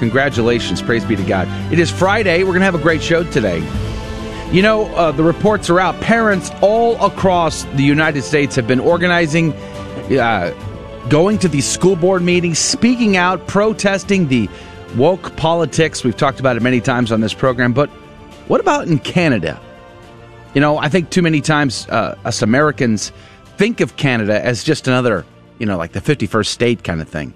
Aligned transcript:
Congratulations. 0.00 0.80
Praise 0.80 1.04
be 1.04 1.14
to 1.14 1.22
God. 1.22 1.46
It 1.70 1.78
is 1.78 1.90
Friday. 1.90 2.38
We're 2.42 2.52
going 2.52 2.60
to 2.60 2.64
have 2.64 2.74
a 2.74 2.78
great 2.78 3.02
show 3.02 3.22
today. 3.22 3.58
You 4.50 4.62
know, 4.62 4.86
uh, 4.94 5.12
the 5.12 5.22
reports 5.22 5.68
are 5.68 5.78
out. 5.78 6.00
Parents 6.00 6.50
all 6.62 6.96
across 7.04 7.64
the 7.74 7.82
United 7.82 8.22
States 8.22 8.56
have 8.56 8.66
been 8.66 8.80
organizing, 8.80 9.52
uh, 9.52 10.52
going 11.10 11.38
to 11.40 11.48
these 11.48 11.66
school 11.66 11.96
board 11.96 12.22
meetings, 12.22 12.58
speaking 12.58 13.18
out, 13.18 13.46
protesting 13.46 14.28
the 14.28 14.48
woke 14.96 15.36
politics. 15.36 16.02
We've 16.02 16.16
talked 16.16 16.40
about 16.40 16.56
it 16.56 16.62
many 16.62 16.80
times 16.80 17.12
on 17.12 17.20
this 17.20 17.34
program. 17.34 17.74
But 17.74 17.90
what 18.48 18.60
about 18.60 18.88
in 18.88 19.00
Canada? 19.00 19.60
You 20.54 20.62
know, 20.62 20.78
I 20.78 20.88
think 20.88 21.10
too 21.10 21.22
many 21.22 21.42
times 21.42 21.86
uh, 21.90 22.18
us 22.24 22.40
Americans 22.40 23.12
think 23.58 23.80
of 23.80 23.96
Canada 23.96 24.42
as 24.42 24.64
just 24.64 24.88
another, 24.88 25.26
you 25.58 25.66
know, 25.66 25.76
like 25.76 25.92
the 25.92 26.00
51st 26.00 26.46
state 26.46 26.84
kind 26.84 27.02
of 27.02 27.08
thing. 27.08 27.34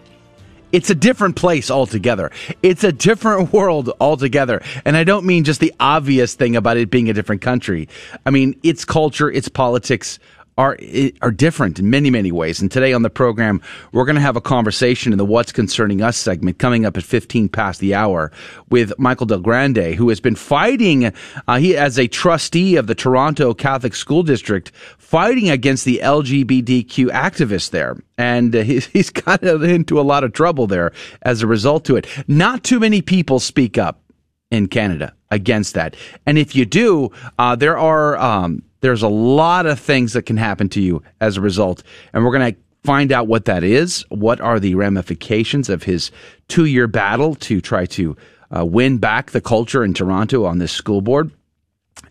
It's 0.74 0.90
a 0.90 0.94
different 0.96 1.36
place 1.36 1.70
altogether. 1.70 2.32
It's 2.64 2.82
a 2.82 2.90
different 2.90 3.52
world 3.58 3.92
altogether. 4.00 4.60
And 4.84 4.96
I 4.96 5.04
don't 5.04 5.24
mean 5.24 5.44
just 5.44 5.60
the 5.60 5.72
obvious 5.78 6.34
thing 6.34 6.56
about 6.56 6.76
it 6.76 6.90
being 6.90 7.08
a 7.08 7.12
different 7.12 7.42
country. 7.42 7.88
I 8.26 8.30
mean, 8.30 8.58
its 8.64 8.84
culture, 8.84 9.30
its 9.30 9.48
politics 9.48 10.18
are 10.56 10.76
are 11.20 11.30
different 11.30 11.78
in 11.78 11.90
many 11.90 12.10
many 12.10 12.30
ways. 12.30 12.60
And 12.60 12.70
today 12.70 12.92
on 12.92 13.02
the 13.02 13.10
program, 13.10 13.60
we're 13.92 14.04
going 14.04 14.16
to 14.16 14.22
have 14.22 14.36
a 14.36 14.40
conversation 14.40 15.12
in 15.12 15.18
the 15.18 15.24
"What's 15.24 15.52
Concerning 15.52 16.02
Us" 16.02 16.16
segment 16.16 16.58
coming 16.58 16.84
up 16.84 16.96
at 16.96 17.02
15 17.02 17.48
past 17.48 17.80
the 17.80 17.94
hour 17.94 18.30
with 18.68 18.96
Michael 18.98 19.26
Del 19.26 19.40
Grande, 19.40 19.94
who 19.94 20.08
has 20.08 20.20
been 20.20 20.36
fighting. 20.36 21.12
Uh, 21.48 21.58
he 21.58 21.76
as 21.76 21.98
a 21.98 22.06
trustee 22.06 22.76
of 22.76 22.86
the 22.86 22.94
Toronto 22.94 23.54
Catholic 23.54 23.94
School 23.94 24.22
District, 24.22 24.70
fighting 25.04 25.50
against 25.50 25.84
the 25.84 26.00
LGBTQ 26.02 27.10
activists 27.10 27.70
there, 27.70 27.96
and 28.18 28.54
uh, 28.56 28.62
he's 28.62 28.86
he's 28.86 29.10
got 29.10 29.42
into 29.42 30.00
a 30.00 30.02
lot 30.02 30.24
of 30.24 30.32
trouble 30.32 30.66
there 30.66 30.92
as 31.22 31.42
a 31.42 31.46
result 31.46 31.84
to 31.84 31.96
it. 31.96 32.06
Not 32.26 32.64
too 32.64 32.80
many 32.80 33.02
people 33.02 33.38
speak 33.38 33.78
up 33.78 34.00
in 34.50 34.66
Canada 34.66 35.14
against 35.30 35.74
that, 35.74 35.96
and 36.26 36.38
if 36.38 36.56
you 36.56 36.64
do, 36.64 37.10
uh, 37.38 37.54
there 37.56 37.78
are. 37.78 38.16
Um, 38.16 38.62
there's 38.80 39.02
a 39.02 39.08
lot 39.08 39.64
of 39.64 39.80
things 39.80 40.12
that 40.12 40.26
can 40.26 40.36
happen 40.36 40.68
to 40.68 40.78
you 40.78 41.02
as 41.18 41.38
a 41.38 41.40
result. 41.40 41.82
And 42.12 42.22
we're 42.22 42.36
going 42.36 42.52
to 42.52 42.60
find 42.82 43.12
out 43.12 43.26
what 43.26 43.46
that 43.46 43.64
is. 43.64 44.04
What 44.10 44.42
are 44.42 44.60
the 44.60 44.74
ramifications 44.74 45.70
of 45.70 45.84
his 45.84 46.10
two 46.48 46.66
year 46.66 46.86
battle 46.86 47.34
to 47.36 47.62
try 47.62 47.86
to 47.86 48.14
uh, 48.54 48.62
win 48.62 48.98
back 48.98 49.30
the 49.30 49.40
culture 49.40 49.84
in 49.84 49.94
Toronto 49.94 50.44
on 50.44 50.58
this 50.58 50.70
school 50.70 51.00
board 51.00 51.30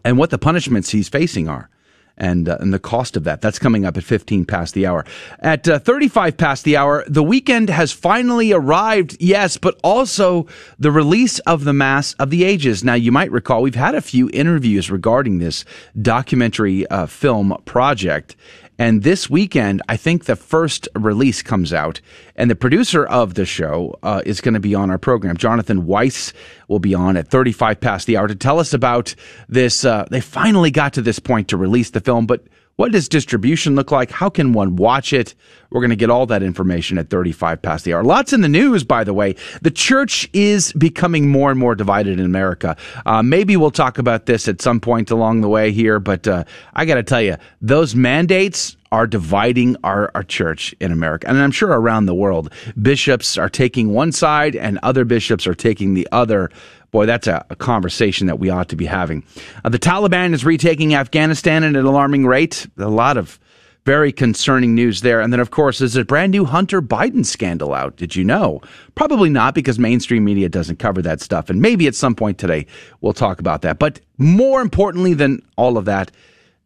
and 0.04 0.18
what 0.18 0.32
the 0.32 0.40
punishments 0.40 0.90
he's 0.90 1.10
facing 1.10 1.48
are 1.48 1.70
and 2.18 2.48
uh, 2.48 2.58
and 2.60 2.74
the 2.74 2.80
cost 2.80 3.18
of 3.18 3.24
that. 3.24 3.42
That's 3.42 3.60
coming 3.60 3.86
up 3.86 3.98
at 3.98 4.04
15 4.04 4.46
past 4.46 4.74
the 4.74 4.86
hour. 4.86 5.06
At 5.40 5.68
uh, 5.68 5.80
35 5.80 6.38
past 6.38 6.64
the 6.64 6.78
hour, 6.78 7.04
the 7.08 7.24
weekend 7.24 7.70
has 7.70 7.92
finally 7.92 8.52
arrived. 8.52 9.18
Yes, 9.20 9.58
but 9.58 9.80
also 9.84 10.48
the 10.78 10.92
release 10.92 11.40
of 11.40 11.64
the 11.64 11.74
Mass 11.74 12.14
of 12.14 12.30
the 12.30 12.44
Ages. 12.44 12.84
Now, 12.84 12.94
you 12.94 13.12
might 13.12 13.32
recall 13.32 13.62
we've 13.62 13.76
had 13.76 13.96
a 13.96 14.02
few 14.02 14.30
interviews 14.34 14.92
regarding 14.92 15.40
this 15.40 15.66
documentary 16.02 16.86
uh, 16.88 17.08
film 17.08 17.58
project. 17.66 18.36
And 18.80 19.04
this 19.04 19.30
weekend, 19.30 19.82
I 19.88 19.98
think 19.98 20.26
the 20.26 20.36
first 20.36 20.88
release 20.96 21.42
comes 21.42 21.74
out, 21.74 22.02
and 22.36 22.50
the 22.50 22.56
producer 22.56 23.06
of 23.06 23.36
the 23.36 23.46
show 23.46 23.98
uh, 24.02 24.22
is 24.26 24.42
going 24.42 24.56
to 24.56 24.60
be 24.60 24.74
on 24.74 24.90
our 24.90 24.98
program. 24.98 25.38
Jonathan 25.38 25.86
Weiss 25.86 26.34
will 26.68 26.80
be 26.80 26.96
on 26.96 27.16
at 27.16 27.28
35 27.28 27.80
past 27.80 28.08
the 28.08 28.18
hour 28.18 28.28
to 28.28 28.36
tell 28.36 28.60
us 28.60 28.74
about 28.74 29.14
this. 29.48 29.86
Uh, 29.86 30.06
they 30.10 30.22
finally 30.22 30.72
got 30.72 30.94
to 30.94 31.02
this 31.02 31.20
point 31.20 31.50
to 31.50 31.58
release 31.58 31.92
the 31.92 32.02
film, 32.02 32.26
but 32.26 32.44
what 32.76 32.92
does 32.92 33.08
distribution 33.08 33.76
look 33.76 33.92
like? 33.92 34.10
How 34.10 34.30
can 34.30 34.54
one 34.54 34.76
watch 34.76 35.14
it? 35.14 35.36
We're 35.70 35.82
going 35.82 35.92
to 35.92 35.96
get 35.96 36.10
all 36.10 36.26
that 36.28 36.42
information 36.42 36.98
at 36.98 37.10
35 37.10 37.62
past 37.62 37.86
the 37.86 37.94
hour. 37.94 38.04
Lots 38.04 38.34
in 38.34 38.42
the 38.42 38.50
news, 38.50 38.84
by 38.84 39.04
the 39.04 39.14
way. 39.14 39.36
The 39.62 39.72
church 39.72 40.28
is 40.34 40.74
becoming 40.74 41.30
more 41.30 41.52
and 41.52 41.60
more 41.60 41.76
divided 41.76 42.20
in 42.20 42.26
America. 42.26 42.76
Uh, 43.06 43.22
maybe 43.22 43.58
we'll 43.58 43.72
talk 43.72 43.98
about 44.00 44.26
this 44.26 44.48
at 44.48 44.62
some 44.62 44.80
point 44.80 45.12
along 45.12 45.42
the 45.42 45.50
way 45.50 45.72
here, 45.72 46.00
but 46.00 46.28
uh, 46.28 46.46
I 46.74 46.86
got 46.86 46.96
to 46.96 47.04
tell 47.04 47.22
you, 47.22 47.38
those 47.62 47.96
mandates 47.96 48.76
are 48.92 49.08
dividing 49.08 49.76
our, 49.84 50.12
our 50.14 50.24
church 50.24 50.76
in 50.80 50.92
America, 50.92 51.28
and 51.28 51.38
I'm 51.38 51.52
sure 51.52 51.70
around 51.70 52.06
the 52.06 52.14
world. 52.14 52.54
Bishops 52.80 53.40
are 53.40 53.50
taking 53.50 53.90
one 53.90 54.12
side, 54.12 54.56
and 54.56 54.80
other 54.84 55.04
bishops 55.06 55.48
are 55.48 55.56
taking 55.56 55.96
the 55.96 56.08
other. 56.12 56.52
Boy, 56.94 57.08
that's 57.08 57.26
a, 57.26 57.44
a 57.50 57.56
conversation 57.56 58.28
that 58.28 58.38
we 58.38 58.52
ought 58.52 58.70
to 58.70 58.76
be 58.76 58.86
having. 58.86 59.24
Uh, 59.66 59.70
the 59.70 59.80
Taliban 59.80 60.32
is 60.32 60.46
retaking 60.46 60.94
Afghanistan 60.94 61.64
at 61.64 61.76
an 61.76 61.86
alarming 61.86 62.28
rate. 62.28 62.68
A 62.78 62.88
lot 62.88 63.18
of 63.18 63.40
very 63.84 64.12
concerning 64.12 64.76
news 64.76 65.02
there. 65.02 65.20
And 65.20 65.34
then, 65.34 65.40
of 65.40 65.50
course, 65.50 65.80
there's 65.80 65.96
a 65.96 66.06
brand 66.06 66.32
new 66.32 66.46
Hunter 66.46 66.84
Biden 66.84 67.26
scandal 67.26 67.74
out. 67.74 67.98
Did 67.98 68.16
you 68.16 68.24
know? 68.24 68.62
Probably 68.94 69.32
not 69.32 69.56
because 69.56 69.80
mainstream 69.80 70.24
media 70.24 70.50
doesn't 70.50 70.78
cover 70.78 71.02
that 71.02 71.20
stuff. 71.20 71.50
And 71.50 71.64
maybe 71.64 71.88
at 71.88 71.96
some 71.96 72.14
point 72.14 72.38
today, 72.38 72.68
we'll 73.02 73.12
talk 73.12 73.40
about 73.40 73.64
that. 73.64 73.80
But 73.80 74.00
more 74.20 74.62
importantly 74.62 75.16
than 75.16 75.42
all 75.58 75.80
of 75.80 75.86
that, 75.86 76.12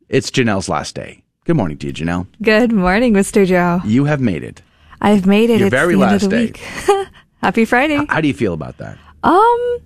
it's 0.10 0.30
Janelle's 0.30 0.68
last 0.68 0.94
day. 0.94 1.24
Good 1.46 1.56
morning 1.56 1.78
to 1.78 1.88
you, 1.88 1.94
Janelle. 1.94 2.28
Good 2.42 2.74
morning, 2.74 3.14
Mr. 3.14 3.46
Joe. 3.46 3.80
You 3.86 4.04
have 4.04 4.20
made 4.20 4.44
it. 4.44 4.62
I've 5.00 5.26
made 5.26 5.50
it. 5.50 5.60
Your 5.60 5.68
it's 5.68 5.74
very 5.74 5.94
the 5.94 6.02
last 6.02 6.24
end 6.24 6.24
of 6.24 6.30
the 6.30 6.52
day. 6.52 6.96
Week. 6.98 7.08
Happy 7.42 7.64
Friday. 7.64 7.96
How, 7.96 8.06
how 8.10 8.20
do 8.20 8.28
you 8.28 8.34
feel 8.34 8.54
about 8.54 8.78
that? 8.80 8.98
Um, 9.24 9.80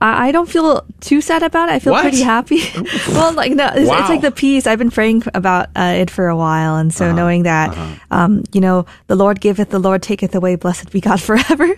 I 0.00 0.28
I 0.28 0.32
don't 0.32 0.48
feel 0.48 0.84
too 1.00 1.20
sad 1.20 1.42
about 1.42 1.68
it. 1.68 1.72
I 1.72 1.78
feel 1.78 1.92
What? 1.94 2.02
pretty 2.02 2.22
happy. 2.22 2.60
well, 3.08 3.32
like 3.32 3.52
no, 3.52 3.70
it's, 3.74 3.88
Wow. 3.88 3.98
it's 4.00 4.08
like 4.08 4.20
the 4.20 4.30
peace. 4.30 4.66
I've 4.66 4.78
been 4.78 4.90
praying 4.90 5.22
about 5.34 5.68
uh, 5.76 5.94
it 6.02 6.10
for 6.10 6.28
a 6.28 6.36
while, 6.36 6.76
and 6.76 6.90
Uh-huh. 6.90 6.98
so 6.98 7.12
knowing 7.12 7.44
that, 7.44 7.76
um, 8.10 8.44
you 8.52 8.60
know, 8.60 8.84
the 9.06 9.16
Lord 9.16 9.40
giveth, 9.40 9.70
the 9.70 9.78
Lord 9.78 10.02
taketh 10.02 10.34
away. 10.34 10.56
Blessed 10.56 10.90
be 10.92 11.00
God 11.00 11.20
forever. 11.28 11.68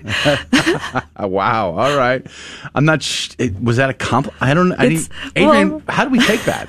Wow. 1.19 1.75
All 1.79 1.97
right. 1.97 2.27
I'm 2.75 2.85
not. 2.85 3.03
Sh- 3.03 3.31
it, 3.39 3.61
was 3.63 3.77
that 3.77 3.91
a 3.91 3.95
comp? 3.95 4.33
I 4.41 4.55
don't. 4.55 4.73
I 4.73 4.87
It's- 4.87 5.09
didn't, 5.09 5.37
Adrian, 5.37 5.71
well- 5.71 5.83
how 5.89 6.05
do 6.05 6.11
we 6.11 6.21
take 6.21 6.43
that? 6.45 6.69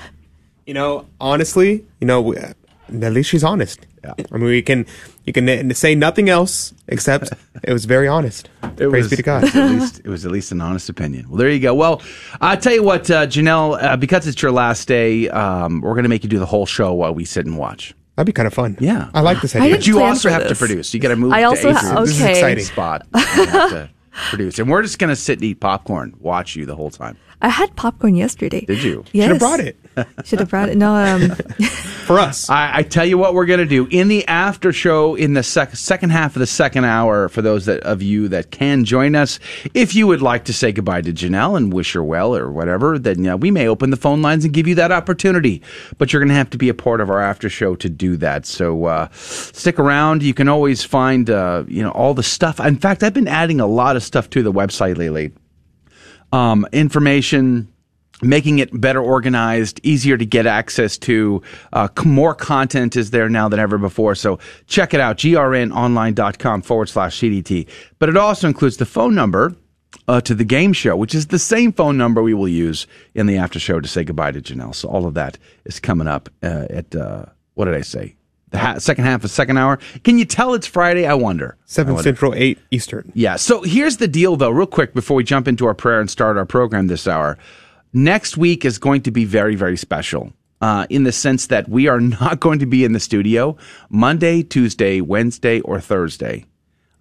You 0.65 0.73
know, 0.73 1.05
honestly, 1.19 1.83
you 1.99 2.07
know, 2.07 2.21
we- 2.21 2.37
at 2.37 3.13
least 3.13 3.29
she's 3.29 3.43
honest. 3.43 3.85
Yeah. 4.03 4.13
I 4.31 4.37
mean, 4.37 4.45
we 4.45 4.61
can 4.61 4.85
you 5.29 5.33
can 5.33 5.47
n- 5.47 5.73
say 5.75 5.93
nothing 5.93 6.27
else 6.27 6.73
except 6.87 7.29
it 7.63 7.71
was 7.71 7.85
very 7.85 8.07
honest. 8.07 8.49
It 8.63 8.89
Praise 8.89 9.03
was, 9.03 9.09
be 9.11 9.15
to 9.17 9.21
God. 9.21 9.43
It 9.43 9.53
was, 9.53 9.55
at 9.55 9.69
least, 9.69 9.99
it 10.05 10.07
was 10.07 10.25
at 10.25 10.31
least 10.31 10.51
an 10.51 10.59
honest 10.59 10.89
opinion. 10.89 11.29
Well, 11.29 11.37
there 11.37 11.51
you 11.51 11.59
go. 11.59 11.75
Well, 11.75 12.01
I 12.41 12.55
tell 12.55 12.73
you 12.73 12.81
what, 12.81 13.11
uh, 13.11 13.27
Janelle, 13.27 13.79
uh, 13.79 13.95
because 13.95 14.25
it's 14.25 14.41
your 14.41 14.51
last 14.51 14.87
day, 14.87 15.29
um, 15.29 15.81
we're 15.81 15.93
going 15.93 16.01
to 16.01 16.09
make 16.09 16.23
you 16.23 16.29
do 16.31 16.39
the 16.39 16.47
whole 16.47 16.65
show 16.65 16.93
while 16.93 17.13
we 17.13 17.25
sit 17.25 17.45
and 17.45 17.59
watch. 17.59 17.93
That'd 18.15 18.25
be 18.25 18.33
kind 18.33 18.47
of 18.47 18.55
fun. 18.55 18.75
Yeah. 18.79 19.11
I 19.13 19.21
like 19.21 19.39
this 19.41 19.55
idea. 19.55 19.75
But 19.75 19.85
you 19.85 20.01
also 20.01 20.29
for 20.29 20.33
have 20.33 20.47
to 20.47 20.55
produce. 20.55 20.95
You 20.95 20.99
got 20.99 21.09
to 21.09 21.15
move. 21.15 21.31
I 21.31 21.41
to 21.41 21.45
also 21.45 21.73
ha- 21.73 21.79
Adrian's 21.79 22.09
This 22.09 22.15
is 22.17 22.21
okay. 22.23 22.31
exciting. 22.31 22.63
spot. 22.63 23.05
You 23.13 23.19
have 23.45 23.69
to 23.69 23.89
produce, 24.31 24.57
and 24.57 24.67
we're 24.67 24.81
just 24.81 24.97
going 24.97 25.11
to 25.11 25.15
sit 25.15 25.37
and 25.37 25.45
eat 25.45 25.59
popcorn, 25.59 26.15
watch 26.19 26.55
you 26.55 26.65
the 26.65 26.75
whole 26.75 26.89
time. 26.89 27.17
I 27.41 27.49
had 27.49 27.75
popcorn 27.75 28.15
yesterday. 28.15 28.65
Did 28.65 28.83
you? 28.83 29.05
Yes. 29.13 29.25
Should 29.25 29.31
have 29.31 29.39
brought 29.39 29.59
it 29.59 29.77
Should 30.25 30.39
have 30.39 30.49
brought 30.49 30.69
it. 30.69 30.77
No, 30.77 30.95
um, 30.95 31.29
for 32.05 32.19
us. 32.19 32.49
I, 32.49 32.77
I 32.77 32.83
tell 32.83 33.05
you 33.05 33.17
what 33.17 33.33
we're 33.33 33.45
going 33.45 33.59
to 33.59 33.65
do 33.65 33.87
in 33.89 34.07
the 34.07 34.27
after 34.27 34.71
show 34.71 35.15
in 35.15 35.33
the 35.33 35.43
sec- 35.43 35.75
second 35.75 36.11
half 36.11 36.35
of 36.35 36.39
the 36.39 36.47
second 36.47 36.85
hour 36.85 37.29
for 37.29 37.41
those 37.41 37.65
that, 37.65 37.81
of 37.81 38.01
you 38.01 38.27
that 38.29 38.51
can 38.51 38.85
join 38.85 39.15
us. 39.15 39.39
If 39.73 39.95
you 39.95 40.07
would 40.07 40.21
like 40.21 40.45
to 40.45 40.53
say 40.53 40.71
goodbye 40.71 41.01
to 41.01 41.13
Janelle 41.13 41.57
and 41.57 41.73
wish 41.73 41.93
her 41.93 42.03
well 42.03 42.35
or 42.35 42.51
whatever, 42.51 42.99
then 42.99 43.25
uh, 43.27 43.37
we 43.37 43.51
may 43.51 43.67
open 43.67 43.89
the 43.89 43.97
phone 43.97 44.21
lines 44.21 44.45
and 44.45 44.53
give 44.53 44.67
you 44.67 44.75
that 44.75 44.91
opportunity. 44.91 45.61
But 45.97 46.13
you're 46.13 46.21
going 46.21 46.29
to 46.29 46.35
have 46.35 46.49
to 46.51 46.57
be 46.57 46.69
a 46.69 46.73
part 46.73 47.01
of 47.01 47.09
our 47.09 47.21
after 47.21 47.49
show 47.49 47.75
to 47.75 47.89
do 47.89 48.17
that. 48.17 48.45
So 48.45 48.85
uh, 48.85 49.07
stick 49.11 49.79
around. 49.79 50.23
You 50.23 50.33
can 50.33 50.47
always 50.47 50.83
find 50.83 51.29
uh, 51.29 51.63
you 51.67 51.83
know 51.83 51.91
all 51.91 52.13
the 52.13 52.23
stuff. 52.23 52.59
In 52.59 52.77
fact, 52.77 53.03
I've 53.03 53.13
been 53.13 53.27
adding 53.27 53.59
a 53.59 53.67
lot 53.67 53.95
of 53.95 54.03
stuff 54.03 54.29
to 54.31 54.43
the 54.43 54.51
website 54.51 54.97
lately. 54.97 55.31
Um, 56.31 56.67
information 56.71 57.67
making 58.21 58.59
it 58.59 58.69
better 58.79 59.01
organized, 59.01 59.79
easier 59.83 60.17
to 60.17 60.25
get 60.25 60.45
access 60.45 60.97
to. 60.97 61.41
Uh, 61.73 61.87
more 62.05 62.35
content 62.35 62.95
is 62.95 63.11
there 63.11 63.29
now 63.29 63.49
than 63.49 63.59
ever 63.59 63.77
before. 63.77 64.15
So 64.15 64.39
check 64.67 64.93
it 64.93 64.99
out, 64.99 65.17
grnonline.com 65.17 66.61
forward 66.61 66.89
slash 66.89 67.19
CDT. 67.19 67.67
But 67.97 68.09
it 68.09 68.17
also 68.17 68.47
includes 68.47 68.77
the 68.77 68.85
phone 68.85 69.15
number 69.15 69.55
uh, 70.07 70.21
to 70.21 70.35
the 70.35 70.43
game 70.43 70.73
show, 70.73 70.95
which 70.95 71.15
is 71.15 71.27
the 71.27 71.39
same 71.39 71.71
phone 71.71 71.97
number 71.97 72.21
we 72.21 72.33
will 72.33 72.47
use 72.47 72.87
in 73.15 73.25
the 73.25 73.37
after 73.37 73.59
show 73.59 73.79
to 73.79 73.87
say 73.87 74.03
goodbye 74.03 74.31
to 74.31 74.41
Janelle. 74.41 74.75
So 74.75 74.89
all 74.89 75.05
of 75.05 75.13
that 75.15 75.37
is 75.65 75.79
coming 75.79 76.07
up 76.07 76.29
uh, 76.43 76.67
at, 76.69 76.95
uh, 76.95 77.25
what 77.55 77.65
did 77.65 77.75
I 77.75 77.81
say? 77.81 78.15
The 78.51 78.57
ha- 78.57 78.79
second 78.79 79.05
half 79.05 79.23
of 79.23 79.31
second 79.31 79.57
hour. 79.57 79.77
Can 80.03 80.17
you 80.17 80.25
tell 80.25 80.53
it's 80.53 80.65
Friday? 80.67 81.05
I 81.05 81.13
wonder. 81.13 81.55
I 81.59 81.63
7 81.65 81.93
wonder. 81.93 82.03
Central, 82.03 82.33
8 82.33 82.57
Eastern. 82.71 83.11
Yeah. 83.13 83.35
So 83.35 83.61
here's 83.61 83.97
the 83.97 84.07
deal, 84.07 84.35
though, 84.35 84.49
real 84.49 84.65
quick 84.65 84.93
before 84.93 85.15
we 85.15 85.23
jump 85.23 85.47
into 85.47 85.65
our 85.67 85.75
prayer 85.75 85.99
and 85.99 86.09
start 86.09 86.37
our 86.37 86.45
program 86.45 86.87
this 86.87 87.07
hour. 87.07 87.37
Next 87.93 88.37
week 88.37 88.65
is 88.65 88.77
going 88.77 89.01
to 89.03 89.11
be 89.11 89.25
very, 89.25 89.55
very 89.55 89.77
special 89.77 90.33
uh, 90.61 90.87
in 90.89 91.03
the 91.03 91.11
sense 91.11 91.47
that 91.47 91.69
we 91.69 91.87
are 91.87 91.99
not 92.21 92.39
going 92.39 92.59
to 92.59 92.65
be 92.65 92.83
in 92.83 92.93
the 92.93 92.99
studio 92.99 93.55
Monday, 93.89 94.43
Tuesday, 94.43 95.01
Wednesday, 95.01 95.59
or 95.61 95.79
Thursday. 95.79 96.45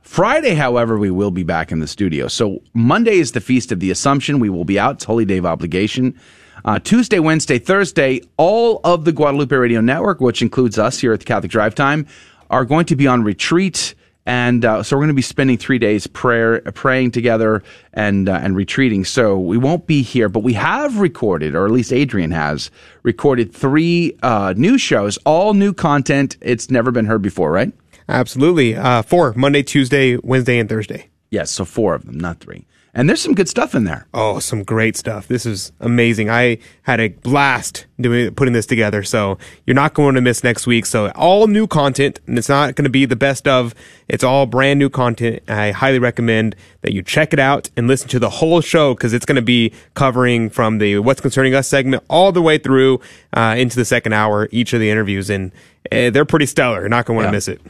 Friday, 0.01 0.55
however, 0.55 0.99
we 0.99 1.11
will 1.11 1.31
be 1.31 1.43
back 1.43 1.71
in 1.71 1.81
the 1.81 1.87
studio. 1.87 2.29
So 2.29 2.63
Monday 2.73 3.19
is 3.19 3.33
the 3.33 3.43
Feast 3.43 3.73
of 3.73 3.81
the 3.81 3.91
Assumption. 3.91 4.39
We 4.39 4.49
will 4.49 4.65
be 4.65 4.79
out. 4.79 4.95
It's 4.97 5.05
Holy 5.05 5.27
Day 5.27 5.37
of 5.37 5.45
Obligation. 5.45 6.19
Uh, 6.65 6.79
Tuesday, 6.79 7.19
Wednesday, 7.19 7.59
Thursday, 7.59 8.21
all 8.37 8.81
of 8.85 9.05
the 9.05 9.13
Guadalupe 9.13 9.55
Radio 9.55 9.81
Network, 9.81 10.21
which 10.21 10.43
includes 10.43 10.79
us 10.79 10.99
here 10.99 11.13
at 11.13 11.21
the 11.21 11.25
Catholic 11.25 11.51
Drive 11.51 11.75
Time, 11.75 12.07
are 12.51 12.65
going 12.65 12.87
to 12.87 12.97
be 12.97 13.07
on 13.07 13.23
retreat. 13.23 13.95
And 14.27 14.63
uh, 14.63 14.83
so 14.83 14.95
we're 14.95 15.05
going 15.05 15.09
to 15.09 15.15
be 15.15 15.23
spending 15.23 15.57
three 15.57 15.79
days 15.79 16.07
prayer, 16.07 16.61
praying 16.73 17.13
together 17.13 17.63
and 17.95 18.29
uh, 18.29 18.39
and 18.43 18.55
retreating. 18.55 19.07
So 19.07 19.39
we 19.39 19.57
won't 19.57 19.87
be 19.87 20.03
here, 20.03 20.29
but 20.29 20.41
we 20.41 20.53
have 20.53 20.99
recorded, 20.99 21.55
or 21.55 21.65
at 21.65 21.73
least 21.73 21.95
Adrian 21.95 22.31
has 22.33 22.71
recorded 23.03 23.55
three 23.55 24.19
uh, 24.23 24.53
new 24.55 24.77
shows, 24.77 25.17
all 25.25 25.55
new 25.55 25.73
content. 25.73 26.37
It's 26.43 26.71
never 26.71 26.91
been 26.91 27.07
heard 27.07 27.23
before, 27.23 27.51
right? 27.51 27.73
Absolutely. 28.07 28.77
Uh, 28.77 29.01
four 29.01 29.33
Monday, 29.35 29.63
Tuesday, 29.63 30.19
Wednesday, 30.19 30.59
and 30.59 30.69
Thursday. 30.69 31.09
Yes, 31.31 31.51
so 31.51 31.65
four 31.65 31.95
of 31.95 32.05
them, 32.05 32.19
not 32.19 32.41
three. 32.41 32.67
And 32.95 33.09
there's 33.09 33.21
some 33.21 33.35
good 33.35 33.49
stuff 33.49 33.75
in 33.75 33.85
there. 33.85 34.07
Oh, 34.15 34.39
some 34.41 34.65
great 34.65 34.97
stuff. 34.97 35.29
This 35.29 35.45
is 35.47 35.73
amazing. 35.79 36.31
I 36.31 36.59
had 36.83 36.99
a 37.01 37.09
blast 37.09 37.87
doing 38.01 38.35
putting 38.35 38.55
this 38.55 38.67
together. 38.67 39.03
So 39.03 39.39
you're 39.67 39.75
not 39.75 39.95
going 39.95 40.15
to 40.17 40.21
miss 40.21 40.43
next 40.43 40.67
week. 40.67 40.87
So 40.87 41.11
all 41.11 41.47
new 41.47 41.67
content, 41.67 42.19
and 42.27 42.37
it's 42.39 42.49
not 42.49 42.75
going 42.75 42.85
to 42.85 42.91
be 42.91 43.05
the 43.05 43.15
best 43.15 43.47
of. 43.47 43.75
It's 44.09 44.25
all 44.25 44.47
brand 44.47 44.79
new 44.79 44.89
content. 44.89 45.43
I 45.49 45.71
highly 45.71 45.99
recommend 45.99 46.57
that 46.83 46.93
you 46.93 47.03
check 47.03 47.33
it 47.33 47.39
out 47.39 47.71
and 47.77 47.87
listen 47.87 48.09
to 48.09 48.19
the 48.19 48.31
whole 48.31 48.61
show 48.63 48.95
because 48.95 49.13
it's 49.13 49.27
going 49.27 49.37
to 49.37 49.43
be 49.43 49.73
covering 49.95 50.49
from 50.51 50.79
the 50.79 50.99
"What's 50.99 51.21
Concerning 51.21 51.55
Us" 51.55 51.69
segment 51.69 52.03
all 52.09 52.33
the 52.33 52.43
way 52.43 52.59
through 52.59 53.01
uh, 53.35 53.55
into 53.59 53.77
the 53.77 53.85
second 53.85 54.15
hour. 54.15 54.49
Each 54.51 54.73
of 54.73 54.81
the 54.81 54.91
interviews, 54.91 55.29
and 55.31 55.53
uh, 55.93 56.11
they're 56.11 56.25
pretty 56.25 56.47
stellar. 56.47 56.81
You're 56.81 56.89
not 56.89 57.05
going 57.07 57.17
to 57.19 57.23
want 57.23 57.25
to 57.27 57.29
Yeah. 57.29 57.37
miss 57.37 57.49
it. 57.49 57.61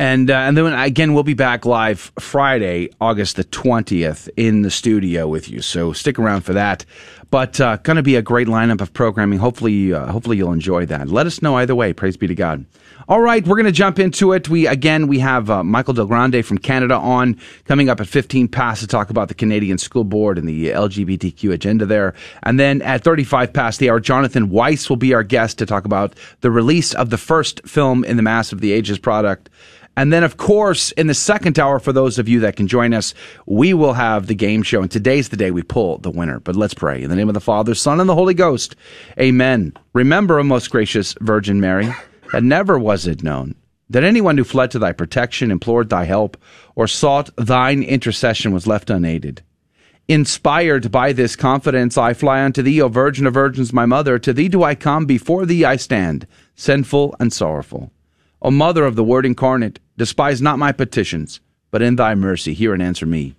And 0.00 0.30
uh, 0.30 0.34
and 0.34 0.56
then 0.56 0.72
again, 0.72 1.12
we'll 1.12 1.24
be 1.24 1.34
back 1.34 1.66
live 1.66 2.10
Friday, 2.18 2.88
August 3.02 3.36
the 3.36 3.44
twentieth, 3.44 4.30
in 4.34 4.62
the 4.62 4.70
studio 4.70 5.28
with 5.28 5.50
you. 5.50 5.60
So 5.60 5.92
stick 5.92 6.18
around 6.18 6.40
for 6.40 6.54
that. 6.54 6.86
But 7.30 7.60
uh, 7.60 7.76
going 7.76 7.98
to 7.98 8.02
be 8.02 8.16
a 8.16 8.22
great 8.22 8.48
lineup 8.48 8.80
of 8.80 8.94
programming. 8.94 9.38
Hopefully, 9.40 9.92
uh, 9.92 10.06
hopefully 10.10 10.38
you'll 10.38 10.54
enjoy 10.54 10.86
that. 10.86 11.08
Let 11.08 11.26
us 11.26 11.42
know 11.42 11.56
either 11.56 11.74
way. 11.74 11.92
Praise 11.92 12.16
be 12.16 12.26
to 12.26 12.34
God. 12.34 12.64
All 13.08 13.20
right, 13.20 13.46
we're 13.46 13.56
going 13.56 13.66
to 13.66 13.72
jump 13.72 13.98
into 13.98 14.32
it. 14.32 14.48
We 14.48 14.66
again 14.66 15.06
we 15.06 15.18
have 15.18 15.50
uh, 15.50 15.62
Michael 15.62 15.92
Del 15.92 16.06
Grande 16.06 16.46
from 16.46 16.56
Canada 16.56 16.94
on 16.94 17.38
coming 17.66 17.90
up 17.90 18.00
at 18.00 18.08
fifteen 18.08 18.48
past 18.48 18.80
to 18.80 18.86
talk 18.86 19.10
about 19.10 19.28
the 19.28 19.34
Canadian 19.34 19.76
School 19.76 20.04
Board 20.04 20.38
and 20.38 20.48
the 20.48 20.68
LGBTQ 20.68 21.52
agenda 21.52 21.84
there. 21.84 22.14
And 22.42 22.58
then 22.58 22.80
at 22.80 23.04
thirty 23.04 23.24
five 23.24 23.52
past 23.52 23.78
the 23.80 23.90
hour, 23.90 24.00
Jonathan 24.00 24.48
Weiss 24.48 24.88
will 24.88 24.96
be 24.96 25.12
our 25.12 25.24
guest 25.24 25.58
to 25.58 25.66
talk 25.66 25.84
about 25.84 26.14
the 26.40 26.50
release 26.50 26.94
of 26.94 27.10
the 27.10 27.18
first 27.18 27.60
film 27.68 28.02
in 28.02 28.16
the 28.16 28.22
Mass 28.22 28.50
of 28.50 28.62
the 28.62 28.72
Ages 28.72 28.98
product. 28.98 29.50
And 29.96 30.12
then, 30.12 30.24
of 30.24 30.36
course, 30.36 30.92
in 30.92 31.08
the 31.08 31.14
second 31.14 31.58
hour, 31.58 31.78
for 31.78 31.92
those 31.92 32.18
of 32.18 32.28
you 32.28 32.40
that 32.40 32.56
can 32.56 32.68
join 32.68 32.94
us, 32.94 33.12
we 33.44 33.74
will 33.74 33.92
have 33.94 34.26
the 34.26 34.34
game 34.34 34.62
show. 34.62 34.80
And 34.82 34.90
today's 34.90 35.28
the 35.28 35.36
day 35.36 35.50
we 35.50 35.62
pull 35.62 35.98
the 35.98 36.10
winner. 36.10 36.40
But 36.40 36.56
let's 36.56 36.74
pray. 36.74 37.02
In 37.02 37.10
the 37.10 37.16
name 37.16 37.28
of 37.28 37.34
the 37.34 37.40
Father, 37.40 37.74
Son, 37.74 38.00
and 38.00 38.08
the 38.08 38.14
Holy 38.14 38.34
Ghost. 38.34 38.76
Amen. 39.18 39.74
Remember, 39.92 40.38
O 40.38 40.42
most 40.42 40.70
gracious 40.70 41.14
Virgin 41.20 41.60
Mary, 41.60 41.92
that 42.32 42.42
never 42.42 42.78
was 42.78 43.06
it 43.06 43.22
known 43.22 43.56
that 43.90 44.04
anyone 44.04 44.38
who 44.38 44.44
fled 44.44 44.70
to 44.70 44.78
thy 44.78 44.92
protection, 44.92 45.50
implored 45.50 45.90
thy 45.90 46.04
help, 46.04 46.36
or 46.76 46.86
sought 46.86 47.28
thine 47.36 47.82
intercession 47.82 48.52
was 48.52 48.66
left 48.66 48.88
unaided. 48.88 49.42
Inspired 50.06 50.90
by 50.90 51.12
this 51.12 51.36
confidence, 51.36 51.98
I 51.98 52.14
fly 52.14 52.42
unto 52.42 52.62
thee, 52.62 52.80
O 52.80 52.88
Virgin 52.88 53.26
of 53.26 53.34
Virgins, 53.34 53.72
my 53.72 53.86
mother. 53.86 54.18
To 54.20 54.32
thee 54.32 54.48
do 54.48 54.62
I 54.62 54.74
come, 54.74 55.06
before 55.06 55.44
thee 55.44 55.64
I 55.64 55.76
stand, 55.76 56.26
sinful 56.54 57.16
and 57.20 57.32
sorrowful. 57.32 57.92
O 58.42 58.50
Mother 58.50 58.86
of 58.86 58.96
the 58.96 59.04
Word 59.04 59.26
incarnate, 59.26 59.80
despise 59.98 60.40
not 60.40 60.58
my 60.58 60.72
petitions, 60.72 61.40
but 61.70 61.82
in 61.82 61.96
thy 61.96 62.14
mercy 62.14 62.54
hear 62.54 62.72
and 62.72 62.82
answer 62.82 63.04
me. 63.04 63.36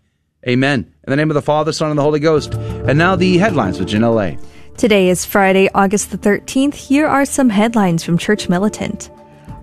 Amen. 0.47 0.93
In 1.03 1.09
the 1.09 1.15
name 1.15 1.31
of 1.31 1.33
the 1.33 1.41
Father, 1.41 1.71
Son, 1.71 1.89
and 1.89 1.97
the 1.97 2.03
Holy 2.03 2.19
Ghost. 2.19 2.53
And 2.53 2.99
now 2.99 3.15
the 3.15 3.39
headlines 3.39 3.79
with 3.79 3.89
Janelle 3.89 4.37
A. 4.37 4.77
Today 4.77 5.09
is 5.09 5.25
Friday, 5.25 5.69
August 5.73 6.11
the 6.11 6.19
13th. 6.19 6.75
Here 6.75 7.07
are 7.07 7.25
some 7.25 7.49
headlines 7.49 8.03
from 8.03 8.19
Church 8.19 8.47
Militant. 8.47 9.09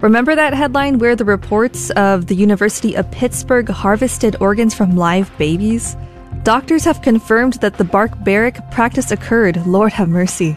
Remember 0.01 0.35
that 0.35 0.55
headline 0.55 0.99
where 0.99 1.15
the 1.15 1.25
reports 1.25 1.91
of 1.91 2.27
the 2.27 2.35
University 2.35 2.97
of 2.97 3.09
Pittsburgh 3.13 3.69
harvested 3.69 4.35
organs 4.41 4.75
from 4.75 4.97
live 4.97 5.31
babies? 5.39 5.97
Doctors 6.43 6.85
have 6.85 7.03
confirmed 7.03 7.55
that 7.55 7.79
the 7.79 7.85
barbaric 7.85 8.59
practice 8.73 9.13
occurred. 9.13 9.65
Lord 9.67 9.93
have 9.93 10.09
mercy. 10.09 10.57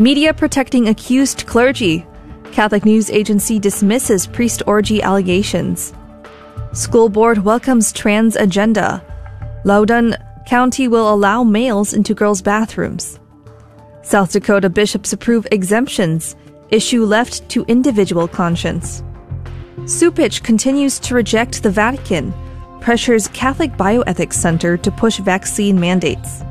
Media 0.00 0.34
protecting 0.34 0.88
accused 0.88 1.46
clergy. 1.46 2.04
Catholic 2.58 2.84
News 2.84 3.08
Agency 3.08 3.60
dismisses 3.60 4.26
priest 4.26 4.64
orgy 4.66 5.00
allegations. 5.00 5.92
School 6.72 7.08
board 7.08 7.44
welcomes 7.44 7.92
trans 7.92 8.34
agenda. 8.34 9.00
Loudoun 9.64 10.16
County 10.44 10.88
will 10.88 11.14
allow 11.14 11.44
males 11.44 11.94
into 11.94 12.14
girls' 12.14 12.42
bathrooms. 12.42 13.20
South 14.02 14.32
Dakota 14.32 14.68
bishops 14.68 15.12
approve 15.12 15.46
exemptions. 15.52 16.34
Issue 16.70 17.04
left 17.04 17.48
to 17.50 17.64
individual 17.68 18.26
conscience. 18.26 19.04
Cupich 19.82 20.42
continues 20.42 20.98
to 20.98 21.14
reject 21.14 21.62
the 21.62 21.70
Vatican, 21.70 22.34
pressures 22.80 23.28
Catholic 23.28 23.70
Bioethics 23.74 24.32
Center 24.32 24.76
to 24.78 24.90
push 24.90 25.18
vaccine 25.18 25.78
mandates. 25.78 26.42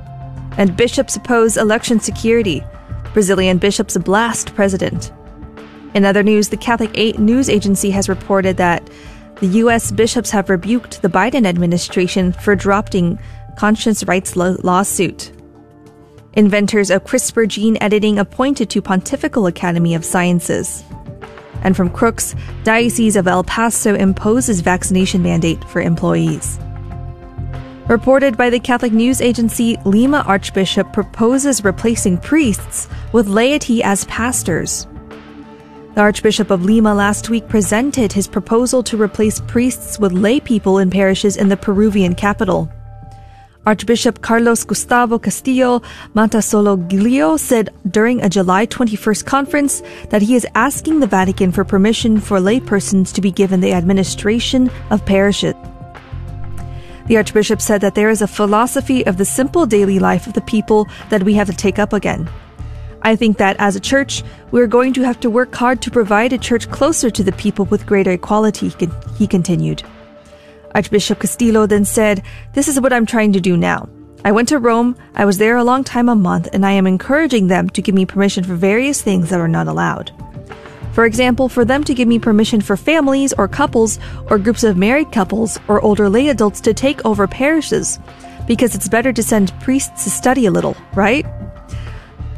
And 0.58 0.78
bishops 0.78 1.18
oppose 1.18 1.58
election 1.58 2.00
security. 2.00 2.64
Brazilian 3.14 3.58
bishops 3.58 3.98
blast 3.98 4.56
president. 4.56 5.12
In 5.94 6.06
other 6.06 6.24
news, 6.24 6.50
the 6.50 6.58
Catholic 6.58 6.92
A- 6.96 7.14
News 7.14 7.50
Agency 7.50 7.90
has 7.92 8.10
reported 8.10 8.58
that 8.58 8.88
the 9.40 9.48
U.S. 9.48 9.92
bishops 9.92 10.32
have 10.32 10.50
rebuked 10.50 11.02
the 11.02 11.10
Biden 11.10 11.46
administration 11.46 12.32
for 12.34 12.56
dropping 12.56 13.20
conscience 13.58 14.04
rights 14.04 14.36
lo- 14.36 14.58
lawsuit. 14.64 15.32
Inventors 16.34 16.92
of 16.92 17.04
CRISPR 17.04 17.48
gene 17.48 17.78
editing 17.82 18.20
appointed 18.20 18.70
to 18.72 18.82
Pontifical 18.82 19.48
Academy 19.48 19.96
of 19.96 20.06
Sciences. 20.06 20.84
And 21.64 21.76
from 21.76 21.90
Crux, 21.90 22.36
Diocese 22.64 23.16
of 23.16 23.28
El 23.28 23.44
Paso 23.44 23.96
imposes 23.96 24.62
vaccination 24.62 25.24
mandate 25.24 25.64
for 25.66 25.82
employees. 25.82 26.60
Reported 27.88 28.38
by 28.38 28.50
the 28.50 28.60
Catholic 28.60 28.92
News 28.92 29.22
Agency, 29.22 29.78
Lima 29.86 30.24
Archbishop 30.28 30.92
proposes 30.94 31.64
replacing 31.64 32.18
priests 32.18 32.88
with 33.14 33.28
laity 33.28 33.82
as 33.82 34.04
pastors. 34.06 34.86
The 35.98 36.04
Archbishop 36.04 36.52
of 36.52 36.64
Lima 36.64 36.94
last 36.94 37.28
week 37.32 37.48
presented 37.48 38.14
his 38.14 38.28
proposal 38.28 38.84
to 38.84 39.02
replace 39.02 39.40
priests 39.40 39.98
with 39.98 40.12
lay 40.12 40.40
people 40.40 40.78
in 40.78 40.92
parishes 40.92 41.36
in 41.36 41.50
the 41.50 41.58
Peruvian 41.58 42.14
capital. 42.14 42.70
Archbishop 43.66 44.22
Carlos 44.22 44.64
Gustavo 44.64 45.18
Castillo 45.18 45.82
Mattasoglio 46.14 47.40
said 47.40 47.72
during 47.90 48.22
a 48.22 48.30
July 48.30 48.68
21st 48.68 49.26
conference 49.26 49.82
that 50.12 50.22
he 50.22 50.36
is 50.36 50.46
asking 50.54 51.00
the 51.00 51.08
Vatican 51.08 51.52
for 51.52 51.64
permission 51.66 52.20
for 52.20 52.38
laypersons 52.38 53.12
to 53.14 53.20
be 53.20 53.32
given 53.32 53.60
the 53.60 53.74
administration 53.74 54.70
of 54.92 55.04
parishes. 55.04 55.56
The 57.08 57.18
Archbishop 57.18 57.60
said 57.60 57.82
that 57.82 57.96
there 57.96 58.12
is 58.12 58.22
a 58.22 58.28
philosophy 58.28 59.04
of 59.08 59.18
the 59.18 59.26
simple 59.26 59.66
daily 59.66 59.98
life 59.98 60.28
of 60.28 60.34
the 60.34 60.42
people 60.42 60.88
that 61.10 61.24
we 61.24 61.34
have 61.34 61.48
to 61.48 61.56
take 61.56 61.80
up 61.80 61.92
again. 61.92 62.30
I 63.02 63.16
think 63.16 63.38
that 63.38 63.56
as 63.60 63.76
a 63.76 63.80
church, 63.80 64.24
we're 64.52 64.68
going 64.68 64.94
to 64.94 65.04
have 65.04 65.20
to 65.22 65.30
work 65.30 65.54
hard 65.54 65.82
to 65.84 65.92
provide 65.92 66.34
a 66.34 66.38
church 66.38 66.70
closer 66.72 67.10
to 67.10 67.24
the 67.24 67.32
people 67.34 67.66
with 67.66 67.86
greater 67.86 68.12
equality, 68.12 68.72
he 69.18 69.28
continued. 69.28 69.84
Archbishop 70.76 71.20
Castillo 71.20 71.66
then 71.66 71.86
said, 71.86 72.24
This 72.54 72.68
is 72.68 72.80
what 72.80 72.94
I'm 72.94 73.06
trying 73.06 73.34
to 73.34 73.42
do 73.42 73.58
now. 73.58 73.90
I 74.26 74.32
went 74.32 74.50
to 74.50 74.60
Rome, 74.60 74.96
I 75.16 75.26
was 75.26 75.38
there 75.38 75.58
a 75.58 75.64
long 75.64 75.84
time, 75.84 76.10
a 76.10 76.16
month, 76.16 76.50
and 76.52 76.66
I 76.66 76.72
am 76.72 76.88
encouraging 76.88 77.48
them 77.48 77.70
to 77.70 77.82
give 77.82 77.96
me 77.96 78.06
permission 78.06 78.44
for 78.44 78.56
various 78.56 79.02
things 79.02 79.30
that 79.30 79.40
are 79.40 79.48
not 79.48 79.68
allowed. 79.68 80.12
For 80.92 81.06
example, 81.06 81.48
for 81.48 81.64
them 81.64 81.84
to 81.84 81.94
give 81.94 82.08
me 82.08 82.18
permission 82.18 82.60
for 82.60 82.76
families 82.76 83.32
or 83.38 83.48
couples 83.48 84.00
or 84.32 84.40
groups 84.40 84.64
of 84.64 84.78
married 84.78 85.12
couples 85.12 85.60
or 85.68 85.80
older 85.82 86.10
lay 86.10 86.30
adults 86.30 86.60
to 86.62 86.74
take 86.74 87.06
over 87.06 87.28
parishes, 87.28 88.00
because 88.48 88.74
it's 88.74 88.90
better 88.90 89.14
to 89.14 89.22
send 89.22 89.58
priests 89.62 90.06
to 90.06 90.10
study 90.10 90.48
a 90.48 90.52
little, 90.52 90.76
right? 90.96 91.26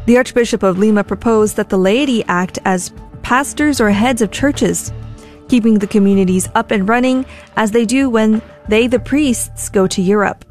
The 0.09 0.17
Archbishop 0.17 0.63
of 0.63 0.79
Lima 0.79 1.03
proposed 1.03 1.55
that 1.57 1.69
the 1.69 1.77
laity 1.77 2.23
act 2.27 2.57
as 2.65 2.91
pastors 3.21 3.79
or 3.79 3.91
heads 3.91 4.23
of 4.23 4.31
churches, 4.31 4.91
keeping 5.49 5.77
the 5.77 5.85
communities 5.85 6.49
up 6.55 6.71
and 6.71 6.89
running 6.89 7.27
as 7.57 7.69
they 7.69 7.85
do 7.85 8.09
when 8.09 8.41
they, 8.67 8.87
the 8.87 8.97
priests, 8.97 9.69
go 9.69 9.85
to 9.85 10.01
Europe. 10.01 10.45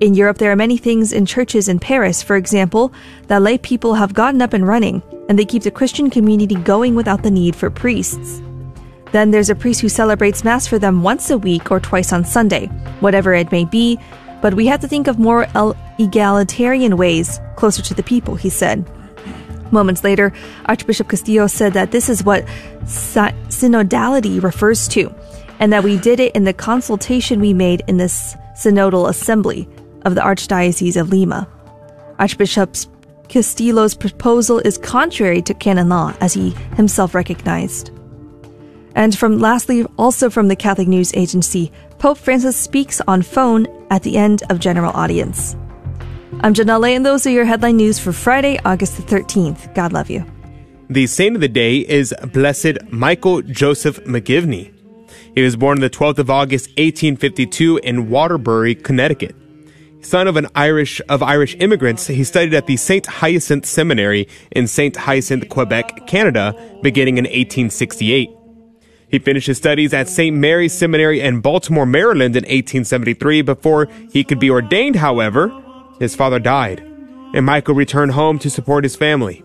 In 0.00 0.14
Europe, 0.14 0.38
there 0.38 0.50
are 0.50 0.56
many 0.56 0.78
things 0.78 1.12
in 1.12 1.26
churches 1.26 1.68
in 1.68 1.78
Paris, 1.78 2.22
for 2.22 2.36
example, 2.36 2.90
that 3.26 3.42
lay 3.42 3.58
people 3.58 3.92
have 3.92 4.14
gotten 4.14 4.40
up 4.40 4.54
and 4.54 4.66
running, 4.66 5.02
and 5.28 5.38
they 5.38 5.44
keep 5.44 5.64
the 5.64 5.70
Christian 5.70 6.08
community 6.08 6.54
going 6.54 6.94
without 6.94 7.22
the 7.22 7.30
need 7.30 7.54
for 7.54 7.68
priests. 7.68 8.40
Then 9.12 9.30
there's 9.32 9.50
a 9.50 9.54
priest 9.54 9.82
who 9.82 9.90
celebrates 9.90 10.44
Mass 10.44 10.66
for 10.66 10.78
them 10.78 11.02
once 11.02 11.28
a 11.28 11.36
week 11.36 11.70
or 11.70 11.78
twice 11.78 12.10
on 12.10 12.24
Sunday, 12.24 12.68
whatever 13.00 13.34
it 13.34 13.52
may 13.52 13.66
be, 13.66 13.98
but 14.40 14.54
we 14.54 14.66
have 14.66 14.80
to 14.80 14.88
think 14.88 15.06
of 15.06 15.18
more 15.18 15.46
egalitarian 15.98 16.96
ways 16.96 17.40
closer 17.56 17.82
to 17.82 17.94
the 17.94 18.02
people, 18.02 18.34
he 18.34 18.50
said. 18.50 18.88
Moments 19.70 20.02
later, 20.02 20.32
Archbishop 20.66 21.08
Castillo 21.08 21.46
said 21.46 21.74
that 21.74 21.90
this 21.90 22.08
is 22.08 22.24
what 22.24 22.44
synodality 22.84 24.42
refers 24.42 24.88
to, 24.88 25.14
and 25.58 25.72
that 25.72 25.84
we 25.84 25.98
did 25.98 26.20
it 26.20 26.34
in 26.34 26.44
the 26.44 26.54
consultation 26.54 27.40
we 27.40 27.52
made 27.52 27.82
in 27.86 27.96
this 27.98 28.34
synodal 28.56 29.08
assembly 29.08 29.68
of 30.02 30.14
the 30.14 30.20
Archdiocese 30.20 30.98
of 30.98 31.10
Lima. 31.10 31.46
Archbishop 32.18 32.74
Castillo's 33.28 33.94
proposal 33.94 34.58
is 34.60 34.78
contrary 34.78 35.42
to 35.42 35.52
canon 35.52 35.90
law, 35.90 36.14
as 36.20 36.32
he 36.32 36.50
himself 36.76 37.14
recognized. 37.14 37.90
And 38.94 39.16
from 39.16 39.38
lastly, 39.38 39.84
also 39.98 40.30
from 40.30 40.48
the 40.48 40.56
Catholic 40.56 40.88
News 40.88 41.12
Agency, 41.14 41.70
Pope 41.98 42.18
Francis 42.18 42.56
speaks 42.56 43.00
on 43.08 43.22
phone 43.22 43.66
at 43.90 44.04
the 44.04 44.16
end 44.16 44.44
of 44.50 44.60
general 44.60 44.92
audience. 44.92 45.56
I'm 46.40 46.54
Janelle, 46.54 46.94
and 46.94 47.04
those 47.04 47.26
are 47.26 47.30
your 47.30 47.44
headline 47.44 47.76
news 47.76 47.98
for 47.98 48.12
Friday, 48.12 48.56
August 48.64 48.96
the 48.96 49.02
13th. 49.02 49.74
God 49.74 49.92
love 49.92 50.08
you. 50.08 50.24
The 50.88 51.08
saint 51.08 51.34
of 51.34 51.40
the 51.40 51.48
day 51.48 51.78
is 51.78 52.14
Blessed 52.32 52.78
Michael 52.92 53.42
Joseph 53.42 54.02
McGivney. 54.04 54.72
He 55.34 55.42
was 55.42 55.56
born 55.56 55.78
on 55.78 55.82
the 55.82 55.90
12th 55.90 56.18
of 56.18 56.30
August, 56.30 56.68
1852 56.78 57.78
in 57.78 58.08
Waterbury, 58.08 58.76
Connecticut. 58.76 59.34
Son 60.00 60.28
of 60.28 60.36
an 60.36 60.46
Irish 60.54 61.02
of 61.08 61.24
Irish 61.24 61.56
immigrants, 61.58 62.06
he 62.06 62.22
studied 62.22 62.54
at 62.54 62.66
the 62.66 62.76
St. 62.76 63.06
Hyacinth 63.06 63.66
Seminary 63.66 64.28
in 64.52 64.68
St. 64.68 64.94
Hyacinth, 64.96 65.48
Quebec, 65.48 66.06
Canada, 66.06 66.54
beginning 66.80 67.18
in 67.18 67.24
1868. 67.24 68.37
He 69.10 69.18
finished 69.18 69.46
his 69.46 69.56
studies 69.56 69.94
at 69.94 70.08
St. 70.08 70.36
Mary's 70.36 70.72
Seminary 70.72 71.20
in 71.20 71.40
Baltimore, 71.40 71.86
Maryland 71.86 72.36
in 72.36 72.42
1873. 72.42 73.42
Before 73.42 73.88
he 74.10 74.22
could 74.22 74.38
be 74.38 74.50
ordained, 74.50 74.96
however, 74.96 75.50
his 75.98 76.14
father 76.14 76.38
died, 76.38 76.80
and 77.34 77.46
Michael 77.46 77.74
returned 77.74 78.12
home 78.12 78.38
to 78.40 78.50
support 78.50 78.84
his 78.84 78.96
family. 78.96 79.42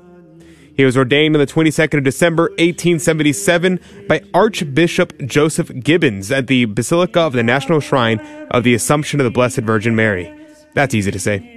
He 0.75 0.85
was 0.85 0.97
ordained 0.97 1.35
on 1.35 1.39
the 1.39 1.45
22nd 1.45 1.99
of 1.99 2.03
December, 2.03 2.43
1877, 2.57 3.79
by 4.07 4.21
Archbishop 4.33 5.13
Joseph 5.25 5.71
Gibbons 5.83 6.31
at 6.31 6.47
the 6.47 6.65
Basilica 6.65 7.21
of 7.21 7.33
the 7.33 7.43
National 7.43 7.79
Shrine 7.79 8.19
of 8.51 8.63
the 8.63 8.73
Assumption 8.73 9.19
of 9.19 9.23
the 9.23 9.31
Blessed 9.31 9.59
Virgin 9.59 9.95
Mary. 9.95 10.33
That's 10.73 10.95
easy 10.95 11.11
to 11.11 11.19
say. 11.19 11.52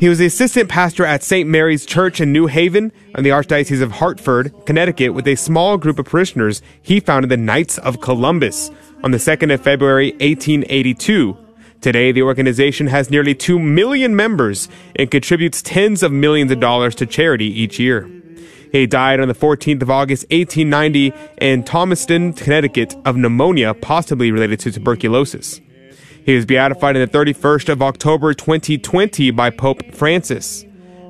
He 0.00 0.08
was 0.08 0.18
the 0.18 0.26
assistant 0.26 0.68
pastor 0.68 1.04
at 1.04 1.22
St. 1.22 1.48
Mary's 1.48 1.86
Church 1.86 2.20
in 2.20 2.32
New 2.32 2.46
Haven 2.46 2.90
in 3.16 3.24
the 3.24 3.30
Archdiocese 3.30 3.80
of 3.80 3.92
Hartford, 3.92 4.52
Connecticut, 4.66 5.14
with 5.14 5.26
a 5.28 5.36
small 5.36 5.78
group 5.78 5.98
of 5.98 6.06
parishioners 6.06 6.62
he 6.82 6.98
founded 6.98 7.30
the 7.30 7.36
Knights 7.36 7.78
of 7.78 8.00
Columbus 8.00 8.70
on 9.04 9.12
the 9.12 9.18
2nd 9.18 9.54
of 9.54 9.62
February, 9.62 10.10
1882. 10.14 11.36
Today, 11.80 12.12
the 12.12 12.22
organization 12.22 12.88
has 12.88 13.10
nearly 13.10 13.34
2 13.34 13.58
million 13.58 14.16
members 14.16 14.68
and 14.96 15.10
contributes 15.10 15.62
tens 15.62 16.02
of 16.02 16.10
millions 16.10 16.50
of 16.50 16.58
dollars 16.58 16.94
to 16.96 17.06
charity 17.06 17.46
each 17.46 17.78
year. 17.78 18.10
He 18.72 18.88
died 18.88 19.20
on 19.20 19.28
the 19.28 19.34
14th 19.34 19.82
of 19.82 19.90
August, 19.90 20.24
1890, 20.32 21.12
in 21.40 21.62
Thomaston, 21.62 22.32
Connecticut, 22.32 22.96
of 23.04 23.16
pneumonia, 23.16 23.74
possibly 23.74 24.32
related 24.32 24.58
to 24.60 24.72
tuberculosis. 24.72 25.60
He 26.24 26.34
was 26.34 26.46
beatified 26.46 26.96
on 26.96 27.02
the 27.02 27.08
31st 27.08 27.68
of 27.68 27.82
October 27.82 28.32
2020 28.32 29.30
by 29.32 29.50
Pope 29.50 29.94
Francis. 29.94 30.64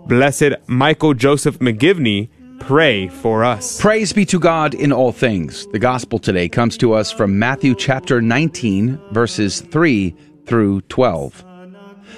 Blessed 0.06 0.54
Michael 0.66 1.14
Joseph 1.14 1.60
McGivney, 1.60 2.28
pray 2.58 3.06
for 3.06 3.44
us. 3.44 3.80
Praise 3.80 4.12
be 4.12 4.26
to 4.26 4.40
God 4.40 4.74
in 4.74 4.92
all 4.92 5.12
things. 5.12 5.68
The 5.68 5.78
gospel 5.78 6.18
today 6.18 6.48
comes 6.48 6.76
to 6.78 6.94
us 6.94 7.12
from 7.12 7.38
Matthew 7.38 7.76
chapter 7.76 8.20
19, 8.20 9.00
verses 9.12 9.60
3 9.60 10.16
through 10.46 10.80
12. 10.82 11.44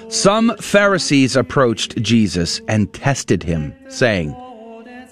Some 0.09 0.57
Pharisees 0.57 1.35
approached 1.35 2.01
Jesus 2.01 2.61
and 2.67 2.91
tested 2.95 3.43
him, 3.43 3.75
saying, 3.89 4.35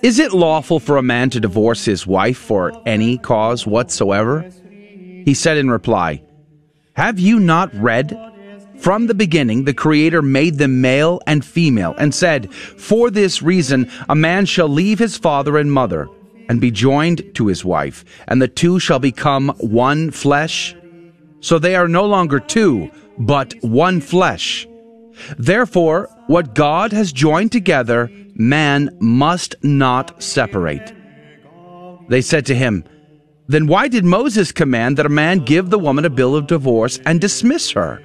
Is 0.02 0.18
it 0.18 0.34
lawful 0.34 0.80
for 0.80 0.98
a 0.98 1.04
man 1.04 1.30
to 1.30 1.40
divorce 1.40 1.86
his 1.86 2.08
wife 2.08 2.38
for 2.38 2.82
any 2.88 3.20
cause 3.20 3.68
whatsoever? 3.68 4.50
He 4.72 5.36
said 5.36 5.58
in 5.58 5.70
reply, 5.70 6.24
Have 6.96 7.20
you 7.20 7.42
not 7.42 7.74
read? 7.74 8.18
From 8.78 9.08
the 9.08 9.14
beginning, 9.14 9.66
the 9.66 9.74
Creator 9.74 10.22
made 10.22 10.58
them 10.58 10.80
male 10.80 11.20
and 11.28 11.44
female, 11.44 11.94
and 11.98 12.16
said, 12.16 12.54
For 12.54 13.10
this 13.10 13.42
reason, 13.42 13.92
a 14.08 14.16
man 14.16 14.46
shall 14.46 14.70
leave 14.70 15.00
his 15.00 15.18
father 15.18 15.58
and 15.58 15.72
mother, 15.72 16.08
and 16.48 16.62
be 16.62 16.72
joined 16.72 17.36
to 17.36 17.48
his 17.48 17.66
wife, 17.66 18.06
and 18.30 18.42
the 18.42 18.48
two 18.48 18.80
shall 18.80 19.00
become 19.00 19.50
one 19.60 20.10
flesh. 20.10 20.74
So 21.42 21.60
they 21.60 21.76
are 21.76 21.90
no 21.90 22.06
longer 22.06 22.40
two, 22.40 22.90
but 23.18 23.54
one 23.62 24.00
flesh. 24.00 24.66
Therefore, 25.38 26.10
what 26.28 26.56
God 26.56 26.94
has 26.94 27.12
joined 27.12 27.52
together, 27.52 28.10
man 28.36 28.96
must 29.02 29.56
not 29.64 30.24
separate. 30.24 30.94
They 32.08 32.22
said 32.22 32.46
to 32.46 32.56
him, 32.56 32.86
Then 33.48 33.68
why 33.68 33.88
did 33.88 34.06
Moses 34.06 34.52
command 34.52 34.98
that 34.98 35.06
a 35.06 35.10
man 35.10 35.40
give 35.40 35.70
the 35.70 35.80
woman 35.80 36.06
a 36.06 36.10
bill 36.10 36.36
of 36.36 36.48
divorce 36.48 37.00
and 37.06 37.22
dismiss 37.22 37.72
her? 37.72 38.02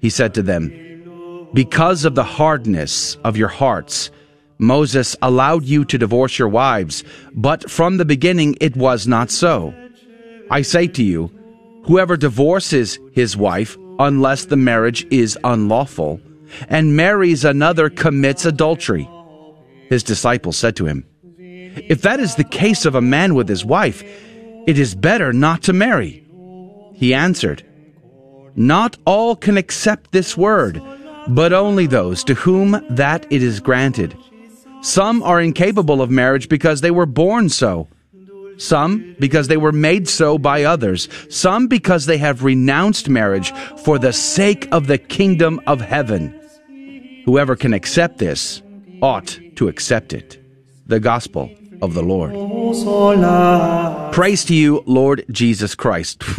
He 0.00 0.10
said 0.10 0.34
to 0.34 0.42
them, 0.42 1.48
Because 1.52 2.04
of 2.04 2.14
the 2.14 2.24
hardness 2.24 3.16
of 3.24 3.36
your 3.36 3.48
hearts, 3.48 4.10
Moses 4.58 5.14
allowed 5.20 5.64
you 5.64 5.84
to 5.84 5.98
divorce 5.98 6.38
your 6.38 6.48
wives, 6.48 7.04
but 7.34 7.70
from 7.70 7.98
the 7.98 8.06
beginning 8.06 8.56
it 8.60 8.76
was 8.76 9.06
not 9.06 9.30
so. 9.30 9.74
I 10.50 10.62
say 10.62 10.86
to 10.86 11.02
you, 11.02 11.30
whoever 11.84 12.16
divorces 12.16 12.98
his 13.12 13.36
wife 13.36 13.76
unless 13.98 14.46
the 14.46 14.56
marriage 14.56 15.06
is 15.10 15.38
unlawful, 15.44 16.20
and 16.68 16.96
marries 16.96 17.44
another 17.44 17.90
commits 17.90 18.44
adultery. 18.44 19.08
His 19.88 20.02
disciples 20.02 20.56
said 20.56 20.76
to 20.76 20.86
him, 20.86 21.04
If 21.38 22.02
that 22.02 22.20
is 22.20 22.34
the 22.34 22.44
case 22.44 22.86
of 22.86 22.94
a 22.94 23.00
man 23.00 23.34
with 23.34 23.48
his 23.48 23.64
wife, 23.64 24.02
it 24.66 24.78
is 24.78 24.94
better 24.94 25.32
not 25.32 25.62
to 25.64 25.72
marry. 25.72 26.24
He 26.94 27.14
answered, 27.14 27.64
Not 28.54 28.96
all 29.04 29.36
can 29.36 29.56
accept 29.56 30.12
this 30.12 30.36
word, 30.36 30.82
but 31.28 31.52
only 31.52 31.86
those 31.86 32.24
to 32.24 32.34
whom 32.34 32.84
that 32.90 33.26
it 33.30 33.42
is 33.42 33.60
granted. 33.60 34.16
Some 34.82 35.22
are 35.22 35.40
incapable 35.40 36.00
of 36.02 36.10
marriage 36.10 36.48
because 36.48 36.80
they 36.80 36.90
were 36.90 37.06
born 37.06 37.48
so 37.48 37.88
some 38.58 39.16
because 39.18 39.48
they 39.48 39.56
were 39.56 39.72
made 39.72 40.08
so 40.08 40.38
by 40.38 40.64
others, 40.64 41.08
some 41.28 41.66
because 41.68 42.06
they 42.06 42.18
have 42.18 42.44
renounced 42.44 43.08
marriage 43.08 43.52
for 43.84 43.98
the 43.98 44.12
sake 44.12 44.68
of 44.72 44.86
the 44.86 44.98
kingdom 44.98 45.60
of 45.66 45.80
heaven. 45.80 46.38
Whoever 47.24 47.56
can 47.56 47.74
accept 47.74 48.18
this 48.18 48.62
ought 49.02 49.38
to 49.56 49.68
accept 49.68 50.12
it. 50.12 50.42
The 50.86 51.00
Gospel 51.00 51.50
of 51.82 51.94
the 51.94 52.02
Lord. 52.02 52.32
Praise 54.16 54.46
to 54.46 54.54
you, 54.54 54.82
Lord 54.86 55.26
Jesus 55.30 55.74
Christ. 55.74 56.22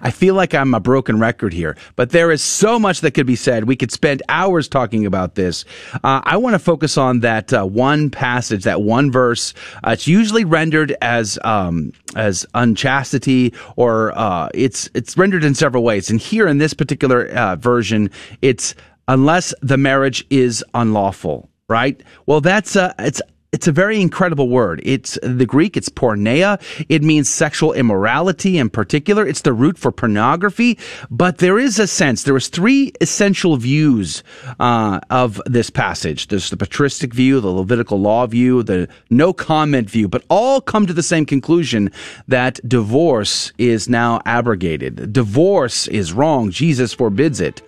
I 0.00 0.10
feel 0.10 0.34
like 0.34 0.54
I'm 0.54 0.72
a 0.72 0.80
broken 0.80 1.18
record 1.18 1.52
here, 1.52 1.76
but 1.96 2.08
there 2.08 2.30
is 2.30 2.40
so 2.40 2.78
much 2.78 3.02
that 3.02 3.10
could 3.10 3.26
be 3.26 3.36
said. 3.36 3.64
We 3.64 3.76
could 3.76 3.92
spend 3.92 4.22
hours 4.30 4.68
talking 4.68 5.04
about 5.04 5.34
this. 5.34 5.66
Uh, 6.02 6.22
I 6.24 6.38
want 6.38 6.54
to 6.54 6.58
focus 6.58 6.96
on 6.96 7.20
that 7.20 7.52
uh, 7.52 7.66
one 7.66 8.08
passage, 8.08 8.64
that 8.64 8.80
one 8.80 9.12
verse. 9.12 9.52
Uh, 9.86 9.90
it's 9.90 10.08
usually 10.08 10.46
rendered 10.46 10.96
as 11.02 11.38
um, 11.44 11.92
as 12.16 12.46
unchastity, 12.54 13.52
or 13.76 14.16
uh, 14.16 14.48
it's 14.54 14.88
it's 14.94 15.14
rendered 15.18 15.44
in 15.44 15.54
several 15.54 15.84
ways. 15.84 16.08
And 16.08 16.18
here 16.18 16.48
in 16.48 16.56
this 16.56 16.72
particular 16.72 17.26
uh, 17.26 17.56
version, 17.56 18.08
it's 18.40 18.74
unless 19.08 19.52
the 19.60 19.76
marriage 19.76 20.24
is 20.30 20.64
unlawful 20.72 21.50
right? 21.68 22.02
Well, 22.26 22.40
that's 22.40 22.76
uh, 22.76 22.92
it's 22.98 23.22
it's 23.54 23.68
a 23.68 23.72
very 23.72 24.00
incredible 24.00 24.48
word. 24.48 24.80
It's 24.82 25.16
the 25.22 25.46
Greek, 25.46 25.76
it's 25.76 25.88
porneia. 25.88 26.60
It 26.88 27.04
means 27.04 27.28
sexual 27.28 27.72
immorality 27.72 28.58
in 28.58 28.68
particular. 28.68 29.24
It's 29.24 29.42
the 29.42 29.52
root 29.52 29.78
for 29.78 29.92
pornography. 29.92 30.76
But 31.08 31.38
there 31.38 31.56
is 31.56 31.78
a 31.78 31.86
sense, 31.86 32.24
there 32.24 32.36
is 32.36 32.48
three 32.48 32.92
essential 33.00 33.56
views 33.56 34.24
uh, 34.58 34.98
of 35.08 35.40
this 35.46 35.70
passage. 35.70 36.26
There's 36.26 36.50
the 36.50 36.56
patristic 36.56 37.14
view, 37.14 37.40
the 37.40 37.46
Levitical 37.46 38.00
law 38.00 38.26
view, 38.26 38.64
the 38.64 38.88
no 39.08 39.32
comment 39.32 39.88
view, 39.88 40.08
but 40.08 40.24
all 40.28 40.60
come 40.60 40.88
to 40.88 40.92
the 40.92 41.04
same 41.04 41.24
conclusion 41.24 41.92
that 42.26 42.58
divorce 42.68 43.52
is 43.56 43.88
now 43.88 44.20
abrogated. 44.26 45.12
Divorce 45.12 45.86
is 45.86 46.12
wrong. 46.12 46.50
Jesus 46.50 46.92
forbids 46.92 47.40
it. 47.40 47.62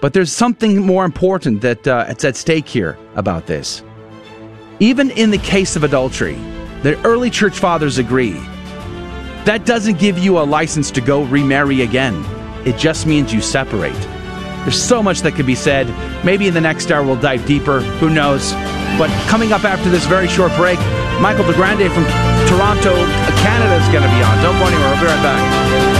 But 0.00 0.14
there's 0.14 0.32
something 0.32 0.80
more 0.80 1.04
important 1.04 1.60
that 1.60 1.86
uh, 1.86 2.06
it's 2.08 2.24
at 2.24 2.36
stake 2.36 2.68
here 2.68 2.98
about 3.16 3.46
this. 3.46 3.82
Even 4.82 5.10
in 5.10 5.30
the 5.30 5.38
case 5.38 5.76
of 5.76 5.84
adultery, 5.84 6.36
the 6.82 6.98
early 7.04 7.28
church 7.28 7.58
fathers 7.58 7.98
agree 7.98 8.40
that 9.44 9.66
doesn't 9.66 9.98
give 9.98 10.18
you 10.18 10.38
a 10.38 10.44
license 10.44 10.90
to 10.90 11.00
go 11.02 11.22
remarry 11.24 11.82
again. 11.82 12.24
It 12.66 12.78
just 12.78 13.06
means 13.06 13.32
you 13.32 13.42
separate. 13.42 14.00
There's 14.64 14.80
so 14.80 15.02
much 15.02 15.20
that 15.20 15.34
could 15.34 15.46
be 15.46 15.54
said. 15.54 15.86
Maybe 16.24 16.46
in 16.46 16.54
the 16.54 16.60
next 16.60 16.90
hour 16.90 17.04
we'll 17.04 17.20
dive 17.20 17.44
deeper. 17.46 17.80
Who 18.00 18.08
knows? 18.08 18.52
But 18.96 19.10
coming 19.28 19.52
up 19.52 19.64
after 19.64 19.90
this 19.90 20.06
very 20.06 20.28
short 20.28 20.54
break, 20.56 20.78
Michael 21.20 21.44
DeGrande 21.44 21.92
from 21.92 22.04
Toronto, 22.48 22.94
Canada 23.40 23.76
is 23.76 23.88
going 23.92 24.04
to 24.04 24.14
be 24.16 24.22
on. 24.22 24.42
Don't 24.42 24.58
go 24.58 24.66
anywhere. 24.66 24.92
We'll 24.92 25.00
be 25.00 25.06
right 25.06 25.22
back. 25.22 25.99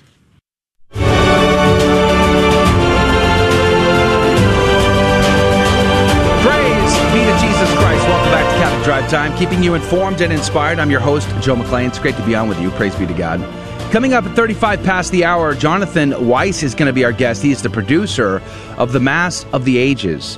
Drive 9.01 9.11
Time, 9.11 9.37
keeping 9.37 9.63
you 9.63 9.73
informed 9.73 10.21
and 10.21 10.31
inspired. 10.31 10.77
I'm 10.77 10.91
your 10.91 10.99
host, 10.99 11.27
Joe 11.41 11.55
McClane. 11.55 11.87
It's 11.87 11.97
great 11.97 12.15
to 12.17 12.25
be 12.25 12.35
on 12.35 12.47
with 12.47 12.59
you. 12.59 12.69
Praise 12.71 12.95
be 12.95 13.07
to 13.07 13.13
God. 13.13 13.39
Coming 13.91 14.13
up 14.13 14.25
at 14.25 14.35
35 14.35 14.83
past 14.83 15.11
the 15.11 15.25
hour, 15.25 15.55
Jonathan 15.55 16.27
Weiss 16.27 16.61
is 16.61 16.75
going 16.75 16.87
to 16.87 16.93
be 16.93 17.03
our 17.03 17.11
guest. 17.11 17.41
He 17.41 17.51
is 17.51 17.63
the 17.63 17.69
producer 17.69 18.41
of 18.77 18.93
The 18.93 18.99
Mass 18.99 19.43
of 19.53 19.65
the 19.65 19.77
Ages. 19.77 20.37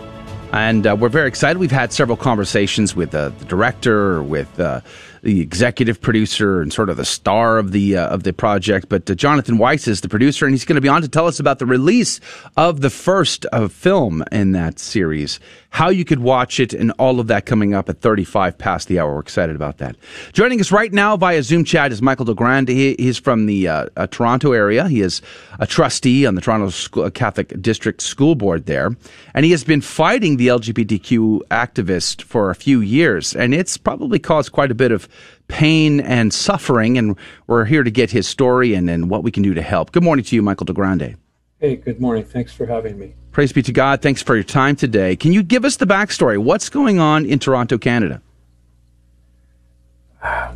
And 0.53 0.85
uh, 0.85 0.95
we're 0.97 1.09
very 1.09 1.27
excited. 1.27 1.57
We've 1.57 1.71
had 1.71 1.91
several 1.91 2.15
conversations 2.15 2.95
with 2.95 3.13
uh, 3.13 3.29
the 3.29 3.45
director, 3.45 4.21
with 4.23 4.59
uh, 4.59 4.81
the 5.23 5.41
executive 5.41 5.99
producer 5.99 6.61
and 6.61 6.71
sort 6.71 6.89
of 6.89 6.97
the 6.97 7.05
star 7.05 7.57
of 7.57 7.71
the 7.71 7.97
uh, 7.97 8.07
of 8.09 8.21
the 8.21 8.33
project. 8.33 8.87
But 8.87 9.09
uh, 9.09 9.15
Jonathan 9.15 9.57
Weiss 9.57 9.87
is 9.87 10.01
the 10.01 10.09
producer, 10.09 10.45
and 10.45 10.53
he's 10.53 10.63
going 10.63 10.75
to 10.75 10.81
be 10.81 10.89
on 10.89 11.01
to 11.01 11.07
tell 11.07 11.25
us 11.25 11.39
about 11.39 11.57
the 11.57 11.65
release 11.65 12.19
of 12.55 12.81
the 12.81 12.91
first 12.91 13.47
uh, 13.51 13.67
film 13.67 14.23
in 14.31 14.51
that 14.51 14.77
series, 14.77 15.39
how 15.73 15.89
you 15.89 16.05
could 16.05 16.19
watch 16.19 16.59
it, 16.59 16.71
and 16.71 16.91
all 16.99 17.19
of 17.19 17.25
that 17.25 17.47
coming 17.47 17.73
up 17.73 17.89
at 17.89 17.99
35 17.99 18.59
past 18.59 18.87
the 18.87 18.99
hour. 18.99 19.15
We're 19.15 19.21
excited 19.21 19.55
about 19.55 19.79
that. 19.79 19.95
Joining 20.31 20.61
us 20.61 20.71
right 20.71 20.93
now 20.93 21.17
via 21.17 21.41
Zoom 21.41 21.63
chat 21.65 21.91
is 21.91 21.99
Michael 21.99 22.27
DeGrande. 22.27 22.69
He, 22.69 22.95
he's 22.99 23.17
from 23.17 23.47
the 23.47 23.67
uh, 23.67 23.87
uh, 23.97 24.05
Toronto 24.05 24.51
area. 24.51 24.87
He 24.87 25.01
is 25.01 25.23
a 25.59 25.65
trustee 25.65 26.27
on 26.27 26.35
the 26.35 26.41
Toronto 26.41 26.69
School, 26.69 27.05
uh, 27.05 27.09
Catholic 27.09 27.59
District 27.59 28.01
School 28.01 28.35
Board 28.35 28.67
there, 28.67 28.95
and 29.33 29.45
he 29.45 29.51
has 29.51 29.63
been 29.63 29.81
fighting 29.81 30.37
the 30.37 30.47
LGBTQ 30.49 31.39
activist 31.49 32.21
for 32.21 32.51
a 32.51 32.55
few 32.55 32.79
years, 32.79 33.35
and 33.35 33.51
it's 33.51 33.75
probably 33.75 34.19
caused 34.19 34.51
quite 34.51 34.69
a 34.69 34.75
bit 34.75 34.91
of 34.91 35.09
pain 35.47 36.01
and 36.01 36.31
suffering. 36.31 36.99
And 36.99 37.17
we're 37.47 37.65
here 37.65 37.81
to 37.81 37.91
get 37.91 38.11
his 38.11 38.27
story 38.27 38.75
and, 38.75 38.91
and 38.91 39.09
what 39.09 39.23
we 39.23 39.31
can 39.31 39.41
do 39.41 39.55
to 39.55 39.61
help. 39.63 39.91
Good 39.91 40.03
morning 40.03 40.23
to 40.23 40.35
you, 40.35 40.43
Michael 40.43 40.67
DeGrande. 40.67 41.15
Hey, 41.59 41.77
good 41.77 41.99
morning. 41.99 42.25
Thanks 42.25 42.53
for 42.53 42.67
having 42.67 42.99
me. 42.99 43.15
Praise 43.33 43.51
be 43.51 43.63
to 43.63 43.71
God. 43.73 44.03
Thanks 44.03 44.21
for 44.21 44.35
your 44.35 44.43
time 44.43 44.75
today. 44.75 45.15
Can 45.15 45.33
you 45.33 45.41
give 45.41 45.65
us 45.65 45.77
the 45.77 45.87
backstory? 45.87 46.37
What's 46.37 46.69
going 46.69 46.99
on 46.99 47.25
in 47.25 47.39
Toronto, 47.39 47.79
Canada? 47.79 48.21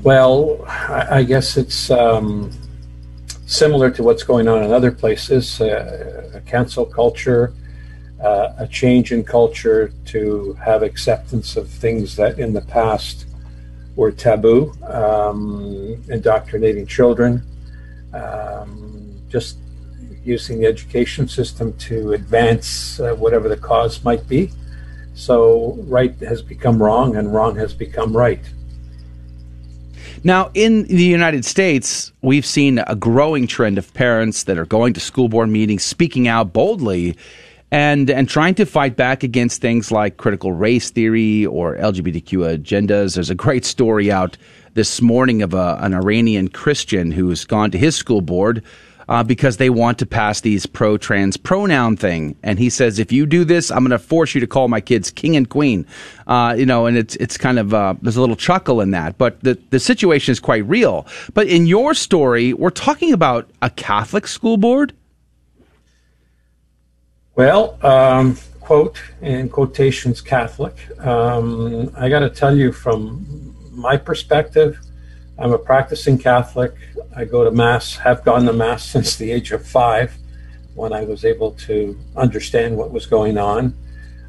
Well, 0.04 0.64
I, 0.68 1.24
guess 1.24 1.58
it's 1.58 1.90
um, 1.90 2.52
similar 3.48 3.90
to 3.90 4.04
what's 4.04 4.22
going 4.22 4.48
on 4.48 4.64
in 4.64 4.72
other 4.72 4.92
places 4.92 5.60
uh, 5.60 6.32
a 6.36 6.42
cancel 6.42 6.86
culture, 6.86 7.52
uh, 8.24 8.54
a 8.60 8.68
change 8.68 9.12
in 9.12 9.24
culture 9.24 9.92
to 10.06 10.54
have 10.64 10.84
acceptance 10.84 11.58
of 11.58 11.68
things 11.68 12.16
that 12.16 12.38
in 12.38 12.54
the 12.54 12.62
past 12.62 13.26
were 13.96 14.12
taboo, 14.12 14.72
um, 14.84 16.00
indoctrinating 16.10 16.86
children, 16.86 17.42
um, 18.14 19.20
just 19.30 19.58
using 20.28 20.60
the 20.60 20.68
education 20.68 21.28
system 21.28 21.74
to 21.78 22.14
advance 22.14 23.00
uh, 23.00 23.16
whatever 23.16 23.48
the 23.50 23.58
cause 23.58 24.04
might 24.04 24.28
be. 24.28 24.52
So, 25.16 25.78
right 25.88 26.14
has 26.20 26.42
become 26.44 26.82
wrong, 26.84 27.16
and 27.16 27.34
wrong 27.34 27.56
has 27.56 27.74
become 27.74 28.16
right. 28.16 28.42
Now, 30.24 30.52
in 30.54 30.84
the 30.84 31.04
United 31.04 31.46
States, 31.46 32.12
we've 32.22 32.46
seen 32.46 32.80
a 32.86 32.96
growing 32.96 33.48
trend 33.48 33.78
of 33.78 33.92
parents 33.94 34.44
that 34.44 34.58
are 34.58 34.66
going 34.66 34.94
to 34.94 35.00
school 35.00 35.30
board 35.30 35.50
meetings, 35.50 35.84
speaking 35.84 36.28
out 36.28 36.54
boldly 36.54 37.16
and 37.72 38.10
and 38.10 38.30
trying 38.30 38.56
to 38.56 38.66
fight 38.66 38.96
back 38.96 39.24
against 39.24 39.62
things 39.62 39.92
like 39.92 40.18
critical 40.18 40.54
race 40.54 40.90
theory 40.90 41.46
or 41.46 41.76
LGBTQ 41.78 42.58
agendas. 42.58 43.16
There's 43.16 43.30
a 43.30 43.36
great 43.36 43.66
story 43.66 44.12
out 44.12 44.38
this 44.74 45.02
morning 45.02 45.42
of 45.42 45.54
a, 45.54 45.78
an 45.82 45.94
Iranian 45.94 46.48
Christian 46.48 47.12
who's 47.12 47.46
gone 47.46 47.72
to 47.72 47.78
his 47.78 47.96
school 47.96 48.22
board 48.22 48.64
uh, 49.10 49.24
because 49.24 49.58
they 49.58 49.70
want 49.70 50.00
to 50.00 50.06
pass 50.06 50.42
these 50.42 50.66
pro 50.66 50.98
trans 50.98 51.38
pronoun 51.38 51.98
thing. 51.98 52.36
And 52.44 52.60
he 52.60 52.70
says, 52.70 53.00
if 53.00 53.12
you 53.12 53.26
do 53.26 53.46
this, 53.46 53.72
I'm 53.72 53.80
going 53.80 53.92
to 53.92 54.00
force 54.00 54.36
you 54.36 54.42
to 54.42 54.48
call 54.48 54.68
my 54.68 54.82
kids 54.82 55.12
king 55.12 55.36
and 55.36 55.50
queen. 55.50 55.86
Uh, 56.28 56.56
you 56.58 56.66
know, 56.66 56.86
and 56.86 56.98
it's 56.98 57.16
it's 57.18 57.38
kind 57.38 57.60
of 57.60 57.74
uh, 57.74 57.96
there's 58.02 58.18
a 58.18 58.22
little 58.22 58.36
chuckle 58.36 58.82
in 58.82 58.92
that, 58.92 59.18
but 59.18 59.42
the 59.42 59.58
the 59.70 59.80
situation 59.80 60.32
is 60.32 60.40
quite 60.40 60.68
real. 60.68 61.06
But 61.34 61.48
in 61.48 61.66
your 61.66 61.94
story, 61.94 62.54
we're 62.54 62.70
talking 62.70 63.14
about 63.14 63.50
a 63.62 63.70
Catholic 63.70 64.28
school 64.28 64.58
board. 64.58 64.94
Well, 67.36 67.78
um, 67.86 68.36
quote 68.60 69.00
in 69.22 69.48
quotations 69.48 70.22
Catholic. 70.22 70.76
Um, 71.00 71.94
I 71.96 72.10
got 72.10 72.20
to 72.20 72.30
tell 72.30 72.56
you, 72.56 72.72
from 72.72 73.56
my 73.72 73.96
perspective, 73.96 74.80
I'm 75.40 75.54
a 75.54 75.58
practicing 75.60 76.18
Catholic. 76.18 76.74
I 77.16 77.24
go 77.24 77.44
to 77.44 77.52
Mass, 77.52 77.96
have 77.98 78.26
gone 78.26 78.46
to 78.46 78.54
Mass 78.54 78.84
since 78.84 79.18
the 79.18 79.32
age 79.32 79.52
of 79.52 79.66
five 79.66 80.18
when 80.74 80.94
I 80.94 81.04
was 81.04 81.26
able 81.26 81.52
to 81.68 81.98
understand 82.16 82.76
what 82.76 82.92
was 82.92 83.06
going 83.06 83.38
on. 83.38 83.76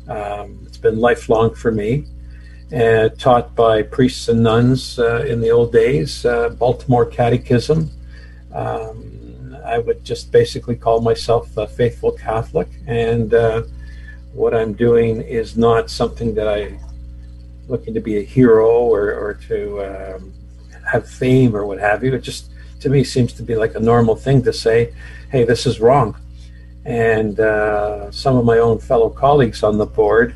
Um, 0.07 0.61
it's 0.67 0.77
been 0.77 0.99
lifelong 0.99 1.55
for 1.55 1.71
me. 1.71 2.05
Uh, 2.75 3.09
taught 3.09 3.55
by 3.55 3.83
priests 3.83 4.29
and 4.29 4.43
nuns 4.43 4.99
uh, 4.99 5.25
in 5.27 5.41
the 5.41 5.51
old 5.51 5.73
days, 5.73 6.27
uh, 6.27 6.51
Baltimore 6.51 7.07
Catechism. 7.07 7.91
Um, 8.55 9.57
I 9.65 9.79
would 9.79 10.05
just 10.05 10.31
basically 10.31 10.77
call 10.77 11.01
myself 11.01 11.57
a 11.57 11.67
faithful 11.67 12.13
Catholic, 12.13 12.69
and 12.87 13.33
uh, 13.33 13.63
what 14.35 14.55
I'm 14.55 14.75
doing 14.75 15.23
is 15.23 15.57
not 15.57 15.89
something 15.91 16.35
that 16.35 16.49
I'm 16.49 16.79
looking 17.69 17.95
to 17.95 18.01
be 18.01 18.19
a 18.19 18.23
hero 18.23 18.69
or, 18.69 19.15
or 19.15 19.35
to 19.49 20.17
um, 20.17 20.33
have 20.89 21.09
fame 21.09 21.55
or 21.55 21.67
what 21.67 21.79
have 21.79 22.03
you. 22.03 22.15
It 22.15 22.23
just 22.23 22.51
to 22.81 22.89
me 22.89 23.05
seems 23.05 23.33
to 23.35 23.43
be 23.43 23.57
like 23.57 23.75
a 23.75 23.81
normal 23.81 24.17
thing 24.17 24.43
to 24.43 24.53
say, 24.53 24.93
"Hey, 25.31 25.45
this 25.45 25.67
is 25.67 25.81
wrong." 25.81 26.17
And 26.85 27.39
uh, 27.39 28.11
some 28.11 28.37
of 28.37 28.45
my 28.45 28.59
own 28.59 28.79
fellow 28.79 29.11
colleagues 29.11 29.63
on 29.63 29.79
the 29.79 29.87
board, 29.87 30.35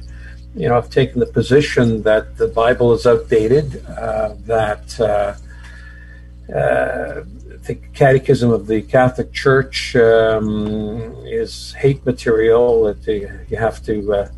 you 0.54 0.68
know, 0.68 0.74
have 0.74 0.90
taken 0.90 1.20
the 1.20 1.26
position 1.26 2.02
that 2.02 2.36
the 2.36 2.48
Bible 2.48 2.92
is 2.92 3.06
outdated, 3.06 3.84
uh, 3.86 4.34
that 4.44 5.00
uh, 5.00 5.34
uh 6.52 7.24
the 7.66 7.76
Catechism 7.94 8.50
of 8.50 8.66
the 8.66 8.82
Catholic 8.82 9.32
Church 9.32 9.94
um, 9.94 11.14
is 11.24 11.72
hate 11.74 12.04
material. 12.04 12.84
That 12.84 13.06
you 13.48 13.56
have 13.56 13.82
to 13.84 14.12
uh, 14.12 14.28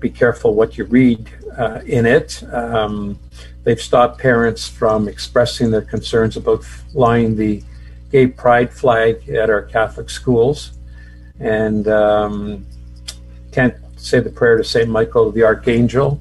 be 0.00 0.10
careful 0.10 0.54
what 0.54 0.76
you 0.76 0.84
read 0.84 1.30
uh, 1.56 1.80
in 1.86 2.06
it. 2.06 2.42
Um, 2.52 3.18
they've 3.66 3.80
stopped 3.80 4.18
parents 4.18 4.66
from 4.66 5.08
expressing 5.08 5.70
their 5.70 5.82
concerns 5.82 6.38
about 6.38 6.64
flying 6.64 7.36
the 7.36 7.62
gay 8.10 8.26
pride 8.26 8.72
flag 8.72 9.28
at 9.28 9.50
our 9.50 9.62
Catholic 9.62 10.08
schools, 10.08 10.72
and 11.40 11.86
um, 11.88 12.64
can't 13.52 13.74
say 13.98 14.20
the 14.20 14.30
prayer 14.30 14.56
to 14.56 14.64
Saint 14.64 14.88
Michael 14.88 15.30
the 15.30 15.42
Archangel 15.42 16.18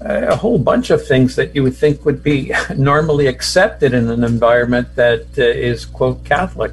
a 0.00 0.36
whole 0.36 0.58
bunch 0.58 0.90
of 0.90 1.06
things 1.06 1.34
that 1.36 1.54
you 1.54 1.62
would 1.62 1.76
think 1.76 2.04
would 2.04 2.22
be 2.22 2.52
normally 2.76 3.26
accepted 3.26 3.92
in 3.94 4.08
an 4.08 4.24
environment 4.24 4.94
that 4.96 5.26
uh, 5.38 5.42
is 5.42 5.84
quote 5.84 6.24
Catholic. 6.24 6.72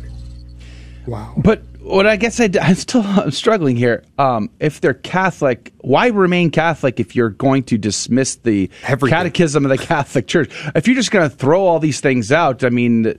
Wow. 1.07 1.33
But 1.37 1.61
what 1.85 2.07
I 2.07 2.15
guess 2.15 2.39
I, 2.39 2.49
am 2.53 2.75
still 2.75 3.03
I'm 3.03 3.31
struggling 3.31 3.75
here. 3.75 4.03
Um, 4.17 4.49
if 4.59 4.81
they're 4.81 4.93
Catholic, 4.93 5.71
why 5.81 6.07
remain 6.07 6.51
Catholic 6.51 6.99
if 6.99 7.15
you're 7.15 7.29
going 7.29 7.63
to 7.63 7.77
dismiss 7.77 8.35
the 8.37 8.69
Everything. 8.83 9.15
catechism 9.15 9.65
of 9.65 9.69
the 9.69 9.77
Catholic 9.77 10.27
Church? 10.27 10.51
If 10.75 10.87
you're 10.87 10.95
just 10.95 11.11
going 11.11 11.29
to 11.29 11.35
throw 11.35 11.65
all 11.65 11.79
these 11.79 12.01
things 12.01 12.31
out, 12.31 12.63
I 12.63 12.69
mean, 12.69 13.13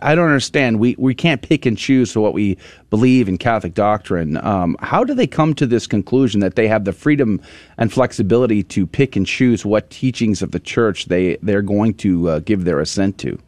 I 0.00 0.14
don't 0.14 0.26
understand. 0.26 0.78
We 0.78 0.94
we 0.96 1.14
can't 1.14 1.42
pick 1.42 1.66
and 1.66 1.76
choose 1.76 2.16
what 2.16 2.34
we 2.34 2.56
believe 2.90 3.28
in 3.28 3.36
Catholic 3.38 3.74
doctrine. 3.74 4.36
Um, 4.36 4.76
how 4.78 5.02
do 5.02 5.12
they 5.12 5.26
come 5.26 5.54
to 5.54 5.66
this 5.66 5.88
conclusion 5.88 6.40
that 6.40 6.54
they 6.54 6.68
have 6.68 6.84
the 6.84 6.92
freedom 6.92 7.40
and 7.78 7.92
flexibility 7.92 8.62
to 8.62 8.86
pick 8.86 9.16
and 9.16 9.26
choose 9.26 9.66
what 9.66 9.90
teachings 9.90 10.40
of 10.40 10.52
the 10.52 10.60
church 10.60 11.06
they 11.06 11.36
they're 11.42 11.62
going 11.62 11.94
to 11.94 12.28
uh, 12.28 12.38
give 12.40 12.64
their 12.64 12.78
assent 12.78 13.18
to? 13.18 13.38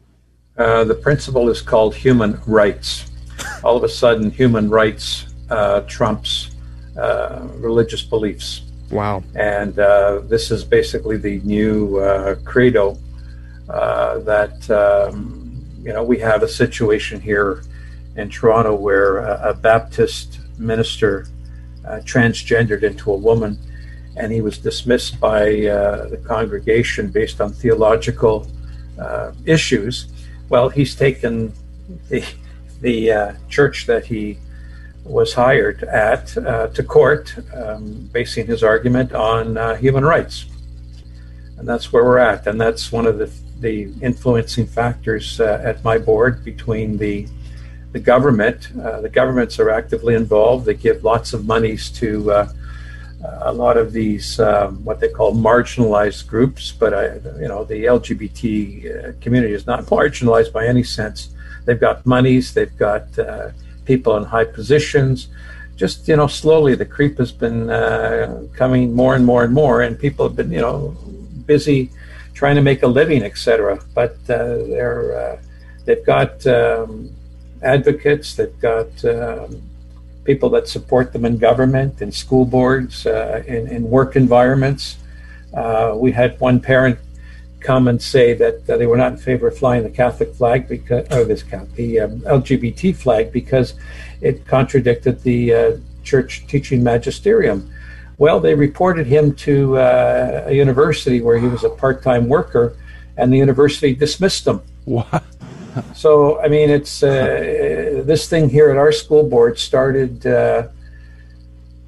Uh, 0.57 0.83
the 0.83 0.95
principle 0.95 1.49
is 1.49 1.61
called 1.61 1.95
human 1.95 2.39
rights. 2.45 3.09
All 3.63 3.75
of 3.75 3.83
a 3.83 3.89
sudden, 3.89 4.31
human 4.31 4.69
rights 4.69 5.25
uh, 5.49 5.81
trumps 5.81 6.51
uh, 6.97 7.47
religious 7.55 8.03
beliefs. 8.03 8.61
Wow! 8.91 9.23
And 9.35 9.77
uh, 9.79 10.21
this 10.25 10.51
is 10.51 10.63
basically 10.63 11.17
the 11.17 11.39
new 11.41 11.99
uh, 11.99 12.35
credo 12.43 12.97
that. 13.67 14.69
Um, 14.69 15.45
you 15.85 15.93
know, 15.93 16.03
we 16.03 16.17
have 16.17 16.41
a 16.41 16.47
situation 16.47 17.21
here 17.21 17.61
in 18.15 18.29
Toronto 18.29 18.73
where 18.73 19.19
a, 19.19 19.51
a 19.51 19.53
Baptist 19.53 20.39
minister 20.57 21.27
uh, 21.87 21.99
transgendered 22.03 22.81
into 22.81 23.11
a 23.13 23.15
woman, 23.15 23.59
and 24.17 24.31
he 24.31 24.41
was 24.41 24.57
dismissed 24.57 25.19
by 25.19 25.43
uh, 25.67 26.07
the 26.07 26.17
congregation 26.25 27.09
based 27.09 27.39
on 27.39 27.53
theological 27.53 28.47
uh, 28.99 29.31
issues. 29.45 30.07
Well, 30.49 30.69
he's 30.69 30.95
taken 30.95 31.53
the 32.09 32.25
the 32.85 33.11
uh, 33.11 33.33
church 33.49 33.87
that 33.87 34.05
he 34.05 34.37
was 35.03 35.33
hired 35.33 35.83
at 35.85 36.37
uh, 36.37 36.67
to 36.67 36.83
court, 36.83 37.35
um, 37.55 38.07
basing 38.13 38.45
his 38.45 38.61
argument 38.63 39.11
on 39.11 39.57
uh, 39.57 39.75
human 39.75 40.05
rights, 40.05 40.45
and 41.57 41.67
that's 41.67 41.91
where 41.91 42.03
we're 42.03 42.19
at. 42.19 42.45
And 42.45 42.61
that's 42.61 42.91
one 42.91 43.07
of 43.07 43.17
the 43.17 43.31
the 43.59 43.91
influencing 44.01 44.67
factors 44.67 45.39
uh, 45.39 45.61
at 45.63 45.83
my 45.83 45.97
board 45.97 46.45
between 46.45 46.97
the 46.97 47.27
the 47.91 47.99
government. 47.99 48.69
Uh, 48.79 49.01
the 49.01 49.09
governments 49.09 49.57
are 49.57 49.71
actively 49.71 50.13
involved. 50.13 50.65
They 50.65 50.75
give 50.75 51.03
lots 51.03 51.33
of 51.33 51.47
monies 51.47 51.89
to 52.01 52.31
uh, 52.31 52.53
a 53.41 53.53
lot 53.53 53.77
of 53.77 53.93
these 53.93 54.39
um, 54.39 54.85
what 54.85 54.99
they 54.99 55.09
call 55.09 55.33
marginalized 55.33 56.27
groups. 56.27 56.71
But 56.71 56.93
I, 56.93 57.05
you 57.41 57.47
know, 57.47 57.63
the 57.63 57.85
LGBT 57.97 59.21
community 59.21 59.53
is 59.53 59.65
not 59.65 59.85
marginalized 59.85 60.53
by 60.53 60.67
any 60.67 60.83
sense. 60.83 61.34
They've 61.65 61.79
got 61.79 62.05
monies. 62.05 62.53
They've 62.53 62.77
got 62.77 63.17
uh, 63.17 63.49
people 63.85 64.15
in 64.17 64.23
high 64.23 64.45
positions. 64.45 65.27
Just 65.75 66.07
you 66.07 66.15
know, 66.15 66.27
slowly 66.27 66.75
the 66.75 66.85
creep 66.85 67.17
has 67.17 67.31
been 67.31 67.69
uh, 67.69 68.43
coming 68.53 68.93
more 68.93 69.15
and 69.15 69.25
more 69.25 69.43
and 69.43 69.53
more, 69.53 69.81
and 69.81 69.99
people 69.99 70.27
have 70.27 70.35
been 70.35 70.51
you 70.51 70.61
know 70.61 70.95
busy 71.45 71.91
trying 72.33 72.55
to 72.55 72.61
make 72.61 72.83
a 72.83 72.87
living, 72.87 73.23
etc. 73.23 73.79
But 73.93 74.15
uh, 74.29 74.63
they're 74.69 75.17
uh, 75.17 75.41
they've 75.85 76.05
got 76.05 76.45
um, 76.47 77.11
advocates, 77.61 78.35
they've 78.35 78.59
got 78.59 79.03
um, 79.05 79.61
people 80.23 80.49
that 80.49 80.67
support 80.67 81.13
them 81.13 81.25
in 81.25 81.37
government, 81.37 82.01
in 82.01 82.11
school 82.11 82.45
boards, 82.45 83.05
uh, 83.05 83.43
in, 83.47 83.67
in, 83.67 83.83
work 83.89 84.15
environments. 84.15 84.97
Uh, 85.53 85.93
we 85.95 86.11
had 86.11 86.39
one 86.39 86.59
parent 86.59 86.99
come 87.65 87.87
and 87.87 88.01
say 88.01 88.33
that 88.33 88.69
uh, 88.69 88.77
they 88.77 88.85
were 88.85 88.97
not 88.97 89.13
in 89.13 89.17
favor 89.17 89.47
of 89.47 89.57
flying 89.57 89.83
the 89.83 89.89
Catholic 89.89 90.33
flag 90.35 90.67
because, 90.67 91.05
or 91.11 91.25
this 91.25 91.43
the 91.73 91.99
um, 91.99 92.21
LGBT 92.21 92.95
flag 92.95 93.31
because 93.31 93.73
it 94.21 94.45
contradicted 94.45 95.21
the 95.23 95.53
uh, 95.53 95.77
church 96.03 96.45
teaching 96.47 96.83
magisterium. 96.83 97.71
Well, 98.17 98.39
they 98.39 98.53
reported 98.53 99.07
him 99.07 99.33
to 99.47 99.77
uh, 99.77 100.45
a 100.45 100.53
university 100.53 101.21
where 101.21 101.37
he 101.37 101.47
was 101.47 101.63
a 101.63 101.69
part 101.69 102.03
time 102.03 102.29
worker, 102.29 102.77
and 103.17 103.33
the 103.33 103.37
university 103.37 103.93
dismissed 103.93 104.47
him. 104.47 104.61
What? 104.85 105.23
So, 105.93 106.39
I 106.41 106.47
mean, 106.47 106.69
it's 106.69 107.03
uh, 107.03 108.03
this 108.05 108.29
thing 108.29 108.49
here 108.49 108.69
at 108.69 108.77
our 108.77 108.93
school 108.93 109.27
board 109.27 109.59
started 109.59 110.25
uh, 110.25 110.69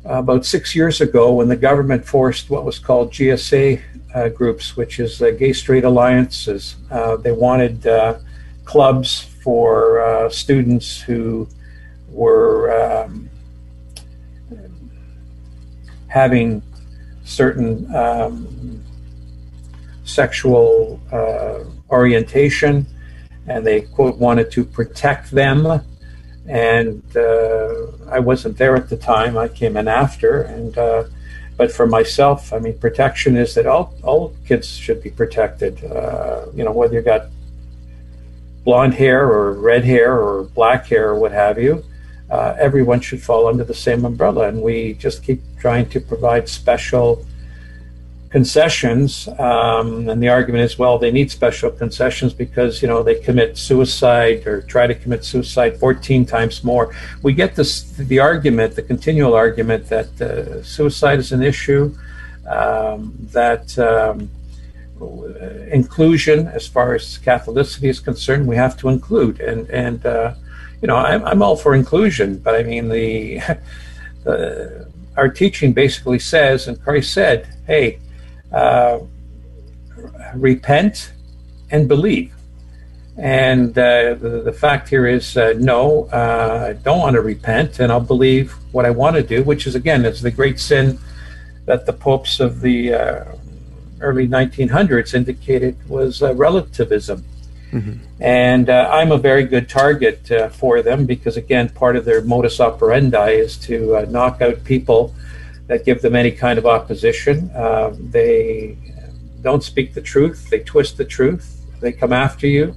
about 0.07 0.45
six 0.45 0.75
years 0.75 1.01
ago 1.01 1.33
when 1.33 1.47
the 1.47 1.55
government 1.55 2.05
forced 2.05 2.49
what 2.49 2.63
was 2.65 2.79
called 2.79 3.11
GSA 3.11 3.81
uh, 4.15 4.29
groups, 4.29 4.75
which 4.75 4.99
is 4.99 5.21
uh, 5.21 5.31
gay 5.31 5.53
straight 5.53 5.83
alliances. 5.83 6.75
Uh, 6.89 7.17
they 7.17 7.31
wanted 7.31 7.85
clubs 8.65 9.21
for 9.43 10.29
students 10.29 10.99
who 10.99 11.47
were 12.09 12.71
um, 12.73 13.29
having 16.07 16.61
certain 17.23 17.93
um, 17.95 18.83
sexual 20.03 20.99
uh, 21.11 21.59
orientation, 21.89 22.85
and 23.47 23.65
they 23.65 23.81
quote 23.81 24.17
wanted 24.17 24.49
to 24.51 24.63
protect 24.63 25.31
them. 25.31 25.81
And 26.47 27.03
uh, 27.15 27.87
I 28.09 28.19
wasn't 28.19 28.57
there 28.57 28.75
at 28.75 28.89
the 28.89 28.97
time; 28.97 29.37
I 29.37 29.47
came 29.47 29.75
in 29.77 29.87
after. 29.87 30.41
And 30.41 30.77
uh, 30.77 31.03
but 31.57 31.71
for 31.71 31.87
myself, 31.87 32.53
I 32.53 32.59
mean, 32.59 32.77
protection 32.77 33.35
is 33.35 33.55
that 33.55 33.67
all 33.67 33.93
all 34.03 34.33
kids 34.47 34.67
should 34.69 35.03
be 35.03 35.09
protected. 35.09 35.83
Uh, 35.83 36.45
you 36.53 36.63
know, 36.63 36.71
whether 36.71 36.93
you 36.93 37.01
got 37.01 37.27
blonde 38.63 38.93
hair 38.93 39.27
or 39.27 39.53
red 39.53 39.83
hair 39.85 40.13
or 40.13 40.43
black 40.43 40.87
hair 40.87 41.09
or 41.09 41.19
what 41.19 41.31
have 41.31 41.57
you 41.57 41.83
uh, 42.29 42.55
everyone 42.59 42.99
should 42.99 43.21
fall 43.21 43.47
under 43.47 43.63
the 43.63 43.73
same 43.73 44.05
umbrella. 44.05 44.47
And 44.47 44.61
we 44.61 44.93
just 44.93 45.23
keep 45.23 45.41
trying 45.59 45.89
to 45.89 45.99
provide 45.99 46.49
special 46.49 47.25
concessions. 48.37 49.27
Um, 49.39 50.07
and 50.09 50.21
the 50.21 50.29
argument 50.29 50.63
is, 50.63 50.77
well, 50.77 50.99
they 50.99 51.09
need 51.09 51.29
special 51.31 51.71
concessions 51.71 52.31
because, 52.43 52.83
you 52.83 52.87
know, 52.87 53.01
they 53.01 53.15
commit 53.29 53.57
suicide 53.57 54.45
or 54.45 54.61
try 54.61 54.85
to 54.85 54.93
commit 54.93 55.25
suicide 55.25 55.79
14 55.79 56.23
times 56.23 56.63
more. 56.63 56.93
We 57.23 57.33
get 57.33 57.55
this, 57.55 57.69
the 58.13 58.19
argument, 58.19 58.75
the 58.75 58.83
continual 58.83 59.33
argument 59.33 59.89
that 59.89 60.09
uh, 60.21 60.61
suicide 60.61 61.17
is 61.17 61.31
an 61.31 61.41
issue, 61.41 61.83
um, 62.47 63.01
that 63.39 63.65
um, 63.79 64.29
inclusion, 65.71 66.47
as 66.59 66.67
far 66.67 66.93
as 66.93 67.17
Catholicity 67.17 67.89
is 67.89 67.99
concerned, 67.99 68.47
we 68.47 68.55
have 68.55 68.77
to 68.81 68.89
include. 68.89 69.39
And, 69.39 69.67
and, 69.71 70.05
uh, 70.05 70.35
you 70.79 70.87
know, 70.87 70.97
I'm, 70.97 71.25
I'm 71.25 71.41
all 71.41 71.55
for 71.55 71.73
inclusion, 71.73 72.37
but 72.37 72.53
I 72.53 72.61
mean, 72.61 72.89
the, 72.89 73.39
the 74.23 74.87
our 75.17 75.27
teaching 75.27 75.73
basically 75.73 76.19
says, 76.19 76.67
and 76.67 76.79
Christ 76.79 77.11
said, 77.11 77.47
hey, 77.65 77.97
uh, 78.51 78.99
repent 80.35 81.13
and 81.71 81.87
believe. 81.87 82.33
And 83.17 83.71
uh, 83.77 84.13
the, 84.13 84.41
the, 84.45 84.53
fact 84.53 84.89
here 84.89 85.07
is, 85.07 85.35
uh, 85.35 85.55
no, 85.57 86.07
uh, 86.13 86.67
I 86.69 86.73
don't 86.73 86.99
want 86.99 87.15
to 87.15 87.21
repent, 87.21 87.79
and 87.79 87.91
I'll 87.91 87.99
believe 87.99 88.51
what 88.71 88.85
I 88.85 88.91
want 88.91 89.15
to 89.15 89.23
do, 89.23 89.43
which 89.43 89.65
is, 89.65 89.73
again, 89.73 90.05
it's 90.05 90.21
the 90.21 90.29
great 90.29 90.59
sin 90.59 90.99
that 91.65 91.87
the 91.87 91.93
popes 91.93 92.39
of 92.39 92.61
the 92.61 92.93
uh, 92.93 93.25
early 94.01 94.27
1900s 94.27 95.15
indicated 95.15 95.75
was 95.89 96.21
uh, 96.21 96.35
relativism. 96.35 97.25
Mm-hmm. 97.71 97.93
And 98.21 98.69
uh, 98.69 98.89
I'm 98.91 99.11
a 99.11 99.17
very 99.17 99.43
good 99.43 99.67
target 99.67 100.31
uh, 100.31 100.49
for 100.49 100.81
them 100.81 101.05
because, 101.05 101.37
again, 101.37 101.69
part 101.69 101.95
of 101.95 102.05
their 102.05 102.21
modus 102.21 102.59
operandi 102.59 103.31
is 103.31 103.57
to 103.59 103.97
uh, 103.97 104.05
knock 104.09 104.41
out 104.41 104.63
people 104.63 105.13
that 105.67 105.85
give 105.85 106.01
them 106.01 106.15
any 106.15 106.31
kind 106.31 106.57
of 106.57 106.65
opposition. 106.65 107.51
Um, 107.55 108.09
they 108.11 108.77
don't 109.41 109.63
speak 109.63 109.93
the 109.93 110.01
truth, 110.01 110.49
they 110.49 110.59
twist 110.59 110.97
the 110.97 111.05
truth, 111.05 111.65
they 111.79 111.91
come 111.91 112.13
after 112.13 112.47
you 112.47 112.75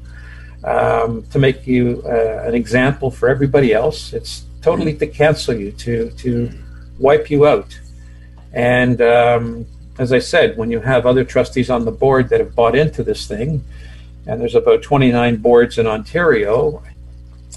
um, 0.64 1.24
to 1.31 1.38
make 1.38 1.66
you 1.66 2.03
uh, 2.05 2.44
an 2.46 2.55
example 2.55 3.11
for 3.11 3.29
everybody 3.29 3.72
else. 3.72 4.12
It's 4.12 4.44
totally 4.61 4.94
to 4.98 5.07
cancel 5.07 5.55
you, 5.55 5.72
to, 5.72 6.11
to 6.11 6.50
wipe 6.98 7.31
you 7.31 7.46
out. 7.46 7.79
And 8.53 9.00
um, 9.00 9.66
as 9.98 10.12
I 10.12 10.18
said, 10.18 10.57
when 10.57 10.70
you 10.70 10.81
have 10.81 11.07
other 11.07 11.24
trustees 11.24 11.70
on 11.70 11.85
the 11.85 11.92
board 11.92 12.29
that 12.29 12.40
have 12.40 12.55
bought 12.55 12.76
into 12.76 13.03
this 13.03 13.26
thing, 13.26 13.64
and 14.26 14.40
there's 14.40 14.55
about 14.55 14.83
29 14.83 15.37
boards 15.37 15.79
in 15.79 15.87
Ontario. 15.87 16.83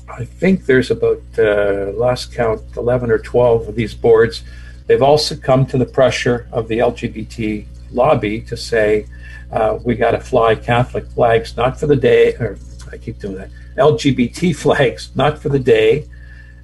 I 0.10 0.26
think 0.26 0.66
there's 0.66 0.92
about 0.92 1.22
uh, 1.38 1.92
last 1.96 2.34
count 2.34 2.62
11 2.78 3.12
or 3.12 3.20
12 3.20 3.68
of 3.68 3.76
these 3.76 3.94
boards. 3.94 4.44
They've 4.88 5.02
all 5.02 5.18
succumbed 5.18 5.70
to 5.70 5.78
the 5.78 5.86
pressure 5.86 6.48
of 6.52 6.68
the 6.68 6.80
LGBT 6.80 7.66
lobby 7.92 8.42
to 8.42 8.58
say 8.58 9.08
uh, 9.52 9.80
we 9.84 9.96
got 9.96 10.12
to 10.12 10.20
fly 10.20 10.56
Catholic 10.56 11.06
flags, 11.08 11.56
not 11.56 11.80
for 11.80 11.88
the 11.88 11.96
day, 11.96 12.34
or 12.36 12.58
I 12.92 12.98
keep 12.98 13.20
doing 13.20 13.36
that, 13.36 13.50
LGBT 13.78 14.56
flags, 14.64 15.12
not 15.16 15.40
for 15.40 15.50
the 15.50 15.60
day, 15.60 16.08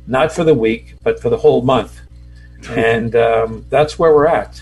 not 0.08 0.32
for 0.32 0.44
the 0.44 0.56
week, 0.56 0.96
but 1.04 1.22
for 1.22 1.30
the 1.30 1.38
whole 1.38 1.62
month. 1.62 2.02
And 2.72 3.16
um, 3.16 3.66
that's 3.70 3.98
where 3.98 4.14
we're 4.14 4.28
at. 4.28 4.62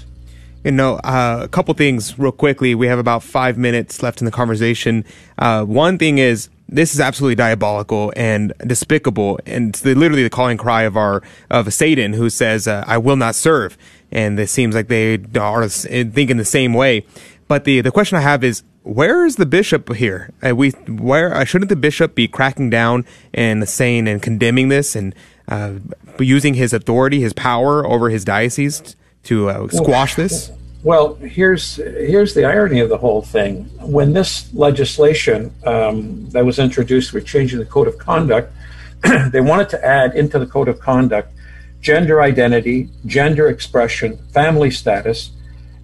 You 0.64 0.70
know, 0.70 0.98
uh, 0.98 1.40
a 1.42 1.48
couple 1.48 1.74
things 1.74 2.20
real 2.20 2.32
quickly. 2.32 2.76
We 2.76 2.86
have 2.88 3.00
about 3.00 3.24
five 3.24 3.58
minutes 3.58 4.04
left 4.04 4.22
in 4.22 4.26
the 4.26 4.32
conversation. 4.32 5.04
Uh, 5.40 5.64
one 5.64 5.98
thing 5.98 6.20
is 6.20 6.50
this 6.70 6.94
is 6.94 7.00
absolutely 7.00 7.36
diabolical 7.36 8.12
and 8.16 8.54
despicable, 8.66 9.40
and 9.46 9.70
it's 9.70 9.82
the, 9.82 9.96
literally 9.96 10.24
the 10.24 10.30
calling 10.30 10.58
cry 10.58 10.84
of 10.84 10.98
our 10.98 11.24
of 11.50 11.74
Satan, 11.74 12.14
who 12.14 12.30
says, 12.30 12.68
uh, 12.68 12.84
"I 12.88 12.98
will 12.98 13.16
not 13.16 13.36
serve." 13.36 13.78
And 14.12 14.40
it 14.40 14.50
seems 14.50 14.76
like 14.76 14.88
they 14.88 15.20
are 15.40 15.68
thinking 15.68 16.38
the 16.38 16.46
same 16.46 16.74
way. 16.74 17.06
But 17.48 17.64
the 17.64 17.82
the 17.82 17.92
question 17.92 18.18
I 18.18 18.22
have 18.22 18.44
is, 18.44 18.64
where 18.84 19.26
is 19.26 19.36
the 19.36 19.46
bishop 19.46 19.94
here? 19.96 20.32
Uh, 20.46 20.56
we 20.56 20.72
where 20.88 21.34
uh, 21.34 21.46
shouldn't 21.46 21.70
the 21.70 21.76
bishop 21.76 22.16
be 22.16 22.28
cracking 22.28 22.70
down 22.70 23.06
and 23.34 23.68
saying 23.68 24.08
and 24.08 24.22
condemning 24.22 24.70
this 24.70 24.96
and 24.96 25.16
uh, 25.48 25.74
using 26.20 26.54
his 26.54 26.74
authority, 26.74 27.22
his 27.22 27.34
power 27.34 27.86
over 27.86 28.10
his 28.10 28.26
diocese 28.26 28.96
to 29.24 29.50
uh, 29.50 29.68
squash 29.70 30.16
this? 30.16 30.52
Well, 30.84 31.16
here's 31.16 31.78
here's 31.78 32.34
the 32.34 32.46
irony 32.46 32.80
of 32.80 32.90
the 32.90 32.98
whole 32.98 33.22
thing. 33.22 33.66
When 33.82 34.14
this 34.14 34.54
legislation 34.54 35.52
um, 35.66 36.30
that 36.30 36.46
was 36.46 36.60
introduced 36.60 37.14
with 37.14 37.26
changing 37.26 37.60
the 37.60 37.66
code 37.66 37.88
of 37.88 37.98
conduct, 37.98 38.54
they 39.32 39.42
wanted 39.42 39.70
to 39.70 39.86
add 39.86 40.16
into 40.16 40.38
the 40.38 40.46
code 40.46 40.68
of 40.68 40.80
conduct 40.80 41.34
gender 41.82 42.22
identity, 42.22 42.90
gender 43.06 43.50
expression, 43.50 44.18
family 44.34 44.72
status, 44.72 45.32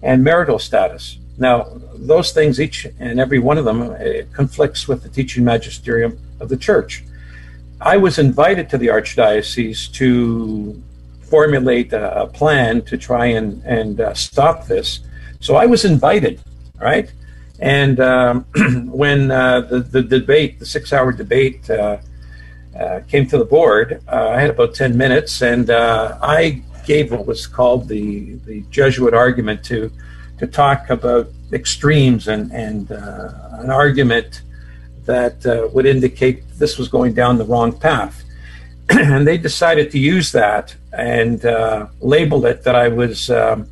and 0.02 0.22
marital 0.22 0.58
status. 0.58 1.18
Now, 1.38 1.80
those 1.94 2.32
things, 2.32 2.60
each 2.60 2.86
and 2.98 3.18
every 3.18 3.38
one 3.38 3.58
of 3.58 3.64
them, 3.64 3.96
conflicts 4.32 4.86
with 4.86 5.02
the 5.02 5.08
teaching 5.08 5.44
magisterium 5.44 6.18
of 6.40 6.48
the 6.48 6.56
church. 6.56 7.04
I 7.80 7.96
was 7.96 8.18
invited 8.18 8.70
to 8.70 8.78
the 8.78 8.88
archdiocese 8.88 9.92
to 9.94 10.80
formulate 11.34 11.92
a, 11.92 12.22
a 12.22 12.26
plan 12.28 12.80
to 12.90 12.96
try 12.96 13.26
and, 13.38 13.60
and 13.64 14.00
uh, 14.00 14.14
stop 14.14 14.66
this. 14.66 15.00
So 15.40 15.56
I 15.56 15.66
was 15.66 15.84
invited, 15.84 16.40
right? 16.80 17.08
And 17.58 17.98
um, 17.98 18.46
when 19.02 19.32
uh, 19.32 19.62
the, 19.62 19.80
the 19.80 20.02
debate, 20.02 20.60
the 20.60 20.66
six 20.76 20.92
hour 20.92 21.10
debate, 21.12 21.68
uh, 21.68 21.96
uh 22.80 23.00
came 23.12 23.26
to 23.32 23.38
the 23.42 23.48
board, 23.56 24.00
uh, 24.06 24.28
I 24.36 24.40
had 24.42 24.50
about 24.50 24.74
10 24.74 24.96
minutes 25.04 25.42
and 25.42 25.70
uh, 25.70 26.18
I 26.22 26.62
gave 26.86 27.10
what 27.10 27.26
was 27.26 27.48
called 27.48 27.88
the, 27.88 28.34
the 28.48 28.58
Jesuit 28.70 29.12
argument 29.12 29.64
to, 29.70 29.90
to 30.38 30.46
talk 30.46 30.90
about 30.98 31.26
extremes 31.52 32.28
and, 32.28 32.52
and 32.52 32.90
an 33.62 33.70
argument 33.70 34.42
that 35.04 35.36
would 35.74 35.86
indicate 35.86 36.36
this 36.62 36.78
was 36.78 36.88
going 36.88 37.12
down 37.12 37.38
the 37.38 37.48
wrong 37.52 37.72
path. 37.88 38.23
and 38.90 39.26
they 39.26 39.38
decided 39.38 39.90
to 39.92 39.98
use 39.98 40.32
that 40.32 40.74
and 40.92 41.44
uh, 41.44 41.86
labeled 42.00 42.44
it 42.44 42.64
that 42.64 42.74
I 42.74 42.88
was 42.88 43.30
um, 43.30 43.68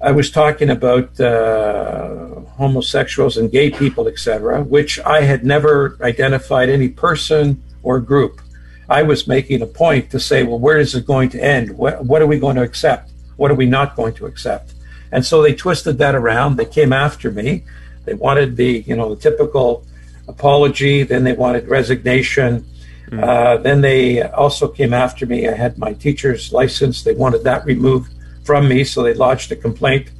I 0.00 0.10
was 0.10 0.30
talking 0.30 0.70
about 0.70 1.18
uh, 1.18 2.40
homosexuals 2.58 3.36
and 3.36 3.50
gay 3.50 3.70
people, 3.70 4.06
etc., 4.06 4.62
which 4.62 5.00
I 5.00 5.22
had 5.22 5.44
never 5.44 5.96
identified 6.02 6.68
any 6.68 6.88
person 6.88 7.62
or 7.82 8.00
group. 8.00 8.40
I 8.88 9.02
was 9.02 9.26
making 9.26 9.62
a 9.62 9.66
point 9.66 10.10
to 10.10 10.20
say, 10.20 10.42
well, 10.42 10.58
where 10.58 10.78
is 10.78 10.94
it 10.94 11.06
going 11.06 11.30
to 11.30 11.42
end? 11.42 11.76
What, 11.76 12.04
what 12.04 12.20
are 12.20 12.26
we 12.26 12.38
going 12.38 12.56
to 12.56 12.62
accept? 12.62 13.12
What 13.36 13.50
are 13.50 13.54
we 13.54 13.66
not 13.66 13.96
going 13.96 14.14
to 14.14 14.26
accept? 14.26 14.74
And 15.10 15.24
so 15.24 15.40
they 15.40 15.54
twisted 15.54 15.96
that 15.98 16.14
around. 16.14 16.56
They 16.56 16.66
came 16.66 16.92
after 16.92 17.30
me. 17.30 17.64
They 18.04 18.14
wanted 18.14 18.56
the 18.56 18.84
you 18.86 18.96
know 18.96 19.14
the 19.14 19.20
typical 19.20 19.86
apology. 20.28 21.02
Then 21.02 21.24
they 21.24 21.32
wanted 21.32 21.66
resignation 21.68 22.66
Uh, 23.12 23.56
then 23.58 23.80
they 23.80 24.22
also 24.22 24.68
came 24.68 24.92
after 24.92 25.26
me. 25.26 25.48
I 25.48 25.54
had 25.54 25.78
my 25.78 25.92
teacher's 25.92 26.52
license. 26.52 27.02
They 27.02 27.14
wanted 27.14 27.44
that 27.44 27.64
removed 27.64 28.12
from 28.44 28.68
me, 28.68 28.84
so 28.84 29.02
they 29.02 29.14
lodged 29.14 29.52
a 29.52 29.56
complaint 29.56 30.10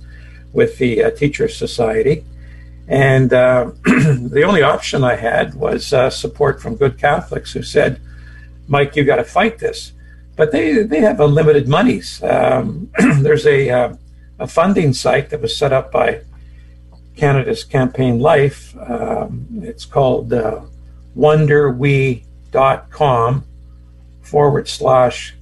with 0.52 0.78
the 0.78 1.04
uh, 1.04 1.10
Teachers 1.10 1.56
Society. 1.56 2.24
And 2.86 3.32
uh, 3.32 3.72
the 3.84 4.44
only 4.46 4.62
option 4.62 5.04
I 5.04 5.16
had 5.16 5.54
was 5.54 5.92
uh, 5.92 6.10
support 6.10 6.60
from 6.60 6.76
good 6.76 6.98
Catholics 6.98 7.52
who 7.52 7.62
said, 7.62 8.00
Mike, 8.68 8.96
you 8.96 9.04
got 9.04 9.16
to 9.16 9.24
fight 9.24 9.58
this. 9.58 9.92
But 10.36 10.52
they, 10.52 10.82
they 10.82 11.00
have 11.00 11.20
unlimited 11.20 11.68
monies. 11.68 12.22
Um, 12.22 12.90
there's 13.20 13.46
a, 13.46 13.70
uh, 13.70 13.96
a 14.38 14.46
funding 14.46 14.92
site 14.92 15.30
that 15.30 15.40
was 15.40 15.56
set 15.56 15.72
up 15.72 15.92
by 15.92 16.22
Canada's 17.16 17.64
Campaign 17.64 18.18
Life. 18.18 18.76
Um, 18.78 19.46
it's 19.62 19.84
called 19.84 20.32
uh, 20.32 20.62
Wonder 21.14 21.70
We 21.70 22.24
dot 22.54 22.88
com 22.90 23.44
forward 24.22 24.68
slash 24.68 25.34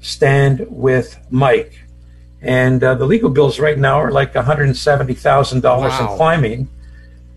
stand 0.00 0.66
with 0.68 1.18
Mike. 1.30 1.80
And 2.42 2.84
uh, 2.84 2.94
the 2.94 3.06
legal 3.06 3.30
bills 3.30 3.58
right 3.58 3.78
now 3.78 3.98
are 3.98 4.10
like 4.10 4.34
$170,000 4.34 5.62
wow. 5.62 5.98
and 5.98 6.08
climbing. 6.16 6.68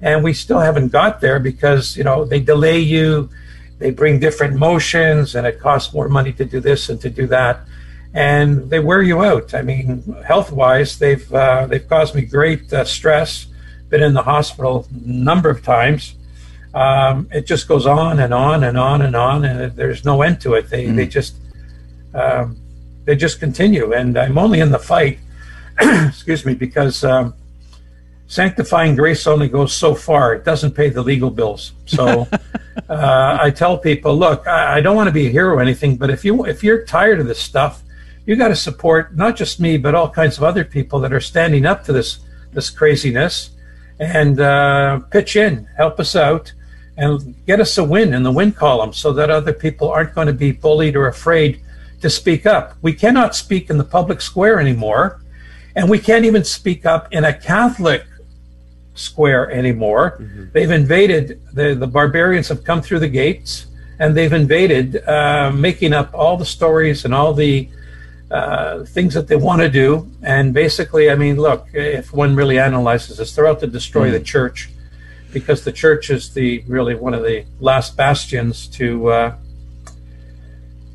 And 0.02 0.24
we 0.24 0.34
still 0.34 0.60
haven't 0.60 0.90
got 0.90 1.22
there 1.22 1.40
because, 1.40 1.96
you 1.96 2.04
know, 2.04 2.26
they 2.26 2.42
delay 2.42 2.80
you, 2.80 3.30
they 3.80 3.92
bring 3.92 4.20
different 4.20 4.56
motions, 4.56 5.36
and 5.36 5.48
it 5.48 5.60
costs 5.60 5.94
more 5.94 6.10
money 6.10 6.34
to 6.34 6.44
do 6.44 6.60
this 6.60 6.90
and 6.90 7.00
to 7.02 7.10
do 7.10 7.26
that. 7.28 7.62
And 8.14 8.70
they 8.70 8.80
wear 8.80 9.02
you 9.02 9.24
out. 9.24 9.54
I 9.54 9.62
mean, 9.62 10.16
health 10.26 10.52
wise, 10.52 11.00
they've, 11.00 11.34
uh, 11.34 11.68
they've 11.68 11.88
caused 11.88 12.16
me 12.16 12.24
great 12.24 12.72
uh, 12.74 12.84
stress. 12.84 13.48
Been 13.90 14.04
in 14.04 14.14
the 14.14 14.24
hospital 14.24 14.88
a 14.92 15.08
number 15.08 15.50
of 15.50 15.64
times 15.64 16.16
um, 16.76 17.30
it 17.32 17.48
just 17.48 17.70
goes 17.70 17.86
on 17.86 18.20
and 18.20 18.34
on 18.34 18.66
and 18.66 18.78
on 18.78 19.02
and 19.02 19.16
on, 19.16 19.46
and 19.46 19.76
there's 19.78 20.04
no 20.04 20.22
end 20.22 20.42
to 20.42 20.56
it. 20.56 20.70
They 20.70 20.88
mm. 20.88 20.96
they 20.98 21.08
just 21.08 21.38
um, 22.14 22.58
they 23.06 23.16
just 23.16 23.40
continue, 23.40 23.94
and 23.94 24.18
I'm 24.18 24.38
only 24.38 24.60
in 24.60 24.72
the 24.72 24.80
fight. 24.80 25.20
excuse 25.80 26.46
me, 26.46 26.54
because 26.54 27.04
um, 27.06 27.34
sanctifying 28.28 28.96
grace 28.96 29.26
only 29.26 29.48
goes 29.48 29.72
so 29.72 29.96
far; 29.96 30.34
it 30.34 30.44
doesn't 30.44 30.72
pay 30.72 30.90
the 30.90 31.02
legal 31.02 31.30
bills. 31.30 31.72
So 31.86 32.28
uh, 32.90 33.38
I 33.42 33.52
tell 33.52 33.78
people, 33.78 34.18
look, 34.18 34.46
I, 34.46 34.78
I 34.78 34.82
don't 34.82 34.98
want 34.98 35.08
to 35.08 35.14
be 35.14 35.28
a 35.28 35.32
hero 35.32 35.56
or 35.56 35.62
anything, 35.62 35.96
but 35.96 36.10
if 36.10 36.26
you 36.26 36.46
if 36.46 36.62
you're 36.62 36.84
tired 36.84 37.22
of 37.22 37.26
this 37.26 37.40
stuff, 37.40 37.84
you 38.26 38.36
got 38.36 38.50
to 38.50 38.56
support 38.56 39.16
not 39.16 39.38
just 39.38 39.62
me, 39.62 39.78
but 39.78 39.96
all 39.96 40.10
kinds 40.10 40.38
of 40.38 40.44
other 40.44 40.66
people 40.66 41.00
that 41.00 41.14
are 41.14 41.22
standing 41.22 41.66
up 41.66 41.86
to 41.86 41.94
this 41.94 42.20
this 42.52 42.70
craziness 42.70 43.52
and 43.98 44.42
uh, 44.42 45.00
pitch 45.10 45.38
in, 45.38 45.70
help 45.78 46.02
us 46.02 46.18
out 46.18 46.52
and 46.98 47.36
get 47.46 47.60
us 47.60 47.78
a 47.78 47.84
win 47.84 48.14
in 48.14 48.24
the 48.24 48.32
win 48.32 48.52
column 48.52 48.94
so 48.94 49.12
that 49.14 49.30
other 49.30 49.54
people 49.54 49.90
aren't 49.90 50.16
going 50.16 50.28
to 50.28 50.34
be 50.34 50.52
bullied 50.52 50.96
or 50.96 51.08
afraid 51.08 51.62
to 52.02 52.10
speak 52.10 52.46
up. 52.46 52.74
We 52.82 52.94
cannot 52.94 53.36
speak 53.36 53.70
in 53.70 53.78
the 53.78 53.84
public 53.84 54.22
square 54.22 54.60
anymore, 54.60 55.22
and 55.76 55.90
we 55.90 56.00
can't 56.00 56.26
even 56.26 56.44
speak 56.44 56.86
up 56.86 57.12
in 57.12 57.26
a 57.26 57.34
Catholic 57.34 58.06
square 58.94 59.52
anymore. 59.52 60.18
Mm-hmm. 60.20 60.46
They've 60.54 60.72
invaded, 60.72 61.42
the, 61.54 61.76
the 61.76 61.88
barbarians 61.88 62.48
have 62.48 62.64
come 62.64 62.82
through 62.82 63.00
the 63.00 63.10
gates 63.10 63.68
and 64.00 64.16
they've 64.16 64.34
invaded, 64.34 65.06
uh, 65.08 65.52
making 65.52 65.94
up 65.94 66.14
all 66.14 66.38
the 66.38 66.46
stories 66.46 67.06
and 67.06 67.14
all 67.14 67.34
the 67.34 67.70
uh, 68.32 68.84
things 68.86 69.14
that 69.14 69.28
they 69.28 69.36
want 69.36 69.62
to 69.62 69.70
do. 69.70 70.10
And 70.24 70.54
basically, 70.54 71.10
I 71.10 71.16
mean, 71.16 71.38
look, 71.38 71.68
if 71.74 72.14
one 72.14 72.36
really 72.36 72.58
analyzes 72.58 73.18
this, 73.18 73.36
they're 73.36 73.48
out 73.48 73.60
to 73.60 73.68
destroy 73.68 74.06
mm-hmm. 74.06 74.14
the 74.14 74.24
church 74.24 74.70
because 75.36 75.66
the 75.66 75.72
church 75.74 76.10
is 76.10 76.34
the 76.34 76.64
really 76.66 76.96
one 76.96 77.14
of 77.14 77.22
the 77.22 77.46
last 77.60 77.98
bastions 77.98 78.68
to 78.68 79.10
uh, 79.10 79.36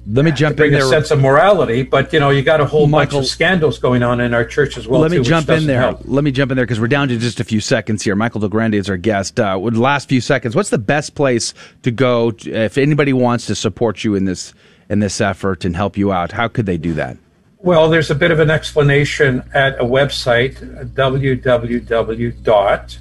let 0.07 0.25
me 0.25 0.33
jump 0.33 0.57
bring 0.57 0.73
in 0.73 0.79
there. 0.79 0.87
a 0.87 0.89
sense 0.89 1.11
of 1.11 1.21
morality, 1.21 1.83
but 1.83 2.11
you 2.15 2.21
know 2.21 2.31
you 2.31 2.43
got 2.43 2.63
a 2.63 2.65
whole 2.65 2.87
Michael, 2.87 3.19
bunch 3.19 3.27
of 3.27 3.31
scandals 3.31 3.79
going 3.79 4.03
on 4.03 4.19
in 4.19 4.33
our 4.33 4.47
church 4.47 4.79
as 4.79 4.89
well. 4.89 5.03
Let 5.03 5.11
me 5.11 5.19
too, 5.19 5.25
jump 5.25 5.51
in 5.51 5.67
there. 5.67 5.81
Help. 5.81 6.01
Let 6.07 6.25
me 6.25 6.33
jump 6.33 6.51
in 6.51 6.57
there 6.57 6.65
because 6.65 6.81
we're 6.81 6.89
down 6.89 7.09
to 7.09 7.19
just 7.19 7.39
a 7.39 7.45
few 7.45 7.61
seconds 7.61 8.03
here. 8.03 8.17
Michael 8.17 8.41
DelGrande 8.41 8.75
is 8.75 8.89
our 8.89 8.97
guest. 8.97 9.39
Uh, 9.39 9.59
with 9.61 9.75
the 9.75 9.81
last 9.81 10.09
few 10.09 10.23
seconds, 10.23 10.57
what's 10.57 10.71
the 10.71 10.79
best 10.79 11.15
place 11.15 11.53
to 11.83 11.91
go 11.91 12.31
to, 12.31 12.51
if 12.51 12.79
anybody 12.79 13.13
wants 13.13 13.45
to 13.47 13.55
support 13.55 14.03
you 14.03 14.15
in 14.15 14.25
this 14.25 14.55
in 14.89 15.01
this 15.01 15.21
effort 15.21 15.67
and 15.67 15.77
help 15.77 15.99
you 15.99 16.13
out? 16.13 16.33
How 16.33 16.49
could 16.49 16.65
they 16.65 16.79
do 16.79 16.95
that? 16.95 17.19
Well, 17.59 17.91
there's 17.91 18.11
a 18.11 18.15
bit 18.15 18.31
of 18.31 18.41
an 18.41 18.49
explanation 18.49 19.45
at 19.53 19.79
a 19.79 19.85
website 19.85 20.57
www 20.95 22.43
dot 22.43 22.99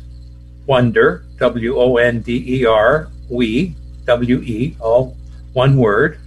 wonder, 0.69 1.25
W 1.39 1.77
O 1.77 1.97
N 1.97 2.21
D 2.21 2.61
E 2.61 2.65
R, 2.65 3.09
we, 3.27 3.73
W 4.05 4.37
E, 4.43 4.77
all 4.79 5.17
one 5.53 5.75
word, 5.75 6.19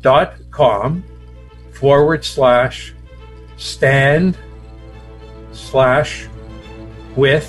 dot 0.00 0.32
com 0.50 1.04
forward 1.74 2.24
slash 2.24 2.94
stand 3.58 4.38
slash 5.52 6.26
with 7.14 7.44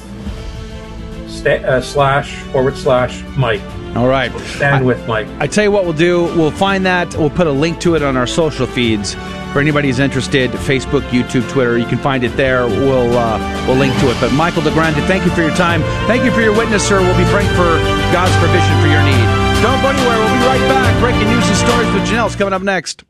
sta- 1.35 1.63
uh, 1.63 1.81
slash 1.81 2.35
forward 2.51 2.77
slash 2.77 3.23
Mike. 3.37 3.61
All 3.95 4.07
right. 4.07 4.31
Stand 4.39 4.75
I, 4.75 4.81
with 4.81 5.07
Mike. 5.07 5.27
I 5.39 5.47
tell 5.47 5.63
you 5.63 5.71
what 5.71 5.85
we'll 5.85 5.93
do. 5.93 6.23
We'll 6.35 6.51
find 6.51 6.85
that. 6.85 7.15
We'll 7.15 7.29
put 7.29 7.47
a 7.47 7.51
link 7.51 7.79
to 7.81 7.95
it 7.95 8.03
on 8.03 8.17
our 8.17 8.27
social 8.27 8.67
feeds 8.67 9.13
for 9.53 9.59
anybody 9.61 9.87
who's 9.87 9.99
interested. 9.99 10.51
Facebook, 10.51 11.01
YouTube, 11.09 11.49
Twitter. 11.49 11.77
You 11.77 11.85
can 11.85 11.97
find 11.97 12.23
it 12.23 12.35
there. 12.35 12.67
We'll 12.67 13.17
uh, 13.17 13.39
we'll 13.67 13.77
link 13.77 13.93
to 14.01 14.11
it. 14.11 14.17
But 14.19 14.33
Michael 14.33 14.63
DeGrande, 14.63 15.05
thank 15.07 15.23
you 15.23 15.31
for 15.31 15.41
your 15.41 15.55
time. 15.55 15.81
Thank 16.07 16.25
you 16.25 16.31
for 16.31 16.41
your 16.41 16.55
witness, 16.55 16.85
sir. 16.85 16.99
We'll 16.99 17.17
be 17.17 17.29
praying 17.31 17.49
for 17.55 17.79
God's 18.11 18.35
provision 18.43 18.75
for 18.81 18.87
your 18.87 19.03
need. 19.03 19.25
Don't 19.63 19.81
go 19.81 19.89
anywhere. 19.89 20.17
We'll 20.19 20.35
be 20.35 20.45
right 20.45 20.65
back. 20.67 20.99
Breaking 20.99 21.27
news 21.29 21.47
and 21.47 21.55
stories 21.55 21.91
with 21.93 22.03
Janelle's 22.03 22.35
coming 22.35 22.53
up 22.53 22.61
next. 22.61 23.03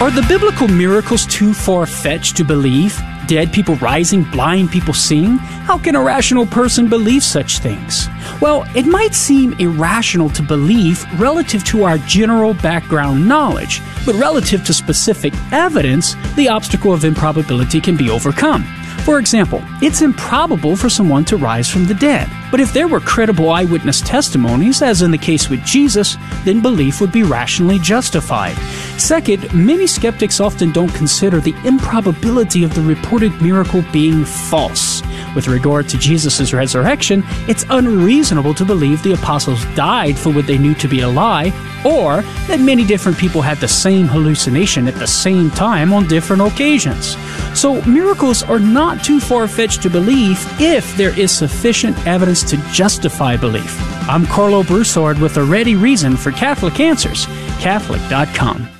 Are 0.00 0.10
the 0.10 0.22
biblical 0.22 0.66
miracles 0.66 1.26
too 1.26 1.52
far 1.52 1.84
fetched 1.84 2.34
to 2.38 2.44
believe? 2.44 2.98
Dead 3.26 3.52
people 3.52 3.76
rising, 3.76 4.22
blind 4.22 4.70
people 4.70 4.94
seeing? 4.94 5.36
How 5.36 5.76
can 5.76 5.94
a 5.94 6.00
rational 6.00 6.46
person 6.46 6.88
believe 6.88 7.22
such 7.22 7.58
things? 7.58 8.08
Well, 8.40 8.64
it 8.74 8.86
might 8.86 9.12
seem 9.12 9.52
irrational 9.58 10.30
to 10.30 10.42
believe 10.42 11.04
relative 11.20 11.62
to 11.64 11.84
our 11.84 11.98
general 11.98 12.54
background 12.54 13.28
knowledge, 13.28 13.82
but 14.06 14.14
relative 14.14 14.64
to 14.64 14.72
specific 14.72 15.34
evidence, 15.52 16.14
the 16.34 16.48
obstacle 16.48 16.94
of 16.94 17.04
improbability 17.04 17.78
can 17.78 17.98
be 17.98 18.08
overcome. 18.08 18.64
For 19.04 19.18
example, 19.18 19.62
it's 19.80 20.02
improbable 20.02 20.76
for 20.76 20.90
someone 20.90 21.24
to 21.26 21.36
rise 21.36 21.68
from 21.68 21.86
the 21.86 21.94
dead. 21.94 22.28
But 22.50 22.60
if 22.60 22.72
there 22.72 22.86
were 22.86 23.00
credible 23.00 23.50
eyewitness 23.50 24.02
testimonies, 24.02 24.82
as 24.82 25.02
in 25.02 25.10
the 25.10 25.18
case 25.18 25.48
with 25.48 25.64
Jesus, 25.64 26.16
then 26.44 26.60
belief 26.60 27.00
would 27.00 27.10
be 27.10 27.22
rationally 27.22 27.78
justified. 27.78 28.56
Second, 29.00 29.52
many 29.54 29.86
skeptics 29.86 30.38
often 30.38 30.70
don't 30.70 30.94
consider 30.94 31.40
the 31.40 31.54
improbability 31.64 32.62
of 32.62 32.74
the 32.74 32.82
reported 32.82 33.32
miracle 33.40 33.82
being 33.90 34.24
false. 34.24 35.02
With 35.34 35.46
regard 35.48 35.88
to 35.90 35.98
Jesus' 35.98 36.52
resurrection, 36.52 37.22
it's 37.46 37.64
unreasonable 37.70 38.54
to 38.54 38.64
believe 38.64 39.02
the 39.02 39.14
apostles 39.14 39.64
died 39.74 40.18
for 40.18 40.30
what 40.32 40.46
they 40.46 40.58
knew 40.58 40.74
to 40.74 40.88
be 40.88 41.00
a 41.00 41.08
lie, 41.08 41.52
or 41.84 42.22
that 42.48 42.60
many 42.60 42.84
different 42.84 43.16
people 43.16 43.40
had 43.40 43.58
the 43.58 43.68
same 43.68 44.06
hallucination 44.06 44.88
at 44.88 44.96
the 44.96 45.06
same 45.06 45.50
time 45.50 45.92
on 45.92 46.08
different 46.08 46.42
occasions. 46.42 47.16
So, 47.54 47.80
miracles 47.82 48.42
are 48.42 48.58
not 48.58 49.04
too 49.04 49.20
far 49.20 49.46
fetched 49.46 49.82
to 49.82 49.90
believe 49.90 50.38
if 50.60 50.96
there 50.96 51.18
is 51.18 51.30
sufficient 51.30 51.96
evidence 52.06 52.42
to 52.50 52.56
justify 52.72 53.36
belief. 53.36 53.78
I'm 54.08 54.24
Karlo 54.24 54.66
Broussard 54.66 55.18
with 55.18 55.36
a 55.36 55.44
ready 55.44 55.76
reason 55.76 56.16
for 56.16 56.32
Catholic 56.32 56.80
Answers, 56.80 57.26
Catholic.com. 57.60 58.79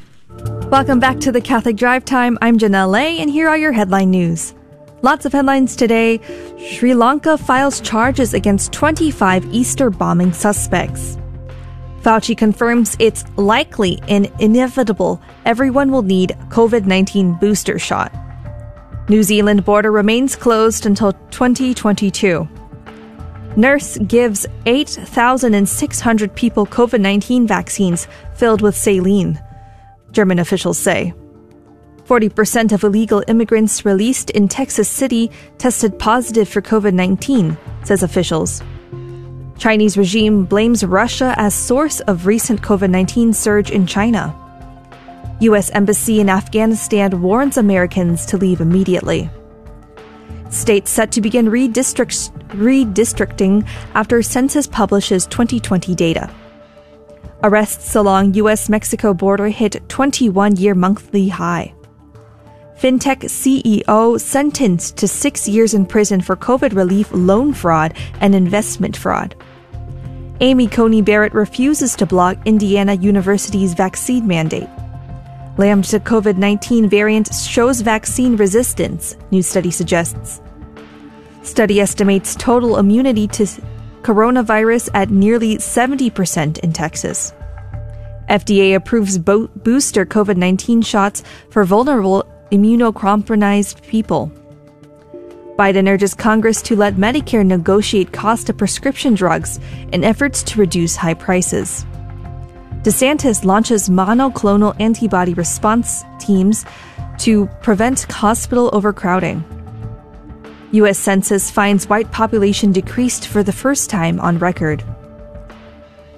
Welcome 0.71 1.01
back 1.01 1.19
to 1.19 1.33
the 1.33 1.41
Catholic 1.41 1.75
Drive 1.75 2.05
Time. 2.05 2.37
I'm 2.41 2.57
Janelle 2.57 2.91
Lay, 2.91 3.19
and 3.19 3.29
here 3.29 3.49
are 3.49 3.57
your 3.57 3.73
headline 3.73 4.09
news. 4.09 4.53
Lots 5.01 5.25
of 5.25 5.33
headlines 5.33 5.75
today. 5.75 6.21
Sri 6.57 6.93
Lanka 6.93 7.37
files 7.37 7.81
charges 7.81 8.33
against 8.33 8.71
25 8.71 9.53
Easter 9.53 9.89
bombing 9.89 10.31
suspects. 10.31 11.17
Fauci 12.03 12.37
confirms 12.37 12.95
it's 12.99 13.25
likely 13.35 13.99
and 14.07 14.31
inevitable 14.39 15.21
everyone 15.43 15.91
will 15.91 16.03
need 16.03 16.37
COVID 16.47 16.85
19 16.85 17.33
booster 17.33 17.77
shot. 17.77 18.15
New 19.09 19.23
Zealand 19.23 19.65
border 19.65 19.91
remains 19.91 20.37
closed 20.37 20.85
until 20.85 21.11
2022. 21.31 22.47
Nurse 23.57 23.97
gives 23.97 24.47
8,600 24.65 26.33
people 26.33 26.65
COVID 26.65 27.01
19 27.01 27.45
vaccines 27.45 28.07
filled 28.35 28.61
with 28.61 28.77
saline, 28.77 29.37
German 30.11 30.39
officials 30.39 30.77
say. 30.77 31.13
40% 32.05 32.71
of 32.71 32.83
illegal 32.83 33.23
immigrants 33.27 33.85
released 33.85 34.31
in 34.31 34.47
Texas 34.47 34.89
City 34.89 35.31
tested 35.57 35.97
positive 35.97 36.49
for 36.49 36.61
COVID 36.61 36.93
19, 36.93 37.57
says 37.83 38.03
officials. 38.03 38.61
Chinese 39.61 39.95
regime 39.95 40.43
blames 40.43 40.83
Russia 40.83 41.35
as 41.37 41.53
source 41.53 41.99
of 42.01 42.25
recent 42.25 42.63
COVID-19 42.63 43.35
surge 43.35 43.69
in 43.69 43.85
China. 43.85 44.35
US 45.41 45.69
embassy 45.69 46.19
in 46.19 46.31
Afghanistan 46.31 47.21
warns 47.21 47.57
Americans 47.57 48.25
to 48.25 48.37
leave 48.37 48.59
immediately. 48.59 49.29
States 50.49 50.89
set 50.89 51.11
to 51.11 51.21
begin 51.21 51.45
redistrict- 51.45 52.31
redistricting 52.49 53.63
after 53.93 54.23
census 54.23 54.65
publishes 54.65 55.27
2020 55.27 55.93
data. 55.93 56.27
Arrests 57.43 57.95
along 57.95 58.35
US 58.35 58.69
Mexico 58.69 59.15
border 59.15 59.47
hit 59.47 59.81
21 59.89 60.57
year 60.57 60.75
monthly 60.75 61.27
high. 61.27 61.73
FinTech 62.77 63.23
CEO 63.25 64.19
sentenced 64.19 64.97
to 64.97 65.07
six 65.07 65.47
years 65.47 65.73
in 65.73 65.85
prison 65.85 66.21
for 66.21 66.35
COVID 66.35 66.75
relief 66.75 67.11
loan 67.11 67.51
fraud 67.53 67.95
and 68.19 68.35
investment 68.35 68.95
fraud. 68.95 69.35
Amy 70.39 70.67
Coney 70.67 71.01
Barrett 71.01 71.33
refuses 71.33 71.95
to 71.95 72.05
block 72.05 72.37
Indiana 72.45 72.93
University's 72.93 73.73
vaccine 73.73 74.27
mandate. 74.27 74.69
Lambda 75.57 75.99
COVID 75.99 76.37
19 76.37 76.89
variant 76.89 77.33
shows 77.33 77.81
vaccine 77.81 78.35
resistance, 78.35 79.17
new 79.31 79.41
study 79.41 79.71
suggests. 79.71 80.41
Study 81.41 81.79
estimates 81.79 82.35
total 82.35 82.77
immunity 82.77 83.27
to 83.29 83.47
coronavirus 84.01 84.89
at 84.93 85.09
nearly 85.09 85.57
70% 85.57 86.59
in 86.59 86.73
Texas. 86.73 87.33
FDA 88.29 88.75
approves 88.75 89.17
bo- 89.17 89.47
booster 89.47 90.05
COVID 90.05 90.37
19 90.37 90.81
shots 90.81 91.23
for 91.49 91.63
vulnerable 91.63 92.23
immunocompromised 92.51 93.81
people. 93.87 94.31
Biden 95.57 95.87
urges 95.87 96.13
Congress 96.13 96.61
to 96.63 96.75
let 96.75 96.95
Medicare 96.95 97.45
negotiate 97.45 98.11
cost 98.11 98.49
of 98.49 98.57
prescription 98.57 99.13
drugs 99.13 99.59
in 99.91 100.03
efforts 100.03 100.43
to 100.43 100.59
reduce 100.59 100.95
high 100.95 101.13
prices. 101.13 101.85
DeSantis 102.83 103.45
launches 103.45 103.89
monoclonal 103.89 104.75
antibody 104.79 105.35
response 105.35 106.03
teams 106.19 106.65
to 107.19 107.45
prevent 107.61 108.11
hospital 108.11 108.71
overcrowding. 108.73 109.60
U.S. 110.73 110.97
Census 110.97 111.51
finds 111.51 111.89
white 111.89 112.11
population 112.11 112.71
decreased 112.71 113.27
for 113.27 113.43
the 113.43 113.51
first 113.51 113.89
time 113.89 114.19
on 114.21 114.39
record. 114.39 114.83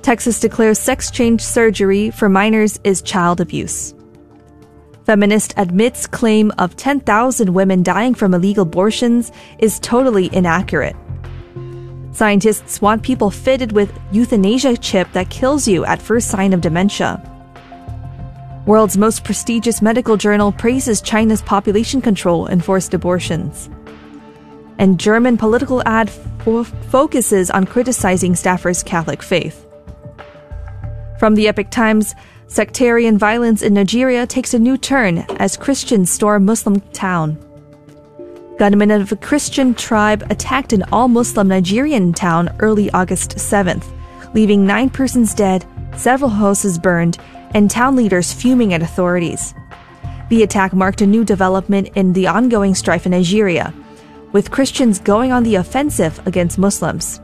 Texas 0.04 0.40
declares 0.40 0.78
sex 0.78 1.10
change 1.10 1.42
surgery 1.42 2.12
for 2.12 2.30
minors 2.30 2.80
is 2.84 3.02
child 3.02 3.42
abuse. 3.42 3.96
Feminist 5.06 5.54
admits 5.58 6.06
claim 6.06 6.52
of 6.60 6.78
10,000 6.78 7.54
women 7.54 7.82
dying 7.82 8.14
from 8.14 8.34
illegal 8.34 8.62
abortions 8.64 9.32
is 9.58 9.80
totally 9.80 10.30
inaccurate. 10.34 10.96
Scientists 12.12 12.80
want 12.80 13.02
people 13.02 13.32
fitted 13.32 13.72
with 13.72 13.92
euthanasia 14.12 14.78
chip 14.78 15.12
that 15.14 15.32
kills 15.32 15.68
you 15.68 15.84
at 15.84 16.02
first 16.02 16.30
sign 16.30 16.54
of 16.54 16.62
dementia. 16.62 17.20
World's 18.68 18.98
most 18.98 19.24
prestigious 19.24 19.82
medical 19.82 20.16
journal 20.16 20.52
praises 20.52 21.02
China's 21.02 21.42
population 21.42 22.02
control 22.02 22.46
and 22.46 22.64
forced 22.64 22.94
abortions. 22.94 23.68
And 24.84 25.00
German 25.00 25.38
political 25.38 25.82
ad 25.86 26.10
fo- 26.10 26.66
focuses 26.66 27.50
on 27.50 27.66
criticizing 27.66 28.34
staffers' 28.34 28.84
Catholic 28.84 29.24
faith. 29.24 29.66
From 31.18 31.36
the 31.36 31.48
Epoch 31.48 31.70
Times, 31.72 32.14
Sectarian 32.48 33.18
violence 33.18 33.62
in 33.62 33.74
Nigeria 33.74 34.28
takes 34.28 34.54
a 34.54 34.60
new 34.60 34.78
turn 34.78 35.20
as 35.40 35.56
Christians 35.56 36.12
storm 36.12 36.44
Muslim 36.44 36.82
town. 36.92 37.38
Gunmen 38.60 38.92
of 38.92 39.10
a 39.14 39.16
Christian 39.16 39.74
tribe 39.74 40.28
attacked 40.30 40.74
an 40.74 40.84
all 40.92 41.08
Muslim 41.08 41.48
Nigerian 41.48 42.12
town 42.12 42.54
early 42.60 42.92
August 42.92 43.38
7th, 43.38 43.86
leaving 44.34 44.66
nine 44.66 44.90
persons 44.90 45.34
dead, 45.34 45.66
several 45.96 46.30
houses 46.30 46.78
burned, 46.78 47.18
and 47.52 47.72
town 47.72 47.96
leaders 47.96 48.34
fuming 48.34 48.74
at 48.74 48.82
authorities. 48.82 49.54
The 50.28 50.44
attack 50.44 50.74
marked 50.74 51.00
a 51.00 51.08
new 51.08 51.24
development 51.24 51.88
in 51.96 52.12
the 52.12 52.28
ongoing 52.28 52.76
strife 52.76 53.06
in 53.06 53.14
Nigeria, 53.14 53.74
with 54.34 54.52
Christians 54.52 55.00
going 55.00 55.32
on 55.32 55.44
the 55.44 55.56
offensive 55.56 56.20
against 56.28 56.58
Muslims. 56.58 57.22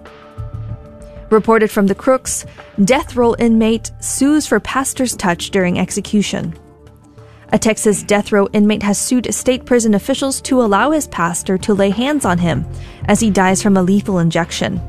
Reported 1.30 1.70
from 1.70 1.88
the 1.88 1.96
Crux, 1.96 2.46
death 2.86 3.16
row 3.16 3.36
inmate 3.38 3.92
sues 4.00 4.48
for 4.48 4.60
pastor's 4.60 5.16
touch 5.16 5.52
during 5.52 5.78
execution. 5.78 6.58
A 7.52 7.60
Texas 7.60 8.04
death 8.04 8.32
row 8.32 8.48
inmate 8.54 8.84
has 8.84 9.00
sued 9.00 9.34
state 9.34 9.66
prison 9.66 9.96
officials 9.96 10.40
to 10.42 10.62
allow 10.62 10.92
his 10.92 11.08
pastor 11.08 11.58
to 11.58 11.74
lay 11.74 11.90
hands 11.90 12.24
on 12.24 12.38
him 12.38 12.66
as 13.06 13.20
he 13.20 13.30
dies 13.30 13.62
from 13.62 13.76
a 13.76 13.82
lethal 13.84 14.20
injection. 14.20 14.80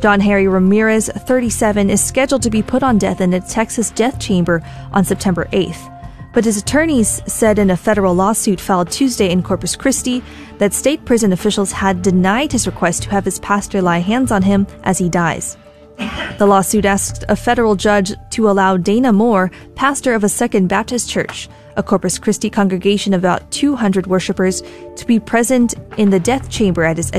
John 0.00 0.20
Henry 0.20 0.48
Ramirez, 0.48 1.08
37, 1.08 1.90
is 1.90 2.02
scheduled 2.02 2.42
to 2.42 2.50
be 2.50 2.62
put 2.62 2.82
on 2.82 2.98
death 2.98 3.20
in 3.20 3.32
a 3.34 3.40
Texas 3.40 3.90
death 3.90 4.18
chamber 4.18 4.60
on 4.92 5.04
September 5.04 5.48
8th. 5.52 5.88
But 6.32 6.44
his 6.44 6.56
attorneys 6.56 7.20
said 7.26 7.58
in 7.58 7.70
a 7.70 7.76
federal 7.76 8.14
lawsuit 8.14 8.60
filed 8.60 8.90
Tuesday 8.90 9.30
in 9.30 9.42
Corpus 9.42 9.76
Christi 9.76 10.22
that 10.58 10.72
state 10.72 11.04
prison 11.04 11.32
officials 11.32 11.72
had 11.72 12.02
denied 12.02 12.52
his 12.52 12.66
request 12.66 13.02
to 13.04 13.10
have 13.10 13.24
his 13.24 13.38
pastor 13.40 13.82
lay 13.82 14.00
hands 14.00 14.32
on 14.32 14.42
him 14.42 14.66
as 14.84 14.98
he 14.98 15.08
dies. 15.08 15.56
The 16.38 16.46
lawsuit 16.46 16.84
asked 16.84 17.24
a 17.28 17.36
federal 17.36 17.76
judge 17.76 18.12
to 18.30 18.48
allow 18.48 18.76
Dana 18.76 19.12
Moore, 19.12 19.50
pastor 19.74 20.14
of 20.14 20.24
a 20.24 20.28
Second 20.28 20.68
Baptist 20.68 21.08
Church, 21.08 21.48
a 21.76 21.82
Corpus 21.82 22.18
Christi 22.18 22.50
congregation 22.50 23.14
of 23.14 23.20
about 23.20 23.50
200 23.50 24.06
worshippers, 24.06 24.62
to 24.96 25.06
be 25.06 25.20
present 25.20 25.74
in 25.98 26.10
the 26.10 26.18
death 26.20 26.50
chamber 26.50 26.84
at 26.84 26.96
his, 26.96 27.10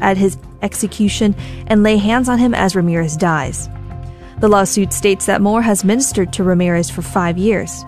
at 0.00 0.16
his 0.16 0.38
execution 0.62 1.34
and 1.66 1.82
lay 1.82 1.96
hands 1.96 2.28
on 2.28 2.38
him 2.38 2.54
as 2.54 2.76
Ramirez 2.76 3.16
dies. 3.16 3.68
The 4.38 4.48
lawsuit 4.48 4.92
states 4.92 5.26
that 5.26 5.40
Moore 5.40 5.62
has 5.62 5.84
ministered 5.84 6.32
to 6.34 6.44
Ramirez 6.44 6.90
for 6.90 7.02
five 7.02 7.36
years. 7.36 7.84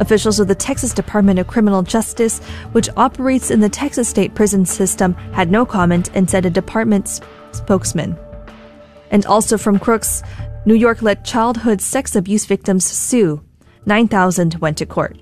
Officials 0.00 0.40
of 0.40 0.48
the 0.48 0.54
Texas 0.54 0.92
Department 0.92 1.38
of 1.38 1.46
Criminal 1.46 1.82
Justice, 1.82 2.40
which 2.72 2.88
operates 2.96 3.50
in 3.50 3.60
the 3.60 3.68
Texas 3.68 4.08
state 4.08 4.34
prison 4.34 4.66
system, 4.66 5.14
had 5.32 5.50
no 5.50 5.64
comment 5.64 6.10
and 6.14 6.28
said 6.28 6.44
a 6.44 6.50
department 6.50 7.20
spokesman. 7.52 8.18
And 9.10 9.24
also 9.26 9.56
from 9.56 9.78
Crux, 9.78 10.22
New 10.66 10.74
York 10.74 11.02
let 11.02 11.24
childhood 11.24 11.80
sex 11.80 12.16
abuse 12.16 12.46
victims 12.46 12.84
sue. 12.84 13.42
9,000 13.86 14.54
went 14.56 14.78
to 14.78 14.86
court. 14.86 15.18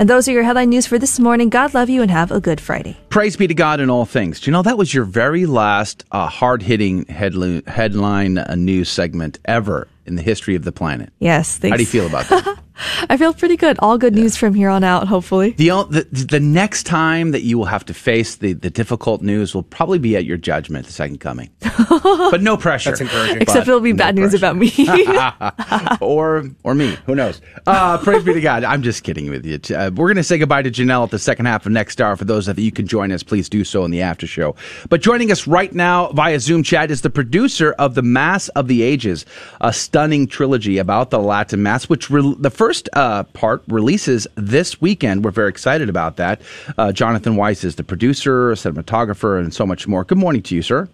And 0.00 0.08
those 0.08 0.28
are 0.28 0.32
your 0.32 0.44
headline 0.44 0.68
news 0.68 0.86
for 0.86 0.96
this 0.96 1.18
morning. 1.18 1.48
God 1.48 1.74
love 1.74 1.88
you 1.88 2.02
and 2.02 2.10
have 2.10 2.30
a 2.30 2.40
good 2.40 2.60
Friday. 2.60 2.96
Praise 3.08 3.36
be 3.36 3.48
to 3.48 3.54
God 3.54 3.80
in 3.80 3.90
all 3.90 4.04
things. 4.04 4.40
Do 4.40 4.48
you 4.48 4.52
know 4.52 4.62
that 4.62 4.78
was 4.78 4.94
your 4.94 5.04
very 5.04 5.44
last 5.44 6.04
uh, 6.12 6.28
hard 6.28 6.62
hitting 6.62 7.04
headline, 7.06 7.64
headline 7.66 8.38
uh, 8.38 8.54
news 8.54 8.88
segment 8.88 9.40
ever 9.46 9.88
in 10.06 10.14
the 10.14 10.22
history 10.22 10.54
of 10.54 10.62
the 10.62 10.70
planet? 10.70 11.12
Yes. 11.18 11.58
Thanks. 11.58 11.72
How 11.72 11.76
do 11.76 11.82
you 11.82 11.88
feel 11.88 12.06
about 12.06 12.28
that? 12.28 12.58
I 13.08 13.16
feel 13.16 13.32
pretty 13.32 13.56
good. 13.56 13.78
All 13.80 13.98
good 13.98 14.14
news 14.14 14.36
from 14.36 14.54
here 14.54 14.68
on 14.68 14.84
out, 14.84 15.08
hopefully. 15.08 15.50
The, 15.52 15.68
the 15.88 16.24
the 16.24 16.40
next 16.40 16.84
time 16.84 17.32
that 17.32 17.42
you 17.42 17.58
will 17.58 17.66
have 17.66 17.84
to 17.86 17.94
face 17.94 18.36
the, 18.36 18.52
the 18.52 18.70
difficult 18.70 19.22
news 19.22 19.54
will 19.54 19.62
probably 19.62 19.98
be 19.98 20.16
at 20.16 20.24
your 20.24 20.36
judgment, 20.36 20.86
the 20.86 20.92
second 20.92 21.18
coming. 21.18 21.50
but 21.88 22.42
no 22.42 22.56
pressure. 22.56 22.90
That's 22.90 23.00
encouraging. 23.00 23.42
Except 23.42 23.66
it'll 23.66 23.80
be 23.80 23.92
no 23.92 23.98
bad 23.98 24.14
news 24.14 24.34
about 24.34 24.56
me. 24.56 24.72
or 26.00 26.44
or 26.62 26.74
me. 26.74 26.96
Who 27.06 27.14
knows? 27.14 27.40
Uh, 27.66 27.98
praise 27.98 28.22
be 28.22 28.34
to 28.34 28.40
God. 28.40 28.64
I'm 28.64 28.82
just 28.82 29.02
kidding 29.02 29.30
with 29.30 29.44
you. 29.44 29.58
Uh, 29.74 29.90
we're 29.94 30.06
going 30.06 30.16
to 30.16 30.24
say 30.24 30.38
goodbye 30.38 30.62
to 30.62 30.70
Janelle 30.70 31.04
at 31.04 31.10
the 31.10 31.18
second 31.18 31.46
half 31.46 31.66
of 31.66 31.72
next 31.72 32.00
hour. 32.00 32.16
For 32.16 32.24
those 32.24 32.48
of 32.48 32.58
you 32.58 32.66
who 32.66 32.72
can 32.72 32.86
join 32.86 33.12
us, 33.12 33.22
please 33.22 33.48
do 33.48 33.64
so 33.64 33.84
in 33.84 33.90
the 33.90 34.02
after 34.02 34.26
show. 34.26 34.54
But 34.88 35.00
joining 35.00 35.32
us 35.32 35.46
right 35.46 35.72
now 35.72 36.08
via 36.12 36.38
Zoom 36.40 36.62
chat 36.62 36.90
is 36.90 37.02
the 37.02 37.10
producer 37.10 37.72
of 37.72 37.94
the 37.94 38.02
Mass 38.02 38.48
of 38.50 38.68
the 38.68 38.82
Ages, 38.82 39.24
a 39.60 39.72
stunning 39.72 40.26
trilogy 40.26 40.78
about 40.78 41.10
the 41.10 41.18
Latin 41.18 41.62
Mass, 41.62 41.88
which 41.88 42.10
re- 42.10 42.36
the 42.38 42.50
first 42.50 42.67
uh, 42.92 43.24
part 43.24 43.62
releases 43.68 44.26
this 44.36 44.80
weekend. 44.80 45.24
We're 45.24 45.30
very 45.30 45.48
excited 45.48 45.88
about 45.88 46.16
that. 46.16 46.40
Uh, 46.76 46.92
Jonathan 46.92 47.36
Weiss 47.36 47.64
is 47.64 47.76
the 47.76 47.84
producer, 47.84 48.52
cinematographer, 48.52 49.38
and 49.38 49.52
so 49.52 49.66
much 49.66 49.86
more. 49.86 50.04
Good 50.04 50.18
morning 50.18 50.42
to 50.42 50.54
you, 50.54 50.62
sir. 50.62 50.88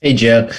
Hey, 0.00 0.14
Joe. 0.14 0.50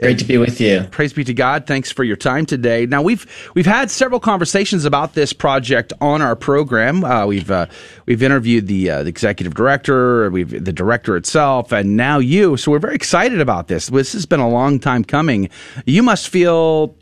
Great 0.00 0.18
to 0.18 0.26
be 0.26 0.36
with 0.36 0.60
you. 0.60 0.86
Praise 0.90 1.14
be 1.14 1.24
to 1.24 1.32
God. 1.32 1.66
Thanks 1.66 1.90
for 1.90 2.04
your 2.04 2.16
time 2.16 2.44
today. 2.44 2.84
Now 2.84 3.00
we've 3.00 3.26
we've 3.54 3.64
had 3.64 3.90
several 3.90 4.20
conversations 4.20 4.84
about 4.84 5.14
this 5.14 5.32
project 5.32 5.94
on 6.02 6.20
our 6.20 6.36
program. 6.36 7.02
Uh, 7.02 7.24
we've 7.24 7.50
uh, 7.50 7.64
we've 8.04 8.22
interviewed 8.22 8.66
the, 8.66 8.90
uh, 8.90 9.02
the 9.04 9.08
executive 9.08 9.54
director, 9.54 10.30
we've 10.30 10.64
the 10.64 10.72
director 10.72 11.16
itself, 11.16 11.72
and 11.72 11.96
now 11.96 12.18
you. 12.18 12.58
So 12.58 12.72
we're 12.72 12.78
very 12.78 12.94
excited 12.94 13.40
about 13.40 13.68
this. 13.68 13.86
This 13.86 14.12
has 14.12 14.26
been 14.26 14.40
a 14.40 14.48
long 14.48 14.78
time 14.80 15.02
coming. 15.02 15.48
You 15.86 16.02
must 16.02 16.28
feel 16.28 16.94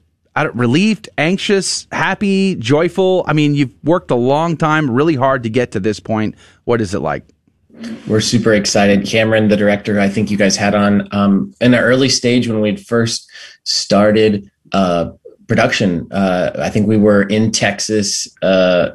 relieved, 0.55 1.09
anxious, 1.17 1.87
happy, 1.93 2.57
joyful. 2.57 3.25
I 3.27 3.33
mean, 3.33 3.55
you've 3.55 3.75
worked 3.85 4.11
a 4.11 4.17
long 4.17 4.57
time, 4.57 4.91
really 4.91 5.15
hard 5.15 5.43
to 5.45 5.51
get 5.51 5.73
to 5.73 5.81
this 5.81 6.01
point. 6.01 6.35
What 6.65 6.81
is 6.81 6.95
it 6.95 7.01
like? 7.01 7.25
We're 8.07 8.21
super 8.21 8.53
excited. 8.53 9.07
Cameron, 9.07 9.49
the 9.49 9.57
director, 9.57 9.99
I 9.99 10.09
think 10.09 10.31
you 10.31 10.37
guys 10.37 10.57
had 10.57 10.75
on 10.75 11.09
um, 11.13 11.55
in 11.61 11.73
the 11.73 11.81
early 11.81 12.09
stage 12.09 12.49
when 12.49 12.61
we'd 12.61 12.85
first 12.85 13.29
started 13.65 14.51
uh, 14.73 15.11
production. 15.49 16.07
Uh, 16.13 16.53
I 16.59 16.71
think 16.71 16.87
we 16.87 16.97
were 16.97 17.23
in 17.23 17.51
Texas, 17.51 18.29
uh, 18.43 18.91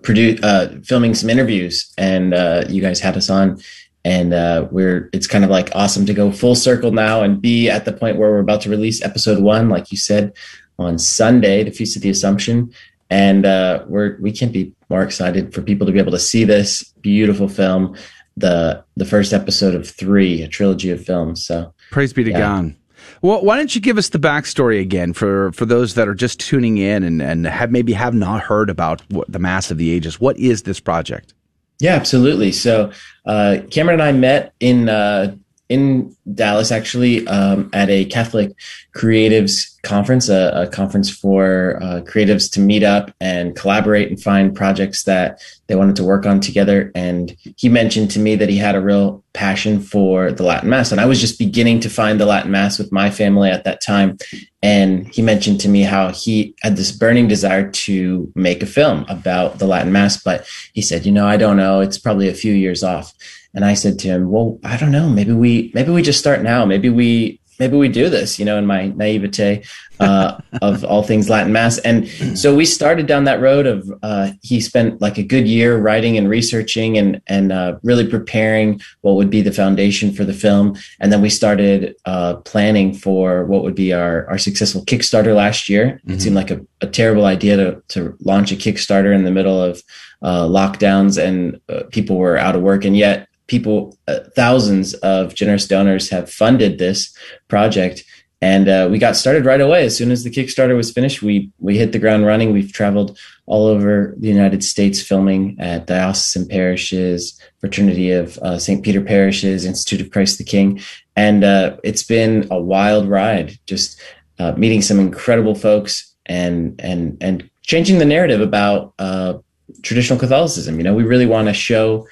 produ- 0.00 0.40
uh, 0.42 0.80
filming 0.82 1.14
some 1.14 1.28
interviews, 1.28 1.92
and 1.98 2.32
uh, 2.32 2.64
you 2.68 2.80
guys 2.80 3.00
had 3.00 3.16
us 3.16 3.28
on. 3.28 3.60
And 4.04 4.32
uh, 4.32 4.68
we're 4.70 5.10
it's 5.12 5.26
kind 5.26 5.42
of 5.44 5.50
like 5.50 5.70
awesome 5.74 6.06
to 6.06 6.14
go 6.14 6.30
full 6.30 6.54
circle 6.54 6.92
now 6.92 7.22
and 7.22 7.42
be 7.42 7.68
at 7.68 7.84
the 7.84 7.92
point 7.92 8.18
where 8.18 8.30
we're 8.30 8.38
about 8.38 8.60
to 8.62 8.70
release 8.70 9.02
episode 9.02 9.42
one, 9.42 9.68
like 9.68 9.90
you 9.90 9.98
said, 9.98 10.32
on 10.78 10.98
Sunday, 10.98 11.64
the 11.64 11.70
Feast 11.70 11.96
of 11.96 12.02
the 12.02 12.10
Assumption. 12.10 12.72
And 13.08 13.46
uh, 13.46 13.84
we're 13.86 14.18
we 14.20 14.32
can't 14.32 14.52
be 14.52 14.72
more 14.90 15.02
excited 15.02 15.54
for 15.54 15.62
people 15.62 15.86
to 15.86 15.92
be 15.92 15.98
able 15.98 16.12
to 16.12 16.18
see 16.18 16.44
this 16.44 16.82
beautiful 17.00 17.48
film, 17.48 17.96
the 18.36 18.84
the 18.96 19.04
first 19.04 19.32
episode 19.32 19.74
of 19.74 19.88
three, 19.88 20.42
a 20.42 20.48
trilogy 20.48 20.90
of 20.90 21.04
films. 21.04 21.46
So 21.46 21.72
Praise 21.90 22.12
be 22.12 22.24
to 22.24 22.30
Yeah. 22.30 22.38
God. 22.38 22.76
Well, 23.22 23.44
why 23.44 23.56
don't 23.56 23.74
you 23.74 23.80
give 23.80 23.98
us 23.98 24.08
the 24.08 24.18
backstory 24.18 24.80
again 24.80 25.12
for, 25.12 25.52
for 25.52 25.64
those 25.64 25.94
that 25.94 26.08
are 26.08 26.14
just 26.14 26.40
tuning 26.40 26.78
in 26.78 27.02
and, 27.02 27.22
and 27.22 27.46
have 27.46 27.70
maybe 27.70 27.92
have 27.92 28.14
not 28.14 28.42
heard 28.42 28.68
about 28.68 29.02
what, 29.10 29.30
the 29.30 29.38
Mass 29.38 29.70
of 29.70 29.78
the 29.78 29.90
Ages? 29.90 30.20
What 30.20 30.36
is 30.38 30.64
this 30.64 30.80
project? 30.80 31.32
Yeah, 31.78 31.94
absolutely. 31.94 32.52
So 32.52 32.90
uh, 33.26 33.58
Cameron 33.70 34.00
and 34.00 34.08
I 34.08 34.12
met 34.12 34.54
in 34.60 34.88
uh, 34.88 35.36
in 35.68 36.14
Dallas, 36.32 36.70
actually, 36.70 37.26
um, 37.26 37.70
at 37.72 37.90
a 37.90 38.04
Catholic 38.04 38.52
creatives 38.94 39.76
conference, 39.82 40.28
a, 40.28 40.50
a 40.54 40.68
conference 40.68 41.10
for 41.10 41.78
uh, 41.82 42.00
creatives 42.02 42.50
to 42.52 42.60
meet 42.60 42.82
up 42.82 43.12
and 43.20 43.56
collaborate 43.56 44.08
and 44.08 44.20
find 44.22 44.54
projects 44.54 45.04
that 45.04 45.40
they 45.66 45.74
wanted 45.74 45.96
to 45.96 46.04
work 46.04 46.24
on 46.26 46.40
together. 46.40 46.92
And 46.94 47.36
he 47.56 47.68
mentioned 47.68 48.10
to 48.12 48.20
me 48.20 48.36
that 48.36 48.48
he 48.48 48.56
had 48.56 48.74
a 48.74 48.80
real 48.80 49.24
passion 49.32 49.80
for 49.80 50.32
the 50.32 50.42
Latin 50.44 50.70
Mass, 50.70 50.92
and 50.92 51.00
I 51.00 51.06
was 51.06 51.20
just 51.20 51.38
beginning 51.38 51.80
to 51.80 51.90
find 51.90 52.20
the 52.20 52.26
Latin 52.26 52.50
Mass 52.50 52.78
with 52.78 52.92
my 52.92 53.10
family 53.10 53.50
at 53.50 53.64
that 53.64 53.80
time. 53.80 54.18
And 54.62 55.12
he 55.12 55.22
mentioned 55.22 55.60
to 55.60 55.68
me 55.68 55.82
how 55.82 56.10
he 56.10 56.54
had 56.62 56.76
this 56.76 56.90
burning 56.90 57.28
desire 57.28 57.70
to 57.70 58.32
make 58.34 58.62
a 58.62 58.66
film 58.66 59.04
about 59.08 59.58
the 59.58 59.66
Latin 59.66 59.92
Mass, 59.92 60.22
but 60.22 60.46
he 60.72 60.82
said, 60.82 61.06
you 61.06 61.12
know, 61.12 61.26
I 61.26 61.36
don't 61.36 61.56
know. 61.56 61.80
It's 61.80 61.98
probably 61.98 62.28
a 62.28 62.34
few 62.34 62.52
years 62.52 62.82
off. 62.82 63.12
And 63.56 63.64
I 63.64 63.74
said 63.74 63.98
to 64.00 64.08
him, 64.08 64.30
well, 64.30 64.60
I 64.62 64.76
don't 64.76 64.92
know. 64.92 65.08
Maybe 65.08 65.32
we, 65.32 65.72
maybe 65.74 65.90
we 65.90 66.02
just 66.02 66.20
start 66.20 66.42
now. 66.42 66.66
Maybe 66.66 66.90
we, 66.90 67.40
maybe 67.58 67.74
we 67.74 67.88
do 67.88 68.10
this, 68.10 68.38
you 68.38 68.44
know, 68.44 68.58
in 68.58 68.66
my 68.66 68.88
naivete 68.88 69.64
uh, 69.98 70.38
of 70.60 70.84
all 70.84 71.02
things 71.02 71.30
Latin 71.30 71.54
Mass. 71.54 71.78
And 71.78 72.06
so 72.38 72.54
we 72.54 72.66
started 72.66 73.06
down 73.06 73.24
that 73.24 73.40
road 73.40 73.66
of, 73.66 73.90
uh, 74.02 74.32
he 74.42 74.60
spent 74.60 75.00
like 75.00 75.16
a 75.16 75.22
good 75.22 75.48
year 75.48 75.78
writing 75.78 76.18
and 76.18 76.28
researching 76.28 76.98
and, 76.98 77.22
and 77.28 77.50
uh, 77.50 77.78
really 77.82 78.06
preparing 78.06 78.78
what 79.00 79.16
would 79.16 79.30
be 79.30 79.40
the 79.40 79.52
foundation 79.52 80.12
for 80.12 80.24
the 80.24 80.34
film. 80.34 80.76
And 81.00 81.10
then 81.10 81.22
we 81.22 81.30
started 81.30 81.96
uh, 82.04 82.36
planning 82.36 82.92
for 82.92 83.46
what 83.46 83.62
would 83.62 83.74
be 83.74 83.90
our, 83.94 84.28
our 84.28 84.36
successful 84.36 84.84
Kickstarter 84.84 85.34
last 85.34 85.70
year. 85.70 85.98
It 86.06 86.20
seemed 86.20 86.36
like 86.36 86.50
a, 86.50 86.60
a 86.82 86.86
terrible 86.86 87.24
idea 87.24 87.56
to, 87.56 87.82
to 87.88 88.16
launch 88.20 88.52
a 88.52 88.56
Kickstarter 88.56 89.14
in 89.14 89.24
the 89.24 89.30
middle 89.30 89.62
of 89.62 89.82
uh, 90.20 90.44
lockdowns 90.44 91.22
and 91.22 91.58
uh, 91.70 91.84
people 91.90 92.16
were 92.16 92.36
out 92.36 92.54
of 92.54 92.62
work. 92.62 92.84
And 92.84 92.96
yet, 92.96 93.28
people, 93.46 93.96
uh, 94.08 94.20
thousands 94.34 94.94
of 94.94 95.34
generous 95.34 95.66
donors 95.66 96.10
have 96.10 96.30
funded 96.30 96.78
this 96.78 97.16
project. 97.48 98.04
And 98.42 98.68
uh, 98.68 98.88
we 98.90 98.98
got 98.98 99.16
started 99.16 99.46
right 99.46 99.60
away. 99.60 99.84
As 99.84 99.96
soon 99.96 100.10
as 100.10 100.22
the 100.22 100.30
Kickstarter 100.30 100.76
was 100.76 100.92
finished, 100.92 101.22
we 101.22 101.50
we 101.58 101.78
hit 101.78 101.92
the 101.92 101.98
ground 101.98 102.26
running. 102.26 102.52
We've 102.52 102.72
traveled 102.72 103.18
all 103.46 103.66
over 103.66 104.14
the 104.18 104.28
United 104.28 104.62
States 104.62 105.00
filming 105.00 105.56
at 105.58 105.86
diocesan 105.86 106.46
parishes, 106.46 107.40
Fraternity 107.60 108.12
of 108.12 108.36
uh, 108.38 108.58
St. 108.58 108.84
Peter 108.84 109.00
parishes, 109.00 109.64
Institute 109.64 110.02
of 110.02 110.10
Christ 110.10 110.36
the 110.36 110.44
King, 110.44 110.80
and 111.16 111.44
uh, 111.44 111.78
it's 111.82 112.02
been 112.02 112.46
a 112.50 112.60
wild 112.60 113.08
ride. 113.08 113.58
Just 113.66 113.98
uh, 114.38 114.52
meeting 114.52 114.82
some 114.82 115.00
incredible 115.00 115.54
folks 115.54 116.14
and 116.26 116.78
and 116.78 117.16
and 117.22 117.48
changing 117.62 117.98
the 117.98 118.04
narrative 118.04 118.42
about 118.42 118.92
uh, 118.98 119.38
traditional 119.82 120.18
Catholicism. 120.18 120.76
You 120.76 120.84
know, 120.84 120.94
we 120.94 121.04
really 121.04 121.26
want 121.26 121.48
to 121.48 121.54
show 121.54 122.06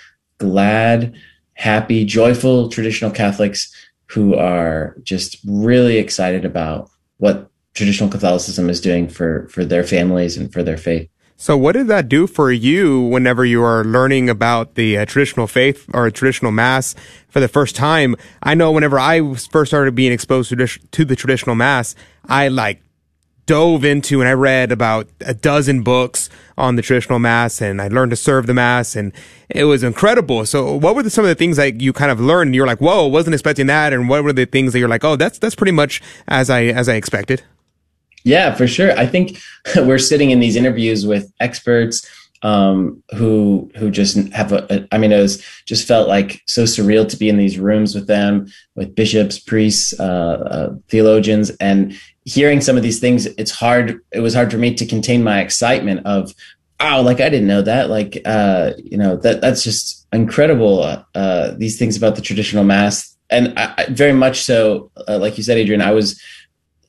glad, 0.44 1.14
happy, 1.54 2.04
joyful 2.04 2.68
traditional 2.68 3.10
Catholics 3.10 3.72
who 4.06 4.34
are 4.34 4.96
just 5.02 5.38
really 5.46 5.98
excited 5.98 6.44
about 6.44 6.90
what 7.18 7.50
traditional 7.74 8.10
Catholicism 8.10 8.68
is 8.68 8.80
doing 8.80 9.08
for 9.08 9.48
for 9.48 9.64
their 9.64 9.84
families 9.84 10.36
and 10.36 10.52
for 10.52 10.62
their 10.62 10.76
faith. 10.76 11.08
So, 11.36 11.56
what 11.56 11.72
did 11.72 11.88
that 11.88 12.08
do 12.08 12.26
for 12.26 12.52
you 12.52 13.00
whenever 13.00 13.44
you 13.44 13.62
are 13.62 13.84
learning 13.84 14.30
about 14.30 14.76
the 14.76 14.98
uh, 14.98 15.04
traditional 15.04 15.46
faith 15.46 15.84
or 15.92 16.08
traditional 16.10 16.52
mass 16.52 16.94
for 17.28 17.40
the 17.40 17.48
first 17.48 17.74
time? 17.74 18.14
I 18.42 18.54
know 18.54 18.70
whenever 18.70 18.98
I 19.00 19.34
first 19.34 19.70
started 19.70 19.94
being 19.96 20.12
exposed 20.12 20.50
to, 20.50 20.66
to 20.66 21.04
the 21.04 21.16
traditional 21.16 21.56
mass, 21.56 21.96
I 22.26 22.48
like 22.48 22.83
dove 23.46 23.84
into 23.84 24.20
and 24.20 24.28
I 24.28 24.32
read 24.32 24.72
about 24.72 25.08
a 25.20 25.34
dozen 25.34 25.82
books 25.82 26.30
on 26.56 26.76
the 26.76 26.82
traditional 26.82 27.18
mass 27.18 27.60
and 27.60 27.80
I 27.80 27.88
learned 27.88 28.10
to 28.10 28.16
serve 28.16 28.46
the 28.46 28.54
mass 28.54 28.96
and 28.96 29.12
it 29.48 29.64
was 29.64 29.82
incredible. 29.82 30.46
So 30.46 30.74
what 30.74 30.94
were 30.94 31.02
the, 31.02 31.10
some 31.10 31.24
of 31.24 31.28
the 31.28 31.34
things 31.34 31.56
that 31.56 31.80
you 31.80 31.92
kind 31.92 32.10
of 32.10 32.20
learned 32.20 32.54
you're 32.54 32.66
like, 32.66 32.80
whoa, 32.80 33.06
wasn't 33.06 33.34
expecting 33.34 33.66
that? 33.66 33.92
And 33.92 34.08
what 34.08 34.24
were 34.24 34.32
the 34.32 34.46
things 34.46 34.72
that 34.72 34.78
you're 34.78 34.88
like, 34.88 35.04
oh, 35.04 35.16
that's, 35.16 35.38
that's 35.38 35.54
pretty 35.54 35.72
much 35.72 36.00
as 36.28 36.50
I, 36.50 36.64
as 36.64 36.88
I 36.88 36.94
expected? 36.94 37.42
Yeah, 38.24 38.54
for 38.54 38.66
sure. 38.66 38.98
I 38.98 39.06
think 39.06 39.38
we're 39.76 39.98
sitting 39.98 40.30
in 40.30 40.40
these 40.40 40.56
interviews 40.56 41.06
with 41.06 41.32
experts, 41.40 42.08
um, 42.44 43.02
who 43.16 43.70
who 43.74 43.90
just 43.90 44.16
have 44.34 44.52
a, 44.52 44.66
a. 44.70 44.86
I 44.92 44.98
mean, 44.98 45.12
it 45.12 45.20
was 45.20 45.42
just 45.64 45.88
felt 45.88 46.08
like 46.08 46.42
so 46.46 46.64
surreal 46.64 47.08
to 47.08 47.16
be 47.16 47.30
in 47.30 47.38
these 47.38 47.58
rooms 47.58 47.94
with 47.94 48.06
them, 48.06 48.46
with 48.76 48.94
bishops, 48.94 49.38
priests, 49.38 49.98
uh, 49.98 50.02
uh, 50.02 50.74
theologians, 50.88 51.50
and 51.58 51.98
hearing 52.26 52.60
some 52.60 52.76
of 52.76 52.82
these 52.82 53.00
things. 53.00 53.24
It's 53.26 53.50
hard. 53.50 53.98
It 54.12 54.20
was 54.20 54.34
hard 54.34 54.50
for 54.50 54.58
me 54.58 54.74
to 54.74 54.84
contain 54.84 55.24
my 55.24 55.40
excitement 55.40 56.06
of, 56.06 56.34
oh, 56.80 57.00
like 57.00 57.20
I 57.20 57.30
didn't 57.30 57.48
know 57.48 57.62
that. 57.62 57.88
Like, 57.88 58.20
uh, 58.26 58.72
you 58.76 58.98
know, 58.98 59.16
that 59.16 59.40
that's 59.40 59.64
just 59.64 60.06
incredible. 60.12 61.02
Uh, 61.14 61.54
these 61.56 61.78
things 61.78 61.96
about 61.96 62.14
the 62.14 62.22
traditional 62.22 62.62
mass, 62.62 63.16
and 63.30 63.58
I, 63.58 63.74
I, 63.78 63.86
very 63.86 64.12
much 64.12 64.42
so. 64.42 64.90
Uh, 65.08 65.18
like 65.18 65.38
you 65.38 65.44
said, 65.44 65.58
Adrian, 65.58 65.80
I 65.80 65.92
was. 65.92 66.20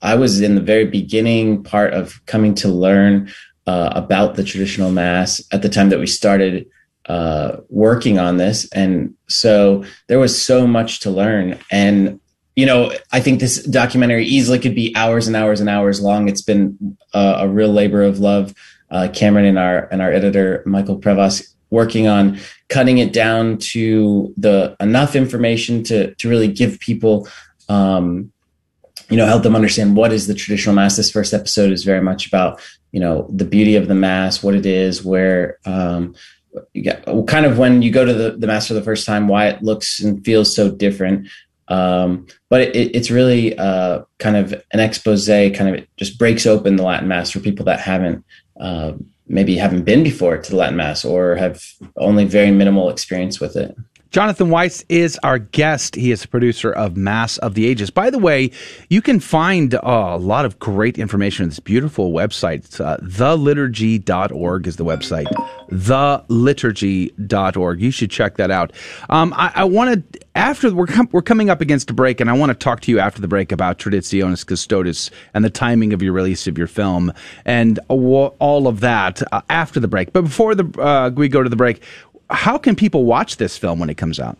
I 0.01 0.13
was 0.13 0.39
in 0.39 0.53
the 0.53 0.61
very 0.61 0.85
beginning 0.85 1.63
part 1.63 1.93
of 1.95 2.23
coming 2.27 2.53
to 2.55 2.67
learn 2.67 3.31
uh, 3.67 3.91
about 3.93 4.35
the 4.35 4.43
traditional 4.43 4.91
mass 4.91 5.41
at 5.51 5.61
the 5.61 5.69
time 5.69 5.89
that 5.89 5.99
we 5.99 6.07
started 6.07 6.67
uh, 7.07 7.57
working 7.69 8.19
on 8.19 8.37
this. 8.37 8.69
And 8.71 9.13
so 9.27 9.83
there 10.07 10.19
was 10.19 10.41
so 10.41 10.65
much 10.65 10.99
to 11.01 11.11
learn. 11.11 11.59
And, 11.71 12.19
you 12.55 12.65
know, 12.65 12.91
I 13.11 13.19
think 13.19 13.39
this 13.39 13.63
documentary 13.63 14.25
easily 14.25 14.59
could 14.59 14.75
be 14.75 14.93
hours 14.95 15.27
and 15.27 15.35
hours 15.35 15.59
and 15.59 15.69
hours 15.69 16.01
long. 16.01 16.27
It's 16.27 16.41
been 16.41 16.97
uh, 17.13 17.37
a 17.39 17.47
real 17.47 17.71
labor 17.71 18.03
of 18.03 18.19
love. 18.19 18.53
Uh, 18.91 19.07
Cameron 19.11 19.45
and 19.45 19.57
our 19.57 19.87
and 19.91 20.01
our 20.01 20.11
editor 20.11 20.61
Michael 20.65 20.99
Prevas 20.99 21.55
working 21.71 22.07
on 22.07 22.39
cutting 22.69 22.99
it 22.99 23.11
down 23.11 23.57
to 23.57 24.33
the 24.37 24.75
enough 24.79 25.15
information 25.15 25.83
to 25.83 26.13
to 26.15 26.29
really 26.29 26.47
give 26.47 26.79
people 26.79 27.27
um, 27.67 28.31
you 29.09 29.17
know 29.17 29.25
help 29.25 29.43
them 29.43 29.55
understand 29.55 29.95
what 29.95 30.13
is 30.13 30.27
the 30.27 30.33
traditional 30.33 30.75
mass 30.75 30.95
this 30.95 31.11
first 31.11 31.33
episode 31.33 31.71
is 31.71 31.83
very 31.83 32.01
much 32.01 32.27
about 32.27 32.61
you 32.95 33.01
know 33.01 33.29
the 33.29 33.43
beauty 33.43 33.75
of 33.75 33.89
the 33.89 33.93
mass 33.93 34.41
what 34.41 34.55
it 34.55 34.65
is 34.65 35.03
where 35.03 35.59
um 35.65 36.15
you 36.73 36.93
kind 37.27 37.45
of 37.45 37.57
when 37.57 37.81
you 37.81 37.91
go 37.91 38.05
to 38.05 38.13
the, 38.13 38.31
the 38.31 38.47
mass 38.47 38.69
for 38.69 38.73
the 38.73 38.81
first 38.81 39.05
time 39.05 39.27
why 39.27 39.47
it 39.47 39.61
looks 39.61 39.99
and 39.99 40.23
feels 40.23 40.55
so 40.55 40.71
different. 40.71 41.27
Um 41.67 42.27
but 42.49 42.61
it, 42.61 42.95
it's 42.95 43.11
really 43.11 43.57
uh 43.57 44.03
kind 44.19 44.37
of 44.37 44.53
an 44.71 44.79
expose 44.79 45.27
kind 45.27 45.67
of 45.67 45.75
it 45.75 45.89
just 45.97 46.17
breaks 46.17 46.45
open 46.45 46.77
the 46.77 46.83
latin 46.83 47.09
mass 47.09 47.31
for 47.31 47.41
people 47.41 47.65
that 47.65 47.81
haven't 47.81 48.23
uh, 48.61 48.93
maybe 49.27 49.57
haven't 49.57 49.83
been 49.83 50.01
before 50.01 50.37
to 50.37 50.51
the 50.51 50.55
latin 50.55 50.77
mass 50.77 51.03
or 51.03 51.35
have 51.35 51.61
only 51.97 52.23
very 52.23 52.51
minimal 52.51 52.89
experience 52.89 53.41
with 53.41 53.57
it 53.57 53.75
Jonathan 54.15 54.49
Weiss 54.49 54.85
is 54.87 55.19
our 55.23 55.37
guest. 55.37 55.93
He 55.93 56.09
is 56.09 56.21
the 56.21 56.29
producer 56.29 56.71
of 56.71 56.95
Mass 56.95 57.37
of 57.39 57.53
the 57.53 57.67
Ages. 57.67 57.89
By 57.89 58.09
the 58.09 58.17
way, 58.17 58.49
you 58.89 59.01
can 59.01 59.19
find 59.19 59.75
uh, 59.75 59.81
a 59.83 60.17
lot 60.17 60.45
of 60.45 60.57
great 60.57 60.97
information 60.97 61.43
on 61.43 61.49
this 61.49 61.59
beautiful 61.59 62.13
website. 62.13 62.79
Uh, 62.79 62.95
theliturgy.org 62.99 64.67
is 64.67 64.77
the 64.77 64.85
website. 64.85 65.25
Theliturgy.org. 65.69 67.81
You 67.81 67.91
should 67.91 68.09
check 68.09 68.37
that 68.37 68.51
out. 68.51 68.71
Um, 69.09 69.33
I, 69.35 69.51
I 69.53 69.65
want 69.65 70.13
to, 70.13 70.21
after 70.33 70.73
we're, 70.73 70.87
com- 70.87 71.09
we're 71.11 71.21
coming 71.21 71.49
up 71.49 71.59
against 71.59 71.89
a 71.89 71.93
break, 71.93 72.21
and 72.21 72.29
I 72.29 72.33
want 72.33 72.51
to 72.51 72.57
talk 72.57 72.79
to 72.83 72.91
you 72.91 72.99
after 72.99 73.19
the 73.19 73.27
break 73.27 73.51
about 73.51 73.79
Traditionis 73.79 74.45
Custodes 74.45 75.11
and 75.33 75.43
the 75.43 75.49
timing 75.49 75.91
of 75.91 76.01
your 76.01 76.13
release 76.13 76.47
of 76.47 76.57
your 76.57 76.67
film 76.67 77.11
and 77.43 77.81
all 77.89 78.69
of 78.69 78.79
that 78.79 79.21
uh, 79.33 79.41
after 79.49 79.81
the 79.81 79.89
break. 79.89 80.13
But 80.13 80.21
before 80.21 80.55
the, 80.55 80.81
uh, 80.81 81.09
we 81.09 81.27
go 81.27 81.43
to 81.43 81.49
the 81.49 81.57
break, 81.57 81.83
how 82.29 82.57
can 82.57 82.75
people 82.75 83.05
watch 83.05 83.37
this 83.37 83.57
film 83.57 83.79
when 83.79 83.89
it 83.89 83.95
comes 83.95 84.19
out? 84.19 84.37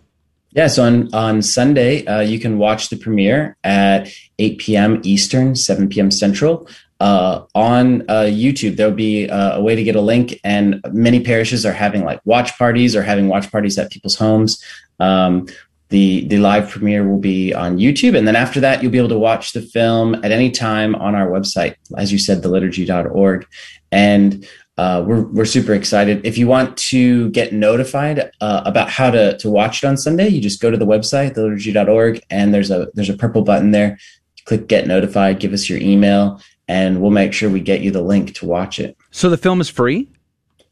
Yeah, 0.52 0.68
so 0.68 0.86
on, 0.86 1.14
on 1.14 1.42
Sunday, 1.42 2.06
uh, 2.06 2.22
you 2.22 2.40
can 2.40 2.58
watch 2.58 2.88
the 2.88 2.96
premiere 2.96 3.58
at 3.66 4.08
8 4.40 4.58
p.m. 4.58 5.02
Eastern, 5.04 5.54
7 5.54 5.90
p.m. 5.90 6.10
Central. 6.10 6.68
Uh, 7.02 7.44
on 7.54 8.04
uh, 8.04 8.24
YouTube, 8.24 8.78
there'll 8.78 8.94
be 8.94 9.30
uh, 9.30 9.58
a 9.58 9.62
way 9.62 9.76
to 9.76 9.84
get 9.84 9.98
a 9.98 10.02
link, 10.02 10.40
and 10.46 10.80
many 10.94 11.20
parishes 11.20 11.66
are 11.66 11.74
having 11.74 12.06
like 12.06 12.22
watch 12.24 12.58
parties 12.58 12.96
or 12.96 13.04
having 13.04 13.28
watch 13.28 13.52
parties 13.52 13.78
at 13.78 13.92
people's 13.92 14.16
homes. 14.16 14.64
Um, 15.02 15.48
the 15.90 16.26
the 16.28 16.38
live 16.38 16.70
premiere 16.70 17.08
will 17.08 17.20
be 17.20 17.54
on 17.54 17.78
YouTube, 17.78 18.18
and 18.18 18.26
then 18.26 18.38
after 18.38 18.62
that, 18.62 18.82
you'll 18.82 18.94
be 18.94 18.98
able 18.98 19.10
to 19.10 19.20
watch 19.20 19.52
the 19.52 19.62
film 19.62 20.16
at 20.16 20.32
any 20.32 20.50
time 20.50 20.96
on 20.96 21.16
our 21.16 21.28
website, 21.28 21.76
as 21.98 22.14
you 22.14 22.18
said, 22.18 22.42
theliturgy.org. 22.42 23.46
And 23.92 24.48
uh, 24.78 25.04
we're 25.06 25.22
we're 25.22 25.46
super 25.46 25.74
excited. 25.74 26.26
If 26.26 26.38
you 26.38 26.48
want 26.48 26.76
to 26.78 27.30
get 27.30 27.54
notified 27.54 28.32
uh, 28.42 28.62
about 28.66 28.90
how 28.90 29.10
to 29.10 29.38
to 29.38 29.50
watch 29.50 29.84
it 29.84 29.88
on 29.88 29.98
Sunday, 29.98 30.28
you 30.28 30.42
just 30.42 30.62
go 30.62 30.70
to 30.70 30.78
the 30.78 30.86
website 30.86 31.34
theliturgy.org 31.34 32.22
and 32.30 32.54
there's 32.54 32.72
a 32.72 32.88
there's 32.94 33.10
a 33.10 33.18
purple 33.18 33.44
button 33.44 33.72
there. 33.72 33.98
Click 34.46 34.68
get 34.68 34.86
notified, 34.86 35.40
give 35.40 35.54
us 35.54 35.70
your 35.70 35.80
email, 35.80 36.42
and 36.68 37.02
we'll 37.02 37.12
make 37.12 37.34
sure 37.34 37.50
we 37.50 37.62
get 37.62 37.82
you 37.82 37.92
the 37.92 38.02
link 38.02 38.36
to 38.36 38.46
watch 38.46 38.80
it. 38.80 38.98
So 39.12 39.30
the 39.30 39.38
film 39.38 39.62
is 39.62 39.70
free. 39.70 40.10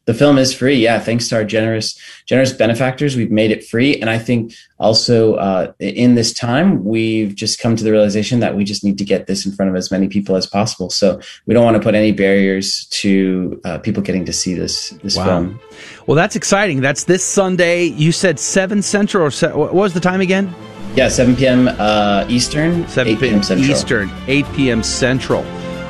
The 0.06 0.14
film 0.14 0.36
is 0.36 0.52
free, 0.52 0.76
yeah. 0.76 0.98
Thanks 0.98 1.28
to 1.28 1.36
our 1.36 1.44
generous 1.44 1.98
generous 2.26 2.52
benefactors, 2.52 3.16
we've 3.16 3.30
made 3.30 3.50
it 3.50 3.64
free, 3.64 3.96
and 4.00 4.10
I 4.10 4.18
think 4.18 4.54
also 4.78 5.34
uh, 5.36 5.72
in 5.78 6.14
this 6.14 6.32
time 6.32 6.84
we've 6.84 7.34
just 7.34 7.58
come 7.58 7.74
to 7.76 7.82
the 7.82 7.90
realization 7.90 8.40
that 8.40 8.54
we 8.54 8.64
just 8.64 8.84
need 8.84 8.98
to 8.98 9.04
get 9.04 9.26
this 9.26 9.46
in 9.46 9.52
front 9.52 9.70
of 9.70 9.76
as 9.76 9.90
many 9.90 10.08
people 10.08 10.36
as 10.36 10.46
possible. 10.46 10.90
So 10.90 11.20
we 11.46 11.54
don't 11.54 11.64
want 11.64 11.76
to 11.76 11.82
put 11.82 11.94
any 11.94 12.12
barriers 12.12 12.84
to 12.86 13.60
uh, 13.64 13.78
people 13.78 14.02
getting 14.02 14.26
to 14.26 14.32
see 14.32 14.52
this 14.52 14.90
this 15.02 15.16
wow. 15.16 15.24
film. 15.24 15.60
Well, 16.06 16.16
that's 16.16 16.36
exciting. 16.36 16.82
That's 16.82 17.04
this 17.04 17.24
Sunday. 17.24 17.84
You 17.84 18.12
said 18.12 18.38
seven 18.38 18.82
central, 18.82 19.24
or 19.24 19.30
se- 19.30 19.54
what 19.54 19.74
was 19.74 19.94
the 19.94 20.00
time 20.00 20.20
again? 20.20 20.54
Yeah, 20.96 21.08
seven 21.08 21.34
p.m. 21.34 21.68
Uh, 21.68 22.26
Eastern, 22.28 22.86
7 22.88 23.16
p.m. 23.16 23.42
Central. 23.42 23.70
Eastern, 23.70 24.10
eight 24.26 24.46
p.m. 24.54 24.82
Central. 24.82 25.44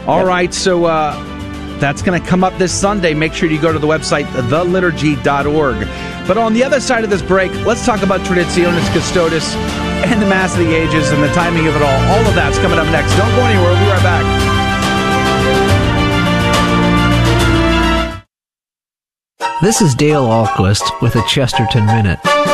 All 0.07 0.19
yep. 0.19 0.27
right, 0.27 0.55
so. 0.55 1.34
That's 1.81 2.03
going 2.03 2.21
to 2.21 2.27
come 2.27 2.45
up 2.45 2.57
this 2.59 2.73
Sunday. 2.73 3.15
Make 3.15 3.33
sure 3.33 3.49
you 3.49 3.61
go 3.61 3.73
to 3.73 3.79
the 3.79 3.87
website, 3.87 4.25
theliturgy.org. 4.49 5.89
But 6.27 6.39
on 6.39 6.55
the 6.55 6.65
other 6.65 6.81
side 6.81 7.05
of 7.05 7.11
this 7.11 7.23
break, 7.23 7.53
let's 7.67 7.85
talk 7.85 8.03
about 8.03 8.21
Traditionis 8.21 8.93
Custodes 8.95 9.55
and 10.05 10.21
the 10.21 10.27
Mass 10.27 10.53
of 10.53 10.61
the 10.61 10.75
Ages 10.75 11.11
and 11.11 11.23
the 11.23 11.33
timing 11.35 11.67
of 11.67 11.77
it 11.77 11.83
all. 11.83 12.01
All 12.13 12.27
of 12.27 12.35
that's 12.35 12.59
coming 12.59 12.79
up 12.79 12.87
next. 12.87 13.15
Don't 13.17 13.35
go 13.37 13.43
anywhere. 13.45 13.73
We'll 13.73 13.85
be 13.85 13.91
right 13.91 14.03
back. 14.03 14.55
This 19.63 19.81
is 19.81 19.95
Dale 19.95 20.25
Ahlquist 20.25 21.01
with 21.01 21.17
a 21.17 21.23
Chesterton 21.27 21.87
Minute. 21.87 22.54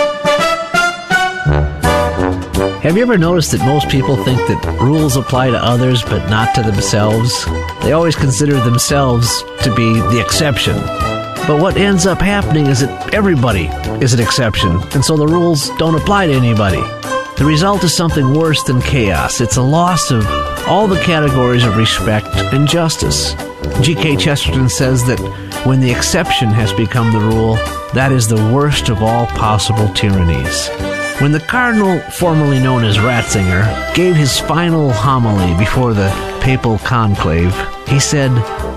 Have 2.82 2.96
you 2.96 3.02
ever 3.02 3.18
noticed 3.18 3.52
that 3.52 3.60
most 3.60 3.90
people 3.90 4.16
think 4.24 4.38
that 4.48 4.78
rules 4.80 5.14
apply 5.14 5.50
to 5.50 5.62
others 5.62 6.02
but 6.02 6.30
not 6.30 6.54
to 6.54 6.62
themselves? 6.62 7.44
They 7.82 7.92
always 7.92 8.16
consider 8.16 8.54
themselves 8.54 9.42
to 9.64 9.74
be 9.74 9.92
the 9.92 10.18
exception. 10.18 10.76
But 11.46 11.60
what 11.60 11.76
ends 11.76 12.06
up 12.06 12.22
happening 12.22 12.68
is 12.68 12.80
that 12.80 13.12
everybody 13.12 13.66
is 14.02 14.14
an 14.14 14.20
exception, 14.20 14.80
and 14.94 15.04
so 15.04 15.18
the 15.18 15.26
rules 15.26 15.68
don't 15.76 15.94
apply 15.94 16.28
to 16.28 16.32
anybody. 16.32 16.80
The 17.36 17.44
result 17.44 17.84
is 17.84 17.94
something 17.94 18.32
worse 18.32 18.62
than 18.62 18.80
chaos. 18.80 19.42
It's 19.42 19.58
a 19.58 19.62
loss 19.62 20.10
of 20.10 20.26
all 20.66 20.88
the 20.88 21.02
categories 21.02 21.64
of 21.64 21.76
respect 21.76 22.28
and 22.34 22.66
justice. 22.66 23.34
G.K. 23.82 24.16
Chesterton 24.16 24.70
says 24.70 25.04
that 25.04 25.20
when 25.66 25.80
the 25.80 25.90
exception 25.90 26.48
has 26.48 26.72
become 26.72 27.12
the 27.12 27.20
rule, 27.20 27.56
that 27.92 28.10
is 28.10 28.26
the 28.26 28.50
worst 28.54 28.88
of 28.88 29.02
all 29.02 29.26
possible 29.26 29.92
tyrannies. 29.92 30.99
When 31.20 31.32
the 31.32 31.40
cardinal, 31.40 32.00
formerly 32.12 32.58
known 32.58 32.82
as 32.82 32.96
Ratzinger, 32.96 33.94
gave 33.94 34.16
his 34.16 34.38
final 34.38 34.90
homily 34.90 35.54
before 35.58 35.92
the 35.92 36.08
papal 36.40 36.78
conclave, 36.78 37.54
he 37.86 38.00
said, 38.00 38.30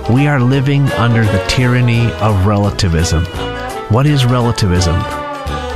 We 0.09 0.27
are 0.27 0.41
living 0.41 0.91
under 0.91 1.23
the 1.23 1.41
tyranny 1.47 2.11
of 2.15 2.45
relativism. 2.45 3.23
What 3.93 4.05
is 4.05 4.25
relativism? 4.25 4.97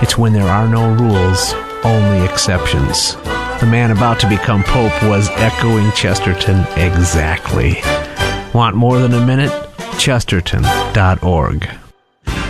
It's 0.01 0.18
when 0.18 0.34
there 0.34 0.49
are 0.49 0.68
no 0.68 0.93
rules, 0.95 1.53
only 1.86 2.26
exceptions. 2.26 3.15
The 3.61 3.70
man 3.72 3.91
about 3.91 4.20
to 4.20 4.28
become 4.28 4.61
Pope 4.63 5.01
was 5.03 5.30
echoing 5.30 5.89
Chesterton 5.93 6.65
exactly. 6.76 7.80
Want 8.53 8.76
more 8.76 8.99
than 8.99 9.13
a 9.13 9.26
minute? 9.26 9.53
Chesterton.org. 9.97 11.86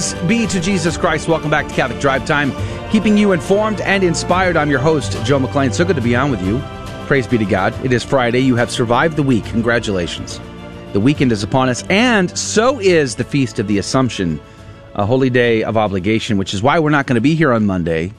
Praise 0.00 0.14
be 0.22 0.46
to 0.46 0.60
Jesus 0.60 0.96
Christ. 0.96 1.28
Welcome 1.28 1.50
back 1.50 1.68
to 1.68 1.74
Catholic 1.74 2.00
Drive 2.00 2.24
Time, 2.24 2.52
keeping 2.90 3.18
you 3.18 3.32
informed 3.32 3.82
and 3.82 4.02
inspired. 4.02 4.56
I'm 4.56 4.70
your 4.70 4.78
host, 4.78 5.12
Joe 5.26 5.38
McClane. 5.38 5.74
So 5.74 5.84
good 5.84 5.96
to 5.96 6.00
be 6.00 6.16
on 6.16 6.30
with 6.30 6.42
you. 6.42 6.58
Praise 7.06 7.26
be 7.26 7.36
to 7.36 7.44
God. 7.44 7.74
It 7.84 7.92
is 7.92 8.02
Friday. 8.02 8.40
You 8.40 8.56
have 8.56 8.70
survived 8.70 9.16
the 9.16 9.22
week. 9.22 9.44
Congratulations. 9.44 10.40
The 10.94 11.00
weekend 11.00 11.32
is 11.32 11.42
upon 11.42 11.68
us, 11.68 11.84
and 11.90 12.30
so 12.38 12.80
is 12.80 13.16
the 13.16 13.24
Feast 13.24 13.58
of 13.58 13.66
the 13.66 13.76
Assumption, 13.76 14.40
a 14.94 15.04
holy 15.04 15.28
day 15.28 15.64
of 15.64 15.76
obligation, 15.76 16.38
which 16.38 16.54
is 16.54 16.62
why 16.62 16.78
we're 16.78 16.88
not 16.88 17.06
going 17.06 17.16
to 17.16 17.20
be 17.20 17.34
here 17.34 17.52
on 17.52 17.66
Monday 17.66 18.14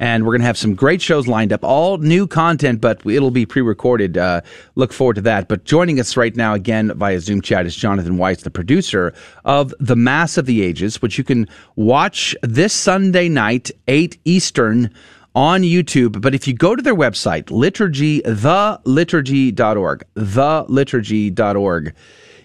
and 0.00 0.24
we're 0.24 0.32
going 0.32 0.40
to 0.40 0.46
have 0.46 0.58
some 0.58 0.74
great 0.74 1.00
shows 1.02 1.28
lined 1.28 1.52
up, 1.52 1.62
all 1.62 1.98
new 1.98 2.26
content, 2.26 2.80
but 2.80 3.04
it'll 3.06 3.30
be 3.30 3.44
pre-recorded. 3.44 4.16
Uh, 4.16 4.40
look 4.74 4.94
forward 4.94 5.14
to 5.16 5.20
that. 5.20 5.46
But 5.46 5.64
joining 5.64 6.00
us 6.00 6.16
right 6.16 6.34
now 6.34 6.54
again 6.54 6.90
via 6.96 7.20
Zoom 7.20 7.42
chat 7.42 7.66
is 7.66 7.76
Jonathan 7.76 8.16
Weiss, 8.16 8.42
the 8.42 8.50
producer 8.50 9.12
of 9.44 9.74
The 9.78 9.96
Mass 9.96 10.38
of 10.38 10.46
the 10.46 10.62
Ages, 10.62 11.02
which 11.02 11.18
you 11.18 11.24
can 11.24 11.46
watch 11.76 12.34
this 12.42 12.72
Sunday 12.72 13.28
night, 13.28 13.70
8 13.88 14.18
Eastern 14.24 14.90
on 15.34 15.60
YouTube. 15.62 16.22
But 16.22 16.34
if 16.34 16.48
you 16.48 16.54
go 16.54 16.74
to 16.74 16.82
their 16.82 16.96
website, 16.96 17.50
liturgy, 17.50 18.22
theliturgy.org, 18.22 20.04
theliturgy.org, 20.16 21.94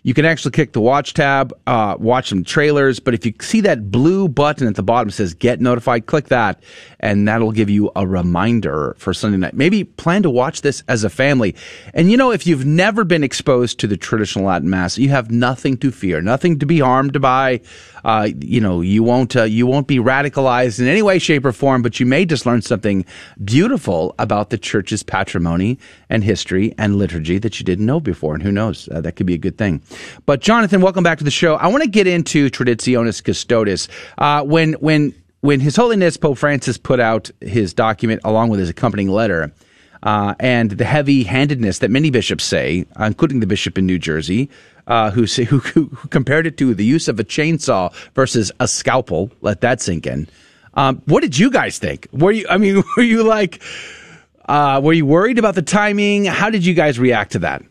you 0.06 0.14
can 0.14 0.24
actually 0.24 0.51
click 0.51 0.74
the 0.74 0.80
watch 0.80 1.16
tab, 1.16 1.51
uh, 1.66 1.95
watch 1.97 2.30
some 2.30 2.43
trailers. 2.43 2.99
But 2.99 3.16
if 3.16 3.26
you 3.26 3.34
see 3.41 3.62
that 3.62 3.89
blue 3.89 4.28
button 4.28 4.68
at 4.68 4.76
the 4.76 4.84
bottom 4.84 5.10
says 5.10 5.34
get 5.34 5.60
notified, 5.60 6.06
click 6.06 6.28
that, 6.28 6.62
and 6.99 7.28
that'll 7.28 7.51
give 7.51 7.72
you 7.72 7.91
a 7.95 8.06
reminder 8.06 8.95
for 8.99 9.16
Sunday 9.16 9.38
night. 9.38 9.56
Maybe 9.56 9.84
plan 9.84 10.22
to 10.22 10.30
watch 10.30 10.62
this 10.62 10.84
as 10.88 11.03
a 11.03 11.10
family. 11.10 11.56
And 11.95 12.12
you 12.12 12.18
know, 12.18 12.30
if 12.30 12.45
you've 12.45 12.68
never 12.68 13.03
been 13.03 13.24
exposed 13.24 13.80
to 13.80 13.88
the 13.88 13.97
traditional 13.97 14.45
Latin 14.45 14.70
Mass, 14.70 14.99
you 14.99 15.10
have 15.10 15.32
nothing 15.32 15.76
to 15.78 15.89
fear, 15.89 16.22
nothing 16.22 16.60
to 16.60 16.68
be 16.68 16.82
harmed 16.82 17.20
by. 17.20 17.62
Uh, 18.06 18.30
you 18.39 18.62
know, 18.62 18.82
you 18.82 19.01
won't 19.01 19.36
uh, 19.36 19.43
you 19.43 19.66
won't 19.66 19.88
be 19.88 19.97
radicalized 19.97 20.80
in 20.80 20.88
any 20.88 21.01
way, 21.01 21.18
shape, 21.18 21.43
or 21.43 21.51
form, 21.51 21.82
but 21.82 21.99
you 21.99 22.06
may 22.06 22.24
just 22.24 22.45
learn 22.45 22.62
something 22.62 23.03
beautiful 23.43 24.14
about 24.20 24.51
the 24.51 24.60
church's 24.60 25.01
patrimony 25.01 25.80
and 26.08 26.24
history 26.24 26.72
and 26.78 26.97
liturgy 26.97 27.39
that 27.39 27.60
you 27.60 27.66
didn't 27.66 27.88
know 27.88 27.99
before. 27.99 28.36
And 28.36 28.43
who 28.43 28.51
knows, 28.51 28.88
uh, 28.89 29.01
that 29.01 29.14
could 29.14 29.26
be 29.26 29.34
a 29.34 29.39
good 29.39 29.58
thing. 29.58 29.82
But 30.28 30.39
Jonathan, 30.39 30.82
welcome 30.82 31.03
back 31.03 31.18
to 31.18 31.24
the 31.24 31.32
show. 31.32 31.56
I 31.56 31.66
want 31.66 31.84
to 31.84 31.89
get 31.89 32.06
into 32.06 32.51
Traditionis 32.51 33.24
Custodes. 33.24 33.89
Uh, 34.20 34.43
when 34.43 34.74
when 34.74 35.16
when 35.41 35.60
His 35.60 35.76
Holiness 35.76 36.16
Pope 36.16 36.38
Francis 36.38 36.78
put 36.78 36.99
out 36.99 37.32
his 37.41 37.74
document 37.74 38.22
along 38.24 38.49
with 38.49 38.60
his 38.60 38.70
accompanying 38.70 39.10
letter. 39.10 39.51
Uh, 40.03 40.36
and 40.39 40.70
the 40.70 40.86
heavy-handedness 40.86 41.80
that 41.80 41.89
many 41.89 42.12
bishops 42.12 42.43
say, 42.43 42.86
including 42.99 43.39
the 43.39 43.47
bishop 43.47 43.76
in 43.76 43.88
New 43.88 43.97
Jersey, 43.97 44.51
uh, 44.88 45.11
who, 45.11 45.25
who, 45.25 45.59
who, 45.59 46.07
compared 46.09 46.47
it 46.47 46.57
to 46.57 46.73
the 46.73 46.86
use 46.86 47.07
of 47.07 47.19
a 47.19 47.23
chainsaw 47.23 47.93
versus 48.13 48.51
a 48.59 48.67
scalpel. 48.67 49.31
Let 49.41 49.61
that 49.61 49.81
sink 49.81 50.07
in. 50.07 50.27
Um, 50.75 51.01
what 51.05 51.21
did 51.21 51.38
you 51.38 51.49
guys 51.49 51.79
think? 51.79 52.07
Were 52.11 52.31
you? 52.31 52.45
I 52.49 52.57
mean, 52.57 52.83
were 52.97 53.03
you 53.03 53.23
like, 53.23 53.61
uh, 54.47 54.81
were 54.83 54.93
you 54.93 55.05
worried 55.05 55.39
about 55.39 55.55
the 55.55 55.61
timing? 55.61 56.25
How 56.25 56.49
did 56.49 56.65
you 56.65 56.73
guys 56.73 56.99
react 56.99 57.31
to 57.33 57.39
that? 57.39 57.63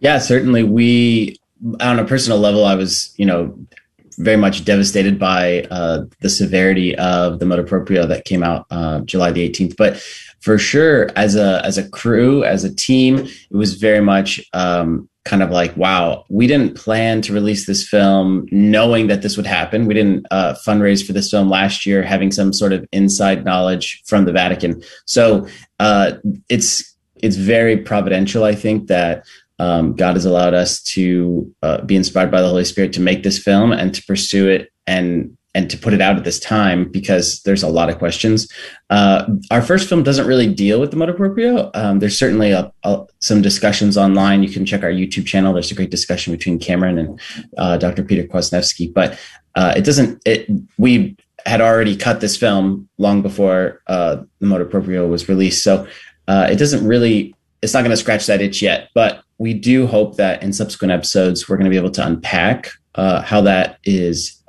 Yeah, 0.00 0.18
certainly. 0.18 0.62
We, 0.62 1.38
on 1.80 1.98
a 1.98 2.04
personal 2.04 2.38
level, 2.38 2.64
I 2.64 2.74
was, 2.74 3.14
you 3.16 3.24
know, 3.24 3.56
very 4.18 4.36
much 4.36 4.64
devastated 4.64 5.18
by 5.18 5.62
uh, 5.70 6.04
the 6.20 6.28
severity 6.28 6.94
of 6.96 7.38
the 7.38 7.46
motu 7.46 7.64
proprio 7.64 8.06
that 8.06 8.24
came 8.24 8.42
out 8.42 8.66
uh, 8.70 9.00
July 9.00 9.32
the 9.32 9.48
18th. 9.48 9.76
But 9.76 10.02
for 10.44 10.58
sure, 10.58 11.08
as 11.16 11.36
a 11.36 11.64
as 11.64 11.78
a 11.78 11.88
crew, 11.88 12.44
as 12.44 12.64
a 12.64 12.74
team, 12.74 13.16
it 13.16 13.56
was 13.56 13.74
very 13.74 14.02
much 14.02 14.38
um, 14.52 15.08
kind 15.24 15.42
of 15.42 15.50
like, 15.50 15.74
wow, 15.74 16.26
we 16.28 16.46
didn't 16.46 16.76
plan 16.76 17.22
to 17.22 17.32
release 17.32 17.66
this 17.66 17.88
film 17.88 18.46
knowing 18.50 19.06
that 19.06 19.22
this 19.22 19.38
would 19.38 19.46
happen. 19.46 19.86
We 19.86 19.94
didn't 19.94 20.26
uh, 20.30 20.54
fundraise 20.66 21.04
for 21.04 21.14
this 21.14 21.30
film 21.30 21.48
last 21.48 21.86
year, 21.86 22.02
having 22.02 22.30
some 22.30 22.52
sort 22.52 22.74
of 22.74 22.86
inside 22.92 23.46
knowledge 23.46 24.02
from 24.04 24.26
the 24.26 24.32
Vatican. 24.32 24.82
So 25.06 25.48
uh, 25.80 26.12
it's 26.50 26.94
it's 27.22 27.36
very 27.36 27.78
providential, 27.78 28.44
I 28.44 28.54
think, 28.54 28.88
that 28.88 29.24
um, 29.58 29.94
God 29.96 30.12
has 30.12 30.26
allowed 30.26 30.52
us 30.52 30.82
to 30.82 31.50
uh, 31.62 31.80
be 31.86 31.96
inspired 31.96 32.30
by 32.30 32.42
the 32.42 32.48
Holy 32.48 32.66
Spirit 32.66 32.92
to 32.92 33.00
make 33.00 33.22
this 33.22 33.38
film 33.38 33.72
and 33.72 33.94
to 33.94 34.04
pursue 34.04 34.46
it 34.46 34.70
and 34.86 35.38
and 35.54 35.70
to 35.70 35.78
put 35.78 35.92
it 35.92 36.00
out 36.00 36.16
at 36.16 36.24
this 36.24 36.40
time 36.40 36.88
because 36.90 37.40
there's 37.42 37.62
a 37.62 37.68
lot 37.68 37.88
of 37.88 37.98
questions. 37.98 38.50
Uh, 38.90 39.24
our 39.50 39.62
first 39.62 39.88
film 39.88 40.02
doesn't 40.02 40.26
really 40.26 40.52
deal 40.52 40.80
with 40.80 40.90
the 40.90 40.96
motu 40.96 41.12
proprio. 41.12 41.70
Um, 41.74 42.00
there's 42.00 42.18
certainly 42.18 42.50
a, 42.50 42.72
a, 42.82 43.04
some 43.20 43.40
discussions 43.40 43.96
online. 43.96 44.42
You 44.42 44.50
can 44.50 44.66
check 44.66 44.82
our 44.82 44.90
YouTube 44.90 45.26
channel. 45.26 45.52
There's 45.52 45.70
a 45.70 45.74
great 45.74 45.90
discussion 45.90 46.32
between 46.32 46.58
Cameron 46.58 46.98
and 46.98 47.20
uh, 47.56 47.76
Dr. 47.76 48.02
Peter 48.02 48.24
Kwasniewski, 48.24 48.92
but 48.92 49.18
uh, 49.54 49.74
it 49.76 49.84
doesn't. 49.84 50.20
It 50.26 50.48
we 50.76 51.16
had 51.46 51.60
already 51.60 51.96
cut 51.96 52.20
this 52.20 52.36
film 52.36 52.88
long 52.98 53.22
before 53.22 53.82
uh, 53.86 54.22
the 54.40 54.46
motu 54.46 54.64
proprio 54.64 55.06
was 55.06 55.28
released, 55.28 55.62
so 55.62 55.86
uh, 56.26 56.48
it 56.50 56.56
doesn't 56.56 56.86
really. 56.86 57.34
It's 57.62 57.72
not 57.72 57.80
going 57.80 57.92
to 57.92 57.96
scratch 57.96 58.26
that 58.26 58.42
itch 58.42 58.60
yet, 58.60 58.90
but 58.94 59.22
we 59.38 59.54
do 59.54 59.86
hope 59.86 60.16
that 60.16 60.42
in 60.42 60.52
subsequent 60.52 60.92
episodes 60.92 61.48
we're 61.48 61.56
going 61.56 61.64
to 61.64 61.70
be 61.70 61.78
able 61.78 61.90
to 61.92 62.06
unpack 62.06 62.70
uh, 62.96 63.22
how 63.22 63.40
that 63.40 63.78
is 63.84 64.42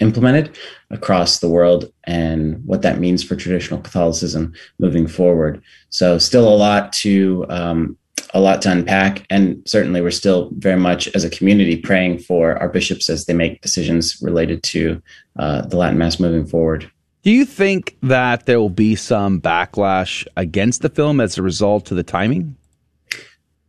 implemented 0.00 0.56
across 0.90 1.38
the 1.38 1.48
world 1.48 1.90
and 2.04 2.62
what 2.64 2.82
that 2.82 2.98
means 2.98 3.22
for 3.22 3.36
traditional 3.36 3.80
Catholicism 3.80 4.52
moving 4.78 5.06
forward. 5.06 5.62
So, 5.90 6.18
still 6.18 6.48
a 6.48 6.56
lot 6.56 6.92
to 6.94 7.46
um, 7.48 7.96
a 8.32 8.40
lot 8.40 8.62
to 8.62 8.70
unpack, 8.70 9.24
and 9.30 9.62
certainly 9.66 10.00
we're 10.00 10.10
still 10.10 10.50
very 10.58 10.78
much 10.78 11.08
as 11.14 11.24
a 11.24 11.30
community 11.30 11.76
praying 11.76 12.18
for 12.18 12.56
our 12.58 12.68
bishops 12.68 13.08
as 13.08 13.26
they 13.26 13.34
make 13.34 13.62
decisions 13.62 14.20
related 14.20 14.62
to 14.64 15.00
uh, 15.38 15.62
the 15.62 15.76
Latin 15.76 15.98
Mass 15.98 16.18
moving 16.18 16.46
forward. 16.46 16.90
Do 17.22 17.30
you 17.30 17.44
think 17.46 17.96
that 18.02 18.44
there 18.44 18.60
will 18.60 18.68
be 18.68 18.96
some 18.96 19.40
backlash 19.40 20.26
against 20.36 20.82
the 20.82 20.90
film 20.90 21.20
as 21.20 21.38
a 21.38 21.42
result 21.42 21.90
of 21.90 21.96
the 21.96 22.02
timing? 22.02 22.56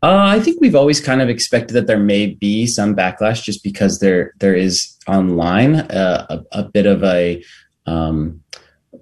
Uh, 0.05 0.37
I 0.37 0.39
think 0.39 0.61
we've 0.61 0.75
always 0.75 1.01
kind 1.01 1.19
of 1.19 1.29
expected 1.29 1.73
that 1.73 1.87
there 1.87 1.97
may 1.97 2.27
be 2.27 2.67
some 2.67 2.95
backlash 2.95 3.41
just 3.41 3.63
because 3.63 3.97
there 4.01 4.33
there 4.37 4.53
is 4.53 4.95
online 5.07 5.77
uh, 5.77 6.27
a, 6.29 6.59
a, 6.59 6.63
bit 6.63 6.85
of 6.85 7.03
a 7.03 7.43
um, 7.87 8.39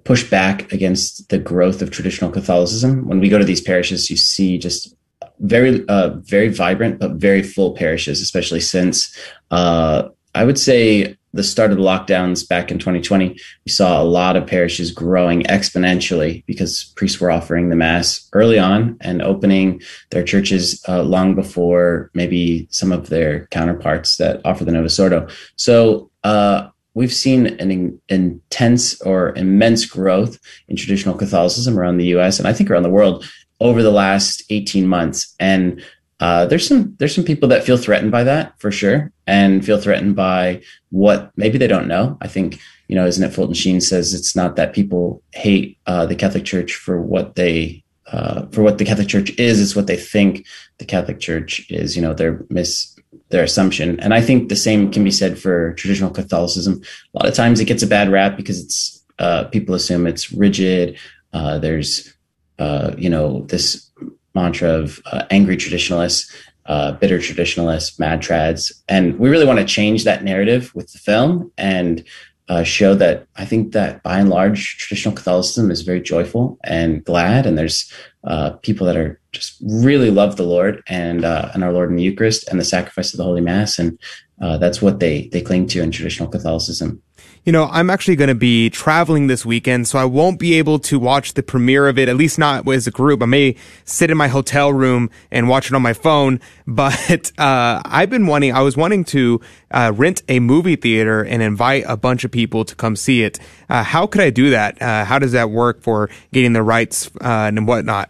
pushback 0.04 0.72
against 0.72 1.28
the 1.28 1.36
growth 1.36 1.82
of 1.82 1.90
traditional 1.90 2.30
Catholicism. 2.30 3.06
When 3.06 3.20
we 3.20 3.28
go 3.28 3.36
to 3.36 3.44
these 3.44 3.60
parishes, 3.60 4.08
you 4.08 4.16
see 4.16 4.56
just 4.56 4.96
very 5.40 5.86
uh, 5.88 6.08
very 6.20 6.48
vibrant 6.48 7.00
but 7.00 7.16
very 7.16 7.42
full 7.42 7.74
parishes, 7.74 8.22
especially 8.22 8.60
since 8.60 9.14
uh, 9.50 10.08
I 10.34 10.46
would 10.46 10.58
say 10.58 11.18
the 11.34 11.42
start 11.42 11.72
of 11.72 11.76
the 11.76 11.82
lockdowns 11.82 12.48
back 12.48 12.70
in 12.70 12.78
2020, 12.78 13.36
we 13.66 13.72
saw 13.72 14.00
a 14.00 14.04
lot 14.04 14.36
of 14.36 14.46
parishes 14.46 14.92
growing 14.92 15.42
exponentially 15.42 16.44
because 16.46 16.92
priests 16.96 17.20
were 17.20 17.30
offering 17.30 17.68
the 17.68 17.76
mass 17.76 18.28
early 18.32 18.58
on 18.58 18.96
and 19.00 19.20
opening 19.20 19.82
their 20.10 20.22
churches 20.22 20.80
uh, 20.88 21.02
long 21.02 21.34
before 21.34 22.10
maybe 22.14 22.68
some 22.70 22.92
of 22.92 23.08
their 23.08 23.46
counterparts 23.46 24.16
that 24.16 24.40
offer 24.44 24.64
the 24.64 24.70
Novus 24.70 24.98
Ordo. 24.98 25.26
So 25.56 26.08
uh, 26.22 26.68
we've 26.94 27.12
seen 27.12 27.46
an 27.46 27.70
in, 27.72 28.00
intense 28.08 29.00
or 29.02 29.34
immense 29.36 29.86
growth 29.86 30.38
in 30.68 30.76
traditional 30.76 31.16
Catholicism 31.16 31.76
around 31.76 31.96
the 31.96 32.06
U.S. 32.06 32.38
and 32.38 32.46
I 32.46 32.52
think 32.52 32.70
around 32.70 32.84
the 32.84 32.90
world 32.90 33.28
over 33.60 33.82
the 33.82 33.90
last 33.90 34.44
18 34.50 34.86
months. 34.86 35.34
And 35.40 35.82
uh, 36.20 36.46
there's 36.46 36.66
some 36.66 36.94
there's 36.98 37.14
some 37.14 37.24
people 37.24 37.48
that 37.48 37.64
feel 37.64 37.76
threatened 37.76 38.12
by 38.12 38.24
that 38.24 38.58
for 38.60 38.70
sure, 38.70 39.12
and 39.26 39.64
feel 39.64 39.80
threatened 39.80 40.16
by 40.16 40.62
what 40.90 41.32
maybe 41.36 41.58
they 41.58 41.66
don't 41.66 41.88
know. 41.88 42.16
I 42.20 42.28
think 42.28 42.60
you 42.88 42.94
know, 42.94 43.06
isn't 43.06 43.24
it 43.24 43.32
Fulton 43.32 43.54
Sheen 43.54 43.80
says 43.80 44.14
it's 44.14 44.36
not 44.36 44.56
that 44.56 44.74
people 44.74 45.22
hate 45.32 45.78
uh, 45.86 46.06
the 46.06 46.14
Catholic 46.14 46.44
Church 46.44 46.74
for 46.74 47.00
what 47.00 47.34
they 47.34 47.82
uh, 48.06 48.46
for 48.46 48.62
what 48.62 48.78
the 48.78 48.84
Catholic 48.84 49.08
Church 49.08 49.30
is; 49.38 49.60
it's 49.60 49.74
what 49.74 49.86
they 49.86 49.96
think 49.96 50.46
the 50.78 50.84
Catholic 50.84 51.18
Church 51.18 51.68
is. 51.70 51.96
You 51.96 52.02
know, 52.02 52.14
their 52.14 52.44
miss 52.50 52.94
their 53.30 53.42
assumption, 53.42 53.98
and 54.00 54.14
I 54.14 54.20
think 54.20 54.48
the 54.48 54.56
same 54.56 54.92
can 54.92 55.02
be 55.02 55.10
said 55.10 55.38
for 55.38 55.72
traditional 55.74 56.10
Catholicism. 56.10 56.82
A 57.14 57.18
lot 57.18 57.28
of 57.28 57.34
times, 57.34 57.58
it 57.58 57.64
gets 57.64 57.82
a 57.82 57.88
bad 57.88 58.10
rap 58.10 58.36
because 58.36 58.62
it's 58.62 59.02
uh, 59.18 59.44
people 59.44 59.74
assume 59.74 60.06
it's 60.06 60.30
rigid. 60.30 60.98
Uh, 61.32 61.58
there's 61.58 62.14
uh, 62.58 62.92
you 62.98 63.08
know 63.08 63.42
this 63.46 63.90
mantra 64.34 64.68
of 64.68 65.00
uh, 65.06 65.24
angry 65.30 65.56
traditionalists. 65.56 66.30
uh, 66.66 66.92
bitter 66.92 67.20
traditionalists, 67.20 67.98
mad 67.98 68.22
trads, 68.22 68.72
and 68.88 69.18
we 69.18 69.28
really 69.28 69.44
want 69.44 69.58
to 69.58 69.64
change 69.64 70.04
that 70.04 70.24
narrative 70.24 70.74
with 70.74 70.90
the 70.92 70.98
film 70.98 71.52
and 71.58 72.04
uh, 72.48 72.62
show 72.62 72.94
that 72.94 73.26
I 73.36 73.44
think 73.44 73.72
that 73.72 74.02
by 74.02 74.18
and 74.18 74.28
large 74.28 74.76
traditional 74.78 75.14
Catholicism 75.14 75.70
is 75.70 75.82
very 75.82 76.00
joyful 76.00 76.58
and 76.64 77.04
glad, 77.04 77.46
and 77.46 77.56
there's 77.56 77.90
uh, 78.24 78.50
people 78.62 78.86
that 78.86 78.96
are 78.96 79.20
just 79.32 79.56
really 79.62 80.10
love 80.10 80.36
the 80.36 80.44
Lord 80.44 80.82
and 80.86 81.24
uh, 81.24 81.50
and 81.54 81.64
our 81.64 81.72
Lord 81.72 81.90
in 81.90 81.96
the 81.96 82.02
Eucharist 82.02 82.48
and 82.48 82.60
the 82.60 82.64
sacrifice 82.64 83.12
of 83.12 83.18
the 83.18 83.24
Holy 83.24 83.40
Mass, 83.40 83.78
and 83.78 83.98
uh, 84.40 84.58
that's 84.58 84.82
what 84.82 85.00
they 85.00 85.28
they 85.32 85.40
cling 85.40 85.66
to 85.68 85.82
in 85.82 85.90
traditional 85.90 86.28
Catholicism 86.28 87.02
you 87.44 87.52
know, 87.52 87.68
I'm 87.70 87.90
actually 87.90 88.16
going 88.16 88.28
to 88.28 88.34
be 88.34 88.70
traveling 88.70 89.26
this 89.26 89.44
weekend, 89.44 89.86
so 89.86 89.98
I 89.98 90.06
won't 90.06 90.38
be 90.38 90.54
able 90.54 90.78
to 90.80 90.98
watch 90.98 91.34
the 91.34 91.42
premiere 91.42 91.88
of 91.88 91.98
it, 91.98 92.08
at 92.08 92.16
least 92.16 92.38
not 92.38 92.66
as 92.66 92.86
a 92.86 92.90
group. 92.90 93.22
I 93.22 93.26
may 93.26 93.56
sit 93.84 94.10
in 94.10 94.16
my 94.16 94.28
hotel 94.28 94.72
room 94.72 95.10
and 95.30 95.46
watch 95.46 95.66
it 95.66 95.74
on 95.74 95.82
my 95.82 95.92
phone, 95.92 96.40
but, 96.66 97.32
uh, 97.38 97.82
I've 97.84 98.08
been 98.08 98.26
wanting, 98.26 98.52
I 98.52 98.62
was 98.62 98.76
wanting 98.76 99.04
to, 99.06 99.40
uh, 99.70 99.92
rent 99.94 100.22
a 100.28 100.40
movie 100.40 100.76
theater 100.76 101.22
and 101.22 101.42
invite 101.42 101.84
a 101.86 101.96
bunch 101.96 102.24
of 102.24 102.30
people 102.30 102.64
to 102.64 102.74
come 102.74 102.96
see 102.96 103.22
it. 103.22 103.38
Uh, 103.68 103.82
how 103.82 104.06
could 104.06 104.22
I 104.22 104.30
do 104.30 104.50
that? 104.50 104.80
Uh, 104.80 105.04
how 105.04 105.18
does 105.18 105.32
that 105.32 105.50
work 105.50 105.82
for 105.82 106.08
getting 106.32 106.54
the 106.54 106.62
rights, 106.62 107.10
uh, 107.20 107.50
and 107.52 107.66
whatnot? 107.66 108.08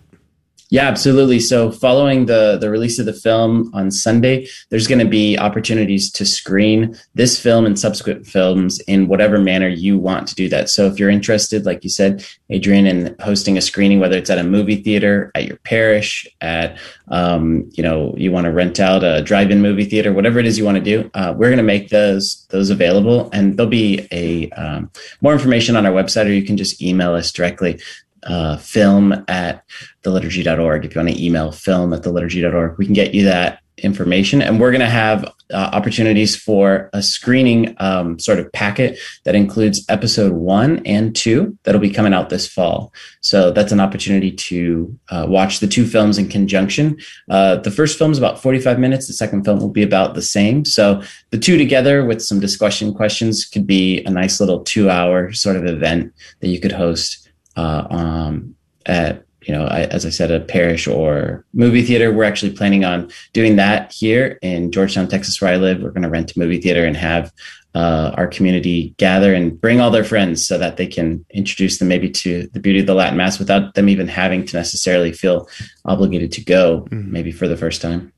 Yeah, 0.70 0.88
absolutely. 0.88 1.40
So, 1.40 1.70
following 1.70 2.26
the 2.26 2.56
the 2.58 2.70
release 2.70 2.98
of 2.98 3.04
the 3.06 3.12
film 3.12 3.70
on 3.74 3.90
Sunday, 3.90 4.46
there's 4.70 4.86
going 4.86 4.98
to 4.98 5.04
be 5.04 5.38
opportunities 5.38 6.10
to 6.12 6.24
screen 6.24 6.96
this 7.14 7.38
film 7.38 7.66
and 7.66 7.78
subsequent 7.78 8.26
films 8.26 8.80
in 8.80 9.06
whatever 9.06 9.38
manner 9.38 9.68
you 9.68 9.98
want 9.98 10.26
to 10.28 10.34
do 10.34 10.48
that. 10.48 10.70
So, 10.70 10.86
if 10.86 10.98
you're 10.98 11.10
interested, 11.10 11.66
like 11.66 11.84
you 11.84 11.90
said, 11.90 12.24
Adrian, 12.48 12.86
in 12.86 13.14
hosting 13.20 13.58
a 13.58 13.60
screening, 13.60 14.00
whether 14.00 14.16
it's 14.16 14.30
at 14.30 14.38
a 14.38 14.42
movie 14.42 14.82
theater, 14.82 15.30
at 15.34 15.46
your 15.46 15.58
parish, 15.58 16.26
at 16.40 16.78
um, 17.08 17.68
you 17.74 17.82
know, 17.82 18.14
you 18.16 18.32
want 18.32 18.46
to 18.46 18.50
rent 18.50 18.80
out 18.80 19.04
a 19.04 19.22
drive-in 19.22 19.60
movie 19.60 19.84
theater, 19.84 20.12
whatever 20.12 20.38
it 20.38 20.46
is 20.46 20.56
you 20.56 20.64
want 20.64 20.78
to 20.78 20.82
do, 20.82 21.10
uh, 21.12 21.34
we're 21.36 21.48
going 21.48 21.58
to 21.58 21.62
make 21.62 21.90
those 21.90 22.46
those 22.48 22.70
available, 22.70 23.28
and 23.32 23.58
there'll 23.58 23.68
be 23.68 24.08
a 24.10 24.50
um, 24.52 24.90
more 25.20 25.34
information 25.34 25.76
on 25.76 25.84
our 25.84 25.92
website, 25.92 26.24
or 26.24 26.32
you 26.32 26.42
can 26.42 26.56
just 26.56 26.80
email 26.80 27.14
us 27.14 27.30
directly 27.30 27.78
uh, 28.26 28.56
film 28.56 29.24
at 29.28 29.64
theliturgy.org. 30.02 30.84
If 30.84 30.94
you 30.94 31.00
want 31.00 31.14
to 31.14 31.24
email 31.24 31.52
film 31.52 31.92
at 31.92 32.02
theliturgy.org, 32.02 32.78
we 32.78 32.84
can 32.84 32.94
get 32.94 33.14
you 33.14 33.24
that 33.24 33.60
information. 33.78 34.40
And 34.40 34.60
we're 34.60 34.70
going 34.70 34.80
to 34.80 34.86
have 34.86 35.24
uh, 35.52 35.70
opportunities 35.72 36.34
for 36.34 36.88
a 36.92 37.02
screening 37.02 37.74
um, 37.78 38.18
sort 38.18 38.38
of 38.38 38.50
packet 38.52 38.98
that 39.24 39.34
includes 39.34 39.84
episode 39.88 40.32
one 40.32 40.80
and 40.86 41.14
two 41.14 41.56
that'll 41.64 41.80
be 41.80 41.90
coming 41.90 42.14
out 42.14 42.30
this 42.30 42.46
fall. 42.46 42.92
So 43.20 43.50
that's 43.50 43.72
an 43.72 43.80
opportunity 43.80 44.30
to 44.30 44.98
uh, 45.10 45.26
watch 45.28 45.60
the 45.60 45.66
two 45.66 45.86
films 45.86 46.18
in 46.18 46.28
conjunction. 46.28 46.98
Uh, 47.28 47.56
the 47.56 47.70
first 47.70 47.98
film 47.98 48.12
is 48.12 48.18
about 48.18 48.40
45 48.40 48.78
minutes. 48.78 49.06
The 49.06 49.12
second 49.12 49.44
film 49.44 49.58
will 49.58 49.70
be 49.70 49.82
about 49.82 50.14
the 50.14 50.22
same. 50.22 50.64
So 50.64 51.02
the 51.30 51.38
two 51.38 51.58
together 51.58 52.04
with 52.04 52.22
some 52.22 52.40
discussion 52.40 52.94
questions 52.94 53.44
could 53.44 53.66
be 53.66 54.02
a 54.04 54.10
nice 54.10 54.40
little 54.40 54.62
two 54.62 54.88
hour 54.88 55.32
sort 55.32 55.56
of 55.56 55.66
event 55.66 56.14
that 56.40 56.48
you 56.48 56.60
could 56.60 56.72
host 56.72 57.23
uh, 57.56 57.86
um, 57.90 58.54
at 58.86 59.24
you 59.46 59.52
know, 59.52 59.64
I, 59.66 59.82
as 59.84 60.06
I 60.06 60.10
said, 60.10 60.30
a 60.30 60.40
parish 60.40 60.86
or 60.86 61.44
movie 61.52 61.82
theater. 61.82 62.12
We're 62.12 62.24
actually 62.24 62.52
planning 62.52 62.84
on 62.84 63.10
doing 63.32 63.56
that 63.56 63.92
here 63.92 64.38
in 64.42 64.72
Georgetown, 64.72 65.08
Texas, 65.08 65.40
where 65.40 65.52
I 65.52 65.56
live. 65.56 65.82
We're 65.82 65.90
going 65.90 66.02
to 66.02 66.08
rent 66.08 66.34
a 66.34 66.38
movie 66.38 66.60
theater 66.60 66.84
and 66.84 66.96
have 66.96 67.32
uh, 67.74 68.12
our 68.16 68.26
community 68.26 68.94
gather 68.96 69.34
and 69.34 69.60
bring 69.60 69.80
all 69.80 69.90
their 69.90 70.04
friends 70.04 70.46
so 70.46 70.56
that 70.58 70.76
they 70.76 70.86
can 70.86 71.24
introduce 71.30 71.78
them 71.78 71.88
maybe 71.88 72.08
to 72.08 72.48
the 72.52 72.60
beauty 72.60 72.80
of 72.80 72.86
the 72.86 72.94
Latin 72.94 73.18
Mass 73.18 73.38
without 73.38 73.74
them 73.74 73.88
even 73.88 74.08
having 74.08 74.46
to 74.46 74.56
necessarily 74.56 75.12
feel 75.12 75.48
obligated 75.84 76.32
to 76.32 76.44
go, 76.44 76.82
mm-hmm. 76.90 77.12
maybe 77.12 77.32
for 77.32 77.48
the 77.48 77.56
first 77.56 77.82
time. 77.82 78.12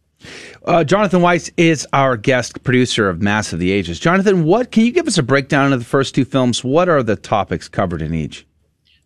Uh, 0.64 0.82
Jonathan 0.82 1.22
Weiss 1.22 1.50
is 1.56 1.86
our 1.92 2.16
guest 2.16 2.62
producer 2.64 3.08
of 3.08 3.22
Mass 3.22 3.52
of 3.52 3.58
the 3.58 3.70
Ages. 3.70 3.98
Jonathan, 3.98 4.44
what 4.44 4.72
can 4.72 4.84
you 4.84 4.92
give 4.92 5.06
us 5.06 5.16
a 5.16 5.22
breakdown 5.22 5.72
of 5.72 5.78
the 5.78 5.84
first 5.84 6.14
two 6.14 6.24
films? 6.24 6.64
What 6.64 6.88
are 6.88 7.02
the 7.02 7.16
topics 7.16 7.68
covered 7.68 8.02
in 8.02 8.12
each? 8.12 8.46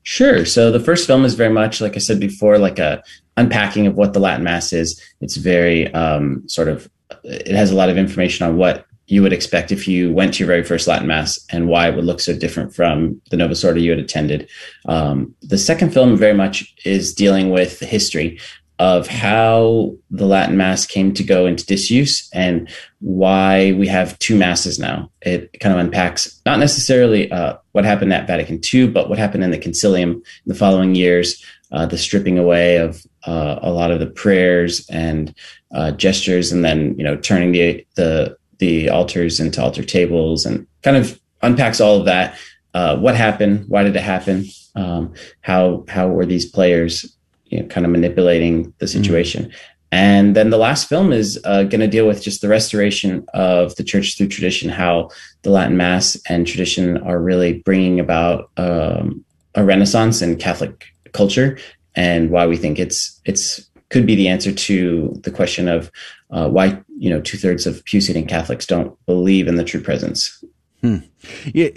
Sure. 0.03 0.45
So 0.45 0.71
the 0.71 0.81
first 0.81 1.07
film 1.07 1.25
is 1.25 1.35
very 1.35 1.53
much, 1.53 1.81
like 1.81 1.97
I 1.97 1.99
said 2.01 2.21
before, 2.21 2.59
like 2.59 2.79
a 2.79 3.03
unpacking 3.37 3.87
of 3.87 3.97
what 3.97 4.13
the 4.13 4.21
Latin 4.21 4.45
Mass 4.45 4.73
is. 4.73 5.01
It's 5.21 5.37
very 5.37 5.93
um, 5.95 6.49
sort 6.49 6.69
of, 6.69 6.89
it 7.25 7.55
has 7.55 7.71
a 7.71 7.77
lot 7.77 7.91
of 7.91 7.99
information 7.99 8.47
on 8.47 8.57
what 8.57 8.87
you 9.07 9.23
would 9.23 9.33
expect 9.33 9.73
if 9.73 9.89
you 9.89 10.13
went 10.13 10.35
to 10.35 10.39
your 10.39 10.47
very 10.47 10.63
first 10.63 10.87
Latin 10.87 11.09
Mass 11.09 11.39
and 11.51 11.67
why 11.67 11.89
it 11.89 11.97
would 11.97 12.05
look 12.05 12.21
so 12.21 12.37
different 12.37 12.75
from 12.75 13.21
the 13.31 13.37
Novus 13.37 13.65
Ordo 13.65 13.81
you 13.81 13.91
had 13.91 13.99
attended. 13.99 14.49
Um, 14.87 15.35
the 15.43 15.59
second 15.59 15.93
film 15.93 16.17
very 16.17 16.35
much 16.35 16.73
is 16.85 17.13
dealing 17.13 17.51
with 17.51 17.81
history 17.81 18.39
of 18.81 19.07
how 19.07 19.95
the 20.11 20.25
Latin 20.25 20.57
Mass 20.57 20.87
came 20.87 21.13
to 21.13 21.23
go 21.23 21.45
into 21.45 21.67
disuse 21.67 22.31
and 22.33 22.67
why 23.01 23.73
we 23.73 23.87
have 23.87 24.19
two 24.21 24.35
masses 24.35 24.79
now. 24.79 25.11
It 25.21 25.55
kind 25.61 25.75
of 25.75 25.81
unpacks 25.85 26.41
not 26.47 26.59
necessarily 26.59 27.31
uh, 27.31 27.59
what 27.73 27.85
happened 27.85 28.15
at 28.15 28.27
Vatican 28.27 28.59
II, 28.73 28.89
but 28.89 29.11
what 29.11 29.19
happened 29.19 29.45
in 29.45 29.51
the 29.51 29.59
Consilium 29.59 30.15
in 30.15 30.23
the 30.47 30.55
following 30.55 30.95
years, 30.95 31.45
uh, 31.73 31.85
the 31.85 31.99
stripping 31.99 32.39
away 32.39 32.79
of 32.79 33.07
uh, 33.27 33.59
a 33.61 33.71
lot 33.71 33.91
of 33.91 34.01
the 34.01 34.07
prayers 34.07 34.89
and 34.89 35.35
uh, 35.75 35.91
gestures, 35.91 36.51
and 36.51 36.65
then 36.65 36.97
you 36.97 37.05
know 37.05 37.17
turning 37.17 37.53
the 37.53 37.87
the 37.97 38.35
the 38.61 38.89
altars 38.89 39.41
into 39.41 39.63
altar 39.63 39.85
tables, 39.85 40.47
and 40.47 40.67
kind 40.83 40.97
of 40.97 41.21
unpacks 41.43 41.83
all 41.83 41.99
of 41.99 42.07
that. 42.07 42.35
Uh, 42.73 42.97
what 42.97 43.15
happened? 43.15 43.67
Why 43.69 43.83
did 43.83 43.95
it 43.95 44.03
happen? 44.03 44.47
Um, 44.75 45.13
how 45.43 45.85
how 45.87 46.09
were 46.09 46.25
these 46.25 46.47
players 46.47 47.15
you 47.51 47.61
know, 47.61 47.67
kind 47.67 47.85
of 47.85 47.93
manipulating 47.93 48.73
the 48.79 48.87
mm-hmm. 48.87 49.03
situation. 49.03 49.45
Mm. 49.45 49.53
And 49.93 50.37
then 50.37 50.51
the 50.51 50.59
last 50.59 50.89
film 50.89 51.13
is 51.13 51.41
uh, 51.45 51.65
going 51.65 51.81
to 51.81 51.89
deal 51.89 52.07
with 52.07 52.23
just 52.23 52.43
the 52.43 52.49
restoration 52.49 53.27
of 53.35 53.75
the 53.75 53.83
church 53.83 54.17
through 54.17 54.29
tradition, 54.29 54.71
how 54.71 55.11
the 55.43 55.51
Latin 55.51 55.77
Mass 55.77 56.17
and 56.29 56.47
tradition 56.47 56.99
are 56.99 57.19
really 57.19 57.55
bringing 57.65 57.99
about 57.99 58.51
um, 58.57 59.25
a 59.57 59.65
renaissance 59.65 60.23
in 60.23 60.37
Catholic 60.37 60.85
culture, 61.13 61.59
and 61.97 62.31
why 62.31 62.47
we 62.47 62.57
think 62.57 62.79
it's 62.79 63.21
it's 63.25 63.69
could 63.89 64.07
be 64.07 64.15
the 64.15 64.29
answer 64.29 64.53
to 64.53 65.13
the 65.25 65.31
question 65.33 65.67
of 65.67 65.91
uh, 66.31 66.49
why 66.49 66.81
you 66.97 67.11
know 67.11 67.21
two 67.21 67.37
thirds 67.37 67.67
of 67.67 67.85
pew 67.85 68.01
sitting 68.01 68.27
Catholics 68.27 68.67
don't 68.67 68.97
believe 69.07 69.49
in 69.49 69.57
the 69.57 69.65
true 69.65 69.81
presence. 69.81 70.45
Hmm. 70.83 70.99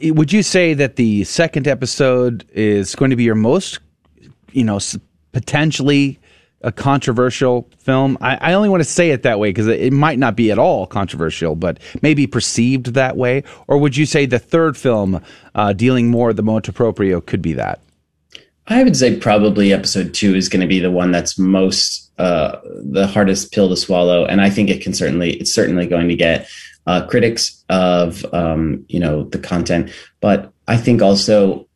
Would 0.03 0.31
you 0.31 0.43
say 0.43 0.75
that 0.75 0.97
the 0.97 1.23
second 1.23 1.67
episode 1.67 2.47
is 2.53 2.95
going 2.95 3.09
to 3.09 3.17
be 3.17 3.23
your 3.23 3.35
most, 3.35 3.79
you 4.53 4.63
know, 4.63 4.79
potentially 5.33 6.19
a 6.63 6.71
controversial 6.71 7.69
film. 7.77 8.17
I, 8.21 8.37
I 8.39 8.53
only 8.53 8.69
want 8.69 8.81
to 8.81 8.89
say 8.89 9.09
it 9.09 9.23
that 9.23 9.37
way 9.37 9.49
because 9.49 9.67
it, 9.67 9.81
it, 9.81 9.93
might 9.93 10.17
not 10.17 10.35
be 10.35 10.49
at 10.49 10.57
all 10.57 10.87
controversial, 10.87 11.55
but 11.55 11.77
maybe 12.01 12.25
perceived 12.25 12.93
that 12.93 13.17
way. 13.17 13.43
Or 13.67 13.77
would 13.77 13.97
you 13.97 14.05
say 14.05 14.25
the 14.25 14.39
third 14.39 14.77
film, 14.77 15.21
uh, 15.55 15.73
dealing 15.73 16.09
more 16.09 16.31
the 16.31 16.41
motu 16.41 16.71
proprio, 16.71 17.19
could 17.19 17.41
be 17.41 17.53
that? 17.53 17.81
I 18.67 18.81
would 18.81 18.95
say 18.95 19.17
probably 19.17 19.73
episode 19.73 20.13
two 20.13 20.35
is 20.35 20.47
going 20.47 20.61
to 20.61 20.67
be 20.67 20.79
the 20.79 20.91
one 20.91 21.11
that's 21.11 21.37
most 21.37 22.11
uh, 22.17 22.59
the 22.63 23.07
hardest 23.07 23.51
pill 23.51 23.67
to 23.67 23.75
swallow, 23.75 24.25
and 24.25 24.39
I 24.39 24.49
think 24.49 24.69
it 24.69 24.81
can 24.81 24.93
certainly 24.93 25.33
it's 25.33 25.51
certainly 25.51 25.85
going 25.85 26.07
to 26.07 26.15
get 26.15 26.47
uh, 26.87 27.05
critics 27.07 27.61
of 27.69 28.25
um, 28.33 28.85
you 28.87 29.01
know 29.01 29.23
the 29.23 29.39
content, 29.39 29.91
but 30.21 30.53
I 30.67 30.77
think 30.77 31.01
also 31.01 31.67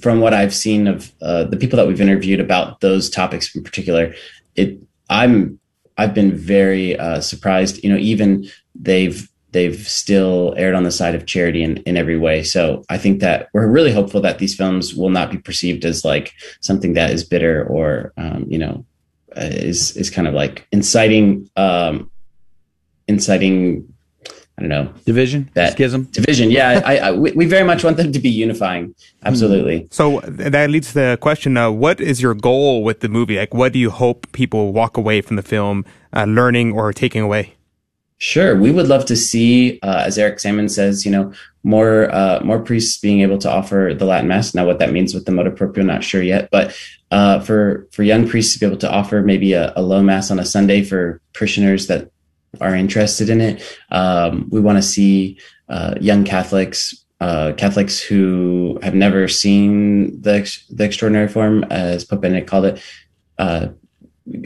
from 0.00 0.20
what 0.20 0.32
I've 0.32 0.54
seen 0.54 0.86
of 0.86 1.12
uh, 1.20 1.44
the 1.44 1.56
people 1.56 1.76
that 1.76 1.86
we've 1.86 2.00
interviewed 2.00 2.40
about 2.40 2.80
those 2.80 3.10
topics 3.10 3.54
in 3.54 3.62
particular, 3.62 4.14
it 4.54 4.78
I'm 5.10 5.58
I've 5.98 6.14
been 6.14 6.34
very 6.34 6.98
uh, 6.98 7.20
surprised. 7.20 7.82
You 7.82 7.90
know, 7.90 7.98
even 7.98 8.48
they've 8.74 9.28
they've 9.52 9.86
still 9.88 10.54
erred 10.58 10.74
on 10.74 10.82
the 10.82 10.90
side 10.90 11.14
of 11.14 11.24
charity 11.24 11.62
in, 11.62 11.78
in 11.78 11.96
every 11.96 12.18
way. 12.18 12.42
So 12.42 12.84
I 12.90 12.98
think 12.98 13.20
that 13.20 13.48
we're 13.54 13.66
really 13.66 13.92
hopeful 13.92 14.20
that 14.20 14.38
these 14.38 14.54
films 14.54 14.94
will 14.94 15.08
not 15.08 15.30
be 15.30 15.38
perceived 15.38 15.86
as 15.86 16.04
like 16.04 16.34
something 16.60 16.92
that 16.92 17.10
is 17.10 17.24
bitter 17.24 17.64
or 17.66 18.12
um, 18.18 18.44
you 18.48 18.58
know 18.58 18.84
uh, 19.36 19.48
is 19.50 19.96
is 19.96 20.10
kind 20.10 20.28
of 20.28 20.34
like 20.34 20.66
inciting 20.72 21.48
um, 21.56 22.10
inciting 23.08 23.92
I 24.58 24.62
don't 24.62 24.70
know 24.70 24.92
division, 25.04 25.50
that 25.52 25.72
schism, 25.72 26.04
division. 26.04 26.50
Yeah, 26.50 26.80
I, 26.84 26.96
I, 26.96 27.12
we, 27.12 27.44
very 27.44 27.64
much 27.64 27.84
want 27.84 27.98
them 27.98 28.10
to 28.10 28.18
be 28.18 28.30
unifying. 28.30 28.94
Absolutely. 29.22 29.80
Hmm. 29.80 29.86
So 29.90 30.20
that 30.24 30.70
leads 30.70 30.88
to 30.88 30.94
the 30.94 31.18
question: 31.20 31.58
uh, 31.58 31.70
What 31.70 32.00
is 32.00 32.22
your 32.22 32.32
goal 32.32 32.82
with 32.82 33.00
the 33.00 33.08
movie? 33.10 33.36
Like, 33.36 33.52
what 33.52 33.74
do 33.74 33.78
you 33.78 33.90
hope 33.90 34.32
people 34.32 34.72
walk 34.72 34.96
away 34.96 35.20
from 35.20 35.36
the 35.36 35.42
film 35.42 35.84
uh, 36.14 36.24
learning 36.24 36.72
or 36.72 36.92
taking 36.94 37.20
away? 37.20 37.52
Sure, 38.18 38.56
we 38.58 38.70
would 38.70 38.88
love 38.88 39.04
to 39.04 39.14
see, 39.14 39.78
uh, 39.82 40.04
as 40.06 40.16
Eric 40.16 40.40
Salmon 40.40 40.70
says, 40.70 41.04
you 41.04 41.12
know, 41.12 41.34
more 41.62 42.10
uh, 42.14 42.40
more 42.42 42.58
priests 42.58 42.98
being 42.98 43.20
able 43.20 43.36
to 43.36 43.50
offer 43.50 43.92
the 43.94 44.06
Latin 44.06 44.28
Mass. 44.28 44.54
Now, 44.54 44.64
what 44.64 44.78
that 44.78 44.90
means 44.90 45.12
with 45.12 45.26
the 45.26 45.32
motu 45.32 45.50
proprio, 45.50 45.84
not 45.84 46.02
sure 46.02 46.22
yet, 46.22 46.48
but 46.50 46.74
uh, 47.10 47.40
for 47.40 47.86
for 47.92 48.02
young 48.02 48.26
priests 48.26 48.54
to 48.54 48.60
be 48.60 48.64
able 48.64 48.78
to 48.78 48.90
offer 48.90 49.20
maybe 49.20 49.52
a, 49.52 49.74
a 49.76 49.82
low 49.82 50.02
mass 50.02 50.30
on 50.30 50.38
a 50.38 50.46
Sunday 50.46 50.82
for 50.82 51.20
parishioners 51.34 51.88
that 51.88 52.10
are 52.60 52.74
interested 52.74 53.30
in 53.30 53.40
it. 53.40 53.78
Um, 53.90 54.48
we 54.50 54.60
want 54.60 54.78
to 54.78 54.82
see 54.82 55.38
uh, 55.68 55.94
young 56.00 56.24
Catholics, 56.24 57.04
uh, 57.20 57.52
Catholics 57.56 58.00
who 58.00 58.78
have 58.82 58.94
never 58.94 59.28
seen 59.28 60.20
the 60.20 60.50
the 60.70 60.84
extraordinary 60.84 61.28
form, 61.28 61.64
as 61.64 62.04
Pope 62.04 62.20
Benedict 62.20 62.48
called 62.48 62.66
it, 62.66 62.82
uh, 63.38 63.68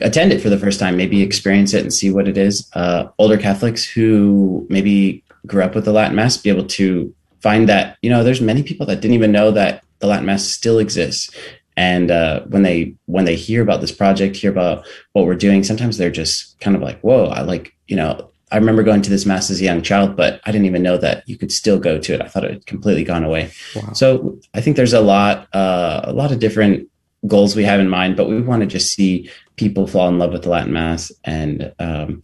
attend 0.00 0.32
it 0.32 0.40
for 0.40 0.48
the 0.48 0.58
first 0.58 0.80
time, 0.80 0.96
maybe 0.96 1.22
experience 1.22 1.74
it 1.74 1.82
and 1.82 1.92
see 1.92 2.10
what 2.10 2.28
it 2.28 2.36
is. 2.36 2.68
Uh, 2.74 3.08
older 3.18 3.36
Catholics 3.36 3.84
who 3.84 4.66
maybe 4.70 5.24
grew 5.46 5.62
up 5.62 5.74
with 5.74 5.84
the 5.84 5.92
Latin 5.92 6.16
Mass 6.16 6.36
be 6.36 6.50
able 6.50 6.66
to 6.66 7.14
find 7.40 7.68
that 7.68 7.96
you 8.02 8.10
know 8.10 8.22
there's 8.22 8.40
many 8.40 8.62
people 8.62 8.86
that 8.86 9.00
didn't 9.00 9.14
even 9.14 9.32
know 9.32 9.50
that 9.50 9.84
the 10.00 10.06
Latin 10.06 10.26
Mass 10.26 10.44
still 10.44 10.78
exists. 10.78 11.30
And 11.76 12.10
uh, 12.10 12.42
when 12.42 12.62
they 12.62 12.94
when 13.06 13.24
they 13.24 13.36
hear 13.36 13.62
about 13.62 13.80
this 13.80 13.92
project, 13.92 14.36
hear 14.36 14.50
about 14.50 14.86
what 15.12 15.24
we're 15.24 15.34
doing, 15.34 15.64
sometimes 15.64 15.96
they're 15.96 16.10
just 16.10 16.58
kind 16.60 16.76
of 16.76 16.82
like, 16.82 17.00
"Whoa!" 17.00 17.26
I 17.26 17.40
like 17.42 17.72
you 17.90 17.96
know. 17.96 18.26
I 18.52 18.56
remember 18.56 18.82
going 18.82 19.00
to 19.02 19.10
this 19.10 19.26
mass 19.26 19.48
as 19.48 19.60
a 19.60 19.64
young 19.64 19.80
child, 19.80 20.16
but 20.16 20.40
I 20.44 20.50
didn't 20.50 20.66
even 20.66 20.82
know 20.82 20.98
that 20.98 21.22
you 21.28 21.38
could 21.38 21.52
still 21.52 21.78
go 21.78 22.00
to 22.00 22.14
it. 22.14 22.20
I 22.20 22.26
thought 22.26 22.42
it 22.42 22.50
had 22.50 22.66
completely 22.66 23.04
gone 23.04 23.22
away. 23.22 23.52
Wow. 23.76 23.92
So 23.92 24.40
I 24.54 24.60
think 24.60 24.74
there's 24.74 24.92
a 24.92 25.00
lot, 25.00 25.46
uh, 25.54 26.00
a 26.02 26.12
lot 26.12 26.32
of 26.32 26.40
different 26.40 26.88
goals 27.28 27.54
we 27.54 27.64
have 27.64 27.80
in 27.80 27.88
mind, 27.88 28.16
but 28.16 28.28
we 28.28 28.40
want 28.40 28.62
to 28.62 28.66
just 28.66 28.92
see 28.92 29.30
people 29.56 29.86
fall 29.86 30.08
in 30.08 30.18
love 30.18 30.32
with 30.32 30.42
the 30.42 30.48
Latin 30.48 30.72
Mass 30.72 31.12
and 31.24 31.72
um, 31.78 32.22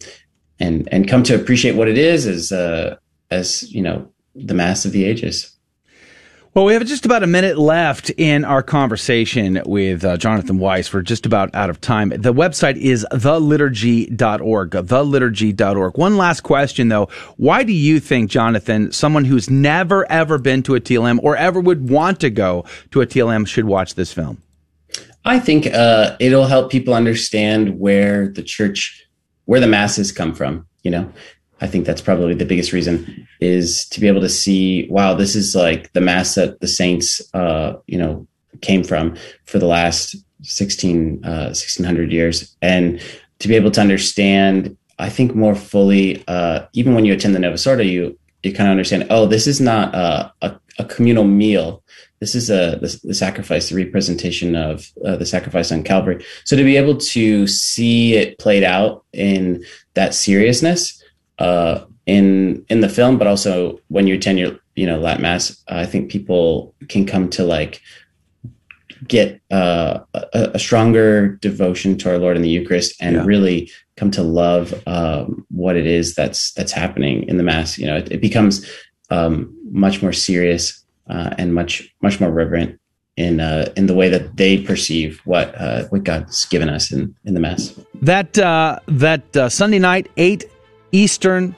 and 0.59 0.87
and 0.91 1.07
come 1.07 1.23
to 1.23 1.35
appreciate 1.35 1.75
what 1.75 1.87
it 1.87 1.97
is 1.97 2.25
as 2.25 2.51
uh, 2.51 2.97
as 3.31 3.71
you 3.71 3.81
know 3.81 4.11
the 4.35 4.53
Mass 4.53 4.85
of 4.85 4.91
the 4.91 5.05
ages. 5.05 5.56
Well, 6.57 6.65
we 6.65 6.73
have 6.73 6.83
just 6.87 7.05
about 7.05 7.21
a 7.21 7.27
minute 7.27 7.59
left 7.59 8.09
in 8.17 8.43
our 8.43 8.63
conversation 8.63 9.61
with 9.67 10.03
uh, 10.03 10.17
Jonathan 10.17 10.57
Weiss. 10.57 10.91
We're 10.91 11.03
just 11.03 11.27
about 11.27 11.53
out 11.53 11.69
of 11.69 11.79
time. 11.79 12.09
The 12.09 12.33
website 12.33 12.77
is 12.77 13.05
theliturgy.org, 13.11 14.71
theliturgy.org. 14.71 15.97
One 15.99 16.17
last 16.17 16.41
question, 16.41 16.87
though. 16.87 17.09
Why 17.35 17.61
do 17.61 17.73
you 17.73 17.99
think, 17.99 18.31
Jonathan, 18.31 18.91
someone 18.91 19.25
who's 19.25 19.51
never, 19.51 20.11
ever 20.11 20.39
been 20.39 20.63
to 20.63 20.73
a 20.73 20.79
TLM 20.79 21.19
or 21.21 21.37
ever 21.37 21.59
would 21.59 21.91
want 21.91 22.19
to 22.21 22.31
go 22.31 22.65
to 22.89 23.01
a 23.01 23.05
TLM 23.05 23.45
should 23.45 23.65
watch 23.65 23.93
this 23.93 24.11
film? 24.11 24.41
I 25.25 25.37
think 25.37 25.67
uh, 25.67 26.17
it'll 26.19 26.47
help 26.47 26.71
people 26.71 26.95
understand 26.95 27.79
where 27.79 28.29
the 28.29 28.41
church, 28.41 29.07
where 29.45 29.59
the 29.59 29.67
masses 29.67 30.11
come 30.11 30.33
from. 30.33 30.65
You 30.81 30.89
know, 30.89 31.13
I 31.59 31.67
think 31.67 31.85
that's 31.85 32.01
probably 32.01 32.33
the 32.33 32.45
biggest 32.45 32.71
reason 32.71 33.27
is 33.39 33.87
to 33.89 33.99
be 33.99 34.07
able 34.07 34.21
to 34.21 34.29
see, 34.29 34.87
wow, 34.89 35.13
this 35.13 35.35
is 35.35 35.55
like 35.55 35.91
the 35.93 36.01
mass 36.01 36.35
that 36.35 36.59
the 36.59 36.67
saints, 36.67 37.21
uh, 37.33 37.73
you 37.87 37.97
know, 37.97 38.27
came 38.61 38.83
from 38.83 39.15
for 39.45 39.59
the 39.59 39.65
last 39.65 40.15
16, 40.43 41.25
uh, 41.25 41.49
1600 41.49 42.11
years. 42.11 42.55
And 42.61 43.01
to 43.39 43.47
be 43.47 43.55
able 43.55 43.71
to 43.71 43.81
understand, 43.81 44.77
I 44.99 45.09
think 45.09 45.35
more 45.35 45.55
fully, 45.55 46.23
uh, 46.27 46.65
even 46.73 46.93
when 46.93 47.05
you 47.05 47.13
attend 47.13 47.35
the 47.35 47.39
Novus 47.39 47.65
Ordo, 47.65 47.83
you, 47.83 48.17
you 48.43 48.53
kind 48.53 48.67
of 48.67 48.71
understand, 48.71 49.07
oh, 49.09 49.25
this 49.25 49.47
is 49.47 49.59
not 49.59 49.93
a, 49.95 50.31
a, 50.41 50.59
a 50.79 50.85
communal 50.85 51.23
meal 51.23 51.83
this 52.19 52.33
is 52.33 52.49
a 52.49 52.77
the, 52.81 52.99
the 53.03 53.13
sacrifice, 53.13 53.69
the 53.69 53.75
representation 53.75 54.55
of 54.55 54.91
uh, 55.05 55.15
the 55.15 55.25
sacrifice 55.25 55.71
on 55.71 55.83
Calvary. 55.83 56.23
So 56.45 56.55
to 56.55 56.63
be 56.63 56.77
able 56.77 56.97
to 56.97 57.47
see 57.47 58.15
it 58.15 58.39
played 58.39 58.63
out 58.63 59.05
in 59.13 59.63
that 59.93 60.13
seriousness 60.13 60.96
uh, 61.39 61.85
in 62.05 62.65
in 62.69 62.81
the 62.81 62.89
film, 62.89 63.17
but 63.17 63.27
also 63.27 63.79
when 63.89 64.07
you 64.07 64.15
attend 64.15 64.39
your 64.39 64.57
you 64.75 64.85
know 64.85 64.99
Latin 64.99 65.21
Mass, 65.21 65.63
I 65.67 65.85
think 65.85 66.11
people 66.11 66.73
can 66.87 67.05
come 67.05 67.29
to 67.31 67.43
like 67.43 67.81
get 69.07 69.41
uh, 69.51 69.99
a, 70.13 70.51
a, 70.55 70.59
stronger 70.59 71.35
devotion 71.35 71.97
to 71.99 72.09
our 72.09 72.17
Lord 72.17 72.35
in 72.35 72.41
the 72.41 72.49
Eucharist 72.49 72.95
and 72.99 73.15
yeah. 73.15 73.23
really 73.25 73.69
come 73.95 74.09
to 74.11 74.23
love 74.23 74.73
um, 74.87 75.45
what 75.51 75.75
it 75.75 75.85
is 75.85 76.15
that's 76.15 76.53
that's 76.53 76.71
happening 76.71 77.27
in 77.27 77.37
the 77.37 77.43
Mass. 77.43 77.77
You 77.77 77.85
know, 77.85 77.97
it, 77.97 78.11
it 78.11 78.21
becomes 78.21 78.65
um, 79.09 79.55
much 79.69 80.01
more 80.01 80.13
serious 80.13 80.83
uh, 81.09 81.35
and 81.37 81.53
much 81.53 81.93
much 82.01 82.19
more 82.19 82.31
reverent 82.31 82.79
in 83.17 83.39
uh, 83.39 83.71
in 83.75 83.87
the 83.87 83.93
way 83.93 84.09
that 84.09 84.37
they 84.37 84.57
perceive 84.57 85.19
what 85.25 85.53
uh, 85.59 85.85
what 85.85 86.03
God's 86.03 86.45
given 86.45 86.69
us 86.69 86.91
in 86.91 87.13
in 87.25 87.33
the 87.33 87.39
Mass. 87.39 87.77
That 88.01 88.37
uh, 88.37 88.79
that 88.87 89.35
uh, 89.35 89.49
Sunday 89.49 89.79
night, 89.79 90.09
eight 90.17 90.45
Eastern. 90.97 91.55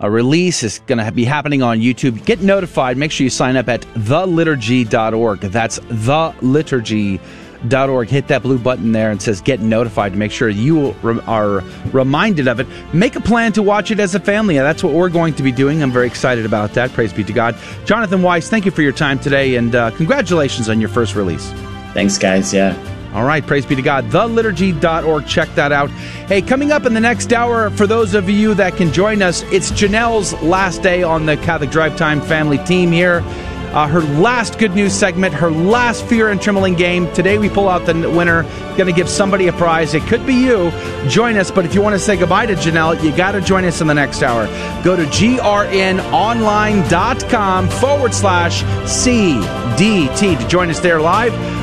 A 0.00 0.10
release 0.10 0.62
is 0.64 0.80
going 0.86 0.98
to 0.98 1.12
be 1.12 1.24
happening 1.24 1.62
on 1.62 1.78
YouTube. 1.78 2.24
Get 2.24 2.40
notified. 2.40 2.96
Make 2.96 3.12
sure 3.12 3.24
you 3.24 3.30
sign 3.30 3.56
up 3.56 3.68
at 3.68 3.82
theliturgy.org. 3.94 5.40
That's 5.40 5.78
theliturgy.org 5.78 7.20
org. 7.70 8.08
Hit 8.08 8.28
that 8.28 8.42
blue 8.42 8.58
button 8.58 8.92
there 8.92 9.10
and 9.10 9.20
says 9.20 9.40
get 9.40 9.60
notified 9.60 10.12
to 10.12 10.18
make 10.18 10.32
sure 10.32 10.48
you 10.48 10.94
are 11.26 11.62
reminded 11.92 12.48
of 12.48 12.60
it. 12.60 12.66
Make 12.92 13.16
a 13.16 13.20
plan 13.20 13.52
to 13.52 13.62
watch 13.62 13.90
it 13.90 14.00
as 14.00 14.14
a 14.14 14.20
family. 14.20 14.56
That's 14.56 14.82
what 14.82 14.92
we're 14.92 15.08
going 15.08 15.34
to 15.34 15.42
be 15.42 15.52
doing. 15.52 15.82
I'm 15.82 15.92
very 15.92 16.06
excited 16.06 16.44
about 16.44 16.72
that. 16.74 16.92
Praise 16.92 17.12
be 17.12 17.24
to 17.24 17.32
God. 17.32 17.56
Jonathan 17.84 18.22
Weiss, 18.22 18.48
thank 18.48 18.64
you 18.64 18.70
for 18.70 18.82
your 18.82 18.92
time 18.92 19.18
today 19.18 19.56
and 19.56 19.74
uh, 19.74 19.90
congratulations 19.92 20.68
on 20.68 20.80
your 20.80 20.90
first 20.90 21.14
release. 21.14 21.50
Thanks, 21.92 22.18
guys. 22.18 22.52
Yeah. 22.52 22.91
All 23.12 23.24
right, 23.24 23.46
praise 23.46 23.66
be 23.66 23.74
to 23.74 23.82
God. 23.82 24.06
Theliturgy.org. 24.06 25.26
Check 25.26 25.54
that 25.54 25.72
out. 25.72 25.90
Hey, 26.28 26.42
coming 26.42 26.72
up 26.72 26.86
in 26.86 26.94
the 26.94 27.00
next 27.00 27.32
hour, 27.32 27.70
for 27.70 27.86
those 27.86 28.14
of 28.14 28.30
you 28.30 28.54
that 28.54 28.76
can 28.76 28.92
join 28.92 29.22
us, 29.22 29.42
it's 29.52 29.70
Janelle's 29.72 30.32
last 30.42 30.82
day 30.82 31.02
on 31.02 31.26
the 31.26 31.36
Catholic 31.36 31.70
Drive 31.70 31.96
Time 31.96 32.20
family 32.20 32.58
team 32.58 32.90
here 32.90 33.22
uh, 33.72 33.88
her 33.88 34.02
last 34.02 34.58
good 34.58 34.74
news 34.74 34.92
segment, 34.92 35.32
her 35.34 35.50
last 35.50 36.04
fear 36.04 36.30
and 36.30 36.40
trembling 36.40 36.74
game. 36.74 37.12
Today 37.14 37.38
we 37.38 37.48
pull 37.48 37.68
out 37.68 37.86
the 37.86 37.94
winner. 38.10 38.42
Going 38.76 38.86
to 38.86 38.92
give 38.92 39.08
somebody 39.08 39.48
a 39.48 39.52
prize. 39.52 39.94
It 39.94 40.02
could 40.02 40.24
be 40.26 40.34
you. 40.34 40.70
Join 41.08 41.38
us, 41.38 41.50
but 41.50 41.64
if 41.64 41.74
you 41.74 41.80
want 41.80 41.94
to 41.94 41.98
say 41.98 42.16
goodbye 42.16 42.46
to 42.46 42.54
Janelle, 42.54 43.02
you 43.02 43.16
got 43.16 43.32
to 43.32 43.40
join 43.40 43.64
us 43.64 43.80
in 43.80 43.86
the 43.86 43.94
next 43.94 44.22
hour. 44.22 44.46
Go 44.84 44.94
to 44.96 45.04
grnonline.com 45.04 47.68
forward 47.68 48.14
slash 48.14 48.62
CDT 48.62 50.38
to 50.38 50.48
join 50.48 50.70
us 50.70 50.80
there 50.80 51.00
live. 51.00 51.61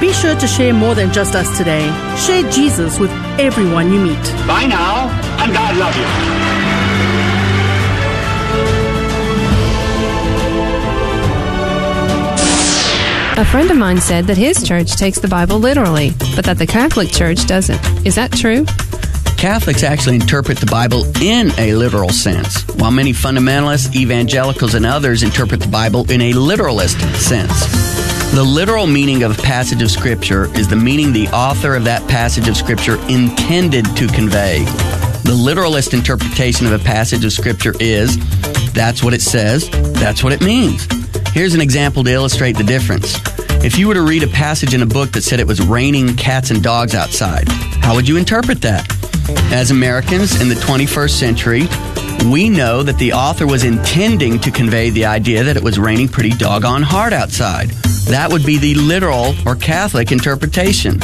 Be 0.00 0.12
sure 0.12 0.36
to 0.36 0.46
share 0.46 0.72
more 0.72 0.94
than 0.94 1.12
just 1.12 1.34
us 1.34 1.58
today. 1.58 1.86
Share 2.16 2.48
Jesus 2.50 3.00
with 3.00 3.10
everyone 3.40 3.92
you 3.92 4.00
meet. 4.00 4.22
Bye 4.46 4.66
now, 4.66 5.08
and 5.42 5.52
God 5.52 5.76
love 5.76 5.96
you. 5.96 6.38
A 13.38 13.44
friend 13.44 13.70
of 13.70 13.76
mine 13.76 13.98
said 13.98 14.24
that 14.26 14.36
his 14.36 14.66
church 14.66 14.96
takes 14.96 15.20
the 15.20 15.28
Bible 15.28 15.58
literally, 15.60 16.10
but 16.34 16.44
that 16.44 16.58
the 16.58 16.66
Catholic 16.66 17.08
Church 17.08 17.46
doesn't. 17.46 17.80
Is 18.04 18.16
that 18.16 18.32
true? 18.32 18.66
Catholics 19.38 19.84
actually 19.84 20.16
interpret 20.16 20.58
the 20.58 20.66
Bible 20.66 21.04
in 21.22 21.52
a 21.58 21.72
literal 21.72 22.08
sense, 22.08 22.64
while 22.74 22.90
many 22.90 23.12
fundamentalists, 23.12 23.94
evangelicals, 23.94 24.74
and 24.74 24.84
others 24.84 25.22
interpret 25.22 25.60
the 25.60 25.68
Bible 25.68 26.10
in 26.10 26.20
a 26.20 26.32
literalist 26.32 26.98
sense. 27.20 27.66
The 28.34 28.42
literal 28.42 28.88
meaning 28.88 29.22
of 29.22 29.38
a 29.38 29.40
passage 29.40 29.80
of 29.80 29.92
Scripture 29.92 30.52
is 30.58 30.66
the 30.66 30.74
meaning 30.74 31.12
the 31.12 31.28
author 31.28 31.76
of 31.76 31.84
that 31.84 32.06
passage 32.08 32.48
of 32.48 32.56
Scripture 32.56 32.96
intended 33.08 33.84
to 33.96 34.08
convey. 34.08 34.64
The 35.22 35.38
literalist 35.40 35.94
interpretation 35.94 36.66
of 36.66 36.72
a 36.72 36.84
passage 36.84 37.24
of 37.24 37.32
Scripture 37.32 37.74
is 37.78 38.18
that's 38.72 39.04
what 39.04 39.14
it 39.14 39.22
says, 39.22 39.70
that's 39.92 40.24
what 40.24 40.32
it 40.32 40.42
means. 40.42 40.88
Here's 41.28 41.54
an 41.54 41.60
example 41.60 42.02
to 42.02 42.10
illustrate 42.10 42.56
the 42.56 42.64
difference. 42.64 43.16
If 43.64 43.78
you 43.78 43.86
were 43.86 43.94
to 43.94 44.02
read 44.02 44.24
a 44.24 44.28
passage 44.28 44.74
in 44.74 44.82
a 44.82 44.86
book 44.86 45.12
that 45.12 45.22
said 45.22 45.38
it 45.38 45.46
was 45.46 45.60
raining 45.60 46.16
cats 46.16 46.50
and 46.50 46.60
dogs 46.60 46.96
outside, 46.96 47.48
how 47.82 47.94
would 47.94 48.08
you 48.08 48.16
interpret 48.16 48.60
that? 48.62 49.07
As 49.52 49.70
Americans 49.70 50.40
in 50.40 50.48
the 50.48 50.54
21st 50.54 51.10
century, 51.10 51.62
we 52.30 52.48
know 52.48 52.82
that 52.82 52.98
the 52.98 53.12
author 53.12 53.46
was 53.46 53.64
intending 53.64 54.38
to 54.40 54.50
convey 54.50 54.90
the 54.90 55.04
idea 55.04 55.44
that 55.44 55.56
it 55.56 55.62
was 55.62 55.78
raining 55.78 56.08
pretty 56.08 56.30
doggone 56.30 56.82
hard 56.82 57.12
outside. 57.12 57.70
That 58.08 58.30
would 58.30 58.44
be 58.44 58.58
the 58.58 58.74
literal 58.74 59.34
or 59.46 59.54
Catholic 59.54 60.12
interpretation. 60.12 60.98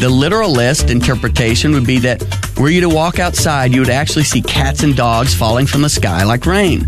The 0.00 0.08
literalist 0.10 0.90
interpretation 0.90 1.72
would 1.72 1.86
be 1.86 1.98
that 2.00 2.22
were 2.58 2.70
you 2.70 2.80
to 2.80 2.88
walk 2.88 3.18
outside, 3.18 3.72
you 3.72 3.80
would 3.80 3.90
actually 3.90 4.24
see 4.24 4.42
cats 4.42 4.82
and 4.82 4.96
dogs 4.96 5.34
falling 5.34 5.66
from 5.66 5.82
the 5.82 5.88
sky 5.88 6.24
like 6.24 6.46
rain. 6.46 6.86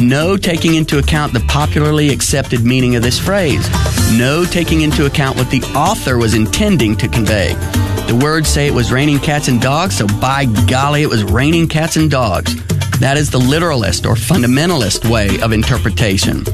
No 0.00 0.36
taking 0.36 0.74
into 0.74 0.98
account 0.98 1.32
the 1.32 1.40
popularly 1.48 2.10
accepted 2.10 2.64
meaning 2.64 2.96
of 2.96 3.02
this 3.02 3.18
phrase. 3.18 3.66
No 4.12 4.44
taking 4.44 4.82
into 4.82 5.06
account 5.06 5.38
what 5.38 5.50
the 5.50 5.62
author 5.74 6.18
was 6.18 6.34
intending 6.34 6.96
to 6.96 7.08
convey. 7.08 7.54
The 8.06 8.18
words 8.22 8.48
say 8.48 8.66
it 8.66 8.74
was 8.74 8.92
raining 8.92 9.18
cats 9.18 9.48
and 9.48 9.60
dogs, 9.60 9.96
so 9.96 10.06
by 10.20 10.46
golly, 10.68 11.02
it 11.02 11.08
was 11.08 11.24
raining 11.24 11.68
cats 11.68 11.96
and 11.96 12.10
dogs. 12.10 12.54
That 13.00 13.16
is 13.18 13.30
the 13.30 13.38
literalist 13.38 14.06
or 14.06 14.14
fundamentalist 14.14 15.10
way 15.10 15.40
of 15.42 15.52
interpretation. 15.52 16.44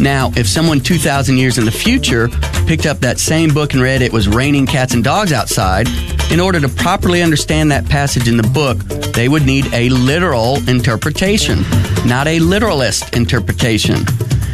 Now, 0.00 0.32
if 0.36 0.48
someone 0.48 0.80
2,000 0.80 1.36
years 1.36 1.58
in 1.58 1.66
the 1.66 1.70
future 1.70 2.28
picked 2.66 2.86
up 2.86 3.00
that 3.00 3.18
same 3.18 3.52
book 3.52 3.74
and 3.74 3.82
read 3.82 4.00
it 4.00 4.12
was 4.12 4.28
raining 4.28 4.66
cats 4.66 4.94
and 4.94 5.04
dogs 5.04 5.32
outside, 5.32 5.88
In 6.30 6.38
order 6.38 6.60
to 6.60 6.68
properly 6.68 7.22
understand 7.22 7.72
that 7.72 7.84
passage 7.86 8.28
in 8.28 8.36
the 8.36 8.44
book, 8.44 8.78
they 9.14 9.28
would 9.28 9.44
need 9.44 9.66
a 9.74 9.88
literal 9.88 10.56
interpretation, 10.68 11.64
not 12.06 12.28
a 12.28 12.38
literalist 12.38 13.16
interpretation. 13.16 13.96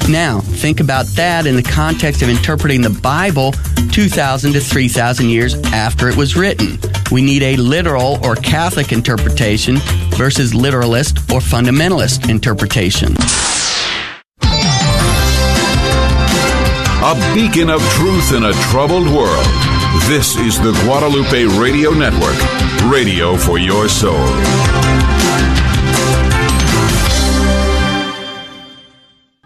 Now, 0.08 0.40
think 0.40 0.78
about 0.78 1.06
that 1.16 1.46
in 1.46 1.56
the 1.56 1.62
context 1.62 2.22
of 2.22 2.28
interpreting 2.28 2.80
the 2.80 2.90
Bible 2.90 3.52
2,000 3.90 4.52
to 4.52 4.60
3,000 4.60 5.28
years 5.28 5.54
after 5.72 6.08
it 6.08 6.16
was 6.16 6.36
written. 6.36 6.78
We 7.10 7.22
need 7.22 7.42
a 7.42 7.56
literal 7.56 8.24
or 8.24 8.36
Catholic 8.36 8.92
interpretation 8.92 9.78
versus 10.10 10.54
literalist 10.54 11.18
or 11.30 11.40
fundamentalist 11.40 12.30
interpretation. 12.30 13.16
A 17.02 17.14
beacon 17.34 17.70
of 17.70 17.80
truth 17.94 18.32
in 18.32 18.44
a 18.44 18.52
troubled 18.70 19.08
world. 19.08 19.46
This 20.08 20.36
is 20.36 20.60
the 20.60 20.72
Guadalupe 20.84 21.44
Radio 21.58 21.90
Network, 21.90 22.36
radio 22.90 23.36
for 23.36 23.58
your 23.58 23.88
soul. 23.88 25.15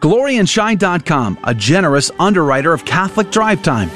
GloryandShine.com, 0.00 1.38
a 1.44 1.54
generous 1.54 2.10
underwriter 2.18 2.72
of 2.72 2.86
Catholic 2.86 3.30
Drive 3.30 3.62
Time. 3.62 3.90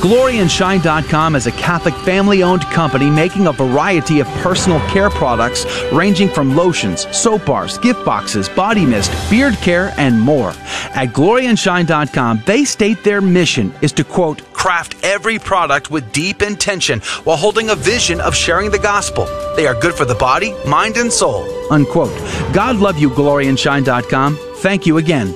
GloryandShine.com 0.00 1.36
is 1.36 1.46
a 1.46 1.52
Catholic 1.52 1.94
family 1.96 2.42
owned 2.42 2.62
company 2.62 3.10
making 3.10 3.46
a 3.46 3.52
variety 3.52 4.20
of 4.20 4.26
personal 4.38 4.80
care 4.88 5.10
products 5.10 5.66
ranging 5.92 6.30
from 6.30 6.56
lotions, 6.56 7.06
soap 7.14 7.44
bars, 7.44 7.76
gift 7.76 8.02
boxes, 8.06 8.48
body 8.48 8.86
mist, 8.86 9.12
beard 9.30 9.54
care, 9.56 9.92
and 9.98 10.18
more. 10.18 10.50
At 10.94 11.08
GloryandShine.com, 11.08 12.42
they 12.46 12.64
state 12.64 13.04
their 13.04 13.20
mission 13.20 13.74
is 13.82 13.92
to 13.92 14.04
quote, 14.04 14.49
craft 14.60 14.94
every 15.02 15.38
product 15.38 15.90
with 15.90 16.12
deep 16.12 16.42
intention 16.42 17.00
while 17.24 17.38
holding 17.38 17.70
a 17.70 17.74
vision 17.74 18.20
of 18.20 18.34
sharing 18.34 18.70
the 18.70 18.78
gospel. 18.78 19.24
They 19.56 19.66
are 19.66 19.74
good 19.74 19.94
for 19.94 20.04
the 20.04 20.14
body, 20.14 20.54
mind, 20.66 20.98
and 20.98 21.10
soul. 21.10 21.48
Unquote. 21.72 22.14
God 22.52 22.76
love 22.76 22.98
you, 22.98 23.08
GloryandShine.com. 23.08 24.38
Thank 24.56 24.86
you 24.86 24.98
again. 24.98 25.34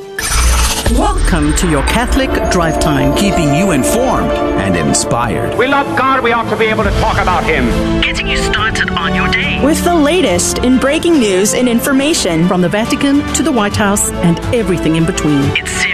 Welcome 0.90 1.56
to 1.56 1.70
your 1.70 1.82
Catholic 1.84 2.28
Drive 2.52 2.78
Time, 2.78 3.16
keeping 3.16 3.54
you 3.54 3.70
informed 3.70 4.30
and 4.60 4.76
inspired. 4.76 5.56
We 5.56 5.66
love 5.66 5.86
God. 5.96 6.22
We 6.22 6.32
ought 6.32 6.50
to 6.50 6.56
be 6.58 6.66
able 6.66 6.84
to 6.84 6.90
talk 7.00 7.16
about 7.16 7.42
Him. 7.44 7.64
Getting 8.02 8.28
you 8.28 8.36
started 8.36 8.90
on 8.90 9.14
your 9.14 9.28
day. 9.28 9.64
With 9.64 9.82
the 9.84 9.94
latest 9.94 10.58
in 10.58 10.78
breaking 10.78 11.18
news 11.18 11.54
and 11.54 11.70
information 11.70 12.46
From 12.46 12.60
the 12.60 12.68
Vatican 12.68 13.26
to 13.32 13.42
the 13.42 13.50
White 13.50 13.74
House 13.74 14.12
and 14.12 14.38
everything 14.54 14.96
in 14.96 15.06
between. 15.06 15.40
It's 15.56 15.70
serious, 15.70 15.84
it's 15.84 15.93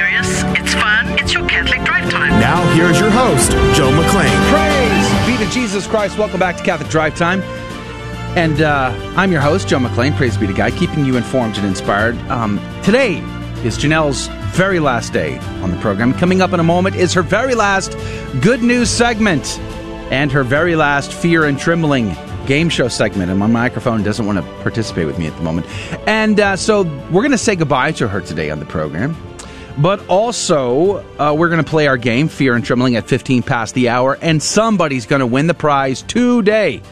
here's 2.80 2.98
your 2.98 3.10
host, 3.10 3.50
Joe 3.76 3.90
McClane. 3.90 4.50
Praise 4.50 5.26
be 5.26 5.44
to 5.44 5.50
Jesus 5.52 5.86
Christ. 5.86 6.16
Welcome 6.16 6.40
back 6.40 6.56
to 6.56 6.62
Catholic 6.62 6.88
Drive 6.88 7.14
Time. 7.14 7.42
And 8.38 8.62
uh, 8.62 8.90
I'm 9.16 9.30
your 9.30 9.42
host, 9.42 9.68
Joe 9.68 9.78
McClane. 9.78 10.16
Praise 10.16 10.38
be 10.38 10.46
to 10.46 10.54
God, 10.54 10.72
keeping 10.72 11.04
you 11.04 11.18
informed 11.18 11.58
and 11.58 11.66
inspired. 11.66 12.16
Um, 12.30 12.58
today 12.82 13.18
is 13.64 13.76
Janelle's 13.76 14.28
very 14.56 14.80
last 14.80 15.12
day 15.12 15.36
on 15.62 15.70
the 15.70 15.76
program. 15.76 16.14
Coming 16.14 16.40
up 16.40 16.54
in 16.54 16.60
a 16.60 16.64
moment 16.64 16.96
is 16.96 17.12
her 17.12 17.22
very 17.22 17.54
last 17.54 17.98
good 18.40 18.62
news 18.62 18.88
segment 18.88 19.58
and 20.10 20.32
her 20.32 20.42
very 20.42 20.74
last 20.74 21.12
fear 21.12 21.44
and 21.44 21.58
trembling 21.58 22.16
game 22.46 22.70
show 22.70 22.88
segment. 22.88 23.30
And 23.30 23.38
my 23.38 23.46
microphone 23.46 24.02
doesn't 24.02 24.24
want 24.24 24.38
to 24.38 24.62
participate 24.62 25.06
with 25.06 25.18
me 25.18 25.26
at 25.26 25.36
the 25.36 25.42
moment. 25.42 25.66
And 26.08 26.40
uh, 26.40 26.56
so 26.56 26.84
we're 27.10 27.22
going 27.22 27.30
to 27.32 27.38
say 27.38 27.56
goodbye 27.56 27.92
to 27.92 28.08
her 28.08 28.22
today 28.22 28.48
on 28.48 28.58
the 28.58 28.64
program. 28.64 29.14
But 29.80 30.06
also, 30.08 30.98
uh, 31.18 31.34
we're 31.34 31.48
going 31.48 31.64
to 31.64 31.70
play 31.70 31.86
our 31.86 31.96
game, 31.96 32.28
Fear 32.28 32.54
and 32.54 32.62
Trembling, 32.62 32.96
at 32.96 33.08
15 33.08 33.42
past 33.42 33.74
the 33.74 33.88
hour, 33.88 34.18
and 34.20 34.42
somebody's 34.42 35.06
going 35.06 35.20
to 35.20 35.26
win 35.26 35.46
the 35.46 35.54
prize 35.54 36.02
today. 36.02 36.82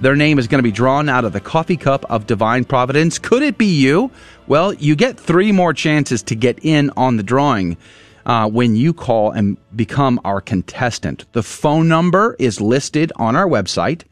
Their 0.00 0.16
name 0.16 0.38
is 0.38 0.48
going 0.48 0.60
to 0.60 0.62
be 0.62 0.72
drawn 0.72 1.10
out 1.10 1.26
of 1.26 1.34
the 1.34 1.40
coffee 1.40 1.76
cup 1.76 2.10
of 2.10 2.26
divine 2.26 2.64
providence. 2.64 3.18
Could 3.18 3.42
it 3.42 3.58
be 3.58 3.66
you? 3.66 4.10
Well, 4.46 4.72
you 4.72 4.96
get 4.96 5.20
three 5.20 5.52
more 5.52 5.74
chances 5.74 6.22
to 6.22 6.34
get 6.34 6.60
in 6.62 6.90
on 6.96 7.18
the 7.18 7.22
drawing 7.22 7.76
uh, 8.24 8.48
when 8.48 8.76
you 8.76 8.94
call 8.94 9.30
and 9.30 9.58
become 9.76 10.18
our 10.24 10.40
contestant. 10.40 11.30
The 11.32 11.42
phone 11.42 11.86
number 11.86 12.34
is 12.38 12.62
listed 12.62 13.12
on 13.16 13.36
our 13.36 13.46
website, 13.46 14.04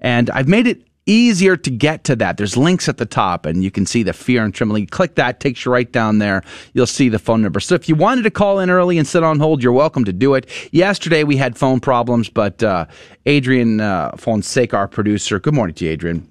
and 0.00 0.30
I've 0.30 0.48
made 0.48 0.66
it 0.66 0.80
easier 1.06 1.56
to 1.56 1.70
get 1.70 2.04
to 2.04 2.16
that. 2.16 2.36
There's 2.36 2.56
links 2.56 2.88
at 2.88 2.98
the 2.98 3.06
top, 3.06 3.46
and 3.46 3.62
you 3.64 3.70
can 3.70 3.86
see 3.86 4.02
the 4.02 4.12
fear 4.12 4.44
and 4.44 4.54
trembling. 4.54 4.86
Click 4.86 5.16
that, 5.16 5.40
takes 5.40 5.64
you 5.64 5.72
right 5.72 5.90
down 5.90 6.18
there. 6.18 6.42
You'll 6.74 6.86
see 6.86 7.08
the 7.08 7.18
phone 7.18 7.42
number. 7.42 7.60
So 7.60 7.74
if 7.74 7.88
you 7.88 7.94
wanted 7.94 8.22
to 8.22 8.30
call 8.30 8.58
in 8.60 8.70
early 8.70 8.98
and 8.98 9.06
sit 9.06 9.22
on 9.22 9.40
hold, 9.40 9.62
you're 9.62 9.72
welcome 9.72 10.04
to 10.04 10.12
do 10.12 10.34
it. 10.34 10.48
Yesterday 10.72 11.24
we 11.24 11.36
had 11.36 11.56
phone 11.56 11.80
problems, 11.80 12.28
but 12.28 12.62
uh, 12.62 12.86
Adrian 13.26 13.80
uh, 13.80 14.12
Fonseca, 14.16 14.76
our 14.76 14.88
producer, 14.88 15.40
good 15.40 15.54
morning 15.54 15.74
to 15.74 15.84
you, 15.84 15.90
Adrian. 15.90 16.28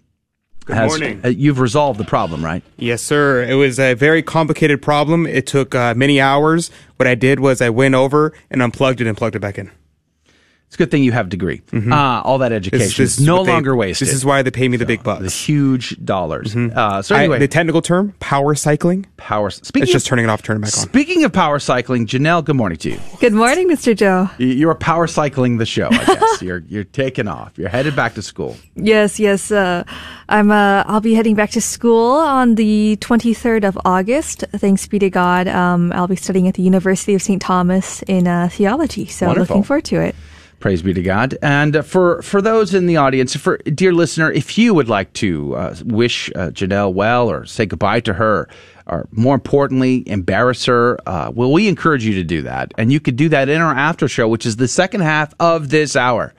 Good 0.65 0.75
has- 0.75 0.91
morning. 0.91 1.21
uh, 1.25 1.29
you've 1.29 1.59
resolved 1.59 1.99
the 1.99 2.05
problem, 2.05 2.45
right? 2.45 2.63
Yes, 2.77 3.01
sir. 3.01 3.43
It 3.43 3.55
was 3.55 3.79
a 3.79 3.95
very 3.95 4.21
complicated 4.21 4.81
problem. 4.81 5.25
It 5.25 5.47
took 5.47 5.73
uh, 5.73 5.95
many 5.95 6.21
hours. 6.21 6.69
What 6.97 7.07
I 7.07 7.15
did 7.15 7.39
was 7.39 7.61
I 7.61 7.69
went 7.69 7.95
over 7.95 8.31
and 8.49 8.61
unplugged 8.61 9.01
it 9.01 9.07
and 9.07 9.17
plugged 9.17 9.35
it 9.35 9.39
back 9.39 9.57
in. 9.57 9.71
It's 10.71 10.77
a 10.77 10.77
good 10.77 10.89
thing 10.89 11.03
you 11.03 11.11
have 11.11 11.27
a 11.27 11.29
degree. 11.29 11.61
Mhm. 11.73 11.91
Uh, 11.91 12.21
all 12.21 12.37
that 12.37 12.53
education 12.53 12.79
This- 12.87 12.95
this 12.95 13.19
is 13.19 13.25
no 13.25 13.39
what 13.39 13.45
they- 13.47 13.51
longer 13.51 13.75
wasted. 13.75 14.07
This 14.07 14.15
is 14.15 14.23
why 14.23 14.41
they 14.41 14.51
pay 14.51 14.69
me 14.69 14.77
the 14.77 14.85
big 14.85 15.03
bucks. 15.03 15.21
the 15.21 15.29
huge 15.29 15.97
dollars. 16.05 16.55
Uh, 16.55 17.01
so 17.01 17.13
I- 17.13 17.19
anyway, 17.19 17.39
the 17.39 17.49
technical 17.49 17.81
term, 17.81 18.13
power 18.21 18.55
cycling. 18.55 19.05
Power. 19.17 19.49
Speaking 19.49 19.83
it's 19.83 19.91
just 19.91 20.05
of- 20.05 20.11
turning 20.11 20.23
it 20.23 20.29
off, 20.29 20.43
turning 20.43 20.63
it 20.63 20.67
back 20.67 20.77
on. 20.77 20.83
Speaking 20.83 21.25
of 21.25 21.33
power 21.33 21.59
cycling, 21.59 22.07
Janelle, 22.07 22.45
good 22.45 22.55
morning 22.55 22.77
to 22.77 22.91
you. 22.91 22.99
Good 23.19 23.33
morning, 23.33 23.67
Mr. 23.69 23.93
Joe. 23.93 24.29
You- 24.37 24.47
You're 24.47 24.73
power 24.75 25.07
cycling 25.07 25.57
the 25.57 25.65
show, 25.65 25.89
I 25.91 26.05
guess. 26.05 26.41
you're 26.41 26.63
you're 26.69 26.85
taking 26.85 27.27
off. 27.27 27.51
You're 27.57 27.67
headed 27.67 27.93
back 27.97 28.13
to 28.13 28.21
school. 28.21 28.55
Yes, 28.77 29.19
yes. 29.19 29.51
Uh, 29.51 29.83
I'm. 30.29 30.51
Uh, 30.51 30.83
I'll 30.87 31.01
be 31.01 31.15
heading 31.15 31.35
back 31.35 31.49
to 31.51 31.59
school 31.59 32.13
on 32.13 32.55
the 32.55 32.95
23rd 33.01 33.65
of 33.65 33.77
August. 33.83 34.45
Thanks 34.55 34.87
be 34.87 34.99
to 34.99 35.09
God. 35.09 35.49
Um, 35.49 35.91
I'll 35.91 36.07
be 36.07 36.15
studying 36.15 36.47
at 36.47 36.53
the 36.53 36.63
University 36.63 37.13
of 37.13 37.21
St. 37.21 37.41
Thomas 37.41 38.03
in 38.03 38.25
uh, 38.25 38.47
theology. 38.49 39.05
So 39.07 39.25
Wonderful. 39.27 39.57
looking 39.57 39.63
forward 39.67 39.83
to 39.85 39.99
it. 39.99 40.15
Praise 40.61 40.83
be 40.83 40.93
to 40.93 41.01
God. 41.01 41.35
And 41.41 41.75
uh, 41.75 41.81
for 41.81 42.21
for 42.21 42.39
those 42.39 42.75
in 42.75 42.85
the 42.85 42.95
audience, 42.95 43.35
for 43.35 43.57
dear 43.57 43.91
listener, 43.91 44.31
if 44.31 44.59
you 44.59 44.75
would 44.75 44.87
like 44.87 45.11
to 45.13 45.55
uh, 45.55 45.75
wish 45.83 46.29
uh, 46.35 46.51
Janelle 46.51 46.93
well 46.93 47.31
or 47.31 47.47
say 47.47 47.65
goodbye 47.65 47.99
to 48.01 48.13
her, 48.13 48.47
or 48.85 49.07
more 49.11 49.33
importantly, 49.33 50.07
embarrass 50.07 50.65
her, 50.65 50.99
uh, 51.07 51.31
well, 51.33 51.51
we 51.51 51.67
encourage 51.67 52.05
you 52.05 52.13
to 52.13 52.23
do 52.23 52.43
that. 52.43 52.73
And 52.77 52.93
you 52.93 52.99
could 52.99 53.15
do 53.15 53.27
that 53.29 53.49
in 53.49 53.59
our 53.59 53.73
after 53.73 54.07
show, 54.07 54.27
which 54.27 54.45
is 54.45 54.57
the 54.57 54.67
second 54.67 55.01
half 55.01 55.33
of 55.39 55.69
this 55.69 55.95
hour. 55.95 56.31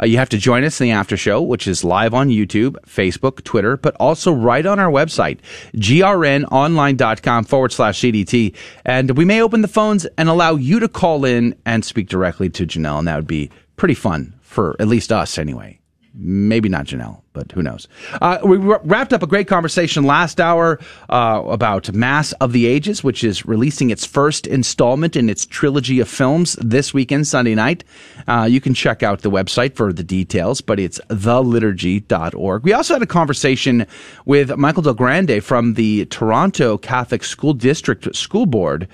Uh, 0.00 0.06
you 0.06 0.18
have 0.18 0.28
to 0.28 0.38
join 0.38 0.64
us 0.64 0.80
in 0.80 0.86
the 0.86 0.92
after 0.92 1.16
show, 1.16 1.42
which 1.42 1.66
is 1.66 1.84
live 1.84 2.14
on 2.14 2.28
YouTube, 2.28 2.76
Facebook, 2.86 3.42
Twitter, 3.44 3.76
but 3.76 3.96
also 3.96 4.32
right 4.32 4.66
on 4.66 4.78
our 4.78 4.90
website, 4.90 5.38
grnonline.com 5.74 7.44
forward 7.44 7.72
slash 7.72 8.00
CDT. 8.00 8.54
And 8.84 9.16
we 9.16 9.24
may 9.24 9.40
open 9.42 9.62
the 9.62 9.68
phones 9.68 10.04
and 10.18 10.28
allow 10.28 10.54
you 10.54 10.80
to 10.80 10.88
call 10.88 11.24
in 11.24 11.56
and 11.64 11.84
speak 11.84 12.08
directly 12.08 12.48
to 12.50 12.66
Janelle. 12.66 12.98
And 12.98 13.08
that 13.08 13.16
would 13.16 13.26
be 13.26 13.50
pretty 13.76 13.94
fun 13.94 14.34
for 14.40 14.76
at 14.78 14.88
least 14.88 15.12
us 15.12 15.38
anyway. 15.38 15.80
Maybe 16.16 16.68
not 16.68 16.86
Janelle, 16.86 17.22
but 17.32 17.50
who 17.50 17.60
knows? 17.60 17.88
Uh, 18.22 18.38
we 18.44 18.56
wra- 18.56 18.80
wrapped 18.84 19.12
up 19.12 19.24
a 19.24 19.26
great 19.26 19.48
conversation 19.48 20.04
last 20.04 20.40
hour 20.40 20.78
uh, 21.08 21.42
about 21.46 21.92
Mass 21.92 22.30
of 22.34 22.52
the 22.52 22.66
Ages, 22.66 23.02
which 23.02 23.24
is 23.24 23.44
releasing 23.44 23.90
its 23.90 24.06
first 24.06 24.46
installment 24.46 25.16
in 25.16 25.28
its 25.28 25.44
trilogy 25.44 25.98
of 25.98 26.08
films 26.08 26.52
this 26.60 26.94
weekend, 26.94 27.26
Sunday 27.26 27.56
night. 27.56 27.82
Uh, 28.28 28.46
you 28.48 28.60
can 28.60 28.74
check 28.74 29.02
out 29.02 29.22
the 29.22 29.30
website 29.30 29.74
for 29.74 29.92
the 29.92 30.04
details, 30.04 30.60
but 30.60 30.78
it's 30.78 31.00
theliturgy.org. 31.08 32.62
We 32.62 32.72
also 32.72 32.94
had 32.94 33.02
a 33.02 33.06
conversation 33.06 33.84
with 34.24 34.56
Michael 34.56 34.82
Del 34.84 34.94
Grande 34.94 35.42
from 35.42 35.74
the 35.74 36.06
Toronto 36.06 36.78
Catholic 36.78 37.24
School 37.24 37.54
District 37.54 38.14
School 38.14 38.46
Board 38.46 38.86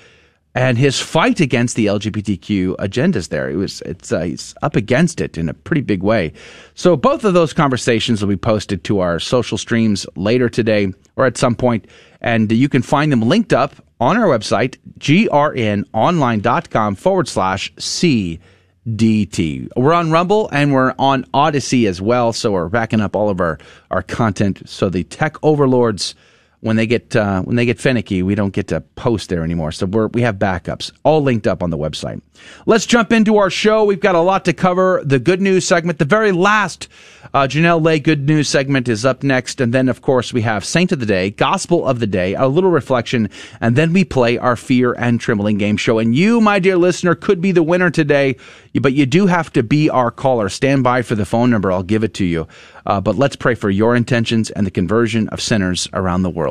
and 0.53 0.77
his 0.77 0.99
fight 0.99 1.39
against 1.39 1.75
the 1.75 1.85
LGBTQ 1.85 2.75
agendas 2.77 3.29
there. 3.29 3.49
It 3.49 3.55
was 3.55 3.81
it's 3.81 4.11
uh, 4.11 4.21
he's 4.21 4.53
up 4.61 4.75
against 4.75 5.21
it 5.21 5.37
in 5.37 5.47
a 5.47 5.53
pretty 5.53 5.81
big 5.81 6.03
way. 6.03 6.33
So 6.75 6.97
both 6.97 7.23
of 7.23 7.33
those 7.33 7.53
conversations 7.53 8.21
will 8.21 8.29
be 8.29 8.37
posted 8.37 8.83
to 8.85 8.99
our 8.99 9.19
social 9.19 9.57
streams 9.57 10.05
later 10.15 10.49
today 10.49 10.93
or 11.15 11.25
at 11.25 11.37
some 11.37 11.55
point, 11.55 11.87
and 12.21 12.51
you 12.51 12.67
can 12.69 12.81
find 12.81 13.11
them 13.11 13.21
linked 13.21 13.53
up 13.53 13.75
on 13.99 14.17
our 14.17 14.27
website 14.27 14.77
grnonline.com 14.99 16.95
forward 16.95 17.27
slash 17.27 17.71
cdt. 17.75 19.69
We're 19.77 19.93
on 19.93 20.11
Rumble 20.11 20.49
and 20.51 20.73
we're 20.73 20.95
on 20.97 21.25
Odysee 21.33 21.87
as 21.87 22.01
well, 22.01 22.33
so 22.33 22.51
we're 22.51 22.67
backing 22.67 22.99
up 22.99 23.15
all 23.15 23.29
of 23.29 23.39
our, 23.39 23.59
our 23.89 24.01
content 24.01 24.67
so 24.67 24.89
the 24.89 25.03
tech 25.03 25.37
overlords 25.43 26.15
when 26.61 26.75
they 26.75 26.87
get 26.87 27.15
uh, 27.15 27.41
when 27.41 27.55
they 27.55 27.65
get 27.65 27.79
finicky, 27.79 28.23
we 28.23 28.35
don't 28.35 28.53
get 28.53 28.67
to 28.69 28.81
post 28.81 29.29
there 29.29 29.43
anymore. 29.43 29.71
So 29.71 29.85
we're 29.85 30.07
we 30.07 30.21
have 30.21 30.37
backups 30.37 30.91
all 31.03 31.21
linked 31.21 31.47
up 31.47 31.61
on 31.61 31.69
the 31.69 31.77
website. 31.77 32.21
Let's 32.65 32.85
jump 32.85 33.11
into 33.11 33.37
our 33.37 33.49
show. 33.49 33.83
We've 33.83 33.99
got 33.99 34.15
a 34.15 34.21
lot 34.21 34.45
to 34.45 34.53
cover. 34.53 35.01
The 35.03 35.19
good 35.19 35.41
news 35.41 35.67
segment, 35.67 35.99
the 35.99 36.05
very 36.05 36.31
last 36.31 36.87
uh, 37.33 37.47
Janelle 37.47 37.83
Lay 37.83 37.99
good 37.99 38.27
news 38.27 38.49
segment 38.49 38.89
is 38.89 39.05
up 39.05 39.23
next, 39.23 39.61
and 39.61 39.73
then 39.73 39.89
of 39.89 40.01
course 40.01 40.33
we 40.33 40.41
have 40.41 40.65
Saint 40.65 40.91
of 40.91 40.99
the 40.99 41.05
Day, 41.05 41.29
Gospel 41.29 41.87
of 41.87 41.99
the 41.99 42.07
Day, 42.07 42.33
a 42.35 42.47
little 42.47 42.71
reflection, 42.71 43.29
and 43.61 43.75
then 43.75 43.93
we 43.93 44.03
play 44.03 44.37
our 44.37 44.55
Fear 44.55 44.93
and 44.93 45.19
Trembling 45.19 45.57
game 45.57 45.77
show. 45.77 45.97
And 45.97 46.13
you, 46.13 46.41
my 46.41 46.59
dear 46.59 46.77
listener, 46.77 47.15
could 47.15 47.39
be 47.39 47.51
the 47.51 47.63
winner 47.63 47.89
today, 47.89 48.35
but 48.81 48.93
you 48.93 49.05
do 49.05 49.27
have 49.27 49.51
to 49.53 49.63
be 49.63 49.89
our 49.89 50.11
caller. 50.11 50.49
Stand 50.49 50.83
by 50.83 51.03
for 51.03 51.15
the 51.15 51.25
phone 51.25 51.49
number. 51.49 51.71
I'll 51.71 51.83
give 51.83 52.03
it 52.03 52.13
to 52.15 52.25
you. 52.25 52.47
Uh, 52.85 52.99
but 52.99 53.15
let's 53.15 53.35
pray 53.35 53.55
for 53.55 53.69
your 53.69 53.95
intentions 53.95 54.49
and 54.49 54.65
the 54.65 54.71
conversion 54.71 55.29
of 55.29 55.39
sinners 55.39 55.87
around 55.93 56.23
the 56.23 56.29
world. 56.29 56.50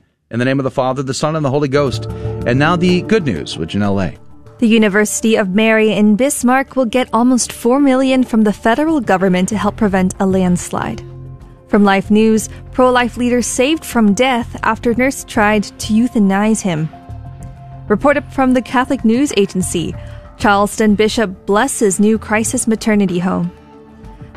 In 0.31 0.39
the 0.39 0.45
name 0.45 0.61
of 0.61 0.63
the 0.63 0.71
Father, 0.71 1.03
the 1.03 1.13
Son, 1.13 1.35
and 1.35 1.43
the 1.43 1.49
Holy 1.49 1.67
Ghost. 1.67 2.05
And 2.47 2.57
now 2.57 2.77
the 2.77 3.01
good 3.01 3.25
news 3.25 3.57
with 3.57 3.69
Janelle 3.69 3.95
Lay. 3.95 4.17
The 4.59 4.67
University 4.67 5.35
of 5.35 5.49
Mary 5.49 5.91
in 5.91 6.15
Bismarck 6.15 6.77
will 6.77 6.85
get 6.85 7.09
almost 7.11 7.51
4 7.51 7.81
million 7.81 8.23
from 8.23 8.43
the 8.43 8.53
federal 8.53 9.01
government 9.01 9.49
to 9.49 9.57
help 9.57 9.75
prevent 9.75 10.13
a 10.21 10.25
landslide. 10.25 11.03
From 11.67 11.83
Life 11.83 12.09
News, 12.09 12.47
pro-life 12.71 13.17
leader 13.17 13.41
saved 13.41 13.83
from 13.83 14.13
death 14.13 14.57
after 14.63 14.93
nurse 14.93 15.25
tried 15.25 15.63
to 15.63 15.93
euthanize 15.93 16.61
him. 16.61 16.87
Reported 17.89 18.23
from 18.31 18.53
the 18.53 18.61
Catholic 18.61 19.03
News 19.03 19.33
Agency, 19.35 19.93
Charleston 20.37 20.95
Bishop 20.95 21.45
blesses 21.45 21.99
new 21.99 22.17
crisis 22.17 22.67
maternity 22.67 23.19
home. 23.19 23.51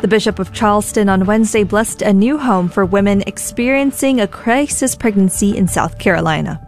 The 0.05 0.09
Bishop 0.09 0.39
of 0.39 0.53
Charleston 0.53 1.09
on 1.09 1.25
Wednesday 1.25 1.65
blessed 1.65 2.03
a 2.03 2.13
new 2.13 2.37
home 2.37 2.69
for 2.69 2.85
women 2.85 3.23
experiencing 3.23 4.21
a 4.21 4.29
crisis 4.29 4.95
pregnancy 4.95 5.57
in 5.57 5.67
South 5.67 5.99
Carolina. 5.99 6.61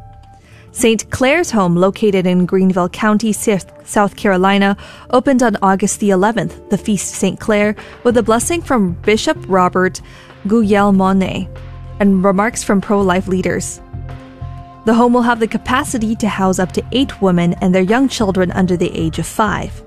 St. 0.72 1.11
Clare's 1.11 1.51
home, 1.51 1.76
located 1.76 2.26
in 2.26 2.47
Greenville 2.47 2.89
County, 2.89 3.34
South 3.34 4.16
Carolina, 4.16 4.74
opened 5.11 5.43
on 5.43 5.59
August 5.61 6.01
the 6.01 6.09
11th, 6.09 6.70
the 6.70 6.78
Feast 6.78 7.09
St. 7.09 7.39
Clare, 7.39 7.76
with 8.05 8.16
a 8.16 8.22
blessing 8.22 8.62
from 8.62 8.93
Bishop 9.03 9.37
Robert 9.49 10.01
Guglielmone 10.47 11.47
and 12.01 12.24
remarks 12.24 12.64
from 12.64 12.80
pro 12.80 13.03
life 13.03 13.28
leaders. 13.28 13.82
The 14.87 14.95
home 14.95 15.12
will 15.12 15.20
have 15.20 15.41
the 15.41 15.47
capacity 15.47 16.16
to 16.16 16.28
house 16.30 16.59
up 16.59 16.72
to 16.72 16.87
eight 16.91 17.20
women 17.20 17.53
and 17.61 17.74
their 17.74 17.82
young 17.82 18.09
children 18.09 18.51
under 18.53 18.78
the 18.78 18.91
age 18.97 19.18
of 19.18 19.26
five. 19.26 19.82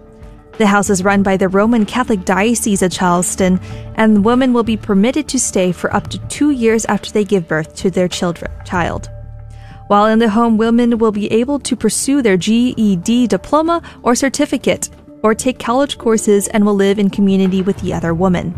The 0.59 0.67
house 0.67 0.89
is 0.89 1.05
run 1.05 1.23
by 1.23 1.37
the 1.37 1.47
Roman 1.47 1.85
Catholic 1.85 2.25
Diocese 2.25 2.81
of 2.81 2.91
Charleston, 2.91 3.61
and 3.95 4.25
women 4.25 4.51
will 4.51 4.63
be 4.63 4.75
permitted 4.75 5.25
to 5.29 5.39
stay 5.39 5.71
for 5.71 5.95
up 5.95 6.09
to 6.09 6.17
two 6.27 6.51
years 6.51 6.83
after 6.87 7.09
they 7.09 7.23
give 7.23 7.47
birth 7.47 7.77
to 7.77 7.89
their 7.89 8.09
children, 8.09 8.51
child. 8.65 9.09
While 9.87 10.07
in 10.07 10.19
the 10.19 10.29
home, 10.29 10.57
women 10.57 10.97
will 10.97 11.13
be 11.13 11.31
able 11.31 11.59
to 11.59 11.77
pursue 11.77 12.21
their 12.21 12.35
GED 12.35 13.27
diploma 13.27 13.81
or 14.03 14.15
certificate, 14.15 14.89
or 15.23 15.33
take 15.33 15.59
college 15.59 15.97
courses 15.97 16.49
and 16.49 16.65
will 16.65 16.75
live 16.75 16.99
in 16.99 17.09
community 17.09 17.61
with 17.61 17.77
the 17.77 17.93
other 17.93 18.13
women. 18.13 18.53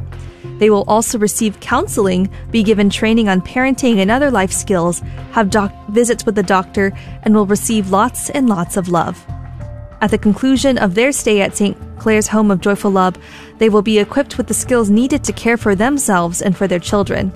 They 0.58 0.72
will 0.72 0.86
also 0.88 1.20
receive 1.20 1.60
counseling, 1.60 2.32
be 2.50 2.64
given 2.64 2.90
training 2.90 3.30
on 3.30 3.42
parenting 3.42 3.98
and 3.98 4.10
other 4.10 4.32
life 4.32 4.52
skills, 4.52 5.04
have 5.34 5.52
doc- 5.52 5.72
visits 5.90 6.26
with 6.26 6.34
the 6.34 6.42
doctor, 6.42 6.94
and 7.22 7.36
will 7.36 7.46
receive 7.46 7.92
lots 7.92 8.32
and 8.32 8.50
lots 8.50 8.76
of 8.76 8.90
love. 8.90 9.24
At 10.02 10.10
the 10.10 10.18
conclusion 10.18 10.80
of 10.80 10.96
their 10.96 11.12
stay 11.12 11.42
at 11.42 11.56
St. 11.56 11.78
Clare's 12.00 12.28
Home 12.28 12.50
of 12.50 12.60
Joyful 12.60 12.90
Love, 12.90 13.18
they 13.60 13.70
will 13.70 13.84
be 13.84 14.00
equipped 14.00 14.36
with 14.36 14.48
the 14.48 14.54
skills 14.56 14.90
needed 14.90 15.24
to 15.26 15.34
care 15.34 15.58
for 15.58 15.76
themselves 15.76 16.42
and 16.42 16.58
for 16.58 16.68
their 16.68 16.80
children. 16.80 17.32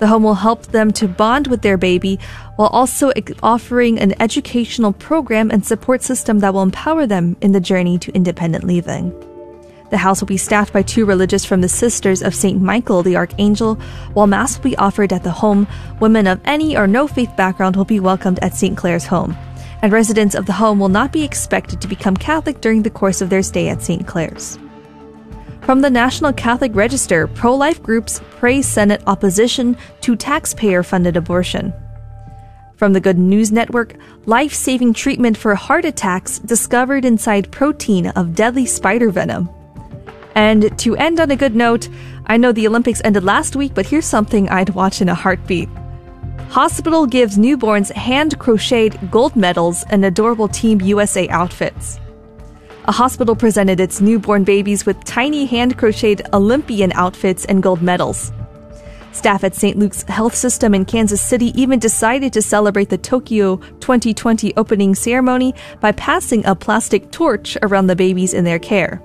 The 0.00 0.08
home 0.08 0.24
will 0.24 0.34
help 0.34 0.66
them 0.66 0.90
to 0.94 1.06
bond 1.06 1.46
with 1.46 1.62
their 1.62 1.76
baby 1.76 2.18
while 2.56 2.68
also 2.68 3.12
offering 3.44 4.00
an 4.00 4.20
educational 4.20 4.92
program 4.92 5.52
and 5.52 5.64
support 5.64 6.02
system 6.02 6.40
that 6.40 6.52
will 6.52 6.64
empower 6.64 7.06
them 7.06 7.36
in 7.40 7.52
the 7.52 7.60
journey 7.60 7.96
to 7.98 8.12
independent 8.12 8.64
living. 8.64 9.14
The 9.90 9.98
house 9.98 10.20
will 10.20 10.26
be 10.26 10.36
staffed 10.36 10.72
by 10.72 10.82
two 10.82 11.06
religious 11.06 11.44
from 11.44 11.60
the 11.60 11.68
Sisters 11.68 12.22
of 12.22 12.34
St. 12.34 12.60
Michael 12.60 13.04
the 13.04 13.14
Archangel. 13.14 13.76
While 14.14 14.26
Mass 14.26 14.56
will 14.56 14.64
be 14.64 14.76
offered 14.76 15.12
at 15.12 15.22
the 15.22 15.30
home, 15.30 15.68
women 16.00 16.26
of 16.26 16.40
any 16.44 16.76
or 16.76 16.88
no 16.88 17.06
faith 17.06 17.30
background 17.36 17.76
will 17.76 17.84
be 17.84 18.00
welcomed 18.00 18.40
at 18.40 18.56
St. 18.56 18.76
Clare's 18.76 19.06
home. 19.06 19.36
And 19.84 19.92
residents 19.92 20.34
of 20.34 20.46
the 20.46 20.54
home 20.54 20.80
will 20.80 20.88
not 20.88 21.12
be 21.12 21.24
expected 21.24 21.78
to 21.82 21.88
become 21.88 22.16
Catholic 22.16 22.62
during 22.62 22.82
the 22.82 22.88
course 22.88 23.20
of 23.20 23.28
their 23.28 23.42
stay 23.42 23.68
at 23.68 23.82
St. 23.82 24.06
Clare's. 24.06 24.58
From 25.60 25.82
the 25.82 25.90
National 25.90 26.32
Catholic 26.32 26.74
Register, 26.74 27.26
pro 27.26 27.54
life 27.54 27.82
groups 27.82 28.22
praise 28.30 28.66
Senate 28.66 29.02
opposition 29.06 29.76
to 30.00 30.16
taxpayer 30.16 30.82
funded 30.82 31.18
abortion. 31.18 31.70
From 32.76 32.94
the 32.94 33.00
Good 33.00 33.18
News 33.18 33.52
Network, 33.52 33.96
life 34.24 34.54
saving 34.54 34.94
treatment 34.94 35.36
for 35.36 35.54
heart 35.54 35.84
attacks 35.84 36.38
discovered 36.38 37.04
inside 37.04 37.52
protein 37.52 38.06
of 38.06 38.34
deadly 38.34 38.64
spider 38.64 39.10
venom. 39.10 39.50
And 40.34 40.78
to 40.78 40.96
end 40.96 41.20
on 41.20 41.30
a 41.30 41.36
good 41.36 41.54
note, 41.54 41.90
I 42.24 42.38
know 42.38 42.52
the 42.52 42.68
Olympics 42.68 43.02
ended 43.04 43.24
last 43.24 43.54
week, 43.54 43.74
but 43.74 43.84
here's 43.84 44.06
something 44.06 44.48
I'd 44.48 44.70
watch 44.70 45.02
in 45.02 45.10
a 45.10 45.14
heartbeat. 45.14 45.68
Hospital 46.50 47.06
gives 47.06 47.36
newborns 47.36 47.90
hand 47.92 48.38
crocheted 48.38 49.10
gold 49.10 49.34
medals 49.34 49.84
and 49.90 50.04
adorable 50.04 50.48
Team 50.48 50.80
USA 50.82 51.28
outfits. 51.28 51.98
A 52.86 52.92
hospital 52.92 53.34
presented 53.34 53.80
its 53.80 54.00
newborn 54.00 54.44
babies 54.44 54.84
with 54.84 55.02
tiny 55.04 55.46
hand 55.46 55.78
crocheted 55.78 56.26
Olympian 56.34 56.92
outfits 56.92 57.44
and 57.46 57.62
gold 57.62 57.82
medals. 57.82 58.30
Staff 59.12 59.44
at 59.44 59.54
St. 59.54 59.78
Luke's 59.78 60.02
Health 60.02 60.34
System 60.34 60.74
in 60.74 60.84
Kansas 60.84 61.22
City 61.22 61.58
even 61.60 61.78
decided 61.78 62.32
to 62.32 62.42
celebrate 62.42 62.88
the 62.88 62.98
Tokyo 62.98 63.56
2020 63.80 64.54
opening 64.56 64.94
ceremony 64.94 65.54
by 65.80 65.92
passing 65.92 66.44
a 66.44 66.54
plastic 66.54 67.10
torch 67.10 67.56
around 67.62 67.86
the 67.86 67.96
babies 67.96 68.34
in 68.34 68.44
their 68.44 68.58
care. 68.58 69.00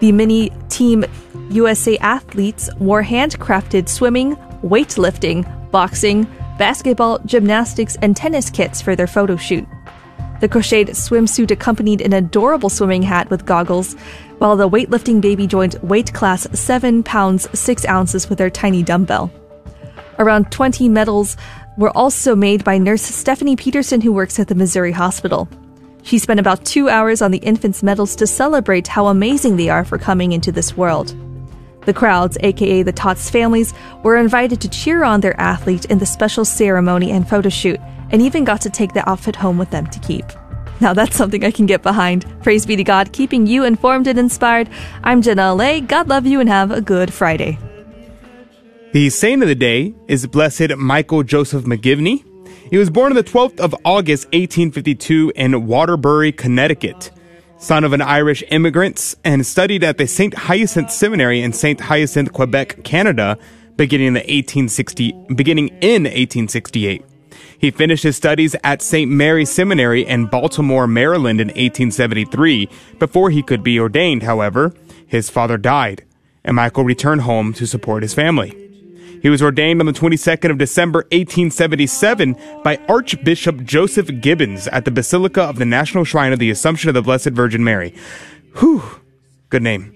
The 0.00 0.10
mini 0.12 0.50
Team 0.70 1.04
USA 1.50 1.98
athletes 1.98 2.70
wore 2.78 3.02
handcrafted 3.02 3.88
swimming, 3.88 4.36
weightlifting, 4.62 5.44
boxing, 5.70 6.24
basketball, 6.58 7.18
gymnastics, 7.20 7.96
and 8.02 8.16
tennis 8.16 8.50
kits 8.50 8.82
for 8.82 8.94
their 8.94 9.06
photo 9.06 9.36
shoot. 9.36 9.66
The 10.40 10.48
crocheted 10.48 10.94
swimsuit 10.94 11.50
accompanied 11.50 12.00
an 12.00 12.14
adorable 12.14 12.70
swimming 12.70 13.02
hat 13.02 13.28
with 13.28 13.44
goggles, 13.44 13.94
while 14.38 14.56
the 14.56 14.68
weightlifting 14.68 15.20
baby 15.20 15.46
joined 15.46 15.74
weight 15.82 16.14
class 16.14 16.48
7 16.58 17.02
pounds 17.02 17.46
6 17.58 17.86
ounces 17.86 18.28
with 18.28 18.38
their 18.38 18.50
tiny 18.50 18.82
dumbbell. 18.82 19.30
Around 20.18 20.50
20 20.50 20.88
medals 20.88 21.36
were 21.76 21.96
also 21.96 22.34
made 22.34 22.64
by 22.64 22.78
nurse 22.78 23.02
Stephanie 23.02 23.56
Peterson, 23.56 24.00
who 24.00 24.12
works 24.12 24.38
at 24.38 24.48
the 24.48 24.54
Missouri 24.54 24.92
Hospital. 24.92 25.48
She 26.02 26.18
spent 26.18 26.40
about 26.40 26.64
two 26.64 26.88
hours 26.88 27.20
on 27.22 27.30
the 27.30 27.38
infants' 27.38 27.82
medals 27.82 28.16
to 28.16 28.26
celebrate 28.26 28.88
how 28.88 29.06
amazing 29.06 29.56
they 29.56 29.68
are 29.68 29.84
for 29.84 29.98
coming 29.98 30.32
into 30.32 30.50
this 30.52 30.76
world. 30.76 31.14
The 31.86 31.94
crowds, 31.94 32.36
aka 32.40 32.82
the 32.82 32.92
Tots 32.92 33.30
families, 33.30 33.72
were 34.02 34.16
invited 34.16 34.60
to 34.60 34.68
cheer 34.68 35.02
on 35.02 35.20
their 35.20 35.38
athlete 35.40 35.86
in 35.86 35.98
the 35.98 36.06
special 36.06 36.44
ceremony 36.44 37.10
and 37.10 37.28
photo 37.28 37.48
shoot, 37.48 37.80
and 38.10 38.20
even 38.20 38.44
got 38.44 38.60
to 38.62 38.70
take 38.70 38.92
the 38.92 39.08
outfit 39.08 39.36
home 39.36 39.58
with 39.58 39.70
them 39.70 39.86
to 39.86 39.98
keep. 40.00 40.24
Now 40.80 40.94
that's 40.94 41.16
something 41.16 41.44
I 41.44 41.50
can 41.50 41.66
get 41.66 41.82
behind. 41.82 42.26
Praise 42.42 42.66
be 42.66 42.76
to 42.76 42.84
God, 42.84 43.12
keeping 43.12 43.46
you 43.46 43.64
informed 43.64 44.06
and 44.06 44.18
inspired. 44.18 44.68
I'm 45.04 45.22
Jenna 45.22 45.54
Lay. 45.54 45.80
God 45.80 46.08
love 46.08 46.26
you 46.26 46.40
and 46.40 46.48
have 46.48 46.70
a 46.70 46.80
good 46.80 47.12
Friday. 47.12 47.58
The 48.92 49.08
saint 49.10 49.42
of 49.42 49.48
the 49.48 49.54
day 49.54 49.94
is 50.08 50.26
Blessed 50.26 50.76
Michael 50.76 51.22
Joseph 51.22 51.64
McGivney. 51.64 52.24
He 52.70 52.76
was 52.76 52.90
born 52.90 53.12
on 53.12 53.16
the 53.16 53.24
12th 53.24 53.60
of 53.60 53.74
August, 53.84 54.26
1852, 54.26 55.32
in 55.36 55.66
Waterbury, 55.66 56.32
Connecticut. 56.32 57.10
Son 57.60 57.84
of 57.84 57.92
an 57.92 58.00
Irish 58.00 58.42
immigrant, 58.50 59.14
and 59.22 59.44
studied 59.44 59.84
at 59.84 59.98
the 59.98 60.06
St. 60.06 60.32
Hyacinthe 60.32 60.90
Seminary 60.90 61.42
in 61.42 61.52
St. 61.52 61.78
Hyacinthe, 61.78 62.32
Quebec, 62.32 62.82
Canada, 62.84 63.36
beginning 63.76 64.06
in 64.06 64.14
the 64.14 64.20
1860, 64.20 65.12
beginning 65.34 65.68
in 65.82 66.04
1868. 66.04 67.04
He 67.58 67.70
finished 67.70 68.02
his 68.02 68.16
studies 68.16 68.56
at 68.64 68.80
St. 68.80 69.10
Mary's 69.10 69.50
Seminary 69.50 70.06
in 70.06 70.24
Baltimore, 70.24 70.86
Maryland 70.86 71.38
in 71.38 71.48
1873. 71.48 72.66
Before 72.98 73.28
he 73.28 73.42
could 73.42 73.62
be 73.62 73.78
ordained, 73.78 74.22
however, 74.22 74.72
his 75.06 75.28
father 75.28 75.58
died, 75.58 76.02
and 76.42 76.56
Michael 76.56 76.84
returned 76.84 77.20
home 77.20 77.52
to 77.52 77.66
support 77.66 78.02
his 78.02 78.14
family. 78.14 78.69
He 79.20 79.28
was 79.28 79.42
ordained 79.42 79.80
on 79.80 79.86
the 79.86 79.92
22nd 79.92 80.50
of 80.50 80.58
December 80.58 81.00
1877 81.10 82.36
by 82.64 82.78
Archbishop 82.88 83.64
Joseph 83.64 84.20
Gibbons 84.20 84.66
at 84.68 84.84
the 84.84 84.90
Basilica 84.90 85.42
of 85.42 85.56
the 85.56 85.66
National 85.66 86.04
Shrine 86.04 86.32
of 86.32 86.38
the 86.38 86.50
Assumption 86.50 86.88
of 86.88 86.94
the 86.94 87.02
Blessed 87.02 87.30
Virgin 87.30 87.62
Mary. 87.62 87.94
Whew, 88.58 88.82
good 89.50 89.62
name. 89.62 89.94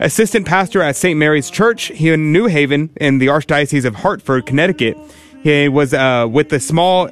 Assistant 0.00 0.46
pastor 0.46 0.82
at 0.82 0.96
St. 0.96 1.18
Mary's 1.18 1.48
Church 1.48 1.86
here 1.86 2.14
in 2.14 2.32
New 2.32 2.46
Haven 2.46 2.90
in 2.96 3.18
the 3.18 3.28
Archdiocese 3.28 3.84
of 3.84 3.94
Hartford, 3.94 4.46
Connecticut. 4.46 4.98
He 5.42 5.68
was 5.68 5.94
uh, 5.94 6.26
with 6.30 6.52
a 6.52 6.60
small 6.60 7.08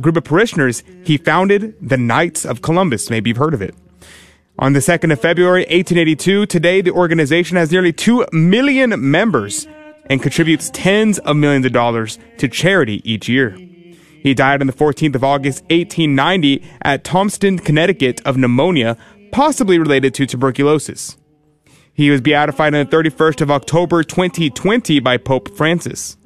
group 0.00 0.16
of 0.16 0.24
parishioners. 0.24 0.82
He 1.04 1.18
founded 1.18 1.76
the 1.80 1.96
Knights 1.96 2.44
of 2.44 2.62
Columbus. 2.62 3.10
Maybe 3.10 3.30
you've 3.30 3.36
heard 3.36 3.54
of 3.54 3.62
it. 3.62 3.74
On 4.58 4.72
the 4.72 4.80
2nd 4.80 5.12
of 5.12 5.20
February, 5.20 5.60
1882, 5.60 6.46
today 6.46 6.80
the 6.80 6.90
organization 6.90 7.58
has 7.58 7.70
nearly 7.70 7.92
2 7.92 8.26
million 8.32 9.10
members 9.10 9.68
and 10.08 10.22
contributes 10.22 10.70
tens 10.70 11.18
of 11.20 11.36
millions 11.36 11.66
of 11.66 11.72
dollars 11.72 12.18
to 12.38 12.48
charity 12.48 13.00
each 13.10 13.28
year. 13.28 13.58
He 14.22 14.34
died 14.34 14.60
on 14.60 14.66
the 14.66 14.72
14th 14.72 15.14
of 15.14 15.24
August, 15.24 15.62
1890 15.64 16.64
at 16.82 17.04
Thomaston, 17.04 17.58
Connecticut 17.58 18.20
of 18.24 18.36
pneumonia, 18.36 18.96
possibly 19.30 19.78
related 19.78 20.14
to 20.14 20.26
tuberculosis. 20.26 21.16
He 21.94 22.10
was 22.10 22.20
beatified 22.20 22.74
on 22.74 22.86
the 22.86 22.96
31st 22.96 23.40
of 23.40 23.50
October, 23.50 24.02
2020 24.02 25.00
by 25.00 25.16
Pope 25.16 25.56
Francis. 25.56 26.16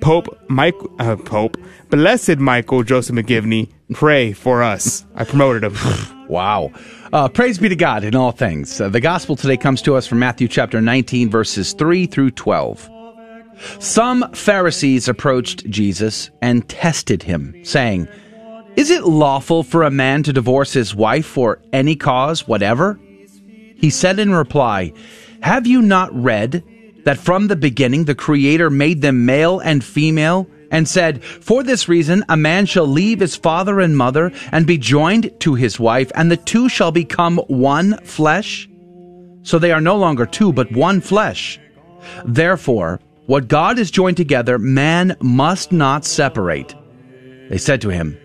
Pope 0.00 0.38
Mike, 0.48 0.74
uh, 0.98 1.16
Pope, 1.16 1.56
blessed 1.88 2.38
Michael 2.38 2.82
Joseph 2.82 3.16
McGivney, 3.16 3.70
pray 3.94 4.32
for 4.32 4.62
us. 4.62 5.04
I 5.14 5.24
promoted 5.24 5.64
him. 5.64 5.76
Wow. 6.24 6.72
Uh, 7.12 7.28
praise 7.28 7.58
be 7.58 7.68
to 7.68 7.76
God 7.76 8.02
in 8.02 8.16
all 8.16 8.32
things. 8.32 8.80
Uh, 8.80 8.88
the 8.88 8.98
gospel 8.98 9.36
today 9.36 9.58
comes 9.58 9.82
to 9.82 9.94
us 9.94 10.06
from 10.06 10.20
Matthew 10.20 10.48
chapter 10.48 10.80
19, 10.80 11.28
verses 11.28 11.74
3 11.74 12.06
through 12.06 12.30
12. 12.30 12.88
Some 13.78 14.30
Pharisees 14.32 15.08
approached 15.08 15.68
Jesus 15.70 16.30
and 16.42 16.68
tested 16.68 17.22
him, 17.22 17.64
saying, 17.64 18.08
Is 18.76 18.90
it 18.90 19.04
lawful 19.04 19.62
for 19.62 19.82
a 19.82 19.90
man 19.90 20.22
to 20.24 20.32
divorce 20.32 20.72
his 20.72 20.94
wife 20.94 21.26
for 21.26 21.60
any 21.72 21.96
cause 21.96 22.46
whatever? 22.46 22.98
He 23.76 23.90
said 23.90 24.18
in 24.18 24.34
reply, 24.34 24.92
Have 25.42 25.66
you 25.66 25.82
not 25.82 26.14
read 26.14 26.64
that 27.04 27.18
from 27.18 27.48
the 27.48 27.56
beginning 27.56 28.04
the 28.04 28.14
Creator 28.14 28.70
made 28.70 29.02
them 29.02 29.26
male 29.26 29.60
and 29.60 29.84
female? 29.84 30.48
and 30.70 30.88
said, 30.88 31.22
For 31.22 31.62
this 31.62 31.88
reason, 31.88 32.24
a 32.28 32.36
man 32.36 32.66
shall 32.66 32.86
leave 32.86 33.20
his 33.20 33.36
father 33.36 33.78
and 33.78 33.96
mother 33.96 34.32
and 34.50 34.66
be 34.66 34.76
joined 34.76 35.30
to 35.40 35.54
his 35.54 35.78
wife, 35.78 36.10
and 36.16 36.30
the 36.30 36.36
two 36.36 36.68
shall 36.68 36.90
become 36.90 37.38
one 37.46 37.98
flesh. 37.98 38.68
So 39.44 39.60
they 39.60 39.70
are 39.70 39.80
no 39.80 39.96
longer 39.96 40.26
two, 40.26 40.52
but 40.52 40.72
one 40.72 41.00
flesh. 41.00 41.60
Therefore, 42.24 42.98
what 43.26 43.48
God 43.48 43.78
has 43.78 43.90
joined 43.90 44.16
together, 44.16 44.58
man 44.58 45.16
must 45.20 45.72
not 45.72 46.04
separate. 46.04 46.74
They 47.48 47.58
said 47.58 47.80
to 47.82 47.90
him, 47.90 48.18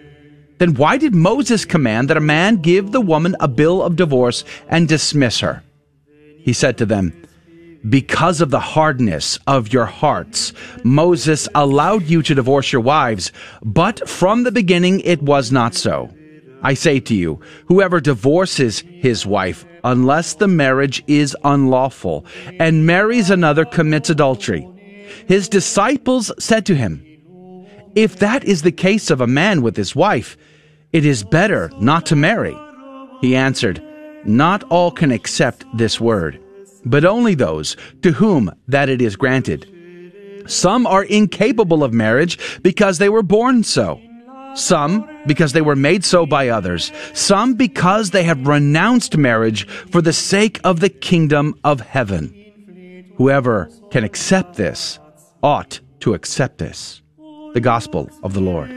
Then 0.57 0.73
why 0.75 0.97
did 0.97 1.15
Moses 1.15 1.65
command 1.65 2.09
that 2.09 2.17
a 2.17 2.21
man 2.21 2.57
give 2.57 2.91
the 2.91 3.01
woman 3.01 3.35
a 3.39 3.47
bill 3.47 3.81
of 3.81 3.95
divorce 3.95 4.43
and 4.67 4.87
dismiss 4.87 5.39
her? 5.39 5.63
He 6.39 6.53
said 6.53 6.77
to 6.77 6.85
them, 6.85 7.13
because 7.87 8.41
of 8.41 8.51
the 8.51 8.59
hardness 8.59 9.39
of 9.47 9.71
your 9.71 9.85
hearts, 9.85 10.51
Moses 10.83 11.47
allowed 11.55 12.03
you 12.03 12.21
to 12.23 12.35
divorce 12.35 12.73
your 12.73 12.81
wives, 12.81 13.31
but 13.63 14.07
from 14.09 14.43
the 14.43 14.51
beginning 14.51 14.99
it 15.01 15.21
was 15.21 15.49
not 15.51 15.75
so. 15.75 16.13
I 16.61 16.73
say 16.73 16.99
to 16.99 17.15
you, 17.15 17.39
whoever 17.67 18.01
divorces 18.01 18.79
his 18.79 19.25
wife, 19.25 19.65
unless 19.85 20.33
the 20.33 20.47
marriage 20.49 21.01
is 21.07 21.37
unlawful, 21.45 22.25
and 22.59 22.85
marries 22.85 23.29
another 23.29 23.63
commits 23.63 24.09
adultery. 24.09 24.67
His 25.27 25.49
disciples 25.49 26.31
said 26.39 26.65
to 26.67 26.75
him, 26.75 27.05
If 27.95 28.17
that 28.17 28.43
is 28.43 28.61
the 28.61 28.71
case 28.71 29.09
of 29.09 29.21
a 29.21 29.27
man 29.27 29.61
with 29.61 29.75
his 29.75 29.95
wife, 29.95 30.37
it 30.91 31.05
is 31.05 31.23
better 31.23 31.71
not 31.79 32.05
to 32.07 32.15
marry. 32.15 32.55
He 33.21 33.35
answered, 33.35 33.83
Not 34.25 34.63
all 34.63 34.91
can 34.91 35.11
accept 35.11 35.65
this 35.75 35.99
word 35.99 36.39
but 36.85 37.05
only 37.05 37.35
those 37.35 37.75
to 38.01 38.11
whom 38.11 38.51
that 38.67 38.89
it 38.89 39.01
is 39.01 39.15
granted. 39.15 39.67
Some 40.47 40.87
are 40.87 41.03
incapable 41.03 41.83
of 41.83 41.93
marriage 41.93 42.61
because 42.61 42.97
they 42.97 43.09
were 43.09 43.23
born 43.23 43.63
so. 43.63 44.01
Some 44.55 45.07
because 45.27 45.53
they 45.53 45.61
were 45.61 45.75
made 45.75 46.03
so 46.03 46.25
by 46.25 46.49
others. 46.49 46.91
Some 47.13 47.53
because 47.53 48.09
they 48.11 48.23
have 48.23 48.47
renounced 48.47 49.15
marriage 49.15 49.67
for 49.67 50.01
the 50.01 50.13
sake 50.13 50.59
of 50.63 50.79
the 50.79 50.89
kingdom 50.89 51.53
of 51.63 51.81
heaven. 51.81 52.33
Whoever 53.19 53.69
can 53.91 54.05
accept 54.05 54.55
this 54.55 54.97
ought 55.43 55.81
to 55.99 56.13
accept 56.13 56.57
this. 56.57 57.01
The 57.53 57.59
gospel 57.59 58.09
of 58.23 58.33
the 58.33 58.39
Lord. 58.39 58.71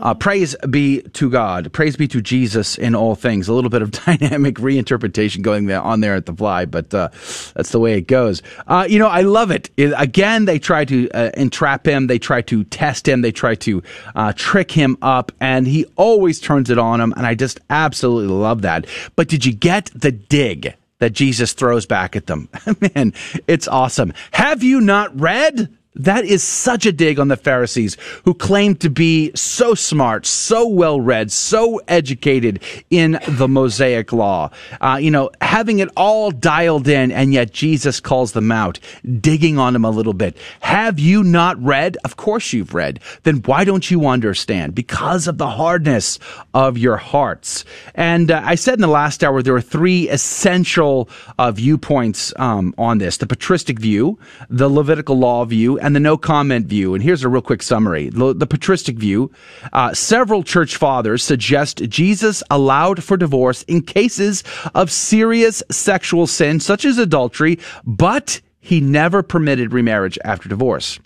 Uh, 0.00 0.14
praise 0.14 0.56
be 0.70 1.02
to 1.02 1.28
God. 1.28 1.70
Praise 1.74 1.96
be 1.96 2.08
to 2.08 2.22
Jesus 2.22 2.78
in 2.78 2.94
all 2.94 3.14
things. 3.14 3.48
A 3.48 3.52
little 3.52 3.68
bit 3.68 3.82
of 3.82 3.90
dynamic 4.06 4.54
reinterpretation 4.54 5.42
going 5.42 5.66
there 5.66 5.82
on 5.82 6.00
there 6.00 6.14
at 6.14 6.24
the 6.24 6.32
fly, 6.32 6.64
but 6.64 6.94
uh, 6.94 7.08
that's 7.54 7.70
the 7.70 7.80
way 7.80 7.98
it 7.98 8.06
goes. 8.06 8.40
Uh, 8.66 8.86
you 8.88 8.98
know, 8.98 9.08
I 9.08 9.20
love 9.20 9.50
it. 9.50 9.68
it. 9.76 9.92
Again, 9.98 10.46
they 10.46 10.58
try 10.58 10.86
to 10.86 11.10
uh, 11.10 11.30
entrap 11.34 11.86
him. 11.86 12.06
They 12.06 12.18
try 12.18 12.40
to 12.40 12.64
test 12.64 13.06
him. 13.06 13.20
They 13.20 13.32
try 13.32 13.56
to 13.56 13.82
uh, 14.14 14.32
trick 14.34 14.70
him 14.70 14.96
up, 15.02 15.32
and 15.38 15.66
he 15.66 15.84
always 15.96 16.40
turns 16.40 16.70
it 16.70 16.78
on 16.78 16.98
him. 16.98 17.12
And 17.14 17.26
I 17.26 17.34
just 17.34 17.60
absolutely 17.68 18.34
love 18.34 18.62
that. 18.62 18.86
But 19.16 19.28
did 19.28 19.44
you 19.44 19.52
get 19.52 19.90
the 19.94 20.12
dig? 20.12 20.74
That 20.98 21.10
Jesus 21.10 21.52
throws 21.52 21.86
back 21.86 22.16
at 22.16 22.26
them. 22.26 22.48
Man, 22.94 23.12
it's 23.46 23.68
awesome. 23.68 24.12
Have 24.32 24.62
you 24.62 24.80
not 24.80 25.18
read? 25.18 25.77
That 25.94 26.24
is 26.24 26.42
such 26.42 26.86
a 26.86 26.92
dig 26.92 27.18
on 27.18 27.28
the 27.28 27.36
Pharisees 27.36 27.96
who 28.24 28.34
claim 28.34 28.76
to 28.76 28.90
be 28.90 29.32
so 29.34 29.74
smart, 29.74 30.26
so 30.26 30.68
well 30.68 31.00
read, 31.00 31.32
so 31.32 31.80
educated 31.88 32.62
in 32.90 33.18
the 33.26 33.48
Mosaic 33.48 34.12
law. 34.12 34.50
Uh, 34.80 34.98
you 35.00 35.10
know, 35.10 35.30
having 35.40 35.78
it 35.80 35.88
all 35.96 36.30
dialed 36.30 36.86
in, 36.88 37.10
and 37.10 37.32
yet 37.32 37.52
Jesus 37.52 38.00
calls 38.00 38.32
them 38.32 38.52
out, 38.52 38.78
digging 39.20 39.58
on 39.58 39.72
them 39.72 39.84
a 39.84 39.90
little 39.90 40.12
bit. 40.12 40.36
Have 40.60 40.98
you 40.98 41.24
not 41.24 41.60
read? 41.62 41.96
Of 42.04 42.16
course 42.16 42.52
you've 42.52 42.74
read. 42.74 43.00
Then 43.22 43.36
why 43.38 43.64
don't 43.64 43.90
you 43.90 44.06
understand? 44.06 44.74
Because 44.74 45.26
of 45.26 45.38
the 45.38 45.48
hardness 45.48 46.18
of 46.54 46.78
your 46.78 46.96
hearts. 46.96 47.64
And 47.94 48.30
uh, 48.30 48.42
I 48.44 48.54
said 48.54 48.74
in 48.74 48.82
the 48.82 48.88
last 48.88 49.24
hour 49.24 49.42
there 49.42 49.54
were 49.54 49.60
three 49.60 50.08
essential 50.10 51.08
uh, 51.38 51.50
viewpoints 51.50 52.32
um, 52.36 52.74
on 52.78 52.98
this: 52.98 53.16
the 53.16 53.26
patristic 53.26 53.78
view, 53.80 54.18
the 54.48 54.68
Levitical 54.68 55.18
law 55.18 55.44
view, 55.44 55.77
and 55.78 55.94
the 55.94 56.00
no 56.00 56.16
comment 56.16 56.66
view. 56.66 56.94
And 56.94 57.02
here's 57.02 57.24
a 57.24 57.28
real 57.28 57.42
quick 57.42 57.62
summary. 57.62 58.10
The, 58.10 58.34
the 58.34 58.46
patristic 58.46 58.96
view, 58.96 59.30
uh, 59.72 59.94
several 59.94 60.42
church 60.42 60.76
fathers 60.76 61.22
suggest 61.22 61.88
Jesus 61.88 62.42
allowed 62.50 63.02
for 63.02 63.16
divorce 63.16 63.62
in 63.64 63.82
cases 63.82 64.44
of 64.74 64.90
serious 64.90 65.62
sexual 65.70 66.26
sin, 66.26 66.60
such 66.60 66.84
as 66.84 66.98
adultery, 66.98 67.58
but 67.84 68.40
he 68.60 68.80
never 68.80 69.22
permitted 69.22 69.72
remarriage 69.72 70.18
after 70.24 70.48
divorce. 70.48 70.98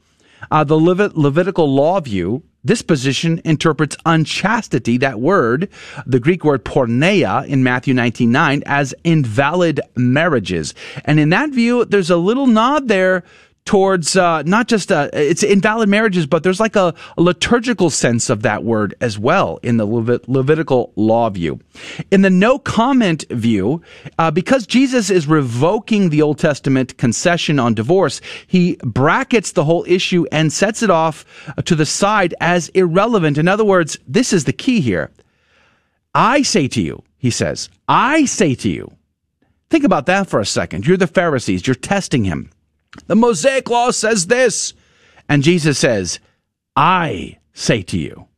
Uh, 0.51 0.65
the 0.65 0.79
Levit- 0.79 1.17
Levitical 1.17 1.73
law 1.73 2.01
view, 2.01 2.43
this 2.65 2.83
position 2.83 3.41
interprets 3.45 3.97
unchastity, 4.07 4.97
that 4.99 5.21
word, 5.21 5.69
the 6.07 6.21
Greek 6.21 6.45
word 6.45 6.65
porneia 6.65 7.47
in 7.47 7.63
Matthew 7.63 7.95
19.9, 7.95 8.63
as 8.67 8.95
invalid 9.05 9.81
marriages. 9.97 10.75
And 11.05 11.19
in 11.19 11.31
that 11.31 11.51
view, 11.51 11.85
there's 11.85 12.11
a 12.11 12.17
little 12.17 12.47
nod 12.47 12.89
there 12.89 13.25
towards 13.65 14.17
uh, 14.17 14.43
not 14.43 14.67
just 14.67 14.91
uh, 14.91 15.09
it's 15.13 15.43
invalid 15.43 15.89
marriages, 15.89 16.27
but 16.27 16.43
there's 16.43 16.61
like 16.61 16.77
a, 16.77 16.95
a, 17.17 17.23
liturgical 17.23 17.91
sense 17.91 18.29
of 18.29 18.43
that 18.43 18.65
word 18.65 18.95
as 19.01 19.19
well 19.19 19.59
in 19.63 19.77
the 19.77 19.87
Levit- 19.87 20.29
Levitical 20.29 20.93
law 20.97 21.31
view. 21.31 21.61
In 22.11 22.23
the 22.23 22.31
no 22.31 22.59
comment 22.59 23.25
view, 23.31 23.81
uh, 24.19 24.31
because 24.31 24.67
Jesus 24.67 25.11
is 25.11 25.27
revoking 25.27 26.11
the 26.11 26.23
Old 26.23 26.39
Testament 26.39 26.99
concession 26.99 27.59
on 27.59 27.75
divorce, 27.75 28.21
he 28.47 28.77
brackets 28.83 29.53
the 29.53 29.65
whole 29.65 29.85
issue 29.87 30.27
and 30.33 30.53
sets 30.53 30.83
it 30.83 30.91
off 30.91 31.25
to 31.65 31.75
the 31.77 31.87
side 31.87 32.35
as 32.41 32.69
irrelevant. 32.71 33.39
In 33.39 33.47
other 33.47 33.65
words, 33.65 33.97
this 34.09 34.33
is 34.33 34.45
the 34.45 34.53
key 34.53 34.81
here. 34.81 35.11
I 36.15 36.43
say 36.43 36.69
to 36.69 36.83
you, 36.83 37.03
he 37.17 37.31
says, 37.31 37.71
I 37.89 38.25
say 38.25 38.55
to 38.57 38.69
you. 38.69 38.93
Think 39.71 39.85
about 39.85 40.07
that 40.07 40.29
for 40.29 40.41
a 40.41 40.45
second. 40.45 40.87
You're 40.87 40.99
the 40.99 41.07
Pharisees. 41.07 41.67
You're 41.67 41.75
testing 41.75 42.25
him. 42.25 42.51
The 43.07 43.17
Mosaic 43.17 43.69
law 43.71 43.91
says 43.91 44.27
this. 44.27 44.75
And 45.29 45.43
Jesus 45.43 45.79
says, 45.79 46.21
I 46.77 47.39
say 47.53 47.83
to 47.83 47.99
you. 47.99 48.29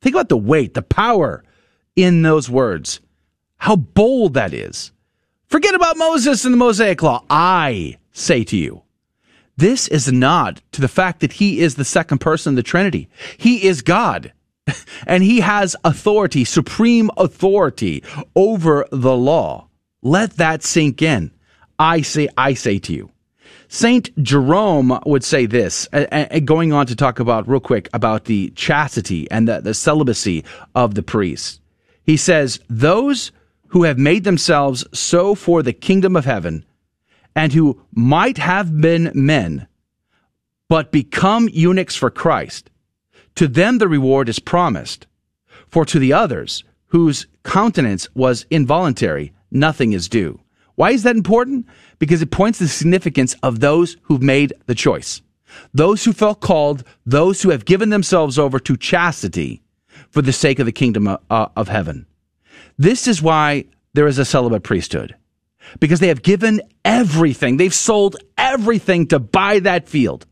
Think 0.00 0.14
about 0.14 0.28
the 0.28 0.36
weight, 0.36 0.74
the 0.74 0.82
power 0.82 1.44
in 1.96 2.22
those 2.22 2.48
words. 2.48 3.00
How 3.58 3.76
bold 3.76 4.34
that 4.34 4.54
is. 4.54 4.92
Forget 5.48 5.74
about 5.74 5.96
Moses 5.96 6.44
and 6.44 6.54
the 6.54 6.58
Mosaic 6.58 7.02
law. 7.02 7.24
I 7.28 7.98
say 8.12 8.44
to 8.44 8.56
you. 8.56 8.82
This 9.56 9.88
is 9.88 10.06
a 10.06 10.12
nod 10.12 10.62
to 10.72 10.80
the 10.80 10.88
fact 10.88 11.20
that 11.20 11.32
he 11.32 11.60
is 11.60 11.74
the 11.74 11.84
second 11.84 12.18
person 12.18 12.52
of 12.52 12.56
the 12.56 12.62
Trinity. 12.62 13.08
He 13.36 13.66
is 13.66 13.82
God. 13.82 14.32
And 15.06 15.22
he 15.24 15.40
has 15.40 15.74
authority, 15.82 16.44
supreme 16.44 17.10
authority 17.16 18.04
over 18.36 18.86
the 18.92 19.16
law. 19.16 19.68
Let 20.02 20.36
that 20.36 20.62
sink 20.62 21.00
in. 21.00 21.30
I 21.78 22.02
say, 22.02 22.28
I 22.36 22.52
say 22.54 22.78
to 22.80 22.92
you. 22.92 23.10
Saint 23.68 24.10
Jerome 24.22 24.98
would 25.04 25.22
say 25.22 25.44
this, 25.44 25.86
going 26.44 26.72
on 26.72 26.86
to 26.86 26.96
talk 26.96 27.20
about 27.20 27.46
real 27.46 27.60
quick 27.60 27.88
about 27.92 28.24
the 28.24 28.50
chastity 28.50 29.30
and 29.30 29.46
the, 29.46 29.60
the 29.60 29.74
celibacy 29.74 30.44
of 30.74 30.94
the 30.94 31.02
priests. 31.02 31.60
He 32.02 32.16
says, 32.16 32.60
Those 32.70 33.30
who 33.68 33.82
have 33.82 33.98
made 33.98 34.24
themselves 34.24 34.86
so 34.94 35.34
for 35.34 35.62
the 35.62 35.74
kingdom 35.74 36.16
of 36.16 36.24
heaven 36.24 36.64
and 37.36 37.52
who 37.52 37.80
might 37.92 38.38
have 38.38 38.80
been 38.80 39.12
men, 39.14 39.68
but 40.68 40.90
become 40.90 41.50
eunuchs 41.52 41.94
for 41.94 42.10
Christ, 42.10 42.70
to 43.34 43.46
them 43.46 43.78
the 43.78 43.88
reward 43.88 44.30
is 44.30 44.38
promised. 44.38 45.06
For 45.68 45.84
to 45.84 45.98
the 45.98 46.14
others, 46.14 46.64
whose 46.86 47.26
countenance 47.44 48.08
was 48.14 48.46
involuntary, 48.50 49.32
nothing 49.50 49.92
is 49.92 50.08
due. 50.08 50.40
Why 50.74 50.92
is 50.92 51.02
that 51.02 51.16
important? 51.16 51.66
Because 51.98 52.22
it 52.22 52.30
points 52.30 52.58
to 52.58 52.64
the 52.64 52.70
significance 52.70 53.34
of 53.42 53.60
those 53.60 53.96
who've 54.02 54.22
made 54.22 54.52
the 54.66 54.74
choice. 54.74 55.20
Those 55.72 56.04
who 56.04 56.12
felt 56.12 56.40
called, 56.40 56.84
those 57.06 57.42
who 57.42 57.50
have 57.50 57.64
given 57.64 57.90
themselves 57.90 58.38
over 58.38 58.58
to 58.60 58.76
chastity 58.76 59.62
for 60.10 60.22
the 60.22 60.32
sake 60.32 60.58
of 60.58 60.66
the 60.66 60.72
kingdom 60.72 61.08
of, 61.08 61.20
uh, 61.30 61.48
of 61.56 61.68
heaven. 61.68 62.06
This 62.76 63.08
is 63.08 63.22
why 63.22 63.64
there 63.94 64.06
is 64.06 64.18
a 64.18 64.24
celibate 64.24 64.62
priesthood. 64.62 65.16
Because 65.80 66.00
they 66.00 66.08
have 66.08 66.22
given 66.22 66.62
everything. 66.84 67.56
They've 67.56 67.74
sold 67.74 68.16
everything 68.38 69.06
to 69.08 69.18
buy 69.18 69.58
that 69.60 69.88
field. 69.88 70.26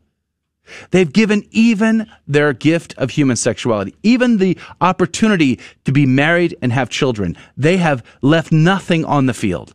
They've 0.91 1.11
given 1.11 1.45
even 1.51 2.07
their 2.27 2.53
gift 2.53 2.93
of 2.97 3.11
human 3.11 3.35
sexuality, 3.35 3.95
even 4.03 4.37
the 4.37 4.57
opportunity 4.81 5.59
to 5.85 5.91
be 5.91 6.05
married 6.05 6.57
and 6.61 6.71
have 6.73 6.89
children. 6.89 7.37
They 7.55 7.77
have 7.77 8.03
left 8.21 8.51
nothing 8.51 9.05
on 9.05 9.27
the 9.27 9.33
field. 9.33 9.73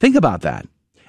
Think 0.00 0.16
about 0.16 0.42
that. 0.42 0.66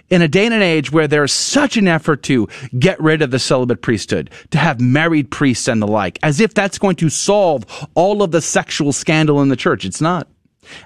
In 0.10 0.22
a 0.22 0.28
day 0.28 0.46
and 0.46 0.54
an 0.54 0.62
age 0.62 0.92
where 0.92 1.08
there's 1.08 1.34
such 1.34 1.78
an 1.78 1.88
effort 1.88 2.22
to 2.24 2.48
get 2.78 3.02
rid 3.02 3.24
of 3.24 3.32
the 3.32 3.40
celibate 3.40 3.82
priesthood, 3.82 4.30
to 4.52 4.60
have 4.60 4.80
married 4.80 5.32
priests 5.32 5.68
and 5.68 5.82
the 5.82 5.88
like, 5.88 6.20
as 6.22 6.40
if 6.40 6.54
that's 6.54 6.78
going 6.78 6.96
to 6.98 7.10
solve 7.10 7.66
all 7.96 8.22
of 8.22 8.32
the 8.32 8.42
sexual 8.42 8.94
scandal 8.94 9.42
in 9.42 9.50
the 9.50 9.56
church. 9.56 9.84
It's 9.84 10.02
not. 10.02 10.28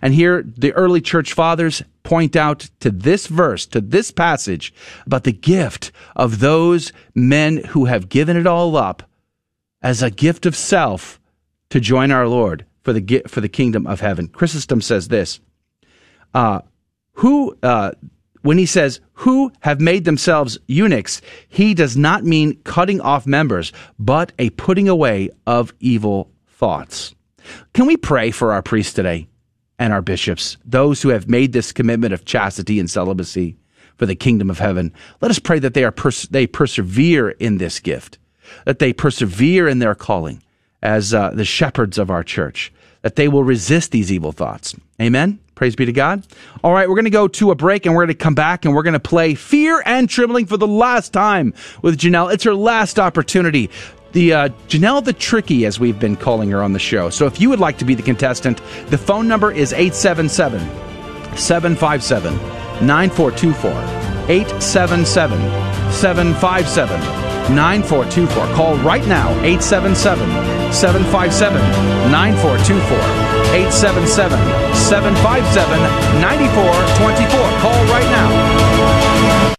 And 0.01 0.13
here, 0.13 0.43
the 0.43 0.71
early 0.73 1.01
church 1.01 1.33
fathers 1.33 1.83
point 2.03 2.35
out 2.35 2.69
to 2.79 2.89
this 2.91 3.27
verse, 3.27 3.65
to 3.67 3.81
this 3.81 4.11
passage, 4.11 4.73
about 5.05 5.25
the 5.25 5.31
gift 5.33 5.91
of 6.15 6.39
those 6.39 6.93
men 7.13 7.57
who 7.57 7.85
have 7.85 8.09
given 8.09 8.37
it 8.37 8.47
all 8.47 8.75
up 8.77 9.03
as 9.81 10.01
a 10.01 10.09
gift 10.09 10.45
of 10.45 10.55
self 10.55 11.19
to 11.69 11.79
join 11.79 12.11
our 12.11 12.27
Lord 12.27 12.65
for 12.83 12.93
the, 12.93 13.21
for 13.27 13.41
the 13.41 13.49
kingdom 13.49 13.85
of 13.85 13.99
heaven. 13.99 14.27
Chrysostom 14.27 14.81
says 14.81 15.09
this, 15.09 15.39
uh, 16.33 16.61
who, 17.19 17.57
uh, 17.63 17.91
when 18.41 18.57
he 18.57 18.65
says, 18.65 19.01
who 19.13 19.51
have 19.59 19.81
made 19.81 20.05
themselves 20.05 20.57
eunuchs, 20.67 21.21
he 21.47 21.73
does 21.73 21.97
not 21.97 22.23
mean 22.23 22.59
cutting 22.63 23.01
off 23.01 23.27
members, 23.27 23.73
but 23.97 24.31
a 24.39 24.49
putting 24.51 24.87
away 24.87 25.29
of 25.45 25.73
evil 25.79 26.31
thoughts. 26.47 27.13
Can 27.73 27.87
we 27.87 27.97
pray 27.97 28.31
for 28.31 28.53
our 28.53 28.61
priests 28.61 28.93
today? 28.93 29.27
and 29.79 29.93
our 29.93 30.01
bishops, 30.01 30.57
those 30.65 31.01
who 31.01 31.09
have 31.09 31.29
made 31.29 31.53
this 31.53 31.71
commitment 31.71 32.13
of 32.13 32.25
chastity 32.25 32.79
and 32.79 32.89
celibacy 32.89 33.55
for 33.95 34.05
the 34.05 34.15
kingdom 34.15 34.49
of 34.49 34.59
heaven. 34.59 34.93
Let 35.21 35.31
us 35.31 35.39
pray 35.39 35.57
that 35.59 35.73
they 35.73 35.85
are 35.85 35.91
pers- 35.91 36.27
they 36.27 36.45
persevere 36.45 37.29
in 37.29 37.59
this 37.59 37.79
gift, 37.79 38.19
that 38.65 38.79
they 38.79 38.91
persevere 38.91 39.69
in 39.69 39.79
their 39.79 39.95
calling 39.95 40.43
as 40.83 41.13
uh, 41.13 41.31
the 41.31 41.45
shepherds 41.45 41.97
of 41.97 42.11
our 42.11 42.23
church, 42.23 42.73
that 43.03 43.15
they 43.15 43.29
will 43.29 43.45
resist 43.45 43.91
these 43.91 44.11
evil 44.11 44.33
thoughts. 44.33 44.75
Amen. 45.01 45.39
Praise 45.59 45.75
be 45.75 45.85
to 45.85 45.91
God. 45.91 46.23
All 46.63 46.71
right, 46.71 46.87
we're 46.87 46.95
going 46.95 47.03
to 47.03 47.11
go 47.11 47.27
to 47.27 47.51
a 47.51 47.55
break 47.55 47.85
and 47.85 47.93
we're 47.93 48.05
going 48.05 48.15
to 48.15 48.23
come 48.23 48.33
back 48.33 48.63
and 48.63 48.73
we're 48.73 48.81
going 48.81 48.93
to 48.93 48.99
play 48.99 49.35
Fear 49.35 49.83
and 49.85 50.07
Trembling 50.07 50.45
for 50.45 50.55
the 50.55 50.65
last 50.65 51.11
time 51.11 51.53
with 51.81 51.97
Janelle. 51.97 52.33
It's 52.33 52.45
her 52.45 52.55
last 52.55 52.97
opportunity 52.97 53.69
the 54.13 54.33
uh, 54.33 54.49
Janelle 54.69 55.03
the 55.03 55.11
Tricky, 55.11 55.65
as 55.65 55.77
we've 55.77 55.99
been 55.99 56.15
calling 56.15 56.49
her 56.51 56.63
on 56.63 56.71
the 56.71 56.79
show. 56.79 57.09
So 57.09 57.25
if 57.25 57.41
you 57.41 57.49
would 57.49 57.59
like 57.59 57.77
to 57.79 57.85
be 57.85 57.93
the 57.93 58.01
contestant, 58.01 58.61
the 58.87 58.97
phone 58.97 59.27
number 59.27 59.51
is 59.51 59.73
877 59.73 60.61
757 61.37 62.37
9424. 62.87 63.71
877 64.29 65.39
757 65.91 66.99
9424. 67.53 68.55
Call 68.55 68.77
right 68.77 69.05
now 69.07 69.29
877 69.41 70.71
757 70.71 71.61
9424. 72.11 73.28
877 73.51 74.37
757 74.75 75.79
9424. 76.21 77.59
Call 77.61 77.79
right 77.89 78.09
now. 78.11 79.55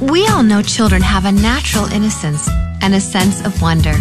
We 0.00 0.26
all 0.28 0.42
know 0.42 0.62
children 0.62 1.02
have 1.02 1.24
a 1.24 1.32
natural 1.32 1.86
innocence 1.86 2.48
and 2.80 2.94
a 2.94 3.00
sense 3.00 3.44
of 3.44 3.60
wonder. 3.60 3.94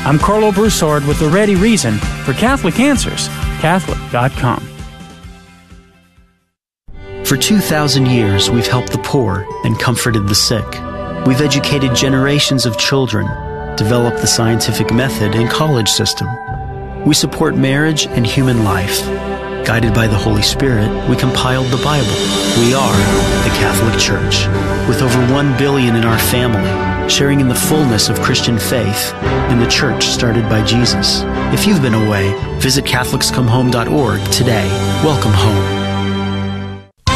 I'm 0.05 0.19
Karlo 0.19 0.53
Broussard 0.53 1.05
with 1.07 1.19
the 1.19 1.29
ready 1.29 1.55
reason 1.55 1.97
for 2.25 2.33
Catholic 2.33 2.79
Answers, 2.79 3.29
Catholic.com. 3.61 4.67
For 7.23 7.37
2,000 7.37 8.07
years, 8.07 8.49
we've 8.51 8.67
helped 8.67 8.91
the 8.91 8.97
poor 8.97 9.47
and 9.63 9.79
comforted 9.79 10.27
the 10.27 10.35
sick. 10.35 10.65
We've 11.25 11.41
educated 11.41 11.95
generations 11.95 12.65
of 12.65 12.77
children, 12.77 13.25
developed 13.77 14.19
the 14.19 14.27
scientific 14.27 14.93
method 14.93 15.35
and 15.35 15.49
college 15.49 15.89
system. 15.89 16.27
We 17.05 17.13
support 17.13 17.55
marriage 17.55 18.07
and 18.07 18.27
human 18.27 18.65
life. 18.65 19.01
Guided 19.65 19.93
by 19.93 20.07
the 20.07 20.17
Holy 20.17 20.41
Spirit, 20.41 20.89
we 21.09 21.15
compiled 21.15 21.67
the 21.67 21.81
Bible. 21.81 22.11
We 22.59 22.73
are 22.73 22.97
the 23.43 23.55
Catholic 23.55 23.97
Church, 23.97 24.45
with 24.89 25.01
over 25.01 25.17
1 25.33 25.57
billion 25.57 25.95
in 25.95 26.03
our 26.03 26.19
family, 26.19 27.09
sharing 27.09 27.39
in 27.39 27.47
the 27.47 27.55
fullness 27.55 28.09
of 28.09 28.19
Christian 28.19 28.59
faith 28.59 29.13
in 29.49 29.59
the 29.59 29.67
church 29.69 30.03
started 30.03 30.49
by 30.49 30.65
Jesus. 30.65 31.21
If 31.53 31.65
you've 31.65 31.81
been 31.81 31.93
away, 31.93 32.33
visit 32.59 32.83
CatholicsComeHome.org 32.83 34.31
today. 34.31 34.67
Welcome 35.01 35.31
home. 35.33 35.83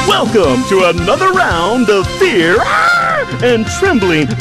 Welcome 0.08 0.64
to 0.70 0.86
another 0.86 1.34
round 1.34 1.90
of 1.90 2.08
Fear 2.18 2.56
and 3.44 3.68
Trembling, 3.68 4.28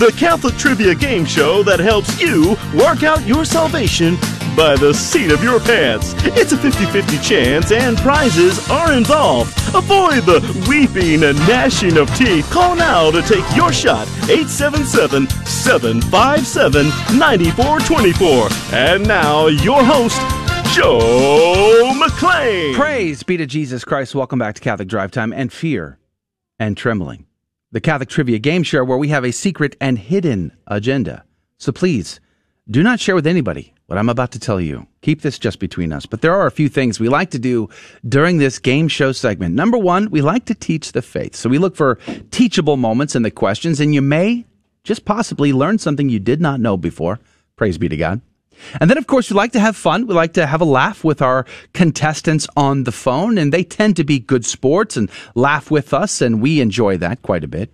the 0.00 0.14
Catholic 0.16 0.56
trivia 0.56 0.94
game 0.94 1.26
show 1.26 1.62
that 1.62 1.78
helps 1.78 2.18
you 2.18 2.56
work 2.74 3.02
out 3.02 3.24
your 3.26 3.44
salvation 3.44 4.16
by 4.56 4.76
the 4.76 4.92
seat 4.92 5.30
of 5.30 5.42
your 5.42 5.60
pants. 5.60 6.14
It's 6.24 6.52
a 6.52 6.56
50 6.56 6.86
50 6.86 7.18
chance, 7.18 7.72
and 7.72 7.96
prizes 7.98 8.68
are 8.70 8.92
involved. 8.92 9.56
Avoid 9.74 10.24
the 10.24 10.40
weeping 10.68 11.24
and 11.24 11.38
gnashing 11.48 11.96
of 11.96 12.14
teeth. 12.16 12.48
Call 12.50 12.76
now 12.76 13.10
to 13.10 13.22
take 13.22 13.44
your 13.56 13.72
shot 13.72 14.06
877 14.28 15.28
757 15.46 16.86
9424. 17.18 18.48
And 18.72 19.06
now, 19.06 19.46
your 19.46 19.84
host, 19.84 20.20
Joe 20.74 21.92
McClane. 22.00 22.74
Praise 22.74 23.22
be 23.22 23.36
to 23.36 23.46
Jesus 23.46 23.84
Christ. 23.84 24.14
Welcome 24.14 24.38
back 24.38 24.54
to 24.54 24.60
Catholic 24.60 24.88
Drive 24.88 25.10
Time 25.10 25.32
and 25.32 25.52
Fear 25.52 25.98
and 26.58 26.76
Trembling, 26.76 27.26
the 27.72 27.80
Catholic 27.80 28.08
Trivia 28.08 28.38
Game 28.38 28.62
Show 28.62 28.82
where 28.84 28.96
we 28.96 29.08
have 29.08 29.24
a 29.24 29.32
secret 29.32 29.76
and 29.80 29.98
hidden 29.98 30.52
agenda. 30.66 31.24
So 31.58 31.72
please 31.72 32.20
do 32.70 32.82
not 32.82 33.00
share 33.00 33.14
with 33.14 33.26
anybody 33.26 33.74
what 33.92 33.98
I'm 33.98 34.08
about 34.08 34.32
to 34.32 34.38
tell 34.38 34.58
you. 34.58 34.86
Keep 35.02 35.20
this 35.20 35.38
just 35.38 35.58
between 35.58 35.92
us. 35.92 36.06
But 36.06 36.22
there 36.22 36.34
are 36.34 36.46
a 36.46 36.50
few 36.50 36.70
things 36.70 36.98
we 36.98 37.10
like 37.10 37.28
to 37.32 37.38
do 37.38 37.68
during 38.08 38.38
this 38.38 38.58
game 38.58 38.88
show 38.88 39.12
segment. 39.12 39.54
Number 39.54 39.76
one, 39.76 40.08
we 40.10 40.22
like 40.22 40.46
to 40.46 40.54
teach 40.54 40.92
the 40.92 41.02
faith. 41.02 41.36
So 41.36 41.50
we 41.50 41.58
look 41.58 41.76
for 41.76 41.98
teachable 42.30 42.78
moments 42.78 43.14
in 43.14 43.22
the 43.22 43.30
questions, 43.30 43.80
and 43.80 43.94
you 43.94 44.00
may 44.00 44.46
just 44.82 45.04
possibly 45.04 45.52
learn 45.52 45.78
something 45.78 46.08
you 46.08 46.20
did 46.20 46.40
not 46.40 46.58
know 46.58 46.78
before. 46.78 47.20
Praise 47.56 47.76
be 47.76 47.90
to 47.90 47.96
God. 47.98 48.22
And 48.80 48.88
then, 48.88 48.96
of 48.96 49.06
course, 49.06 49.28
we 49.28 49.36
like 49.36 49.52
to 49.52 49.60
have 49.60 49.76
fun. 49.76 50.06
We 50.06 50.14
like 50.14 50.32
to 50.34 50.46
have 50.46 50.62
a 50.62 50.64
laugh 50.64 51.04
with 51.04 51.20
our 51.20 51.44
contestants 51.74 52.48
on 52.56 52.84
the 52.84 52.92
phone, 52.92 53.36
and 53.36 53.52
they 53.52 53.62
tend 53.62 53.96
to 53.96 54.04
be 54.04 54.18
good 54.18 54.46
sports 54.46 54.96
and 54.96 55.10
laugh 55.34 55.70
with 55.70 55.92
us, 55.92 56.22
and 56.22 56.40
we 56.40 56.62
enjoy 56.62 56.96
that 56.96 57.20
quite 57.20 57.44
a 57.44 57.48
bit. 57.48 57.70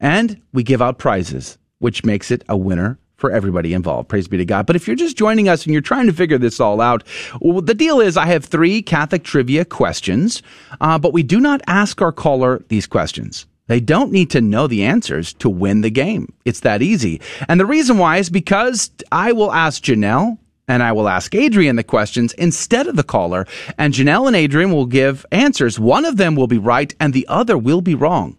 And 0.00 0.40
we 0.54 0.62
give 0.62 0.80
out 0.80 0.96
prizes, 0.96 1.58
which 1.78 2.06
makes 2.06 2.30
it 2.30 2.42
a 2.48 2.56
winner 2.56 2.98
for 3.22 3.30
everybody 3.30 3.72
involved. 3.72 4.08
Praise 4.08 4.26
be 4.26 4.36
to 4.36 4.44
God. 4.44 4.66
But 4.66 4.74
if 4.74 4.88
you're 4.88 4.96
just 4.96 5.16
joining 5.16 5.48
us 5.48 5.64
and 5.64 5.72
you're 5.72 5.80
trying 5.80 6.06
to 6.08 6.12
figure 6.12 6.38
this 6.38 6.58
all 6.58 6.80
out, 6.80 7.04
well, 7.40 7.62
the 7.62 7.72
deal 7.72 8.00
is 8.00 8.16
I 8.16 8.26
have 8.26 8.44
three 8.44 8.82
Catholic 8.82 9.22
trivia 9.22 9.64
questions, 9.64 10.42
uh, 10.80 10.98
but 10.98 11.12
we 11.12 11.22
do 11.22 11.38
not 11.38 11.60
ask 11.68 12.02
our 12.02 12.10
caller 12.10 12.64
these 12.68 12.88
questions. 12.88 13.46
They 13.68 13.78
don't 13.78 14.10
need 14.10 14.28
to 14.30 14.40
know 14.40 14.66
the 14.66 14.82
answers 14.82 15.32
to 15.34 15.48
win 15.48 15.82
the 15.82 15.90
game. 15.90 16.32
It's 16.44 16.60
that 16.60 16.82
easy. 16.82 17.20
And 17.48 17.60
the 17.60 17.64
reason 17.64 17.96
why 17.96 18.16
is 18.16 18.28
because 18.28 18.90
I 19.12 19.30
will 19.30 19.52
ask 19.52 19.84
Janelle 19.84 20.36
and 20.66 20.82
I 20.82 20.90
will 20.90 21.08
ask 21.08 21.32
Adrian 21.32 21.76
the 21.76 21.84
questions 21.84 22.32
instead 22.32 22.88
of 22.88 22.96
the 22.96 23.04
caller. 23.04 23.46
And 23.78 23.94
Janelle 23.94 24.26
and 24.26 24.34
Adrian 24.34 24.72
will 24.72 24.86
give 24.86 25.24
answers. 25.30 25.78
One 25.78 26.04
of 26.04 26.16
them 26.16 26.34
will 26.34 26.48
be 26.48 26.58
right 26.58 26.92
and 26.98 27.14
the 27.14 27.26
other 27.28 27.56
will 27.56 27.82
be 27.82 27.94
wrong. 27.94 28.36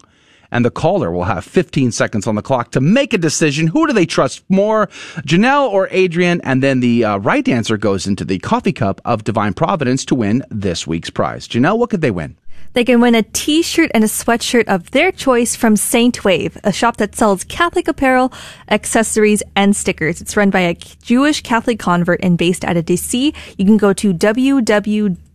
And 0.54 0.64
the 0.64 0.70
caller 0.70 1.10
will 1.10 1.24
have 1.24 1.44
15 1.44 1.90
seconds 1.90 2.28
on 2.28 2.36
the 2.36 2.42
clock 2.42 2.70
to 2.70 2.80
make 2.80 3.12
a 3.12 3.18
decision. 3.18 3.66
Who 3.66 3.88
do 3.88 3.92
they 3.92 4.06
trust 4.06 4.44
more, 4.48 4.86
Janelle 5.26 5.68
or 5.68 5.88
Adrian? 5.90 6.40
And 6.42 6.62
then 6.62 6.78
the 6.78 7.04
uh, 7.04 7.16
right 7.18 7.46
answer 7.48 7.76
goes 7.76 8.06
into 8.06 8.24
the 8.24 8.38
coffee 8.38 8.72
cup 8.72 9.00
of 9.04 9.24
Divine 9.24 9.54
Providence 9.54 10.04
to 10.06 10.14
win 10.14 10.44
this 10.50 10.86
week's 10.86 11.10
prize. 11.10 11.48
Janelle, 11.48 11.76
what 11.76 11.90
could 11.90 12.02
they 12.02 12.12
win? 12.12 12.38
They 12.74 12.84
can 12.84 13.00
win 13.00 13.14
a 13.14 13.22
t-shirt 13.22 13.90
and 13.94 14.04
a 14.04 14.08
sweatshirt 14.08 14.66
of 14.68 14.90
their 14.92 15.12
choice 15.12 15.56
from 15.56 15.76
Saint 15.76 16.24
Wave, 16.24 16.56
a 16.62 16.72
shop 16.72 16.98
that 16.98 17.14
sells 17.14 17.44
Catholic 17.44 17.88
apparel, 17.88 18.32
accessories, 18.68 19.42
and 19.56 19.74
stickers. 19.74 20.20
It's 20.20 20.36
run 20.36 20.50
by 20.50 20.60
a 20.60 20.74
Jewish 20.74 21.40
Catholic 21.42 21.78
convert 21.80 22.22
and 22.22 22.38
based 22.38 22.64
out 22.64 22.76
of 22.76 22.84
DC. 22.84 23.34
You 23.58 23.64
can 23.64 23.76
go 23.76 23.92
to 23.92 24.12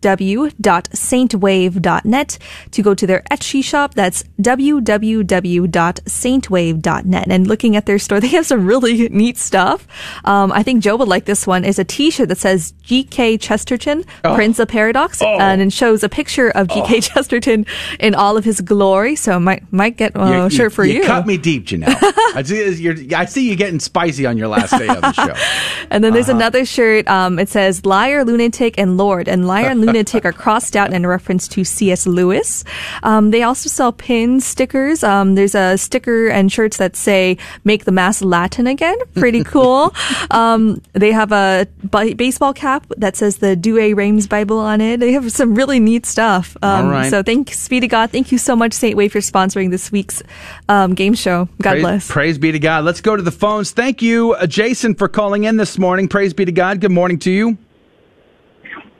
www.saintwave.net 0.00 2.38
to 2.70 2.82
go 2.82 2.94
to 2.94 3.06
their 3.06 3.22
Etsy 3.30 3.62
shop. 3.64 3.94
That's 3.94 4.24
www.saintwave.net. 4.40 7.26
And 7.30 7.46
looking 7.46 7.76
at 7.76 7.86
their 7.86 7.98
store, 7.98 8.20
they 8.20 8.28
have 8.28 8.46
some 8.46 8.66
really 8.66 9.08
neat 9.08 9.38
stuff. 9.38 9.86
Um, 10.24 10.52
I 10.52 10.62
think 10.62 10.82
Joe 10.82 10.96
would 10.96 11.08
like 11.08 11.24
this 11.24 11.46
one. 11.46 11.64
It's 11.64 11.78
a 11.78 11.84
T-shirt 11.84 12.28
that 12.28 12.36
says 12.38 12.72
G.K. 12.82 13.38
Chesterton, 13.38 14.04
Oh. 14.24 14.34
Prince 14.34 14.58
of 14.58 14.68
Paradox, 14.68 15.22
Oh. 15.22 15.38
and 15.38 15.60
it 15.62 15.72
shows 15.72 16.02
a 16.02 16.08
picture 16.08 16.50
of 16.50 16.68
G.K. 16.68 17.00
Chesterton 17.02 17.66
in 17.98 18.14
all 18.14 18.36
of 18.36 18.44
his 18.44 18.60
glory. 18.60 19.16
So 19.16 19.38
might 19.40 19.62
might 19.72 19.96
get 19.96 20.12
a 20.14 20.44
You- 20.44 20.50
shirt 20.50 20.72
for 20.72 20.84
you. 20.84 21.02
cut 21.04 21.26
me 21.26 21.36
deep, 21.36 21.66
Janelle. 21.66 21.96
I 22.34 22.42
see, 22.44 22.70
you're, 22.74 22.96
I 23.16 23.24
see 23.24 23.48
you 23.48 23.56
getting 23.56 23.80
spicy 23.80 24.26
on 24.26 24.36
your 24.38 24.48
last 24.48 24.70
day 24.78 24.86
of 24.88 25.00
the 25.00 25.12
show. 25.12 25.34
And 25.92 26.04
then 26.04 26.12
there's 26.12 26.28
Uh-huh. 26.28 26.38
another 26.38 26.64
shirt. 26.64 27.08
Um, 27.08 27.38
it 27.40 27.48
says 27.48 27.84
"Liar, 27.84 28.24
Lunatic, 28.24 28.78
and 28.78 28.96
Lord," 28.96 29.26
and 29.28 29.46
"Liar" 29.48 29.66
and 29.70 29.80
"Lunatic" 29.92 30.24
are 30.24 30.32
crossed 30.32 30.76
out 30.76 30.92
in 30.92 31.06
reference 31.06 31.48
to 31.48 31.64
C.S. 31.64 32.06
Lewis. 32.06 32.64
Um, 33.02 33.30
they 33.30 33.42
also 33.42 33.68
sell 33.68 33.92
pins, 33.92 34.44
stickers. 34.44 35.02
Um, 35.02 35.34
there's 35.34 35.54
a 35.54 35.76
sticker 35.78 36.28
and 36.28 36.50
shirts 36.50 36.76
that 36.78 36.96
say 36.96 37.36
"Make 37.64 37.84
the 37.84 37.92
Mass 37.92 38.22
Latin 38.22 38.66
Again." 38.66 38.96
Pretty 39.14 39.44
cool. 39.44 39.94
um, 40.30 40.80
they 40.92 41.12
have 41.12 41.32
a 41.32 41.66
b- 41.90 42.14
baseball 42.14 42.52
cap 42.52 42.86
that 42.96 43.16
says 43.16 43.38
the 43.38 43.56
Douay 43.56 43.94
Rheims 43.94 44.26
Bible 44.26 44.58
on 44.58 44.80
it. 44.80 45.00
They 45.00 45.12
have 45.12 45.30
some 45.32 45.54
really 45.54 45.80
neat 45.80 46.06
stuff. 46.06 46.56
Um, 46.62 46.86
All 46.86 46.90
right. 46.92 47.10
So 47.10 47.22
thanks 47.22 47.68
be 47.68 47.80
to 47.80 47.88
God. 47.88 48.10
Thank 48.10 48.32
you 48.32 48.38
so 48.38 48.54
much, 48.56 48.72
Saint 48.72 48.96
Wave, 48.96 49.12
for 49.12 49.18
sponsoring 49.18 49.70
this 49.70 49.90
week's 49.92 50.22
um, 50.68 50.94
game 50.94 51.14
show. 51.14 51.48
God 51.62 51.72
praise, 51.72 51.82
bless. 51.82 52.10
Praise 52.10 52.38
be 52.38 52.52
to 52.52 52.58
God. 52.58 52.84
Let's 52.84 53.00
go 53.00 53.16
to 53.16 53.22
the 53.22 53.30
phones. 53.30 53.70
Thank 53.72 54.02
you, 54.02 54.32
uh, 54.34 54.46
Jason, 54.46 54.94
for 54.94 55.08
calling 55.08 55.44
in 55.44 55.56
this 55.56 55.78
morning. 55.78 56.08
Praise 56.08 56.32
be 56.34 56.44
to 56.44 56.52
God. 56.52 56.80
Good 56.80 56.90
morning 56.92 57.18
to 57.20 57.30
you. 57.30 57.58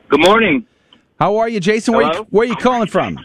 Good 0.09 0.21
morning. 0.21 0.67
How 1.21 1.37
are 1.37 1.51
you, 1.51 1.61
Jason? 1.61 1.95
Where 1.95 2.11
you, 2.11 2.27
where 2.31 2.45
are 2.45 2.49
you 2.49 2.57
calling 2.57 2.89
from? 2.89 3.19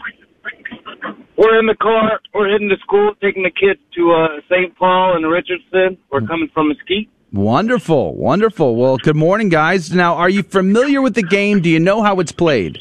We're 1.38 1.58
in 1.58 1.66
the 1.66 1.74
car. 1.80 2.20
We're 2.34 2.52
heading 2.52 2.68
to 2.68 2.76
school, 2.82 3.14
taking 3.22 3.42
the 3.42 3.50
kids 3.50 3.80
to 3.96 4.12
uh, 4.12 4.40
St. 4.50 4.76
Paul 4.76 5.16
and 5.16 5.26
Richardson. 5.26 5.96
We're 6.12 6.20
coming 6.20 6.50
from 6.52 6.68
Mesquite. 6.68 7.08
Wonderful, 7.32 8.14
wonderful. 8.14 8.76
Well, 8.76 8.98
good 8.98 9.16
morning, 9.16 9.48
guys. 9.48 9.92
Now, 9.92 10.14
are 10.14 10.28
you 10.28 10.42
familiar 10.42 11.00
with 11.00 11.14
the 11.14 11.22
game? 11.22 11.60
Do 11.62 11.70
you 11.70 11.80
know 11.80 12.02
how 12.02 12.20
it's 12.20 12.32
played? 12.32 12.78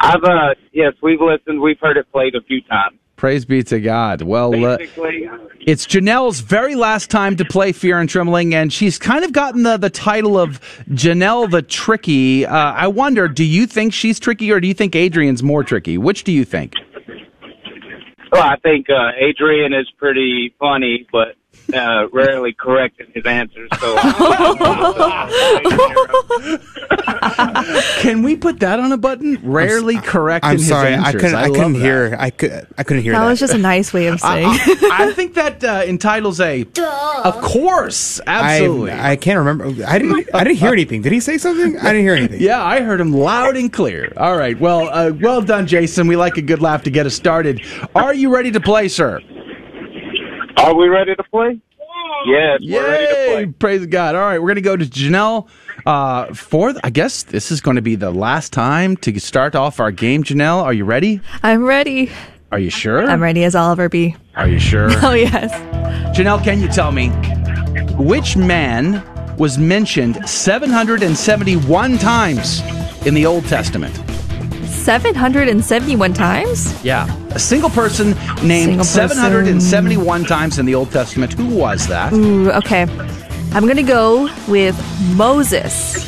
I've 0.00 0.22
uh 0.22 0.54
yes, 0.72 0.92
we've 1.02 1.20
listened. 1.20 1.60
We've 1.60 1.78
heard 1.80 1.96
it 1.96 2.10
played 2.12 2.36
a 2.36 2.42
few 2.42 2.60
times. 2.62 2.98
Praise 3.26 3.44
be 3.44 3.60
to 3.64 3.80
God. 3.80 4.22
Well, 4.22 4.64
uh, 4.64 4.78
it's 5.66 5.84
Janelle's 5.84 6.38
very 6.38 6.76
last 6.76 7.10
time 7.10 7.34
to 7.38 7.44
play 7.44 7.72
Fear 7.72 7.98
and 7.98 8.08
Trembling, 8.08 8.54
and 8.54 8.72
she's 8.72 9.00
kind 9.00 9.24
of 9.24 9.32
gotten 9.32 9.64
the, 9.64 9.76
the 9.76 9.90
title 9.90 10.38
of 10.38 10.60
Janelle 10.90 11.50
the 11.50 11.60
Tricky. 11.60 12.46
Uh, 12.46 12.54
I 12.56 12.86
wonder, 12.86 13.26
do 13.26 13.42
you 13.42 13.66
think 13.66 13.92
she's 13.92 14.20
tricky, 14.20 14.52
or 14.52 14.60
do 14.60 14.68
you 14.68 14.74
think 14.74 14.94
Adrian's 14.94 15.42
more 15.42 15.64
tricky? 15.64 15.98
Which 15.98 16.22
do 16.22 16.30
you 16.30 16.44
think? 16.44 16.74
well, 18.30 18.44
I 18.44 18.58
think 18.62 18.86
uh, 18.88 19.10
Adrian 19.18 19.74
is 19.74 19.90
pretty 19.98 20.54
funny, 20.60 21.08
but 21.10 21.34
uh, 21.74 22.06
rarely 22.12 22.52
correct 22.52 23.00
in 23.00 23.06
his 23.12 23.26
answers. 23.26 23.68
So 23.80 23.96
Can 28.00 28.22
we 28.22 28.36
put 28.36 28.60
that 28.60 28.78
on 28.80 28.92
a 28.92 28.96
button? 28.96 29.38
Rarely 29.42 29.96
correct 29.98 30.44
I'm 30.44 30.52
in 30.52 30.58
his 30.58 30.68
sorry, 30.68 30.94
I 30.94 31.08
answers. 31.08 31.20
couldn't. 31.20 31.36
I, 31.36 31.46
love 31.46 31.56
couldn't 31.56 31.72
that. 31.74 31.78
hear. 31.80 32.16
I 32.18 32.30
could. 32.30 32.66
I 32.78 32.82
couldn't 32.84 33.02
hear 33.02 33.12
That 33.12 33.20
that. 33.20 33.28
was 33.30 33.40
just 33.40 33.54
a 33.54 33.58
nice 33.58 33.92
way 33.92 34.06
of 34.06 34.20
saying. 34.20 34.46
I, 34.48 34.88
I- 34.92 35.06
I 35.06 35.12
think 35.12 35.34
that 35.34 35.62
uh, 35.64 35.82
entitles 35.86 36.40
a. 36.40 36.64
Of 37.26 37.40
course, 37.42 38.20
absolutely. 38.26 38.92
I, 38.92 39.12
I 39.12 39.16
can't 39.16 39.38
remember. 39.38 39.64
I 39.86 39.98
didn't. 39.98 40.28
I 40.34 40.44
didn't 40.44 40.58
hear 40.58 40.72
anything. 40.72 41.02
Did 41.02 41.12
he 41.12 41.18
say 41.20 41.38
something? 41.38 41.76
I 41.78 41.92
didn't 41.92 42.02
hear 42.02 42.14
anything. 42.14 42.40
Yeah, 42.40 42.62
I 42.62 42.80
heard 42.82 43.00
him 43.00 43.12
loud 43.12 43.56
and 43.56 43.72
clear. 43.72 44.12
All 44.16 44.36
right. 44.36 44.58
Well, 44.60 44.88
uh, 44.88 45.10
well 45.20 45.42
done, 45.42 45.66
Jason. 45.66 46.06
We 46.06 46.14
like 46.16 46.36
a 46.36 46.42
good 46.42 46.60
laugh 46.62 46.84
to 46.84 46.90
get 46.90 47.04
us 47.06 47.14
started. 47.14 47.62
Are 47.96 48.14
you 48.14 48.32
ready 48.32 48.52
to 48.52 48.60
play, 48.60 48.86
sir? 48.88 49.20
Are 50.66 50.74
we 50.74 50.88
ready 50.88 51.14
to 51.14 51.22
play? 51.22 51.60
Yes, 52.26 52.58
Yay! 52.60 52.74
we're 52.76 52.88
ready 52.90 53.06
to 53.06 53.32
play. 53.32 53.46
Praise 53.60 53.86
God. 53.86 54.16
All 54.16 54.22
right, 54.22 54.40
we're 54.40 54.48
going 54.48 54.56
to 54.56 54.60
go 54.60 54.76
to 54.76 54.84
Janelle. 54.84 55.48
Uh, 55.86 56.34
for 56.34 56.74
I 56.82 56.90
guess 56.90 57.22
this 57.22 57.52
is 57.52 57.60
going 57.60 57.76
to 57.76 57.82
be 57.82 57.94
the 57.94 58.10
last 58.10 58.52
time 58.52 58.96
to 58.98 59.20
start 59.20 59.54
off 59.54 59.78
our 59.78 59.92
game. 59.92 60.24
Janelle, 60.24 60.64
are 60.64 60.72
you 60.72 60.84
ready? 60.84 61.20
I'm 61.44 61.62
ready. 61.62 62.10
Are 62.50 62.58
you 62.58 62.70
sure? 62.70 63.04
I'm 63.08 63.22
ready 63.22 63.44
as 63.44 63.54
I'll 63.54 63.70
ever 63.70 63.88
be. 63.88 64.16
Are 64.34 64.48
you 64.48 64.58
sure? 64.58 64.88
Oh, 65.04 65.12
yes. 65.12 65.52
Janelle, 66.18 66.42
can 66.42 66.60
you 66.60 66.66
tell 66.66 66.90
me 66.90 67.10
which 67.96 68.36
man 68.36 69.04
was 69.36 69.58
mentioned 69.58 70.28
771 70.28 71.98
times 71.98 72.60
in 73.06 73.14
the 73.14 73.24
Old 73.24 73.44
Testament? 73.46 73.94
771 74.68 76.12
times? 76.14 76.84
Yeah. 76.84 77.06
A 77.30 77.38
single 77.38 77.70
person 77.70 78.10
named 78.46 78.84
Single 78.84 78.84
person. 78.84 79.08
771 79.08 80.24
times 80.24 80.58
in 80.58 80.66
the 80.66 80.74
Old 80.74 80.90
Testament. 80.90 81.32
Who 81.34 81.46
was 81.46 81.86
that? 81.88 82.12
Ooh, 82.12 82.50
okay. 82.52 82.82
I'm 83.52 83.64
going 83.64 83.76
to 83.76 83.82
go 83.82 84.28
with 84.48 84.76
Moses. 85.14 86.04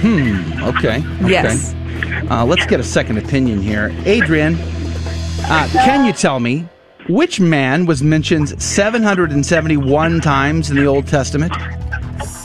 Hmm. 0.00 0.62
Okay. 0.62 0.98
okay. 0.98 1.30
Yes. 1.30 1.74
Uh, 2.30 2.44
let's 2.44 2.66
get 2.66 2.80
a 2.80 2.84
second 2.84 3.18
opinion 3.18 3.60
here. 3.60 3.94
Adrian, 4.04 4.56
uh, 5.44 5.68
can 5.72 6.04
you 6.04 6.12
tell 6.12 6.40
me 6.40 6.68
which 7.08 7.40
man 7.40 7.86
was 7.86 8.02
mentioned 8.02 8.60
771 8.60 10.20
times 10.20 10.70
in 10.70 10.76
the 10.76 10.86
Old 10.86 11.06
Testament? 11.06 11.52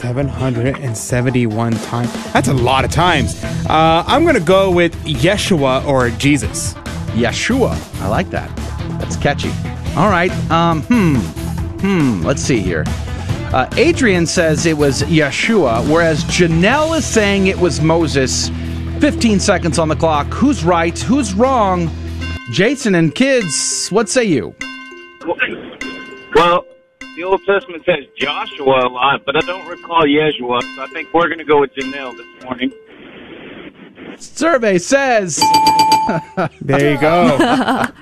771 0.02 1.72
times. 1.74 2.32
That's 2.32 2.48
a 2.48 2.52
lot 2.52 2.84
of 2.84 2.90
times. 2.90 3.42
Uh, 3.44 4.02
I'm 4.04 4.24
going 4.24 4.34
to 4.34 4.40
go 4.40 4.68
with 4.68 4.94
Yeshua 5.04 5.86
or 5.86 6.10
Jesus. 6.10 6.74
Yeshua. 7.14 7.78
I 8.00 8.08
like 8.08 8.28
that. 8.30 8.54
That's 8.98 9.16
catchy. 9.16 9.50
All 9.96 10.10
right. 10.10 10.32
Um, 10.50 10.82
hmm. 10.82 11.14
Hmm. 11.78 12.22
Let's 12.22 12.42
see 12.42 12.58
here. 12.58 12.82
Uh, 13.52 13.68
Adrian 13.76 14.26
says 14.26 14.66
it 14.66 14.76
was 14.76 15.02
Yeshua, 15.02 15.88
whereas 15.88 16.24
Janelle 16.24 16.98
is 16.98 17.06
saying 17.06 17.46
it 17.46 17.58
was 17.58 17.80
Moses. 17.80 18.48
15 18.98 19.38
seconds 19.38 19.78
on 19.78 19.86
the 19.88 19.96
clock. 19.96 20.26
Who's 20.28 20.64
right? 20.64 20.98
Who's 20.98 21.32
wrong? 21.32 21.88
Jason 22.50 22.96
and 22.96 23.14
kids, 23.14 23.88
what 23.90 24.08
say 24.08 24.24
you? 24.24 24.54
Well, 26.34 26.64
the 27.22 27.28
Old 27.28 27.44
Testament 27.44 27.84
says 27.84 28.04
Joshua 28.16 28.88
a 28.88 28.90
lot, 28.90 29.24
but 29.24 29.36
I 29.36 29.40
don't 29.42 29.64
recall 29.68 30.02
Yeshua. 30.02 30.60
So 30.74 30.82
I 30.82 30.88
think 30.88 31.14
we're 31.14 31.28
going 31.28 31.38
to 31.38 31.44
go 31.44 31.60
with 31.60 31.72
Janelle 31.72 32.16
this 32.16 32.44
morning. 32.44 32.72
Survey 34.22 34.78
says. 34.78 35.36
there 36.60 36.92
you 36.94 37.00
go. 37.00 37.36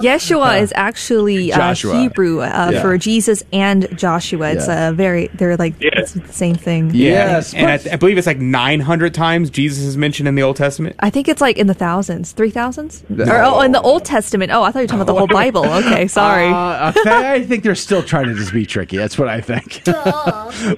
Yeshua 0.00 0.60
is 0.60 0.72
actually 0.76 1.52
uh, 1.52 1.56
Joshua. 1.56 1.98
Hebrew 2.00 2.40
uh, 2.40 2.70
Yeah. 2.74 2.82
for 2.82 2.98
Jesus 2.98 3.42
and 3.52 3.88
Joshua. 3.98 4.50
It's 4.52 4.68
Yeah. 4.68 4.90
a 4.90 4.92
very 4.92 5.28
they're 5.34 5.56
like 5.56 5.74
it's 5.80 6.12
the 6.12 6.32
same 6.32 6.54
thing. 6.54 6.90
Yes, 6.94 7.52
and 7.54 7.66
I, 7.66 7.80
I 7.92 7.96
believe 7.96 8.18
it's 8.18 8.26
like 8.26 8.38
900 8.38 9.14
times 9.14 9.50
Jesus 9.50 9.82
is 9.84 9.96
mentioned 9.96 10.28
in 10.28 10.34
the 10.34 10.42
Old 10.42 10.56
Testament. 10.56 10.96
I 11.00 11.10
think 11.10 11.28
it's 11.28 11.40
like 11.40 11.56
in 11.58 11.66
the 11.66 11.74
thousands, 11.74 12.32
three 12.32 12.50
thousands, 12.50 13.02
No. 13.08 13.24
or 13.24 13.42
oh, 13.42 13.60
in 13.62 13.72
the 13.72 13.80
Old 13.80 14.04
Testament. 14.04 14.52
Oh, 14.52 14.62
I 14.62 14.70
thought 14.70 14.80
you 14.80 14.84
were 14.84 14.88
talking 14.88 15.00
about 15.02 15.12
the 15.12 15.18
whole 15.18 15.26
Bible. 15.26 15.64
Okay, 15.64 16.06
sorry. 16.20 16.46
Uh, 16.46 16.92
okay, 16.96 17.32
I 17.32 17.44
think 17.44 17.64
they're 17.64 17.74
still 17.74 18.02
trying 18.02 18.26
to 18.26 18.34
just 18.34 18.52
be 18.52 18.66
tricky. 18.66 18.96
That's 18.96 19.18
what 19.18 19.28
I 19.28 19.40
think. 19.40 19.82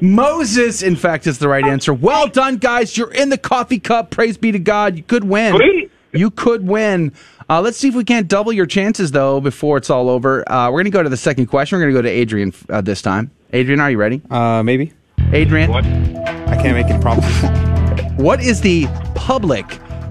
Moses, 0.03 0.83
in 0.83 0.97
fact, 0.97 1.27
is 1.27 1.39
the 1.39 1.49
right 1.49 1.65
answer. 1.65 1.93
Well 1.93 2.29
done, 2.29 2.57
guys. 2.57 2.97
You're 2.97 3.13
in 3.13 3.29
the 3.29 3.39
coffee 3.39 3.79
cup. 3.81 4.11
Praise 4.11 4.37
be 4.37 4.53
to 4.53 4.59
God. 4.67 4.97
You 4.99 5.03
could 5.03 5.25
win. 5.25 5.55
Sweet. 5.57 5.91
You 6.13 6.31
could 6.31 6.67
win. 6.67 7.13
Uh, 7.49 7.61
let's 7.61 7.79
see 7.79 7.89
if 7.89 7.95
we 7.95 8.05
can't 8.05 8.29
double 8.29 8.53
your 8.53 8.67
chances, 8.67 9.13
though, 9.13 9.41
before 9.41 9.77
it's 9.79 9.89
all 9.89 10.11
over. 10.11 10.47
Uh, 10.51 10.67
we're 10.71 10.83
going 10.83 10.85
to 10.87 10.91
go 10.91 11.03
to 11.03 11.09
the 11.09 11.17
second 11.17 11.47
question. 11.47 11.79
We're 11.79 11.85
going 11.85 11.95
to 11.95 11.99
go 11.99 12.03
to 12.03 12.11
Adrian 12.11 12.53
uh, 12.69 12.81
this 12.81 13.01
time. 13.01 13.31
Adrian, 13.53 13.81
are 13.81 13.91
you 13.91 13.99
ready? 13.99 14.21
Uh, 14.29 14.63
maybe. 14.63 14.93
Adrian? 15.33 15.71
What? 15.71 15.85
I 15.85 16.57
can't 16.61 16.75
make 16.75 16.87
any 16.87 17.01
promises. 17.01 17.51
What 18.17 18.41
is 18.41 18.63
the 18.63 18.87
public, 19.15 19.67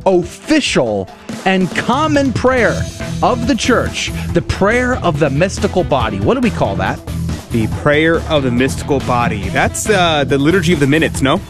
official, 0.06 1.10
and 1.44 1.68
common 1.76 2.34
prayer 2.34 2.80
of 3.23 3.48
the 3.48 3.56
church? 3.56 4.11
The 4.34 4.44
prayer 4.44 4.98
of 4.98 5.18
the 5.18 5.32
mystical 5.32 5.84
body. 5.84 6.19
What 6.19 6.36
do 6.36 6.41
we 6.41 6.52
call 6.52 6.76
that? 6.76 7.03
The 7.49 7.65
prayer 7.82 8.19
of 8.30 8.44
the 8.44 8.52
mystical 8.52 8.99
body. 8.99 9.49
That's 9.49 9.90
uh, 9.90 10.23
the 10.23 10.38
liturgy 10.38 10.72
of 10.72 10.80
the 10.80 10.86
minutes, 10.86 11.23
no? 11.23 11.38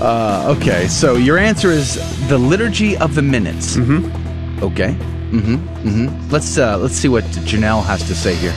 Uh, 0.00 0.54
okay, 0.56 0.88
so 0.88 1.14
your 1.14 1.38
answer 1.38 1.70
is 1.70 1.94
the 2.28 2.38
liturgy 2.38 2.96
of 2.96 3.14
the 3.14 3.22
minutes. 3.22 3.76
Mm-hmm. 3.76 4.62
Okay. 4.62 4.96
Mm-hmm. 5.30 5.56
Mm-hmm. 5.88 6.30
Let's 6.30 6.58
uh, 6.58 6.78
let's 6.78 6.94
see 6.94 7.08
what 7.08 7.24
Janelle 7.24 7.84
has 7.84 8.02
to 8.08 8.14
say 8.14 8.34
here. 8.34 8.54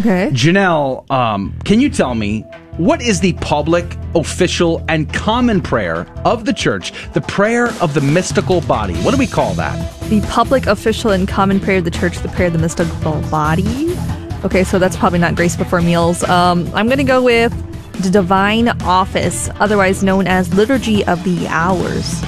Okay. 0.00 0.30
Janelle, 0.32 1.10
um, 1.10 1.54
can 1.64 1.80
you 1.80 1.90
tell 1.90 2.14
me 2.14 2.42
what 2.76 3.02
is 3.02 3.20
the 3.20 3.34
public, 3.34 3.84
official, 4.14 4.82
and 4.88 5.12
common 5.12 5.60
prayer 5.60 6.06
of 6.24 6.44
the 6.44 6.52
church? 6.52 6.92
The 7.12 7.20
prayer 7.20 7.66
of 7.82 7.92
the 7.92 8.00
mystical 8.00 8.60
body. 8.62 8.94
What 8.98 9.10
do 9.10 9.18
we 9.18 9.26
call 9.26 9.54
that? 9.54 10.00
The 10.08 10.22
public, 10.22 10.66
official, 10.66 11.10
and 11.10 11.28
common 11.28 11.60
prayer 11.60 11.78
of 11.78 11.84
the 11.84 11.90
church, 11.90 12.18
the 12.18 12.28
prayer 12.28 12.46
of 12.46 12.54
the 12.54 12.58
mystical 12.58 13.20
body. 13.30 13.94
Okay, 14.44 14.64
so 14.64 14.78
that's 14.78 14.96
probably 14.96 15.18
not 15.18 15.34
grace 15.34 15.56
before 15.56 15.82
meals. 15.82 16.22
Um, 16.24 16.70
I'm 16.74 16.86
going 16.86 16.98
to 16.98 17.04
go 17.04 17.22
with 17.22 17.52
the 18.02 18.10
divine 18.10 18.68
office, 18.82 19.48
otherwise 19.60 20.02
known 20.02 20.26
as 20.26 20.52
liturgy 20.54 21.04
of 21.06 21.22
the 21.24 21.46
hours. 21.48 22.20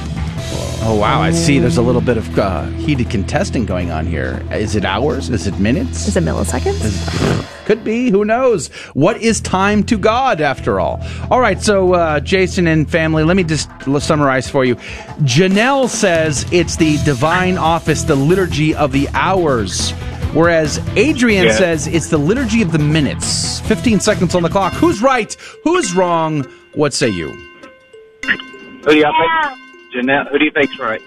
Oh 0.85 0.97
wow, 0.97 1.21
I 1.21 1.31
see. 1.31 1.61
There's 1.61 1.77
a 1.77 1.83
little 1.83 2.01
bit 2.01 2.17
of 2.17 2.37
uh, 2.37 2.65
heated 2.71 3.09
contesting 3.09 3.67
going 3.67 3.93
on 3.93 4.05
here. 4.05 4.45
Is 4.51 4.75
it 4.75 4.85
hours? 4.85 5.31
Is 5.31 5.47
it 5.47 5.57
minutes? 5.61 6.09
Is 6.09 6.17
it 6.17 6.25
milliseconds? 6.25 7.65
Could 7.67 7.85
be. 7.85 8.11
Who 8.11 8.25
knows? 8.25 8.67
What 8.95 9.19
is 9.19 9.41
time 9.41 9.85
to 9.85 9.97
God 9.97 10.41
after 10.41 10.81
all? 10.81 11.01
All 11.31 11.41
right. 11.41 11.63
So, 11.63 11.95
uh, 11.95 12.19
Jason 12.19 12.67
and 12.67 12.91
family, 12.91 13.23
let 13.23 13.37
me 13.37 13.45
just 13.45 13.71
summarize 14.01 14.51
for 14.51 14.65
you. 14.65 14.75
Janelle 15.23 15.89
says 15.89 16.45
it's 16.51 16.75
the 16.75 16.99
divine 17.05 17.59
office, 17.59 18.03
the 18.03 18.17
liturgy 18.17 18.75
of 18.75 18.91
the 18.91 19.09
hours. 19.15 19.95
Whereas 20.35 20.81
Adrian 20.97 21.45
Yeah. 21.47 21.53
says 21.53 21.87
it's 21.87 22.09
the 22.09 22.19
liturgy 22.19 22.63
of 22.63 22.73
the 22.73 22.79
minutes. 22.79 23.61
15 23.61 24.01
seconds 24.01 24.35
on 24.35 24.43
the 24.43 24.49
clock. 24.49 24.73
Who's 24.73 25.03
right? 25.03 25.35
Who's 25.65 25.95
wrong? 25.95 26.45
What 26.75 26.95
say 26.95 27.09
you? 27.11 27.29
Who 27.33 28.91
do 28.91 28.97
y'all 28.97 29.13
think? 29.13 29.59
Janelle. 29.95 30.31
Who 30.31 30.39
do 30.39 30.45
you 30.47 30.51
think's 30.51 30.79
right? 30.79 31.01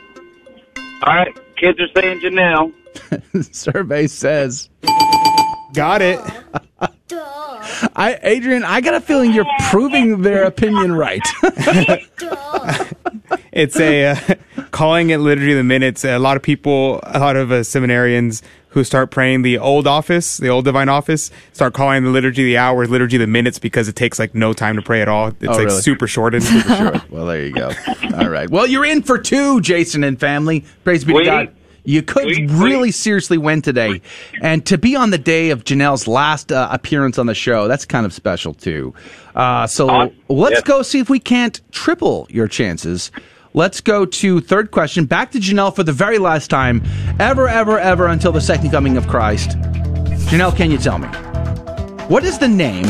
All 1.03 1.13
right, 1.15 1.35
kids 1.57 1.79
are 1.79 1.87
saying 2.01 2.19
Janelle. 2.21 2.71
Survey 3.53 4.07
says. 4.07 4.69
Got 5.73 6.01
it. 6.01 6.19
I, 7.95 8.19
Adrian, 8.21 8.63
I 8.63 8.79
got 8.81 8.93
a 8.93 9.01
feeling 9.01 9.33
you're 9.33 9.45
proving 9.69 10.21
their 10.21 10.43
opinion 10.43 10.93
right. 10.93 11.21
It's 13.51 13.79
a 13.79 14.07
uh, 14.07 14.15
calling 14.71 15.11
it 15.11 15.19
liturgy 15.19 15.51
of 15.53 15.57
the 15.57 15.63
minutes. 15.63 16.03
A 16.03 16.17
lot 16.17 16.35
of 16.35 16.43
people, 16.43 16.99
a 17.03 17.19
lot 17.19 17.37
of 17.37 17.53
uh, 17.53 17.61
seminarians 17.61 18.41
who 18.75 18.83
start 18.83 19.09
praying 19.09 19.41
the 19.41 19.57
old 19.57 19.87
office, 19.87 20.37
the 20.37 20.49
old 20.49 20.65
divine 20.65 20.89
office, 20.89 21.31
start 21.53 21.73
calling 21.73 22.03
the 22.03 22.09
liturgy 22.11 22.43
the 22.43 22.57
hours 22.57 22.89
liturgy 22.89 23.17
the 23.17 23.25
minutes 23.25 23.57
because 23.57 23.87
it 23.87 23.95
takes 23.95 24.19
like 24.19 24.35
no 24.35 24.53
time 24.53 24.75
to 24.75 24.81
pray 24.83 25.01
at 25.01 25.07
all. 25.07 25.29
It's 25.29 25.37
Oh, 25.47 25.51
like 25.53 25.65
really? 25.67 25.81
super 25.81 26.07
shortened. 26.07 26.43
Super 26.43 26.75
short. 26.75 27.09
Well, 27.09 27.25
there 27.25 27.45
you 27.45 27.53
go. 27.53 27.71
All 28.15 28.29
right. 28.29 28.49
Well, 28.49 28.67
you're 28.67 28.85
in 28.85 29.01
for 29.01 29.17
two, 29.17 29.61
Jason 29.61 30.03
and 30.03 30.19
family. 30.19 30.65
Praise 30.83 31.03
be 31.05 31.13
to 31.13 31.23
God. 31.23 31.55
You 31.87 32.01
could 32.01 32.23
Sweet, 32.23 32.49
really 32.49 32.91
seriously 32.91 33.37
win 33.37 33.61
today. 33.61 34.01
And 34.41 34.65
to 34.65 34.77
be 34.77 34.95
on 34.95 35.11
the 35.11 35.19
day 35.19 35.51
of 35.51 35.63
Janelle's 35.63 36.07
last 36.07 36.51
uh, 36.51 36.67
appearance 36.71 37.17
on 37.19 37.27
the 37.27 37.35
show, 37.35 37.67
that's 37.67 37.85
kind 37.85 38.05
of 38.07 38.13
special, 38.13 38.53
too. 38.55 38.93
Uh, 39.35 39.67
so 39.67 39.87
Awesome. 39.89 40.15
let's 40.27 40.53
Yes. 40.55 40.63
go 40.63 40.81
see 40.81 40.99
if 40.99 41.09
we 41.11 41.19
can't 41.19 41.61
triple 41.71 42.27
your 42.29 42.47
chances. 42.47 43.11
Let's 43.55 43.79
go 43.79 44.05
to 44.05 44.41
third 44.41 44.71
question. 44.71 45.05
Back 45.05 45.31
to 45.31 45.39
Janelle 45.39 45.73
for 45.73 45.83
the 45.83 45.93
very 45.93 46.17
last 46.17 46.49
time, 46.49 46.83
ever, 47.21 47.47
ever, 47.47 47.79
ever 47.79 48.07
until 48.07 48.33
the 48.33 48.41
second 48.41 48.69
coming 48.69 48.97
of 48.97 49.07
Christ. 49.07 49.51
Janelle, 50.27 50.53
can 50.53 50.69
you 50.71 50.77
tell 50.77 50.97
me? 50.97 51.07
What 52.09 52.25
is 52.25 52.37
the 52.37 52.49
name 52.49 52.85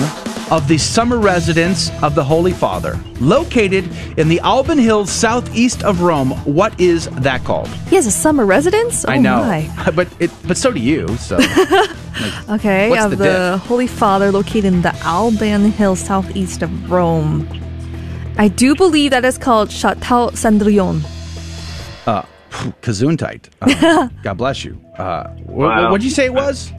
of 0.49 0.67
the 0.67 0.79
summer 0.79 1.19
residence 1.19 1.91
of 2.01 2.15
the 2.15 2.23
Holy 2.23 2.51
Father, 2.51 2.99
located 3.21 3.87
in 4.17 4.27
the 4.27 4.39
Alban 4.39 4.79
Hills 4.79 5.11
southeast 5.11 5.83
of 5.83 6.01
Rome? 6.01 6.31
What 6.45 6.79
is 6.81 7.09
that 7.11 7.43
called? 7.43 7.67
He 7.87 7.95
has 7.95 8.07
a 8.07 8.11
summer 8.11 8.43
residence. 8.43 9.05
I 9.05 9.17
Oh 9.17 9.21
know, 9.21 9.41
my. 9.41 9.91
but 9.95 10.07
it, 10.19 10.31
but 10.47 10.57
so 10.57 10.71
do 10.71 10.79
you. 10.79 11.07
So 11.17 11.37
Okay, 12.49 12.97
of 12.97 13.11
the 13.11 13.17
the. 13.17 13.61
Holy 13.65 13.85
Father 13.85 14.31
located 14.31 14.65
in 14.65 14.81
the 14.81 14.95
Alban 15.03 15.69
Hills 15.73 15.99
southeast 15.99 16.63
of 16.63 16.89
Rome. 16.89 17.47
I 18.37 18.47
do 18.49 18.75
believe 18.75 19.11
that 19.11 19.23
is 19.25 19.37
called 19.37 19.71
Chateau 19.71 20.29
Cendrillon. 20.33 21.01
uh, 22.07 22.23
Kazuntite. 22.81 23.49
Uh, 23.61 24.09
God 24.23 24.33
bless 24.37 24.63
you. 24.65 24.79
Uh, 24.97 25.27
wh- 25.29 25.49
Wow. 25.49 25.91
What'd 25.91 26.03
you 26.03 26.11
say 26.11 26.25
it 26.25 26.33
was? 26.33 26.71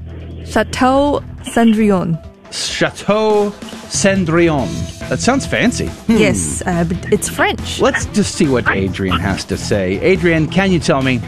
Chateau 0.45 1.23
Cendrillon. 1.43 2.23
Chateau 2.53 3.51
Cendrillon. 3.89 4.69
That 5.09 5.19
sounds 5.21 5.47
fancy. 5.47 5.87
Hmm. 5.87 6.17
Yes, 6.17 6.63
uh, 6.67 6.85
but 6.85 7.13
it's 7.13 7.29
French. 7.29 7.81
Let's 7.81 8.07
just 8.07 8.35
see 8.35 8.49
what 8.49 8.69
Adrian 8.71 9.19
has 9.19 9.45
to 9.47 9.57
say. 9.57 9.99
Adrian, 10.01 10.49
can 10.49 10.71
you 10.73 10.79
tell 10.79 11.03
me 11.03 11.19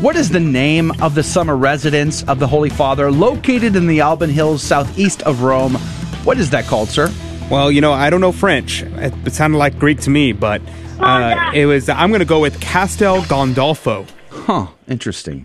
what 0.00 0.16
is 0.16 0.30
the 0.30 0.40
name 0.40 0.90
of 1.02 1.14
the 1.14 1.22
summer 1.22 1.56
residence 1.56 2.22
of 2.24 2.38
the 2.38 2.46
Holy 2.46 2.70
Father 2.70 3.10
located 3.10 3.76
in 3.76 3.86
the 3.86 4.00
Alban 4.00 4.30
Hills 4.30 4.62
southeast 4.62 5.22
of 5.22 5.42
Rome? 5.42 5.74
What 6.24 6.38
is 6.38 6.50
that 6.50 6.66
called, 6.66 6.88
sir? 6.88 7.08
Well, 7.52 7.70
you 7.70 7.82
know, 7.82 7.92
I 7.92 8.08
don't 8.08 8.22
know 8.22 8.32
French. 8.32 8.82
It, 8.82 9.12
it 9.26 9.34
sounded 9.34 9.58
like 9.58 9.78
Greek 9.78 10.00
to 10.00 10.10
me, 10.10 10.32
but 10.32 10.62
uh, 10.98 11.50
it 11.52 11.66
was. 11.66 11.90
I'm 11.90 12.08
going 12.08 12.20
to 12.20 12.24
go 12.24 12.40
with 12.40 12.58
Castel 12.62 13.20
Gandolfo. 13.20 14.08
Huh, 14.30 14.68
interesting. 14.88 15.44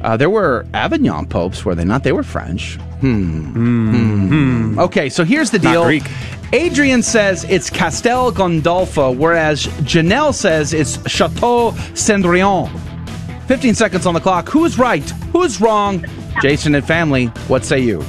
Uh, 0.00 0.16
there 0.16 0.30
were 0.30 0.64
Avignon 0.74 1.26
popes, 1.26 1.64
were 1.64 1.74
they 1.74 1.84
not? 1.84 2.04
They 2.04 2.12
were 2.12 2.22
French. 2.22 2.76
Hmm. 3.00 3.50
Hmm. 3.50 4.78
Okay, 4.78 5.08
so 5.08 5.24
here's 5.24 5.50
the 5.50 5.58
Not 5.58 5.72
deal. 5.72 5.84
Greek. 5.86 6.04
Adrian 6.52 7.02
says 7.02 7.42
it's 7.50 7.68
Castel 7.68 8.30
Gandolfo, 8.30 9.10
whereas 9.18 9.66
Janelle 9.82 10.32
says 10.32 10.72
it's 10.72 11.04
Chateau 11.10 11.72
Cendrillon. 11.94 12.70
15 13.48 13.74
seconds 13.74 14.06
on 14.06 14.14
the 14.14 14.20
clock. 14.20 14.48
Who's 14.48 14.78
right? 14.78 15.02
Who's 15.32 15.60
wrong? 15.60 16.04
Jason 16.42 16.76
and 16.76 16.86
family, 16.86 17.26
what 17.48 17.64
say 17.64 17.80
you? 17.80 18.04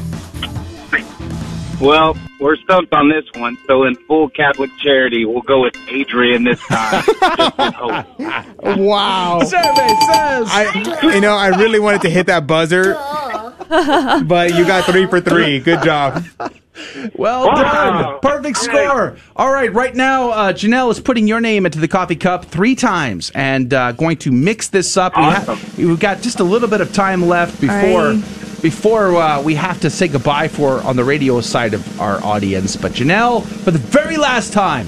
Well, 1.81 2.15
we're 2.39 2.55
stumped 2.57 2.93
on 2.93 3.09
this 3.09 3.25
one, 3.35 3.57
so 3.67 3.83
in 3.83 3.95
full 3.95 4.29
Catholic 4.29 4.69
charity, 4.77 5.25
we'll 5.25 5.41
go 5.41 5.61
with 5.61 5.75
Adrian 5.89 6.43
this 6.43 6.59
time. 6.67 7.03
just 7.37 7.59
in 7.59 7.73
hope. 7.73 8.05
Wow. 8.77 9.41
Survey 9.43 9.87
says. 10.11 10.47
I, 10.51 11.09
you 11.13 11.21
know, 11.21 11.35
I 11.35 11.49
really 11.49 11.79
wanted 11.79 12.01
to 12.01 12.09
hit 12.09 12.27
that 12.27 12.47
buzzer, 12.47 12.93
but 14.25 14.53
you 14.55 14.65
got 14.65 14.85
three 14.85 15.05
for 15.05 15.19
three. 15.21 15.59
Good 15.59 15.83
job. 15.83 16.23
Well 17.15 17.47
Wow. 17.47 17.55
done. 17.55 18.19
Perfect 18.21 18.57
score. 18.57 19.17
All 19.35 19.51
right, 19.51 19.73
right 19.73 19.93
now, 19.93 20.29
uh, 20.29 20.53
Janelle 20.53 20.89
is 20.91 20.99
putting 21.01 21.27
your 21.27 21.41
name 21.41 21.65
into 21.65 21.77
the 21.79 21.89
coffee 21.89 22.15
cup 22.15 22.45
three 22.45 22.73
times 22.73 23.31
and 23.35 23.73
uh, 23.73 23.91
going 23.91 24.15
to 24.19 24.31
mix 24.31 24.69
this 24.69 24.95
up. 24.95 25.15
We 25.17 25.23
ha- 25.23 25.43
Awesome. 25.49 25.87
we've 25.87 25.99
got 25.99 26.21
just 26.21 26.39
a 26.39 26.43
little 26.45 26.69
bit 26.69 26.79
of 26.79 26.93
time 26.93 27.27
left 27.27 27.59
before. 27.59 28.13
Aye. 28.13 28.23
Before 28.61 29.15
uh, 29.15 29.41
we 29.41 29.56
have 29.56 29.80
to 29.81 29.90
say 29.90 30.07
goodbye 30.07 30.49
for 30.49 30.81
on 30.81 30.95
the 30.95 31.03
radio 31.03 31.40
side 31.41 31.73
of 31.73 32.02
our 32.02 32.22
audience, 32.23 32.76
but 32.76 32.91
Janelle, 32.91 33.45
for 33.45 33.72
the 33.72 33.80
very 33.80 34.18
last 34.18 34.52
time, 34.52 34.88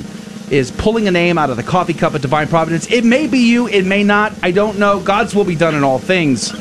is 0.49 0.71
pulling 0.71 1.07
a 1.07 1.11
name 1.11 1.37
out 1.37 1.49
of 1.49 1.55
the 1.55 1.63
coffee 1.63 1.93
cup 1.93 2.13
of 2.13 2.21
divine 2.21 2.47
providence. 2.49 2.91
It 2.91 3.05
may 3.05 3.27
be 3.27 3.39
you, 3.39 3.67
it 3.67 3.85
may 3.85 4.03
not. 4.03 4.33
I 4.43 4.51
don't 4.51 4.77
know. 4.77 4.99
God's 4.99 5.33
will 5.33 5.45
be 5.45 5.55
done 5.55 5.75
in 5.75 5.83
all 5.83 5.99
things. 5.99 6.51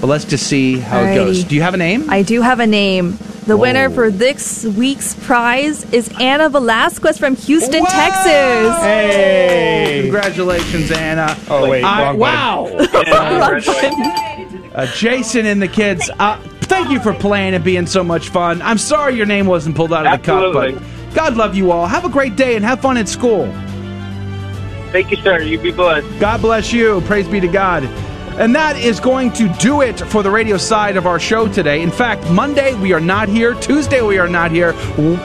But 0.00 0.08
let's 0.08 0.24
just 0.24 0.46
see 0.46 0.78
how 0.78 1.00
it 1.00 1.14
goes. 1.14 1.44
Do 1.44 1.54
you 1.54 1.62
have 1.62 1.74
a 1.74 1.78
name? 1.78 2.08
I 2.10 2.22
do 2.22 2.42
have 2.42 2.60
a 2.60 2.66
name. 2.66 3.18
The 3.46 3.56
winner 3.56 3.90
for 3.90 4.10
this 4.10 4.64
week's 4.64 5.14
prize 5.14 5.90
is 5.92 6.10
Anna 6.20 6.48
Velasquez 6.50 7.18
from 7.18 7.36
Houston, 7.36 7.84
Texas. 7.84 8.76
Hey! 8.82 10.00
Congratulations, 10.02 10.90
Anna. 10.92 11.36
Oh, 11.48 11.68
wait, 11.68 11.82
I- 11.82 12.04
wrong 12.04 12.18
wow. 12.18 12.66
Uh, 14.74 14.86
Jason 14.94 15.46
and 15.46 15.60
the 15.60 15.68
kids, 15.68 16.08
uh, 16.18 16.40
thank 16.62 16.90
you 16.90 17.00
for 17.00 17.12
playing 17.12 17.54
and 17.54 17.64
being 17.64 17.86
so 17.86 18.04
much 18.04 18.28
fun. 18.28 18.62
I'm 18.62 18.78
sorry 18.78 19.16
your 19.16 19.26
name 19.26 19.46
wasn't 19.46 19.74
pulled 19.74 19.92
out 19.92 20.06
of 20.06 20.20
the 20.20 20.24
cup, 20.24 20.52
but 20.52 21.14
God 21.14 21.36
love 21.36 21.56
you 21.56 21.72
all. 21.72 21.86
Have 21.86 22.04
a 22.04 22.08
great 22.08 22.36
day 22.36 22.54
and 22.54 22.64
have 22.64 22.80
fun 22.80 22.96
at 22.96 23.08
school. 23.08 23.46
Thank 24.92 25.10
you, 25.10 25.16
sir. 25.18 25.40
You 25.40 25.58
be 25.58 25.72
blessed. 25.72 26.06
God 26.20 26.40
bless 26.40 26.72
you. 26.72 27.00
Praise 27.02 27.26
be 27.26 27.40
to 27.40 27.48
God. 27.48 27.84
And 28.38 28.54
that 28.54 28.76
is 28.76 29.00
going 29.00 29.32
to 29.34 29.48
do 29.54 29.82
it 29.82 29.98
for 30.00 30.22
the 30.22 30.30
radio 30.30 30.56
side 30.56 30.96
of 30.96 31.04
our 31.04 31.18
show 31.18 31.48
today. 31.48 31.82
In 31.82 31.90
fact, 31.90 32.30
Monday 32.30 32.74
we 32.74 32.92
are 32.92 33.00
not 33.00 33.28
here. 33.28 33.54
Tuesday 33.54 34.02
we 34.02 34.18
are 34.18 34.28
not 34.28 34.52
here. 34.52 34.72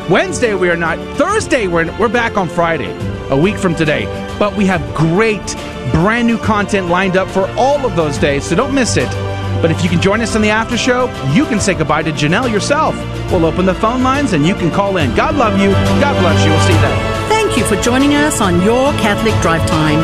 Wednesday 0.09 0.55
we 0.55 0.69
are 0.69 0.75
not. 0.75 0.97
Thursday 1.17 1.67
we're, 1.67 1.95
we're 1.99 2.09
back 2.09 2.35
on 2.35 2.49
Friday, 2.49 2.91
a 3.29 3.37
week 3.37 3.57
from 3.57 3.75
today. 3.75 4.05
But 4.39 4.55
we 4.55 4.65
have 4.65 4.81
great 4.95 5.45
brand 5.91 6.27
new 6.27 6.39
content 6.39 6.87
lined 6.89 7.15
up 7.15 7.29
for 7.29 7.47
all 7.51 7.85
of 7.85 7.95
those 7.95 8.17
days, 8.17 8.43
so 8.43 8.55
don't 8.55 8.73
miss 8.73 8.97
it. 8.97 9.24
But 9.61 9.71
if 9.71 9.83
you 9.83 9.89
can 9.89 10.01
join 10.01 10.21
us 10.21 10.35
on 10.35 10.41
the 10.41 10.49
after 10.49 10.77
show, 10.77 11.07
you 11.33 11.45
can 11.45 11.59
say 11.59 11.73
goodbye 11.73 12.03
to 12.03 12.11
Janelle 12.11 12.51
yourself. 12.51 12.95
We'll 13.31 13.45
open 13.45 13.65
the 13.65 13.73
phone 13.73 14.03
lines 14.03 14.33
and 14.33 14.45
you 14.45 14.53
can 14.55 14.71
call 14.71 14.97
in. 14.97 15.15
God 15.15 15.35
love 15.35 15.59
you. 15.59 15.71
God 16.01 16.19
bless 16.21 16.43
you. 16.45 16.51
We'll 16.51 16.61
see 16.61 16.73
you 16.73 16.79
then. 16.81 17.29
Thank 17.29 17.57
you 17.57 17.63
for 17.65 17.81
joining 17.81 18.13
us 18.15 18.41
on 18.41 18.61
Your 18.61 18.91
Catholic 18.93 19.33
Drive 19.41 19.67
Time, 19.69 19.99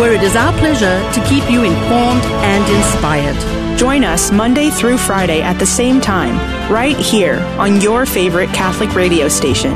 where 0.00 0.12
it 0.12 0.22
is 0.22 0.36
our 0.36 0.52
pleasure 0.58 0.98
to 1.12 1.28
keep 1.28 1.48
you 1.50 1.64
informed 1.64 2.22
and 2.44 2.64
inspired. 2.76 3.78
Join 3.78 4.04
us 4.04 4.30
Monday 4.30 4.70
through 4.70 4.98
Friday 4.98 5.42
at 5.42 5.58
the 5.58 5.66
same 5.66 6.00
time, 6.00 6.36
right 6.72 6.96
here 6.96 7.40
on 7.58 7.80
your 7.80 8.06
favorite 8.06 8.48
Catholic 8.50 8.94
radio 8.94 9.28
station. 9.28 9.72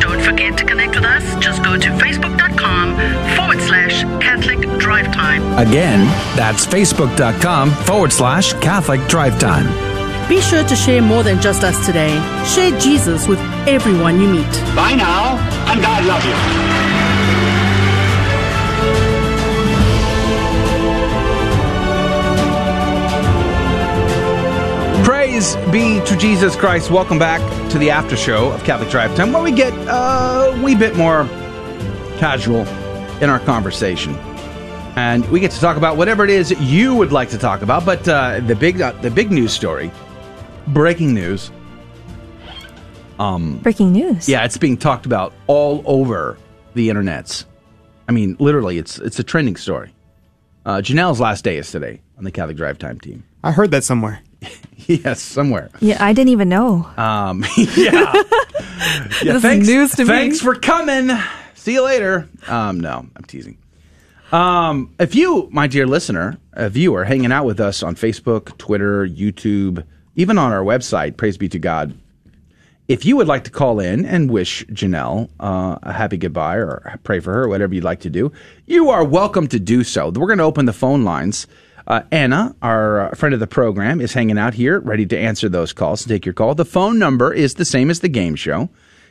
Don't 0.00 0.20
forget 0.22 0.56
to 0.58 0.64
connect 0.64 0.94
with 0.94 1.04
us. 1.04 1.24
Just 1.42 1.62
go 1.64 1.76
to 1.76 1.88
facebook.com 1.88 2.94
forward 3.36 3.60
slash 3.60 4.02
Catholic 4.22 4.39
Drive 4.90 5.12
Time. 5.12 5.42
Again, 5.56 6.04
that's 6.34 6.66
facebook.com 6.66 7.70
forward 7.70 8.12
slash 8.12 8.54
Catholic 8.54 9.00
Drive 9.06 9.38
Time. 9.38 9.68
Be 10.28 10.40
sure 10.40 10.64
to 10.64 10.74
share 10.74 11.00
more 11.00 11.22
than 11.22 11.40
just 11.40 11.62
us 11.62 11.86
today. 11.86 12.10
Share 12.44 12.76
Jesus 12.80 13.28
with 13.28 13.38
everyone 13.68 14.20
you 14.20 14.28
meet. 14.28 14.50
Bye 14.74 14.96
now, 14.96 15.38
and 15.70 15.80
God 15.80 16.04
love 16.06 16.24
you. 16.24 16.34
Praise 25.04 25.54
be 25.70 26.04
to 26.04 26.16
Jesus 26.16 26.56
Christ. 26.56 26.90
Welcome 26.90 27.20
back 27.20 27.40
to 27.70 27.78
the 27.78 27.90
after 27.90 28.16
show 28.16 28.50
of 28.50 28.64
Catholic 28.64 28.90
Drive 28.90 29.14
Time, 29.14 29.32
where 29.32 29.40
we 29.44 29.52
get 29.52 29.72
uh, 29.86 30.52
a 30.52 30.62
wee 30.64 30.74
bit 30.74 30.96
more 30.96 31.26
casual 32.18 32.66
in 33.22 33.30
our 33.30 33.38
conversation. 33.38 34.18
And 35.00 35.26
we 35.30 35.40
get 35.40 35.50
to 35.52 35.60
talk 35.60 35.78
about 35.78 35.96
whatever 35.96 36.24
it 36.24 36.30
is 36.30 36.50
you 36.60 36.94
would 36.94 37.10
like 37.10 37.30
to 37.30 37.38
talk 37.38 37.62
about. 37.62 37.86
But 37.86 38.06
uh, 38.06 38.40
the 38.40 38.54
big 38.54 38.82
uh, 38.82 38.92
the 39.00 39.10
big 39.10 39.30
news 39.32 39.50
story, 39.50 39.90
breaking 40.68 41.14
news. 41.14 41.50
Um, 43.18 43.58
Breaking 43.58 43.92
news. 43.92 44.28
yeah, 44.28 44.44
it's 44.44 44.58
being 44.58 44.76
talked 44.76 45.06
about 45.06 45.32
all 45.46 45.82
over 45.86 46.36
the 46.74 46.88
internets. 46.90 47.44
I 48.08 48.12
mean, 48.12 48.36
literally, 48.38 48.76
it's 48.76 48.98
it's 48.98 49.18
a 49.18 49.22
trending 49.22 49.56
story. 49.56 49.94
Uh, 50.66 50.76
Janelle's 50.82 51.18
last 51.20 51.44
day 51.44 51.56
is 51.56 51.70
today 51.70 52.02
on 52.18 52.24
the 52.24 52.30
Catholic 52.30 52.58
Drive 52.58 52.78
Time 52.78 53.00
team. 53.00 53.24
I 53.42 53.52
heard 53.52 53.70
that 53.70 53.84
somewhere. 53.84 54.20
yes, 54.86 55.22
somewhere. 55.22 55.70
Yeah, 55.80 55.96
I 56.04 56.12
didn't 56.12 56.28
even 56.30 56.50
know. 56.50 56.86
Um, 56.98 57.42
yeah. 57.56 58.12
This 59.22 59.36
is 59.36 59.42
thanks, 59.42 59.66
news 59.68 59.92
to 59.96 60.04
me. 60.04 60.08
Thanks 60.08 60.40
for 60.40 60.54
coming. 60.54 61.10
See 61.54 61.74
you 61.74 61.84
later. 61.84 62.28
Um, 62.48 62.80
no, 62.80 63.06
I'm 63.14 63.24
teasing. 63.24 63.58
Um, 64.32 64.94
if 65.00 65.14
you, 65.14 65.48
my 65.50 65.66
dear 65.66 65.86
listener, 65.86 66.38
a 66.52 66.68
viewer, 66.68 67.04
hanging 67.04 67.32
out 67.32 67.44
with 67.44 67.58
us 67.58 67.82
on 67.82 67.96
Facebook, 67.96 68.56
Twitter, 68.58 69.06
YouTube, 69.06 69.84
even 70.14 70.38
on 70.38 70.52
our 70.52 70.62
website, 70.62 71.16
praise 71.16 71.36
be 71.36 71.48
to 71.48 71.58
God. 71.58 71.98
If 72.86 73.04
you 73.04 73.16
would 73.16 73.26
like 73.26 73.44
to 73.44 73.50
call 73.50 73.80
in 73.80 74.04
and 74.04 74.30
wish 74.30 74.64
Janelle 74.66 75.30
uh, 75.40 75.78
a 75.82 75.92
happy 75.92 76.16
goodbye 76.16 76.56
or 76.56 76.98
pray 77.02 77.20
for 77.20 77.32
her, 77.32 77.48
whatever 77.48 77.74
you'd 77.74 77.84
like 77.84 78.00
to 78.00 78.10
do, 78.10 78.32
you 78.66 78.90
are 78.90 79.04
welcome 79.04 79.46
to 79.48 79.58
do 79.58 79.82
so. 79.82 80.10
We're 80.10 80.26
going 80.26 80.38
to 80.38 80.44
open 80.44 80.66
the 80.66 80.72
phone 80.72 81.04
lines. 81.04 81.46
Uh, 81.86 82.02
Anna, 82.12 82.54
our 82.62 83.00
uh, 83.00 83.14
friend 83.14 83.32
of 83.32 83.40
the 83.40 83.46
program, 83.46 84.00
is 84.00 84.12
hanging 84.12 84.38
out 84.38 84.54
here, 84.54 84.78
ready 84.80 85.06
to 85.06 85.18
answer 85.18 85.48
those 85.48 85.72
calls 85.72 86.02
and 86.02 86.08
take 86.08 86.24
your 86.24 86.34
call. 86.34 86.54
The 86.54 86.64
phone 86.64 86.98
number 87.00 87.32
is 87.32 87.54
the 87.54 87.64
same 87.64 87.90
as 87.90 88.00
the 88.00 88.08
game 88.08 88.36
show. 88.36 88.68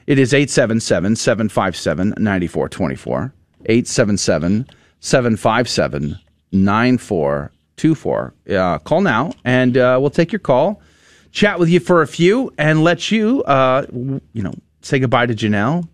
It 0.08 0.18
is 0.18 0.34
877 0.34 1.18
757 1.18 2.14
9424. 2.18 3.34
877 3.66 4.66
757 5.00 6.20
9424. 6.52 8.34
Uh, 8.50 8.78
Call 8.80 9.02
now, 9.02 9.32
and 9.46 9.78
uh, 9.78 9.98
we'll 10.02 10.10
take 10.10 10.32
your 10.32 10.40
call, 10.40 10.82
chat 11.32 11.60
with 11.60 11.70
you 11.70 11.80
for 11.80 12.02
a 12.02 12.08
few, 12.08 12.52
and 12.58 12.84
let 12.84 13.12
you, 13.12 13.44
uh, 13.44 13.86
you 13.92 14.44
know, 14.44 14.54
say 14.82 15.00
goodbye 15.00 15.26
to 15.26 15.34
Janelle. 15.34 15.88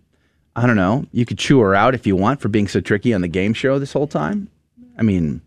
I 0.54 0.66
don't 0.66 0.76
know. 0.76 1.04
You 1.12 1.26
could 1.26 1.38
chew 1.38 1.60
her 1.60 1.74
out 1.74 1.94
if 1.94 2.06
you 2.06 2.16
want 2.16 2.40
for 2.40 2.48
being 2.48 2.66
so 2.66 2.80
tricky 2.80 3.12
on 3.12 3.20
the 3.20 3.28
game 3.28 3.52
show 3.52 3.78
this 3.78 3.92
whole 3.92 4.06
time. 4.06 4.48
I 4.96 5.02
mean, 5.02 5.42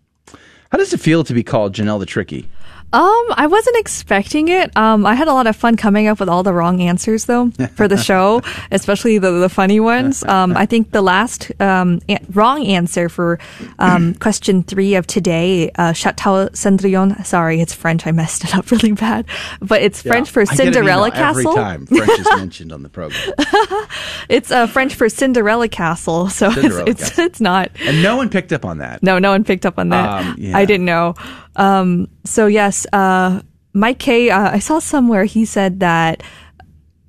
how 0.72 0.78
does 0.78 0.94
it 0.94 1.00
feel 1.00 1.24
to 1.24 1.34
be 1.34 1.44
called 1.44 1.74
Janelle 1.74 2.00
the 2.00 2.06
Tricky? 2.06 2.48
Um, 2.92 3.26
I 3.32 3.46
wasn't 3.48 3.78
expecting 3.78 4.48
it. 4.48 4.76
Um, 4.76 5.06
I 5.06 5.14
had 5.14 5.28
a 5.28 5.34
lot 5.34 5.46
of 5.46 5.56
fun 5.56 5.76
coming 5.78 6.08
up 6.08 6.20
with 6.20 6.28
all 6.28 6.42
the 6.42 6.54
wrong 6.54 6.82
answers 6.82 7.26
though 7.26 7.52
for 7.76 7.88
the 7.88 7.98
show, 8.10 8.42
especially 8.72 9.20
the, 9.20 9.32
the 9.32 9.50
funny 9.50 9.80
ones. 9.80 10.24
Um, 10.26 10.58
I 10.58 10.66
think 10.66 10.92
the 10.92 11.02
last 11.02 11.52
um, 11.62 12.02
a- 12.10 12.20
wrong 12.34 12.66
answer 12.66 13.08
for 13.08 13.40
um, 13.78 14.14
question 14.20 14.64
three 14.64 14.96
of 14.96 15.06
today, 15.06 15.70
uh, 15.76 15.94
Chateau 15.94 16.50
Cendrillon. 16.54 17.24
Sorry, 17.26 17.62
it's 17.62 17.74
French. 17.74 18.08
I 18.08 18.12
messed 18.12 18.44
it 18.44 18.56
up 18.56 18.72
really 18.72 18.94
bad, 18.94 19.26
but 19.62 19.82
it's 19.84 20.02
French 20.02 20.30
for 20.30 20.42
I 20.42 20.46
get 20.46 20.52
an 20.52 20.58
Cinderella 20.58 21.08
email 21.10 21.12
Castle. 21.20 21.52
Every 21.60 21.64
time 21.64 21.86
French 21.86 22.20
is 22.20 22.28
mentioned 22.38 22.72
on 22.72 22.84
the 22.84 22.90
program. 22.90 23.34
It's 24.30 24.52
uh, 24.52 24.68
French 24.68 24.94
for 24.94 25.10
Cinderella 25.10 25.68
Castle, 25.68 26.30
so 26.30 26.52
Cinderella 26.52 26.90
it's 26.90 27.10
it's, 27.10 27.20
it's 27.20 27.42
not. 27.42 27.72
And 27.82 28.04
no 28.04 28.16
one 28.16 28.30
picked 28.30 28.54
up 28.54 28.64
on 28.64 28.78
that. 28.78 29.02
No, 29.02 29.18
no 29.18 29.32
one 29.32 29.44
picked 29.44 29.66
up 29.66 29.80
on 29.80 29.90
that. 29.90 30.26
Um, 30.26 30.36
yeah. 30.38 30.56
I 30.58 30.66
didn't 30.66 30.86
know. 30.86 31.16
Um, 31.60 32.08
so 32.26 32.48
yes, 32.48 32.88
uh, 32.94 33.42
Mike 33.74 34.00
K. 34.00 34.30
Uh, 34.30 34.52
I 34.52 34.60
saw 34.60 34.80
somewhere 34.80 35.26
he 35.26 35.46
said 35.46 35.82
that. 35.82 36.24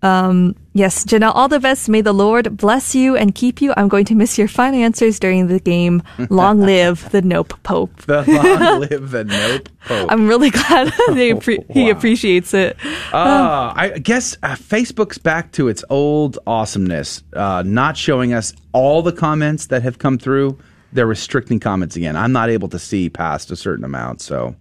Um, 0.02 0.56
yes, 0.72 1.04
Janelle, 1.04 1.32
all 1.34 1.48
the 1.48 1.60
best. 1.60 1.86
May 1.86 2.00
the 2.00 2.14
Lord 2.14 2.56
bless 2.56 2.94
you 2.94 3.16
and 3.16 3.34
keep 3.34 3.60
you. 3.60 3.74
I'm 3.76 3.88
going 3.88 4.06
to 4.06 4.14
miss 4.14 4.38
your 4.38 4.48
fine 4.48 4.74
answers 4.74 5.20
during 5.20 5.48
the 5.48 5.60
game. 5.60 6.02
Long 6.30 6.60
live 6.72 7.10
the 7.10 7.20
Nope 7.20 7.52
Pope. 7.62 7.94
The 8.06 8.24
long 8.26 8.80
live 8.80 9.10
the 9.10 9.24
nope 9.24 9.68
pope. 9.86 10.10
I'm 10.10 10.26
really 10.26 10.48
glad 10.56 10.86
they 11.10 11.34
appre- 11.34 11.70
he 11.70 11.90
appreciates 11.90 12.54
it. 12.54 12.78
Uh, 13.12 13.74
I 13.76 13.98
guess 14.02 14.38
uh, 14.42 14.54
Facebook's 14.54 15.18
back 15.18 15.52
to 15.52 15.68
its 15.68 15.84
old 15.90 16.38
awesomeness, 16.46 17.22
uh, 17.34 17.62
not 17.66 17.98
showing 17.98 18.32
us 18.32 18.54
all 18.72 19.02
the 19.02 19.12
comments 19.12 19.66
that 19.66 19.82
have 19.82 19.98
come 19.98 20.16
through. 20.18 20.58
They're 20.92 21.06
restricting 21.06 21.60
comments 21.60 21.96
again. 21.96 22.16
I'm 22.16 22.32
not 22.32 22.50
able 22.50 22.68
to 22.68 22.78
see 22.78 23.08
past 23.10 23.50
a 23.50 23.56
certain 23.56 23.84
amount. 23.84 24.20
So 24.20 24.56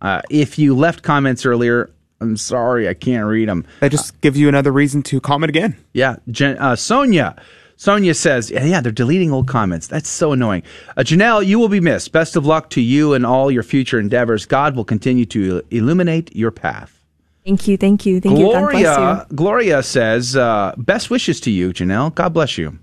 uh, 0.00 0.22
if 0.30 0.58
you 0.58 0.74
left 0.76 1.02
comments 1.02 1.44
earlier, 1.44 1.90
I'm 2.20 2.36
sorry, 2.36 2.88
I 2.88 2.94
can't 2.94 3.26
read 3.26 3.48
them. 3.48 3.66
That 3.80 3.90
just 3.90 4.20
gives 4.20 4.38
you 4.38 4.48
another 4.48 4.72
reason 4.72 5.02
to 5.04 5.20
comment 5.20 5.50
again. 5.50 5.76
Yeah, 5.92 6.16
Jen, 6.30 6.58
uh, 6.58 6.76
Sonia. 6.76 7.36
Sonia 7.78 8.14
says, 8.14 8.50
yeah, 8.50 8.64
yeah, 8.64 8.80
they're 8.80 8.90
deleting 8.90 9.30
old 9.32 9.48
comments. 9.48 9.86
That's 9.86 10.08
so 10.08 10.32
annoying. 10.32 10.62
Uh, 10.96 11.02
Janelle, 11.02 11.44
you 11.44 11.58
will 11.58 11.68
be 11.68 11.80
missed. 11.80 12.10
Best 12.10 12.34
of 12.34 12.46
luck 12.46 12.70
to 12.70 12.80
you 12.80 13.12
and 13.12 13.26
all 13.26 13.50
your 13.50 13.62
future 13.62 14.00
endeavors. 14.00 14.46
God 14.46 14.76
will 14.76 14.84
continue 14.84 15.26
to 15.26 15.62
illuminate 15.70 16.34
your 16.34 16.50
path. 16.50 17.04
Thank 17.44 17.68
you, 17.68 17.76
thank 17.76 18.06
you, 18.06 18.20
thank 18.20 18.38
you. 18.38 18.50
God 18.50 18.70
bless 18.70 18.80
you. 18.80 18.82
Gloria, 18.82 19.26
Gloria 19.34 19.82
says, 19.82 20.36
uh, 20.36 20.74
best 20.78 21.10
wishes 21.10 21.38
to 21.42 21.50
you, 21.50 21.72
Janelle. 21.72 22.14
God 22.14 22.32
bless 22.32 22.56
you. 22.56 22.78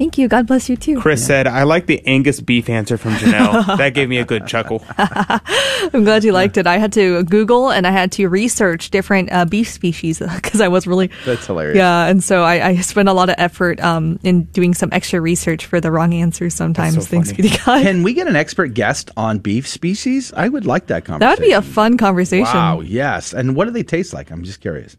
Thank 0.00 0.16
you. 0.16 0.28
God 0.28 0.46
bless 0.46 0.70
you 0.70 0.78
too. 0.78 0.98
Chris 0.98 1.26
said, 1.26 1.46
I 1.46 1.64
like 1.64 1.84
the 1.84 2.00
Angus 2.06 2.40
beef 2.40 2.70
answer 2.70 2.96
from 2.96 3.12
Janelle. 3.16 3.76
that 3.76 3.90
gave 3.90 4.08
me 4.08 4.16
a 4.16 4.24
good 4.24 4.46
chuckle. 4.46 4.82
I'm 4.96 6.04
glad 6.04 6.24
you 6.24 6.32
liked 6.32 6.56
it. 6.56 6.66
I 6.66 6.78
had 6.78 6.90
to 6.94 7.22
Google 7.24 7.70
and 7.70 7.86
I 7.86 7.90
had 7.90 8.10
to 8.12 8.26
research 8.28 8.88
different 8.88 9.30
uh, 9.30 9.44
beef 9.44 9.68
species 9.68 10.18
because 10.36 10.62
I 10.62 10.68
was 10.68 10.86
really 10.86 11.10
That's 11.26 11.46
hilarious. 11.46 11.76
Yeah, 11.76 12.06
and 12.06 12.24
so 12.24 12.44
I, 12.44 12.68
I 12.68 12.76
spent 12.76 13.10
a 13.10 13.12
lot 13.12 13.28
of 13.28 13.34
effort 13.36 13.78
um, 13.80 14.18
in 14.22 14.44
doing 14.44 14.72
some 14.72 14.88
extra 14.90 15.20
research 15.20 15.66
for 15.66 15.82
the 15.82 15.90
wrong 15.90 16.14
answers 16.14 16.54
sometimes. 16.54 17.06
Thanks 17.06 17.34
be 17.34 17.50
to 17.50 17.58
God. 17.66 17.82
Can 17.82 18.02
we 18.02 18.14
get 18.14 18.26
an 18.26 18.36
expert 18.36 18.72
guest 18.72 19.10
on 19.18 19.38
beef 19.38 19.68
species? 19.68 20.32
I 20.32 20.48
would 20.48 20.64
like 20.64 20.86
that 20.86 21.04
conversation. 21.04 21.30
That 21.30 21.38
would 21.40 21.46
be 21.46 21.52
a 21.52 21.60
fun 21.60 21.98
conversation. 21.98 22.54
Wow, 22.54 22.80
yes. 22.80 23.34
And 23.34 23.54
what 23.54 23.66
do 23.66 23.70
they 23.70 23.82
taste 23.82 24.14
like? 24.14 24.30
I'm 24.30 24.44
just 24.44 24.62
curious. 24.62 24.96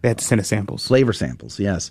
They 0.00 0.08
had 0.08 0.16
to 0.16 0.24
send 0.24 0.40
us 0.40 0.48
samples. 0.48 0.86
Flavor 0.86 1.12
samples, 1.12 1.60
yes. 1.60 1.90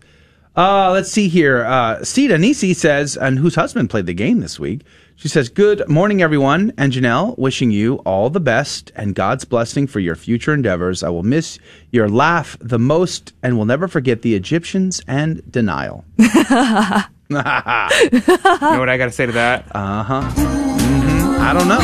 Uh, 0.58 0.92
let's 0.92 1.12
see 1.12 1.28
here. 1.28 1.64
Uh, 1.66 2.04
Sita 2.04 2.36
Nisi 2.38 2.74
says, 2.74 3.16
and 3.16 3.38
whose 3.38 3.54
husband 3.54 3.92
played 3.92 4.08
the 4.08 4.14
game 4.14 4.40
this 4.40 4.60
week. 4.60 4.82
She 5.16 5.28
says, 5.28 5.50
Good 5.50 5.88
morning, 5.88 6.22
everyone. 6.22 6.74
And 6.78 6.92
Janelle, 6.92 7.38
wishing 7.38 7.70
you 7.70 7.96
all 8.06 8.30
the 8.32 8.40
best 8.40 8.92
and 8.96 9.14
God's 9.16 9.46
blessing 9.46 9.86
for 9.86 10.00
your 10.00 10.16
future 10.16 10.54
endeavors. 10.54 11.04
I 11.04 11.10
will 11.10 11.24
miss 11.24 11.60
your 11.92 12.10
laugh 12.10 12.58
the 12.60 12.80
most 12.80 13.34
and 13.44 13.58
will 13.58 13.66
never 13.66 13.88
forget 13.88 14.24
the 14.24 14.36
Egyptians 14.36 15.00
and 15.08 15.50
denial. 15.52 16.06
you 16.18 16.26
know 16.26 17.04
what 17.30 18.90
I 18.90 18.98
got 18.98 19.06
to 19.06 19.12
say 19.12 19.28
to 19.28 19.32
that? 19.34 19.66
Uh 19.76 20.04
huh. 20.04 20.22
hmm 20.22 21.42
I 21.42 21.54
don't 21.54 21.68
know. 21.68 21.82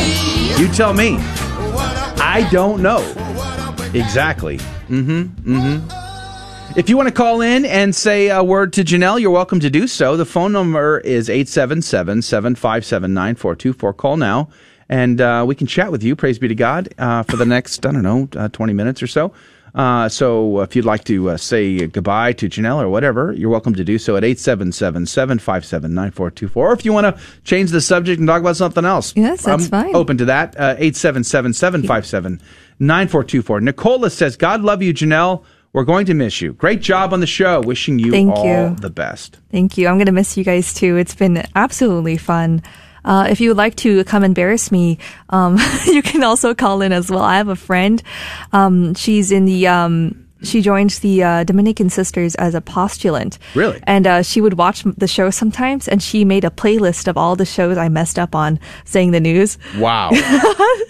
You 0.60 0.72
tell 0.74 0.94
me. 0.94 1.18
I 1.20 2.48
don't 2.52 2.82
know. 2.82 3.02
Exactly. 3.94 4.58
Mm 4.58 5.06
hmm. 5.06 5.22
Mm 5.56 5.80
hmm. 5.80 6.13
If 6.76 6.90
you 6.90 6.98
want 6.98 7.08
to 7.08 7.14
call 7.14 7.42
in 7.42 7.66
and 7.66 7.94
say 7.96 8.30
a 8.30 8.44
word 8.44 8.74
to 8.74 8.84
Janelle, 8.84 9.22
you're 9.22 9.30
welcome 9.30 9.60
to 9.60 9.70
do 9.70 9.88
so. 9.88 10.18
The 10.18 10.26
phone 10.26 10.52
number 10.52 10.98
is 11.00 11.30
877 11.30 12.24
757 12.24 13.14
9424. 13.14 13.94
Call 13.94 14.18
now 14.18 14.50
and 14.90 15.22
uh, 15.22 15.46
we 15.48 15.54
can 15.54 15.68
chat 15.68 15.92
with 15.92 16.04
you. 16.04 16.16
Praise 16.16 16.40
be 16.40 16.48
to 16.48 16.56
God 16.56 16.90
uh, 16.98 17.24
for 17.24 17.38
the 17.38 17.46
next, 17.46 17.86
I 17.86 17.92
don't 17.92 18.02
know, 18.02 18.28
uh, 18.36 18.50
20 18.50 18.74
minutes 18.74 19.04
or 19.04 19.08
so. 19.08 19.34
Uh, 19.76 20.08
so 20.10 20.62
if 20.62 20.76
you'd 20.76 20.86
like 20.86 21.04
to 21.06 21.32
uh, 21.32 21.38
say 21.38 21.86
goodbye 21.88 22.34
to 22.34 22.48
Janelle 22.50 22.82
or 22.82 22.90
whatever, 22.90 23.34
you're 23.34 23.50
welcome 23.50 23.74
to 23.76 23.84
do 23.84 23.98
so 24.00 24.16
at 24.18 24.24
877 24.24 25.06
757 25.06 25.94
9424. 25.94 26.68
Or 26.70 26.74
if 26.74 26.86
you 26.86 26.94
want 26.94 27.16
to 27.16 27.22
change 27.44 27.72
the 27.72 27.82
subject 27.82 28.20
and 28.20 28.28
talk 28.28 28.42
about 28.42 28.56
something 28.58 28.86
else, 28.86 29.14
Yes, 29.16 29.44
that's 29.44 29.66
I'm 29.66 29.70
fine. 29.70 29.96
Open 29.96 30.18
to 30.18 30.26
that. 30.26 30.56
Uh, 30.56 30.76
877 30.78 31.54
757 31.54 32.42
9424. 32.80 33.62
Nicola 33.62 34.10
says, 34.10 34.36
God 34.38 34.62
love 34.62 34.82
you, 34.82 34.94
Janelle. 34.94 35.44
We're 35.74 35.84
going 35.86 36.06
to 36.06 36.14
miss 36.14 36.40
you. 36.40 36.54
Great 36.54 36.82
job 36.82 37.14
on 37.14 37.20
the 37.20 37.28
show. 37.28 37.60
Wishing 37.60 37.98
you 37.98 38.12
Thank 38.12 38.36
all 38.36 38.46
you. 38.46 38.76
the 38.76 38.92
best. 38.92 39.40
Thank 39.52 39.76
you. 39.78 39.88
I'm 39.88 39.96
going 39.96 40.06
to 40.06 40.12
miss 40.12 40.38
you 40.38 40.44
guys 40.44 40.72
too. 40.72 40.98
It's 40.98 41.16
been 41.16 41.44
absolutely 41.56 42.18
fun. 42.18 42.62
Uh, 43.04 43.28
if 43.30 43.42
you 43.42 43.50
would 43.50 43.58
like 43.58 43.76
to 43.78 44.04
come 44.06 44.24
embarrass 44.24 44.72
me, 44.72 45.00
um, 45.30 45.58
you 45.86 46.04
can 46.04 46.24
also 46.24 46.54
call 46.54 46.82
in 46.82 46.92
as 46.92 47.10
well. 47.10 47.24
I 47.24 47.38
have 47.38 47.48
a 47.48 47.56
friend. 47.56 48.02
Um, 48.54 48.94
she's 48.94 49.32
in 49.32 49.46
the, 49.46 49.68
um, 49.68 50.23
she 50.44 50.62
joined 50.62 50.92
the 51.02 51.24
uh, 51.24 51.44
Dominican 51.44 51.90
Sisters 51.90 52.36
as 52.36 52.54
a 52.56 52.62
postulant. 52.62 53.38
Really? 53.56 53.80
And 53.84 54.06
uh, 54.06 54.22
she 54.24 54.42
would 54.42 54.56
watch 54.58 54.84
the 54.84 55.08
show 55.08 55.30
sometimes, 55.30 55.88
and 55.88 56.02
she 56.04 56.26
made 56.26 56.44
a 56.46 56.50
playlist 56.50 57.08
of 57.08 57.18
all 57.18 57.36
the 57.36 57.46
shows 57.46 57.78
I 57.78 57.90
messed 57.90 58.20
up 58.20 58.36
on 58.36 58.60
saying 58.86 59.12
the 59.12 59.20
news. 59.20 59.58
Wow. 59.78 60.12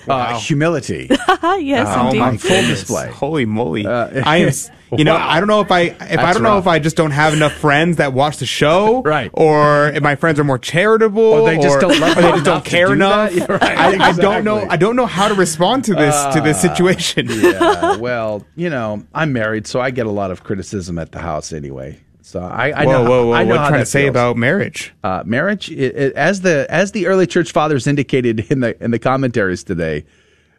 Uh, 0.05 0.37
humility. 0.37 1.07
yes, 1.59 1.87
Oh, 1.97 2.07
indeed. 2.07 2.19
my 2.19 2.35
full 2.35 2.61
display. 2.63 3.07
Holy 3.07 3.45
moly! 3.45 3.87
I 3.87 4.37
am. 4.37 4.51
You 4.97 5.03
know, 5.05 5.13
Wow. 5.15 5.29
I 5.29 5.39
don't 5.39 5.47
know 5.47 5.61
if 5.61 5.71
I 5.71 5.81
if 5.81 6.19
I 6.19 6.33
don't 6.33 6.43
know 6.43 6.49
rough. 6.55 6.63
if 6.63 6.67
I 6.67 6.79
just 6.79 6.95
don't 6.95 7.11
have 7.11 7.33
enough 7.33 7.53
friends 7.53 7.97
that 7.97 8.13
watch 8.13 8.37
the 8.37 8.45
show, 8.45 9.01
right? 9.05 9.29
Or 9.33 9.87
if 9.89 10.01
my 10.03 10.15
friends 10.15 10.39
are 10.39 10.43
more 10.43 10.57
charitable, 10.59 11.21
Or 11.21 11.45
they 11.49 11.57
just 11.57 11.79
don't 11.79 11.99
love 11.99 12.17
or 12.17 12.21
they 12.21 12.31
just 12.31 12.45
don't 12.45 12.65
care 12.65 12.91
enough. 12.93 13.31
Right, 13.49 13.61
I, 13.63 14.09
I 14.09 14.11
don't 14.13 14.43
know. 14.43 14.65
I 14.69 14.77
don't 14.77 14.95
know 14.95 15.05
how 15.05 15.27
to 15.27 15.33
respond 15.33 15.85
to 15.85 15.93
this 15.93 16.15
to 16.35 16.41
this 16.41 16.57
Ah, 16.57 16.61
situation. 16.73 17.27
yeah. 17.29 17.97
Well, 18.03 18.45
you 18.55 18.69
know, 18.69 19.03
I'm 19.13 19.33
married, 19.33 19.67
so 19.67 19.79
I 19.79 19.91
get 19.91 20.05
a 20.05 20.11
lot 20.11 20.31
of 20.31 20.43
criticism 20.43 20.97
at 20.99 21.11
the 21.11 21.19
house 21.19 21.53
anyway. 21.53 21.99
So 22.21 22.39
I, 22.39 22.71
I 22.71 22.85
Whoa, 22.85 22.91
know. 23.03 23.09
whoa, 23.09 23.25
whoa, 23.27 23.33
I 23.33 23.43
know 23.43 23.55
what 23.57 23.67
trying 23.67 23.81
to 23.81 23.85
say 23.85 24.03
feels. 24.03 24.09
about 24.11 24.37
marriage? 24.37 24.93
Uh, 25.03 25.23
marriage, 25.25 25.69
it, 25.69 25.95
it, 25.95 26.13
as 26.15 26.41
the 26.41 26.65
as 26.69 26.91
the 26.93 27.07
early 27.07 27.27
church 27.27 27.51
fathers 27.51 27.85
indicated 27.85 28.49
in 28.49 28.61
the 28.61 28.81
in 28.83 28.91
the 28.91 28.99
commentaries 28.99 29.63
today, 29.63 30.05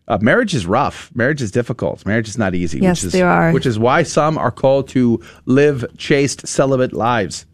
uh, 0.09 0.19
marriage 0.21 0.55
is 0.55 0.67
rough. 0.67 1.11
Marriage 1.15 1.41
is 1.41 1.51
difficult. 1.51 2.05
Marriage 2.05 2.29
is 2.29 2.37
not 2.37 2.55
easy. 2.55 2.79
Yes, 2.81 2.99
which 3.03 3.07
is, 3.07 3.13
they 3.13 3.23
are. 3.23 3.53
Which 3.53 3.67
is 3.67 3.79
why 3.79 4.03
some 4.03 4.37
are 4.37 4.51
called 4.51 4.89
to 4.89 5.23
live 5.47 5.85
chaste, 5.97 6.47
celibate 6.47 6.93
lives. 6.93 7.47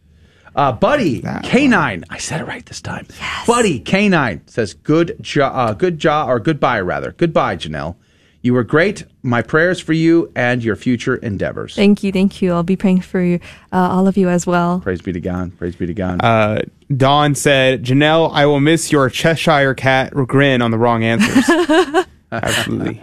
Uh, 0.56 0.72
Buddy 0.72 1.22
K9, 1.22 2.04
I 2.10 2.18
said 2.18 2.40
it 2.40 2.44
right 2.44 2.66
this 2.66 2.80
time. 2.80 3.06
Yes. 3.20 3.46
Buddy 3.46 3.78
K9 3.80 4.50
says, 4.50 4.74
"Good 4.74 5.16
job, 5.20 5.52
uh, 5.54 5.74
good 5.74 5.98
job, 5.98 6.28
or 6.28 6.40
goodbye 6.40 6.80
rather. 6.80 7.12
Goodbye, 7.12 7.56
Janelle. 7.56 7.94
You 8.42 8.54
were 8.54 8.64
great. 8.64 9.04
My 9.22 9.42
prayers 9.42 9.80
for 9.80 9.92
you 9.92 10.32
and 10.34 10.64
your 10.64 10.74
future 10.74 11.16
endeavors. 11.16 11.76
Thank 11.76 12.02
you, 12.02 12.10
thank 12.10 12.40
you. 12.40 12.52
I'll 12.52 12.62
be 12.62 12.74
praying 12.74 13.02
for 13.02 13.20
you, 13.20 13.38
uh, 13.70 13.76
all 13.76 14.08
of 14.08 14.16
you 14.16 14.28
as 14.28 14.46
well. 14.46 14.80
Praise 14.80 15.02
be 15.02 15.12
to 15.12 15.20
God. 15.20 15.56
Praise 15.58 15.76
be 15.76 15.86
to 15.86 15.94
God. 15.94 16.24
Uh, 16.24 16.62
Dawn 16.96 17.36
said, 17.36 17.84
"Janelle, 17.84 18.30
I 18.32 18.46
will 18.46 18.60
miss 18.60 18.90
your 18.90 19.08
Cheshire 19.08 19.74
cat 19.74 20.12
grin 20.26 20.62
on 20.62 20.72
the 20.72 20.78
wrong 20.78 21.04
answers." 21.04 22.06
Absolutely. 22.42 23.00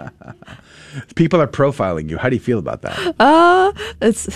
People 1.15 1.41
are 1.41 1.47
profiling 1.47 2.09
you. 2.09 2.17
How 2.17 2.29
do 2.29 2.35
you 2.35 2.41
feel 2.41 2.59
about 2.59 2.81
that? 2.83 3.15
Uh, 3.19 3.71
it's 4.01 4.29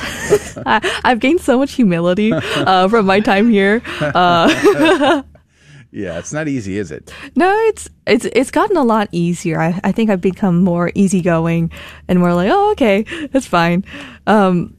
I, 0.66 1.02
I've 1.04 1.20
gained 1.20 1.42
so 1.42 1.58
much 1.58 1.74
humility 1.74 2.34
uh, 2.34 2.88
from 2.90 3.06
my 3.06 3.20
time 3.20 3.50
here. 3.50 3.82
Uh, 4.02 5.24
Yeah, 5.94 6.20
it's 6.20 6.32
not 6.32 6.48
easy, 6.48 6.78
is 6.78 6.90
it? 6.90 7.14
no, 7.36 7.54
it's 7.68 7.90
it's 8.08 8.24
it's 8.24 8.50
gotten 8.50 8.78
a 8.78 8.84
lot 8.84 9.10
easier. 9.12 9.60
I, 9.60 9.78
I 9.84 9.92
think 9.92 10.10
I've 10.10 10.22
become 10.22 10.64
more 10.64 10.90
easygoing 10.96 11.70
and 12.08 12.18
more 12.20 12.34
like, 12.34 12.50
oh, 12.50 12.72
okay, 12.72 13.04
that's 13.34 13.46
fine. 13.46 13.84
Um, 14.26 14.78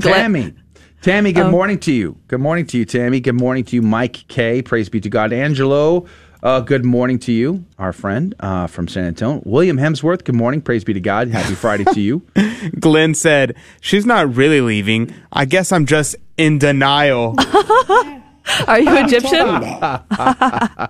Tammy. 0.00 0.54
Tammy, 1.02 1.32
good 1.32 1.46
Um, 1.46 1.50
morning 1.50 1.80
to 1.80 1.92
you. 1.92 2.16
Good 2.28 2.38
morning 2.38 2.66
to 2.68 2.78
you, 2.78 2.84
Tammy. 2.84 3.18
Good 3.18 3.34
morning 3.34 3.64
to 3.64 3.74
you, 3.74 3.82
Mike 3.82 4.26
K. 4.28 4.62
Praise 4.62 4.88
be 4.88 5.00
to 5.00 5.08
God. 5.10 5.32
Angelo, 5.32 6.06
uh, 6.42 6.60
good 6.60 6.84
morning 6.84 7.18
to 7.20 7.32
you, 7.32 7.64
our 7.78 7.92
friend 7.92 8.34
uh, 8.40 8.66
from 8.66 8.88
San 8.88 9.04
Antonio. 9.04 9.42
William 9.44 9.76
Hemsworth, 9.76 10.24
good 10.24 10.34
morning. 10.34 10.60
Praise 10.60 10.84
be 10.84 10.92
to 10.92 11.00
God. 11.00 11.28
Happy 11.28 11.54
Friday 11.54 11.84
to 11.84 12.00
you. 12.00 12.22
Glenn 12.80 13.14
said, 13.14 13.56
"She's 13.80 14.06
not 14.06 14.34
really 14.34 14.60
leaving. 14.60 15.14
I 15.32 15.44
guess 15.44 15.72
I'm 15.72 15.86
just 15.86 16.16
in 16.36 16.58
denial." 16.58 17.34
Are 18.66 18.80
you 18.80 18.96
Egyptian? 19.04 19.60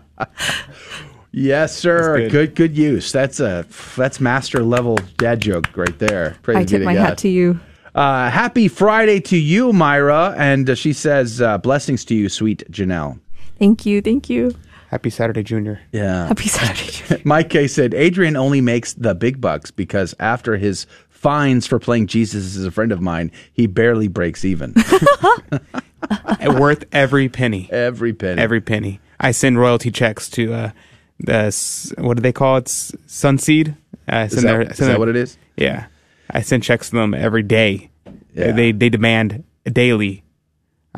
yes, 1.33 1.77
sir. 1.77 2.21
That's 2.21 2.33
Good. 2.33 2.55
good, 2.55 2.77
use. 2.77 3.11
That's 3.11 3.41
a 3.41 3.67
that's 3.97 4.21
master 4.21 4.63
level 4.63 4.97
dad 5.17 5.41
joke 5.41 5.77
right 5.77 5.99
there. 5.99 6.37
Praise 6.43 6.57
I 6.57 6.61
be 6.61 6.67
tip 6.67 6.81
to 6.81 6.85
my 6.85 6.95
God. 6.95 7.01
hat 7.01 7.19
to 7.19 7.29
you. 7.29 7.59
Uh, 7.97 8.31
happy 8.31 8.69
Friday 8.69 9.19
to 9.23 9.37
you, 9.37 9.73
Myra. 9.73 10.35
And 10.39 10.71
uh, 10.71 10.77
she 10.77 10.93
says, 10.93 11.41
uh, 11.41 11.59
blessings 11.59 12.05
to 12.05 12.15
you, 12.15 12.29
sweet 12.29 12.63
Janelle. 12.71 13.19
Thank 13.59 13.85
you, 13.85 14.01
thank 14.01 14.31
you. 14.31 14.55
Happy 14.89 15.11
Saturday, 15.11 15.43
Junior. 15.43 15.81
Yeah. 15.93 16.27
Happy 16.29 16.49
Saturday. 16.49 16.91
Junior. 17.09 17.23
Mike 17.25 17.51
K 17.51 17.67
said 17.69 17.95
Adrian 17.95 18.37
only 18.37 18.61
makes 18.61 18.95
the 18.95 19.15
big 19.15 19.41
bucks 19.41 19.71
because 19.71 20.15
after 20.19 20.57
his 20.57 20.87
fines 21.11 21.67
for 21.67 21.79
playing 21.79 22.07
Jesus 22.07 22.57
as 22.57 22.65
a 22.65 22.71
friend 22.71 22.91
of 22.93 23.01
mine, 23.01 23.31
he 23.53 23.67
barely 23.67 24.09
breaks 24.09 24.45
even. 24.45 24.75
Worth 26.47 26.85
every 26.93 27.29
penny. 27.29 27.69
Every 27.71 28.13
penny. 28.13 28.41
Every 28.41 28.61
penny. 28.61 29.01
I 29.21 29.33
send 29.33 29.59
royalty 29.59 29.91
checks 29.91 30.29
to 30.31 30.55
uh, 30.55 30.71
the 31.19 31.95
what 31.99 32.17
do 32.17 32.23
they 32.23 32.33
call 32.33 32.59
it? 32.59 32.69
S- 32.69 32.93
Sonseed. 33.07 33.71
Uh, 33.71 33.73
I 34.13 34.23
Is 34.25 34.33
that- 34.37 34.43
their- 34.43 34.63
is 34.63 34.77
send 34.77 34.89
that 34.89 34.93
their- 34.93 34.99
what 34.99 35.09
it 35.09 35.17
is? 35.17 35.37
Yeah, 35.57 35.87
I 36.31 36.41
send 36.43 36.63
checks 36.63 36.91
to 36.91 36.97
them 36.97 37.15
every 37.15 37.43
day. 37.43 37.91
Yeah. 38.35 38.53
They 38.53 38.73
they 38.73 38.89
demand 38.89 39.43
daily. 39.65 40.23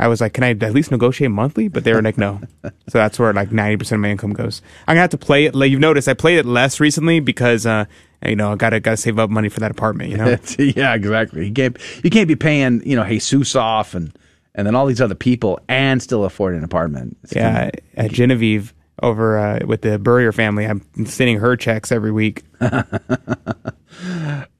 I 0.00 0.08
was 0.08 0.22
like, 0.22 0.32
can 0.32 0.42
I 0.42 0.52
at 0.52 0.72
least 0.72 0.90
negotiate 0.90 1.30
monthly? 1.30 1.68
But 1.68 1.84
they 1.84 1.92
were 1.92 2.00
like, 2.00 2.16
no. 2.16 2.40
so 2.64 2.70
that's 2.88 3.18
where 3.18 3.34
like 3.34 3.52
ninety 3.52 3.76
percent 3.76 3.98
of 3.98 4.00
my 4.00 4.08
income 4.08 4.32
goes. 4.32 4.62
I'm 4.88 4.92
gonna 4.92 5.02
have 5.02 5.10
to 5.10 5.18
play 5.18 5.44
it. 5.44 5.54
Like 5.54 5.70
you've 5.70 5.78
noticed, 5.78 6.08
I 6.08 6.14
played 6.14 6.38
it 6.38 6.46
less 6.46 6.80
recently 6.80 7.20
because 7.20 7.66
uh, 7.66 7.84
you 8.24 8.34
know, 8.34 8.52
I 8.52 8.56
gotta 8.56 8.80
gotta 8.80 8.96
save 8.96 9.18
up 9.18 9.28
money 9.28 9.50
for 9.50 9.60
that 9.60 9.70
apartment. 9.70 10.10
You 10.10 10.16
know. 10.16 10.38
yeah, 10.58 10.94
exactly. 10.94 11.46
You 11.46 11.52
can't 11.52 11.76
you 12.02 12.08
can't 12.08 12.28
be 12.28 12.34
paying 12.34 12.82
you 12.88 12.96
know 12.96 13.04
Jesus 13.04 13.54
off 13.54 13.94
and 13.94 14.16
and 14.54 14.66
then 14.66 14.74
all 14.74 14.86
these 14.86 15.02
other 15.02 15.14
people 15.14 15.60
and 15.68 16.02
still 16.02 16.24
afford 16.24 16.54
an 16.54 16.64
apartment. 16.64 17.18
It's 17.24 17.36
Yeah, 17.36 17.70
at 17.94 18.10
Genevieve 18.10 18.72
over 19.02 19.38
uh, 19.38 19.58
with 19.66 19.82
the 19.82 19.98
Burrier 19.98 20.32
family. 20.32 20.64
I'm 20.64 20.82
sending 21.04 21.40
her 21.40 21.56
checks 21.56 21.92
every 21.92 22.12
week. 22.12 22.42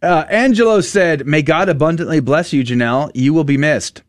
Uh, 0.02 0.24
Angelo 0.28 0.80
said, 0.80 1.26
"May 1.26 1.40
God 1.40 1.68
abundantly 1.68 2.20
bless 2.20 2.52
you, 2.52 2.62
Janelle. 2.62 3.10
You 3.14 3.32
will 3.32 3.44
be 3.44 3.56
missed." 3.56 4.02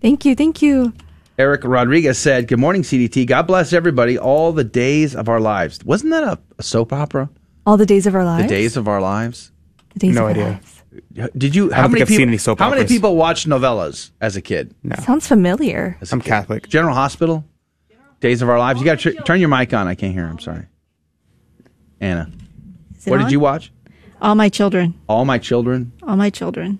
Thank 0.00 0.24
you, 0.24 0.34
thank 0.34 0.62
you. 0.62 0.92
Eric 1.38 1.62
Rodriguez 1.64 2.18
said, 2.18 2.48
"Good 2.48 2.58
morning, 2.58 2.82
CDT. 2.82 3.26
God 3.26 3.42
bless 3.46 3.72
everybody 3.72 4.18
all 4.18 4.52
the 4.52 4.64
days 4.64 5.14
of 5.14 5.28
our 5.28 5.40
lives." 5.40 5.78
Wasn't 5.84 6.10
that 6.12 6.22
a, 6.24 6.38
a 6.58 6.62
soap 6.62 6.92
opera? 6.92 7.28
All 7.66 7.76
the 7.76 7.84
days 7.86 8.06
of 8.06 8.14
our 8.14 8.24
lives. 8.24 8.44
The 8.44 8.48
days 8.48 8.76
of 8.76 8.88
our 8.88 9.00
lives. 9.00 9.52
The 9.94 9.98
days 10.00 10.14
No 10.14 10.22
of 10.22 10.24
our 10.24 10.30
idea. 10.30 10.44
lives. 11.14 11.32
Did 11.36 11.54
you? 11.54 11.72
I 11.72 11.76
How 11.76 11.82
don't 11.82 11.92
many 11.92 12.00
think 12.00 12.02
I've 12.02 12.08
people? 12.08 12.16
seen 12.20 12.28
any 12.28 12.38
soap 12.38 12.58
how 12.58 12.70
many 12.70 12.86
people 12.86 13.16
watched 13.16 13.46
novellas 13.46 14.10
as 14.20 14.36
a 14.36 14.40
kid? 14.40 14.74
No. 14.82 14.96
Sounds 15.02 15.26
familiar. 15.26 15.98
I'm 16.10 16.22
Catholic. 16.22 16.68
General 16.68 16.94
Hospital, 16.94 17.44
Days 18.20 18.40
of 18.40 18.48
Our 18.48 18.58
Lives. 18.58 18.80
You 18.80 18.86
got 18.86 19.00
to 19.00 19.12
tr- 19.12 19.22
turn 19.22 19.40
your 19.40 19.50
mic 19.50 19.74
on. 19.74 19.88
I 19.88 19.94
can't 19.94 20.14
hear. 20.14 20.24
I'm 20.26 20.38
sorry. 20.38 20.66
Anna, 22.00 22.30
what 23.04 23.18
on? 23.18 23.24
did 23.26 23.32
you 23.32 23.40
watch? 23.40 23.72
All 24.20 24.34
my 24.34 24.48
children. 24.48 24.94
All 25.08 25.24
my 25.24 25.38
children. 25.38 25.92
All 26.02 26.16
my 26.16 26.30
children. 26.30 26.78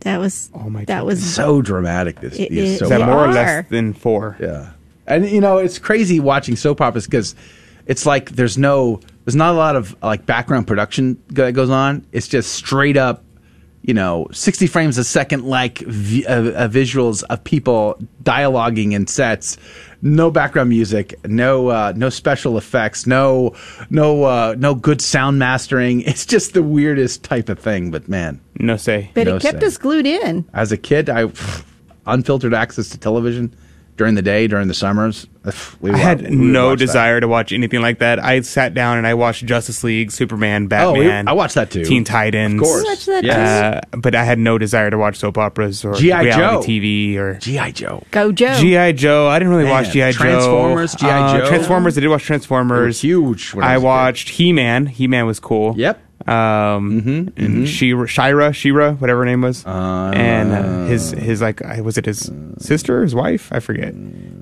that 0.00 0.18
was 0.18 0.50
all 0.54 0.68
my. 0.70 0.84
that 0.86 1.06
was 1.06 1.22
So 1.22 1.62
dramatic. 1.62 2.20
This 2.20 2.34
It- 2.38 2.50
these 2.50 2.80
it- 2.80 2.82
Is 2.82 2.88
that 2.88 2.98
They 2.98 3.04
more 3.04 3.24
or 3.28 3.32
less 3.32 3.66
than 3.68 3.92
four? 3.92 4.36
Yeah. 4.40 4.70
And 5.06 5.28
you 5.28 5.40
know, 5.40 5.58
it's 5.58 5.78
crazy 5.78 6.20
watching 6.20 6.56
soap 6.56 6.80
operas 6.80 7.06
because 7.06 7.34
it's 7.86 8.06
like 8.06 8.30
there's 8.32 8.56
no 8.58 9.00
there's 9.24 9.36
not 9.36 9.54
a 9.54 9.56
lot 9.58 9.76
of 9.76 9.94
like 10.02 10.26
background 10.26 10.66
production 10.66 11.18
that 11.28 11.52
goes 11.52 11.70
on. 11.70 12.04
It's 12.12 12.28
just 12.28 12.52
straight 12.52 12.96
up 12.96 13.22
you 13.84 13.94
know, 13.94 14.28
60 14.30 14.68
frames 14.68 14.96
a 14.96 15.02
second 15.02 15.44
like 15.44 15.78
vi- 15.78 16.24
uh, 16.24 16.50
uh, 16.52 16.68
visuals 16.68 17.24
of 17.30 17.42
people 17.42 17.98
dialoguing 18.22 18.92
in 18.92 19.08
sets. 19.08 19.56
No 20.04 20.32
background 20.32 20.68
music, 20.68 21.14
no 21.24 21.68
uh, 21.68 21.92
no 21.94 22.08
special 22.08 22.58
effects, 22.58 23.06
no 23.06 23.54
no 23.88 24.24
uh, 24.24 24.56
no 24.58 24.74
good 24.74 25.00
sound 25.00 25.38
mastering. 25.38 26.00
It's 26.06 26.26
just 26.26 26.54
the 26.54 26.62
weirdest 26.62 27.22
type 27.22 27.48
of 27.48 27.58
thing. 27.60 27.90
But 27.92 28.08
man, 28.08 28.40
no 28.58 28.76
say. 28.76 29.10
But 29.14 29.26
No 29.28 29.36
it 29.36 29.42
kept 29.42 29.60
say. 29.60 29.66
us 29.66 29.78
glued 29.78 30.06
in. 30.06 30.44
As 30.52 30.72
a 30.72 30.76
kid, 30.76 31.08
I 31.08 31.30
unfiltered 32.06 32.52
access 32.52 32.88
to 32.90 32.98
television 32.98 33.54
during 33.96 34.14
the 34.14 34.22
day 34.22 34.46
during 34.46 34.68
the 34.68 34.74
summers. 34.74 35.26
We 35.80 35.90
I 35.90 35.96
had 35.96 36.22
we 36.22 36.30
no 36.36 36.68
watch 36.68 36.78
that. 36.78 36.86
desire 36.86 37.20
to 37.20 37.26
watch 37.28 37.52
anything 37.52 37.82
like 37.82 37.98
that. 37.98 38.18
I 38.22 38.40
sat 38.42 38.74
down 38.74 38.96
and 38.96 39.06
I 39.06 39.14
watched 39.14 39.44
Justice 39.44 39.82
League, 39.84 40.10
Superman, 40.12 40.66
Batman. 40.68 40.86
Oh, 40.88 40.92
we- 40.92 41.00
Batman. 41.06 41.28
I 41.28 41.32
watched 41.32 41.56
that 41.56 41.70
too. 41.70 41.84
Teen 41.84 42.04
Titans. 42.04 42.54
Of 42.54 42.60
course. 42.66 42.82
You 42.84 42.88
watched 42.90 43.06
that 43.06 43.24
Uh, 43.92 43.96
but 43.98 44.14
I 44.14 44.24
had 44.24 44.38
no 44.38 44.56
desire 44.56 44.88
to 44.90 44.96
watch 44.98 45.16
soap 45.18 45.36
operas 45.38 45.84
or 45.84 45.94
G.I. 45.94 46.22
reality 46.22 46.78
Joe. 46.78 47.16
TV 47.16 47.16
or 47.18 47.34
GI 47.38 47.72
Joe. 47.72 48.02
Go 48.12 48.32
Joe. 48.32 48.54
GI 48.54 48.92
Joe. 48.94 49.28
I 49.28 49.38
didn't 49.38 49.50
really 49.52 49.64
Man, 49.64 49.72
watch 49.72 49.90
GI 49.92 50.12
Joe. 50.12 50.12
Transformers, 50.12 50.94
G.I. 50.94 51.10
Uh, 51.20 51.38
Joe. 51.40 51.48
Transformers. 51.48 51.98
I 51.98 52.00
did 52.00 52.08
watch 52.08 52.22
Transformers. 52.24 53.00
huge. 53.00 53.52
when 53.52 53.64
I 53.64 53.74
I 53.74 53.76
was 53.78 53.84
watched 53.84 54.28
He 54.30 54.52
Man. 54.52 54.86
He 54.86 55.06
Man 55.08 55.26
was 55.26 55.40
cool. 55.40 55.74
Yep. 55.76 56.00
Um, 56.26 57.32
and 57.36 57.68
She-Ra, 57.68 58.06
She-Ra, 58.06 58.52
She-Ra, 58.52 58.92
whatever 58.94 59.20
her 59.20 59.26
name 59.26 59.42
was, 59.42 59.64
uh, 59.66 60.12
and 60.14 60.52
uh, 60.52 60.84
his 60.86 61.10
his 61.12 61.40
like 61.42 61.64
uh, 61.64 61.82
was 61.82 61.98
it 61.98 62.06
his 62.06 62.30
sister, 62.58 63.02
his 63.02 63.14
wife? 63.14 63.50
I 63.52 63.60
forget. 63.60 63.94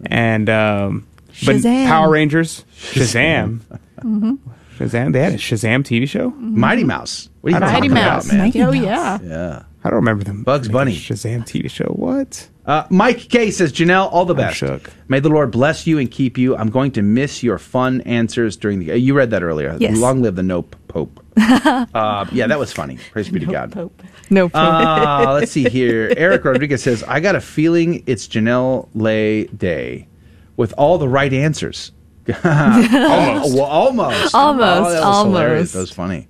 And 0.06 0.48
um, 0.50 1.06
but 1.46 1.56
Shazam. 1.56 1.86
Power 1.86 2.10
Rangers, 2.10 2.64
Shazam, 2.80 3.60
hmm 4.02 4.34
Shazam. 4.78 5.12
They 5.12 5.22
had 5.22 5.32
a 5.34 5.36
Shazam 5.36 5.82
TV 5.84 6.08
show. 6.08 6.30
Mighty 6.30 6.84
Mouse. 6.84 7.28
What 7.40 7.48
are 7.48 7.50
you 7.52 7.56
I 7.56 7.60
don't 7.60 7.72
Mighty 7.72 7.88
Mouse. 7.88 8.26
that, 8.28 8.54
man. 8.54 8.66
oh 8.68 8.72
yeah. 8.72 9.18
Yeah. 9.22 9.62
I 9.82 9.88
don't 9.88 9.96
remember 9.96 10.24
them. 10.24 10.42
Bugs 10.42 10.68
Bunny. 10.68 10.94
Shazam 10.94 11.42
TV 11.44 11.70
show. 11.70 11.86
What? 11.86 12.48
Uh, 12.66 12.84
Mike 12.90 13.30
K 13.30 13.50
says, 13.50 13.72
Janelle, 13.72 14.12
all 14.12 14.26
the 14.26 14.34
best. 14.34 14.62
May 15.08 15.20
the 15.20 15.30
Lord 15.30 15.50
bless 15.50 15.86
you 15.86 15.98
and 15.98 16.10
keep 16.10 16.36
you. 16.36 16.54
I'm 16.54 16.68
going 16.70 16.92
to 16.92 17.02
miss 17.02 17.42
your 17.42 17.56
fun 17.58 18.02
answers 18.02 18.56
during 18.58 18.78
the. 18.80 18.92
uh, 18.92 18.94
You 18.94 19.14
read 19.14 19.30
that 19.30 19.42
earlier. 19.42 19.76
Yes. 19.80 19.96
Long 19.96 20.20
live 20.20 20.36
the 20.36 20.42
Nope 20.42 20.76
Pope. 20.88 21.19
uh, 21.94 22.26
yeah, 22.32 22.46
that 22.46 22.58
was 22.58 22.72
funny. 22.72 22.98
Praise 23.12 23.28
be 23.28 23.40
to 23.40 23.46
God. 23.46 23.90
No. 24.30 24.46
Uh, 24.52 25.32
let's 25.40 25.52
see 25.52 25.68
here. 25.68 26.12
Eric 26.16 26.44
Rodriguez 26.44 26.82
says, 26.82 27.02
I 27.04 27.20
got 27.20 27.34
a 27.36 27.40
feeling 27.40 28.02
it's 28.06 28.26
Janelle 28.28 28.88
Lay 28.94 29.44
Day 29.46 30.08
with 30.56 30.72
all 30.76 30.98
the 30.98 31.08
right 31.08 31.32
answers. 31.32 31.92
almost. 32.44 33.54
well, 33.54 33.64
almost. 33.64 34.34
Almost, 34.34 34.34
Oh, 34.34 34.90
that 34.92 35.04
was 35.04 35.24
hilarious. 35.24 35.26
almost. 35.26 35.72
That 35.72 35.80
was 35.80 35.90
funny. 35.90 36.28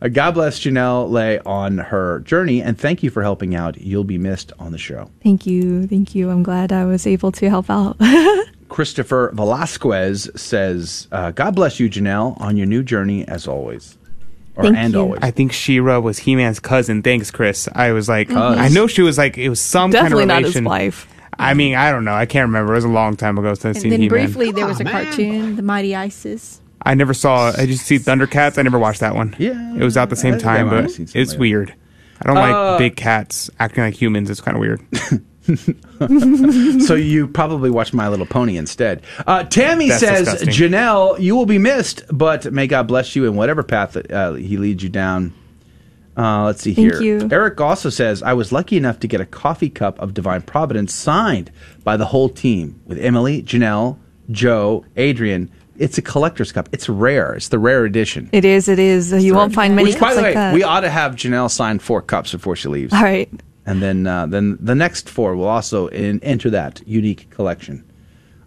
Uh, 0.00 0.08
God 0.08 0.32
bless 0.32 0.58
Janelle 0.60 1.10
Lay 1.10 1.38
on 1.40 1.78
her 1.78 2.20
journey, 2.20 2.60
and 2.62 2.78
thank 2.78 3.02
you 3.02 3.10
for 3.10 3.22
helping 3.22 3.54
out. 3.54 3.80
You'll 3.80 4.02
be 4.04 4.18
missed 4.18 4.52
on 4.58 4.72
the 4.72 4.78
show. 4.78 5.10
Thank 5.22 5.46
you. 5.46 5.86
Thank 5.86 6.14
you. 6.14 6.30
I'm 6.30 6.42
glad 6.42 6.72
I 6.72 6.84
was 6.84 7.06
able 7.06 7.30
to 7.32 7.48
help 7.48 7.70
out. 7.70 7.96
Christopher 8.68 9.30
Velasquez 9.34 10.30
says, 10.34 11.06
uh, 11.12 11.30
God 11.30 11.54
bless 11.54 11.78
you, 11.78 11.90
Janelle, 11.90 12.40
on 12.40 12.56
your 12.56 12.66
new 12.66 12.82
journey 12.82 13.26
as 13.28 13.46
always. 13.46 13.98
Or 14.54 14.64
Thank 14.64 14.76
and 14.76 14.92
you. 14.94 15.00
always. 15.00 15.20
I 15.22 15.30
think 15.30 15.52
She-Ra 15.52 15.98
was 16.00 16.18
He 16.18 16.36
Man's 16.36 16.60
cousin. 16.60 17.02
Thanks, 17.02 17.30
Chris. 17.30 17.68
I 17.74 17.92
was 17.92 18.08
like, 18.08 18.28
Mhm. 18.28 18.58
I 18.58 18.68
know 18.68 18.86
she 18.86 19.00
was 19.02 19.16
like, 19.16 19.38
it 19.38 19.48
was 19.48 19.60
some 19.60 19.90
Definitely 19.90 20.26
kind 20.26 20.44
of 20.44 20.44
not 20.44 20.52
his 20.54 20.62
wife. 20.62 21.08
I 21.38 21.54
mean, 21.54 21.74
I 21.74 21.90
don't 21.90 22.04
know. 22.04 22.12
I 22.14 22.26
can't 22.26 22.46
remember. 22.46 22.72
It 22.72 22.76
was 22.76 22.84
a 22.84 22.88
long 22.88 23.16
time 23.16 23.38
ago 23.38 23.54
since 23.54 23.64
I've 23.64 23.70
And 23.76 23.82
seen 23.82 23.90
then 23.92 24.00
He 24.02 24.08
Man. 24.10 24.24
briefly 24.26 24.52
there 24.52 24.66
was 24.66 24.78
a 24.80 24.84
cartoon, 24.84 25.56
The 25.56 25.62
Mighty 25.62 25.96
Isis. 25.96 26.60
I 26.84 26.94
never 26.94 27.14
saw. 27.14 27.52
I 27.56 27.64
just 27.64 27.86
see 27.86 27.98
Thundercats. 27.98 28.58
I 28.58 28.62
never 28.62 28.78
watched 28.78 29.00
that 29.00 29.14
one. 29.14 29.34
Yeah, 29.38 29.74
it 29.76 29.82
was 29.82 29.96
out 29.96 30.10
the 30.10 30.16
same 30.16 30.34
I 30.34 30.38
time, 30.38 30.66
might 30.66 30.70
but 30.72 30.80
have 30.82 30.90
seen 30.90 31.06
something 31.06 31.22
it's 31.22 31.30
like 31.30 31.36
that. 31.36 31.40
weird. 31.40 31.74
I 32.20 32.26
don't 32.26 32.36
Uh, 32.36 32.40
like 32.72 32.78
big 32.78 32.96
cats 32.96 33.50
acting 33.58 33.84
like 33.84 33.94
humans. 33.94 34.28
It's 34.30 34.40
kind 34.42 34.56
of 34.56 34.60
weird. 34.60 34.82
so 36.86 36.94
you 36.94 37.26
probably 37.28 37.70
watched 37.70 37.94
My 37.94 38.08
Little 38.08 38.26
Pony 38.26 38.56
instead. 38.56 39.02
Uh, 39.26 39.44
Tammy 39.44 39.88
That's 39.88 40.00
says, 40.00 40.28
disgusting. 40.28 40.48
Janelle, 40.70 41.18
you 41.20 41.34
will 41.36 41.46
be 41.46 41.58
missed, 41.58 42.04
but 42.10 42.52
may 42.52 42.66
God 42.66 42.86
bless 42.88 43.16
you 43.16 43.26
in 43.26 43.34
whatever 43.34 43.62
path 43.62 43.92
that, 43.92 44.10
uh, 44.10 44.34
He 44.34 44.56
leads 44.56 44.82
you 44.82 44.88
down. 44.88 45.34
Uh, 46.16 46.44
let's 46.44 46.60
see 46.62 46.74
Thank 46.74 46.94
here. 46.94 47.02
you. 47.02 47.28
Eric 47.30 47.60
also 47.60 47.88
says, 47.88 48.22
I 48.22 48.34
was 48.34 48.52
lucky 48.52 48.76
enough 48.76 49.00
to 49.00 49.08
get 49.08 49.20
a 49.20 49.26
coffee 49.26 49.70
cup 49.70 49.98
of 49.98 50.12
Divine 50.14 50.42
Providence 50.42 50.92
signed 50.92 51.50
by 51.84 51.96
the 51.96 52.04
whole 52.06 52.28
team 52.28 52.80
with 52.86 52.98
Emily, 52.98 53.42
Janelle, 53.42 53.98
Joe, 54.30 54.84
Adrian. 54.96 55.50
It's 55.78 55.96
a 55.96 56.02
collector's 56.02 56.52
cup. 56.52 56.68
It's 56.70 56.86
rare. 56.88 57.32
It's 57.34 57.48
the 57.48 57.58
rare 57.58 57.84
edition. 57.86 58.28
it 58.30 58.44
is. 58.44 58.68
It 58.68 58.78
is. 58.78 59.10
You 59.24 59.34
won't 59.34 59.54
find 59.54 59.74
many 59.74 59.88
Which, 59.90 59.98
by 59.98 60.08
cups 60.08 60.16
the 60.16 60.22
like 60.22 60.28
way, 60.30 60.34
that. 60.34 60.54
we 60.54 60.62
ought 60.62 60.80
to 60.80 60.90
have 60.90 61.12
Janelle 61.16 61.50
sign 61.50 61.78
four 61.78 62.02
cups 62.02 62.30
before 62.32 62.56
she 62.56 62.68
leaves. 62.68 62.92
All 62.92 63.02
right. 63.02 63.30
And 63.64 63.80
then, 63.82 64.06
uh, 64.06 64.26
then 64.26 64.58
the 64.60 64.74
next 64.74 65.08
four 65.08 65.36
will 65.36 65.46
also 65.46 65.86
in, 65.88 66.20
enter 66.22 66.50
that 66.50 66.82
unique 66.86 67.30
collection. 67.30 67.84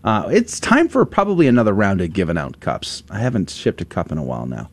Uh, 0.04 0.28
it's 0.32 0.60
time 0.60 0.88
for 0.88 1.04
probably 1.06 1.48
another 1.48 1.74
round 1.74 2.02
of 2.02 2.14
giving 2.14 2.38
out 2.38 2.60
cups. 2.60 3.04
I 3.10 3.20
haven't 3.20 3.50
shipped 3.50 3.82
a 3.82 3.86
cup 3.86 4.12
in 4.12 4.18
a 4.18 4.24
while 4.24 4.46
now. 4.46 4.70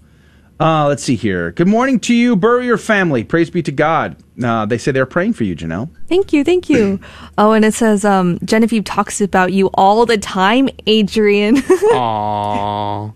Uh, 0.60 0.86
let's 0.86 1.02
see 1.02 1.16
here. 1.16 1.51
Good 1.51 1.66
morning 1.66 1.98
to 2.01 2.14
you, 2.14 2.36
Burrier 2.36 2.77
family. 2.77 3.24
Praise 3.24 3.51
be 3.51 3.62
to 3.62 3.73
God. 3.73 4.16
Uh, 4.43 4.66
they 4.66 4.78
say 4.78 4.93
they're 4.93 5.06
praying 5.06 5.32
for 5.32 5.44
you, 5.44 5.56
Janelle. 5.56 5.90
Thank 6.06 6.32
you, 6.32 6.44
thank 6.44 6.69
you. 6.69 7.01
oh, 7.39 7.52
and 7.52 7.64
it 7.64 7.74
says 7.74 8.05
um, 8.05 8.39
Genevieve 8.44 8.85
talks 8.85 9.20
about 9.20 9.52
you 9.52 9.70
all 9.74 10.06
the 10.06 10.19
time, 10.19 10.69
Adrian. 10.86 11.56
Aww. 11.93 13.12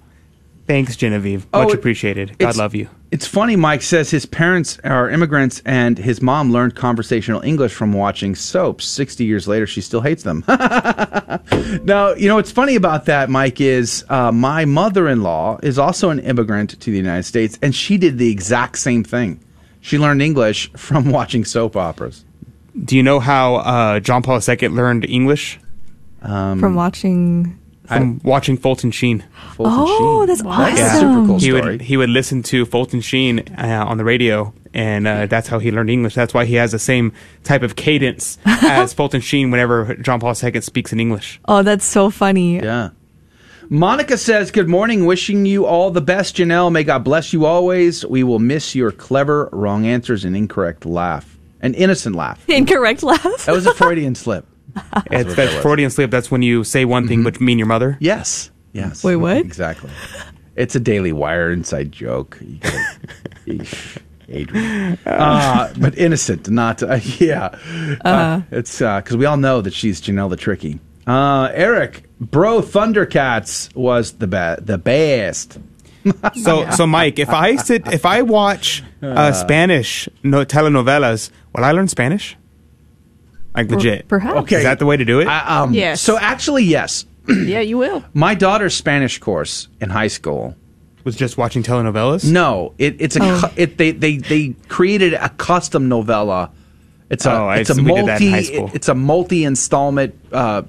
Thanks, 0.67 0.97
Genevieve. 0.97 1.47
Oh, 1.55 1.63
Much 1.63 1.73
it- 1.73 1.79
appreciated. 1.79 2.37
God 2.39 2.57
love 2.57 2.75
you. 2.75 2.89
It's 3.13 3.27
funny, 3.27 3.55
Mike 3.55 3.83
says 3.83 4.11
his 4.11 4.27
parents 4.27 4.81
are 4.83 5.09
immigrants 5.09 5.63
and 5.65 5.97
his 5.97 6.21
mom 6.21 6.51
learned 6.51 6.75
conversational 6.75 7.41
English 7.43 7.73
from 7.73 7.93
watching 7.93 8.35
soaps. 8.35 8.85
60 8.85 9.25
years 9.25 9.47
later, 9.47 9.65
she 9.67 9.81
still 9.81 10.01
hates 10.01 10.25
them. 10.25 10.45
now, 10.49 12.13
you 12.15 12.29
know 12.29 12.35
what's 12.35 12.51
funny 12.51 12.75
about 12.75 13.05
that, 13.05 13.31
Mike, 13.31 13.61
is 13.61 14.05
uh, 14.09 14.33
my 14.33 14.65
mother 14.65 15.09
in 15.09 15.23
law 15.23 15.59
is 15.63 15.79
also 15.79 16.11
an 16.11 16.19
immigrant 16.19 16.71
to 16.81 16.91
the 16.91 16.97
United 16.97 17.23
States, 17.23 17.59
and 17.63 17.75
she 17.75 17.97
did 17.97 18.19
the 18.19 18.31
exact 18.31 18.77
same 18.79 19.05
thing. 19.05 19.41
She 19.81 19.99
learned 19.99 20.21
English 20.21 20.73
from 20.77 21.11
watching 21.11 21.45
soap 21.45 21.77
operas. 21.77 22.25
Do 22.85 22.97
you 22.97 23.05
know 23.05 23.21
how 23.21 23.57
uh, 23.57 24.01
John 24.01 24.23
Paul 24.23 24.41
II 24.47 24.69
learned 24.69 25.05
English? 25.09 25.61
Um, 26.23 26.59
From 26.59 26.75
watching. 26.75 27.57
From 27.87 28.21
watching 28.25 28.57
Fulton 28.57 28.91
Sheen. 28.91 29.25
oh, 29.59 30.27
that's 30.27 30.43
awesome. 30.45 31.39
he 31.39 31.53
would 31.53 31.81
he 31.81 31.97
would 31.97 32.11
listen 32.11 32.43
to 32.45 32.67
Fulton 32.67 33.01
Sheen 33.01 33.41
uh, 33.57 33.85
on 33.87 33.97
the 33.99 34.05
radio, 34.05 34.53
and 34.75 35.07
uh, 35.07 35.27
that's 35.27 35.49
how 35.49 35.59
he 35.59 35.71
learned 35.71 35.91
English. 35.91 36.15
That's 36.15 36.35
why 36.35 36.45
he 36.45 36.55
has 36.55 36.73
the 36.73 36.79
same 36.79 37.13
type 37.45 37.63
of 37.63 37.77
cadence 37.77 38.39
as 38.45 38.93
Fulton 38.93 39.21
Sheen 39.21 39.51
whenever 39.51 39.95
John 39.97 40.21
Paul 40.21 40.35
II 40.43 40.61
speaks 40.61 40.93
in 40.93 41.01
English. 41.01 41.41
Oh, 41.47 41.63
that's 41.63 41.85
so 41.85 42.11
funny. 42.11 42.57
Yeah. 42.57 42.91
Monica 43.69 44.17
says, 44.17 44.53
Good 44.53 44.69
morning. 44.69 45.07
Wishing 45.07 45.45
you 45.45 45.67
all 45.67 45.91
the 45.91 46.01
best, 46.01 46.37
Janelle. 46.37 46.71
May 46.71 46.85
God 46.85 47.03
bless 47.03 47.33
you 47.33 47.47
always. 47.47 48.07
We 48.07 48.23
will 48.23 48.39
miss 48.39 48.75
your 48.77 48.93
clever, 48.93 49.49
wrong 49.53 49.87
answers, 49.87 50.25
and 50.25 50.37
incorrect 50.37 50.87
laugh. 50.87 51.37
An 51.61 51.75
innocent 51.75 52.15
laugh. 52.15 52.43
Incorrect 52.49 53.03
laugh. 53.03 53.47
That 53.47 53.53
was 53.53 53.67
a 53.67 53.75
Freudian 53.75 54.15
slip. 54.15 54.47
It's 55.11 55.25
that's 55.25 55.35
that 55.37 55.55
was. 55.55 55.63
Freudian 55.63 55.91
slip. 55.91 56.11
That's 56.11 56.31
when 56.31 56.43
you 56.43 56.65
say 56.65 56.85
one 56.85 57.07
thing 57.09 57.23
but 57.23 57.41
mean 57.41 57.59
your 57.59 57.67
mother. 57.67 57.97
Yes. 58.01 58.51
Yes. 58.73 59.03
Wait, 59.05 59.17
what? 59.17 59.39
Exactly. 59.39 59.91
It's 60.57 60.75
a 60.75 60.81
Daily 60.81 61.13
Wire 61.13 61.51
inside 61.51 61.93
joke. 61.93 62.39
You 62.41 62.59
gotta- 62.59 63.67
Adrian. 64.29 64.99
Uh, 65.07 65.73
but 65.79 65.97
innocent, 65.97 66.49
not, 66.51 66.83
uh, 66.83 66.99
yeah. 67.19 67.47
Uh, 67.47 67.97
Uh-huh. 68.05 68.41
it's 68.51 68.79
because 68.79 69.17
we 69.17 69.25
all 69.25 69.37
know 69.37 69.61
that 69.61 69.73
she's 69.73 70.01
Janelle 70.01 70.29
the 70.31 70.37
Tricky. 70.37 70.81
Uh, 71.07 71.49
Eric, 71.55 72.05
bro, 72.21 72.61
Thundercats 72.61 73.73
was 73.77 74.13
the, 74.15 74.27
be- 74.27 74.63
the 74.65 74.79
best. 74.79 75.59
So 76.43 76.69
so 76.71 76.87
Mike, 76.87 77.19
if 77.19 77.31
I 77.31 77.57
sit 77.57 77.87
if 77.93 78.07
I 78.07 78.23
watch 78.23 78.83
uh, 79.03 79.07
Uh. 79.07 79.33
Spanish 79.33 80.09
no 80.23 80.45
telenovelas, 80.45 81.31
will 81.53 81.65
I 81.65 81.73
learn 81.73 81.89
Spanish? 81.89 82.37
Like 83.57 83.71
legit. 83.71 84.09
perhaps. 84.09 84.39
Okay. 84.41 84.57
Is 84.59 84.63
that 84.65 84.79
the 84.79 84.87
way 84.87 84.97
to 84.97 85.05
do 85.05 85.21
it? 85.21 85.27
I- 85.29 85.63
um, 85.63 85.73
Yes. 85.75 86.01
So 86.01 86.19
actually, 86.19 86.65
yes. 86.65 87.05
yeah, 87.29 87.61
you 87.61 87.79
will. 87.79 88.05
My 88.15 88.35
daughter's 88.35 88.75
Spanish 88.75 89.19
course 89.19 89.69
in 89.81 89.91
high 89.91 90.07
school 90.09 90.55
was 91.05 91.17
just 91.17 91.37
watching 91.39 91.63
telenovelas. 91.63 92.31
No, 92.31 92.75
it, 92.79 92.97
it's 93.01 93.17
a 93.17 93.21
Oh. 93.23 93.41
cu- 93.45 93.61
it, 93.61 93.79
they 93.79 93.91
they 93.93 94.19
they 94.19 94.55
created 94.69 95.15
a 95.15 95.29
custom 95.31 95.89
novella. 95.89 96.51
It's 97.11 97.25
a 97.27 97.33
Oh, 97.33 97.47
I 97.47 97.57
it's 97.59 97.71
a 97.71 97.75
see. 97.75 97.83
We 97.83 97.93
did 97.95 98.07
that 98.07 98.21
multi 98.21 98.27
in 98.27 98.33
high 98.33 98.43
school. 98.43 98.71
it's 98.75 98.89
a 98.89 98.95
multi 98.95 99.45
installment 99.45 100.15
uh, 100.33 100.63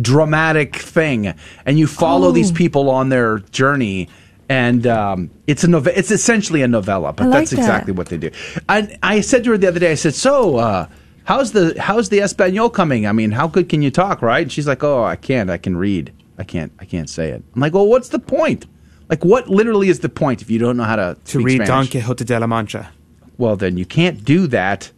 dramatic 0.00 0.76
thing, 0.76 1.34
and 1.66 1.78
you 1.78 1.86
follow 1.86 2.28
Oh. 2.28 2.32
these 2.32 2.52
people 2.52 2.90
on 2.90 3.08
their 3.08 3.38
journey. 3.50 4.08
And 4.48 4.86
um, 4.86 5.30
it's 5.46 5.64
a 5.64 5.66
nove- 5.66 5.86
It's 5.96 6.10
essentially 6.10 6.60
a 6.62 6.68
novella, 6.68 7.12
but 7.14 7.24
I 7.24 7.26
like 7.28 7.38
that's 7.40 7.50
that. 7.52 7.58
exactly 7.58 7.92
what 7.94 8.08
they 8.08 8.18
do. 8.18 8.30
I, 8.68 8.98
I 9.02 9.20
said 9.22 9.44
to 9.44 9.50
her 9.50 9.56
the 9.58 9.68
other 9.68 9.80
day. 9.80 9.92
I 9.92 9.94
said, 9.94 10.14
"So, 10.14 10.56
uh, 10.56 10.88
how's 11.24 11.52
the 11.52 11.74
how's 11.80 12.08
the 12.08 12.20
Espanol 12.20 12.70
coming? 12.70 13.06
I 13.06 13.12
mean, 13.12 13.32
how 13.32 13.46
good 13.48 13.68
can 13.68 13.82
you 13.82 13.90
talk, 13.90 14.22
right?" 14.22 14.42
And 14.42 14.52
she's 14.52 14.66
like, 14.66 14.82
"Oh, 14.82 15.04
I 15.04 15.16
can't. 15.16 15.50
I 15.50 15.58
can 15.58 15.76
read. 15.76 16.12
I 16.38 16.44
can't. 16.44 16.72
I 16.78 16.84
can't 16.84 17.08
say 17.10 17.30
it." 17.30 17.42
I'm 17.54 17.60
like, 17.60 17.72
"Well, 17.74 17.86
what's 17.86 18.08
the 18.08 18.18
point? 18.18 18.66
Like, 19.08 19.24
what 19.24 19.48
literally 19.48 19.88
is 19.88 20.00
the 20.00 20.08
point 20.08 20.40
if 20.42 20.50
you 20.50 20.58
don't 20.58 20.76
know 20.76 20.84
how 20.84 20.96
to 20.96 21.16
to 21.26 21.38
read 21.40 21.54
Spanish? 21.56 21.68
Don 21.68 21.86
Quixote 21.86 22.24
de 22.24 22.38
la 22.40 22.46
Mancha. 22.46 22.90
well, 23.38 23.56
then 23.56 23.76
you 23.76 23.84
can't 23.84 24.24
do 24.24 24.46
that 24.48 24.90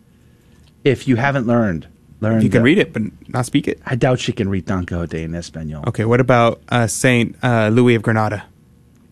if 0.85 1.09
you 1.09 1.17
haven't 1.17 1.47
learned. 1.47 1.89
Learned. 2.21 2.43
You 2.43 2.49
can 2.49 2.61
uh, 2.63 2.65
read 2.65 2.79
it, 2.79 2.93
but 2.93 3.03
not 3.29 3.45
speak 3.45 3.67
it. 3.69 3.81
I 3.85 3.97
doubt 3.97 4.19
she 4.21 4.33
can 4.33 4.49
read 4.49 4.65
Don 4.67 4.87
Quixote 4.87 5.23
in 5.23 5.35
Espanol. 5.35 5.85
Okay, 5.89 6.05
what 6.05 6.21
about 6.21 6.61
uh, 6.69 6.87
Saint 6.87 7.37
uh, 7.43 7.69
Louis 7.73 7.97
of 7.97 8.03
Granada? 8.03 8.45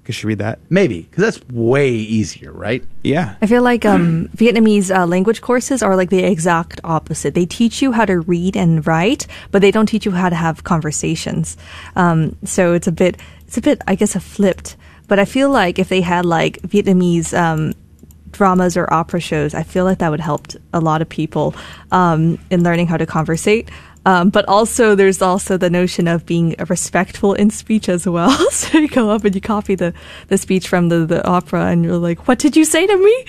Could 0.04 0.16
she 0.16 0.26
read 0.26 0.38
that? 0.38 0.58
Maybe 0.68 1.02
because 1.02 1.22
that's 1.22 1.48
way 1.48 1.90
easier, 1.90 2.50
right? 2.50 2.84
Yeah. 3.04 3.36
I 3.40 3.46
feel 3.46 3.62
like 3.62 3.84
um, 3.84 4.28
Vietnamese 4.36 4.94
uh, 4.94 5.06
language 5.06 5.40
courses 5.40 5.80
are 5.80 5.94
like 5.94 6.10
the 6.10 6.24
exact 6.24 6.80
opposite. 6.82 7.34
They 7.34 7.46
teach 7.46 7.80
you 7.80 7.92
how 7.92 8.04
to 8.06 8.18
read 8.18 8.56
and 8.56 8.84
write, 8.84 9.28
but 9.52 9.62
they 9.62 9.70
don't 9.70 9.86
teach 9.86 10.04
you 10.04 10.10
how 10.10 10.28
to 10.28 10.34
have 10.34 10.64
conversations. 10.64 11.56
Um, 11.94 12.36
so 12.44 12.74
it's 12.74 12.88
a 12.88 12.92
bit, 12.92 13.20
it's 13.46 13.56
a 13.56 13.60
bit, 13.60 13.80
I 13.86 13.94
guess, 13.94 14.16
a 14.16 14.20
flipped. 14.20 14.76
But 15.06 15.20
I 15.20 15.24
feel 15.24 15.50
like 15.50 15.78
if 15.78 15.88
they 15.88 16.00
had 16.00 16.24
like 16.24 16.60
Vietnamese 16.62 17.36
um, 17.36 17.74
dramas 18.32 18.76
or 18.76 18.92
opera 18.92 19.20
shows, 19.20 19.54
I 19.54 19.62
feel 19.62 19.84
like 19.84 19.98
that 19.98 20.10
would 20.10 20.20
help 20.20 20.48
a 20.72 20.80
lot 20.80 21.00
of 21.00 21.08
people 21.08 21.54
um, 21.92 22.38
in 22.50 22.64
learning 22.64 22.88
how 22.88 22.96
to 22.96 23.06
conversate. 23.06 23.70
Um, 24.04 24.30
but 24.30 24.44
also, 24.48 24.94
there's 24.96 25.22
also 25.22 25.56
the 25.56 25.70
notion 25.70 26.08
of 26.08 26.26
being 26.26 26.56
respectful 26.68 27.34
in 27.34 27.50
speech 27.50 27.88
as 27.88 28.06
well. 28.06 28.30
so 28.50 28.78
you 28.78 28.88
go 28.88 29.10
up 29.10 29.24
and 29.24 29.34
you 29.34 29.40
copy 29.40 29.74
the, 29.76 29.94
the 30.28 30.36
speech 30.38 30.66
from 30.68 30.88
the, 30.88 31.06
the 31.06 31.24
opera, 31.26 31.66
and 31.66 31.84
you're 31.84 31.98
like, 31.98 32.26
"What 32.26 32.38
did 32.40 32.56
you 32.56 32.64
say 32.64 32.86
to 32.86 32.96
me?" 32.96 33.24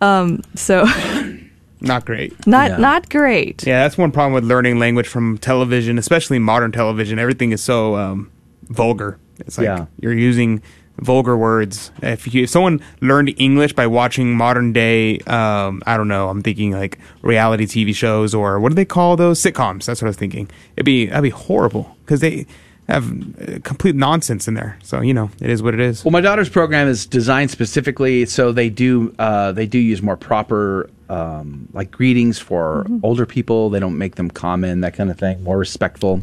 Um, 0.00 0.42
so 0.54 0.84
Not 1.80 2.06
great. 2.06 2.46
not 2.46 2.80
not 2.80 3.10
great. 3.10 3.66
Yeah, 3.66 3.82
that's 3.82 3.98
one 3.98 4.10
problem 4.12 4.32
with 4.32 4.44
learning 4.44 4.78
language 4.78 5.06
from 5.08 5.36
television, 5.38 5.98
especially 5.98 6.38
modern 6.38 6.72
television. 6.72 7.18
Everything 7.18 7.52
is 7.52 7.62
so 7.62 7.96
um, 7.96 8.30
vulgar. 8.68 9.18
It's 9.40 9.58
like 9.58 9.66
Yeah. 9.66 9.86
you're 10.00 10.14
using 10.14 10.62
vulgar 10.98 11.36
words. 11.36 11.90
If, 12.02 12.32
you, 12.32 12.44
if 12.44 12.50
someone 12.50 12.80
learned 13.00 13.34
English 13.36 13.72
by 13.72 13.86
watching 13.86 14.36
modern 14.36 14.72
day, 14.72 15.18
um, 15.20 15.82
I 15.86 15.96
don't 15.96 16.08
know, 16.08 16.28
I'm 16.28 16.42
thinking 16.42 16.72
like 16.72 16.98
reality 17.22 17.66
TV 17.66 17.94
shows 17.94 18.34
or 18.34 18.60
what 18.60 18.70
do 18.70 18.74
they 18.74 18.84
call 18.84 19.16
those 19.16 19.40
sitcoms? 19.40 19.86
That's 19.86 20.00
what 20.00 20.06
I 20.06 20.10
was 20.10 20.16
thinking. 20.16 20.48
It'd 20.76 20.86
be 20.86 21.06
that'd 21.06 21.22
be 21.22 21.30
horrible 21.30 21.96
because 22.04 22.20
they 22.20 22.46
have 22.88 23.10
uh, 23.10 23.58
complete 23.64 23.94
nonsense 23.94 24.46
in 24.46 24.54
there. 24.54 24.78
So 24.82 25.00
you 25.00 25.14
know, 25.14 25.30
it 25.40 25.50
is 25.50 25.62
what 25.62 25.74
it 25.74 25.80
is. 25.80 26.04
Well, 26.04 26.12
my 26.12 26.20
daughter's 26.20 26.48
program 26.48 26.88
is 26.88 27.06
designed 27.06 27.50
specifically 27.50 28.26
so 28.26 28.52
they 28.52 28.70
do 28.70 29.14
uh, 29.18 29.52
they 29.52 29.66
do 29.66 29.78
use 29.78 30.02
more 30.02 30.16
proper 30.16 30.90
um, 31.08 31.68
like 31.72 31.90
greetings 31.90 32.38
for 32.38 32.86
older 33.02 33.26
people. 33.26 33.70
They 33.70 33.80
don't 33.80 33.98
make 33.98 34.14
them 34.16 34.30
common, 34.30 34.80
that 34.80 34.94
kind 34.94 35.10
of 35.10 35.18
thing. 35.18 35.42
More 35.42 35.58
respectful. 35.58 36.22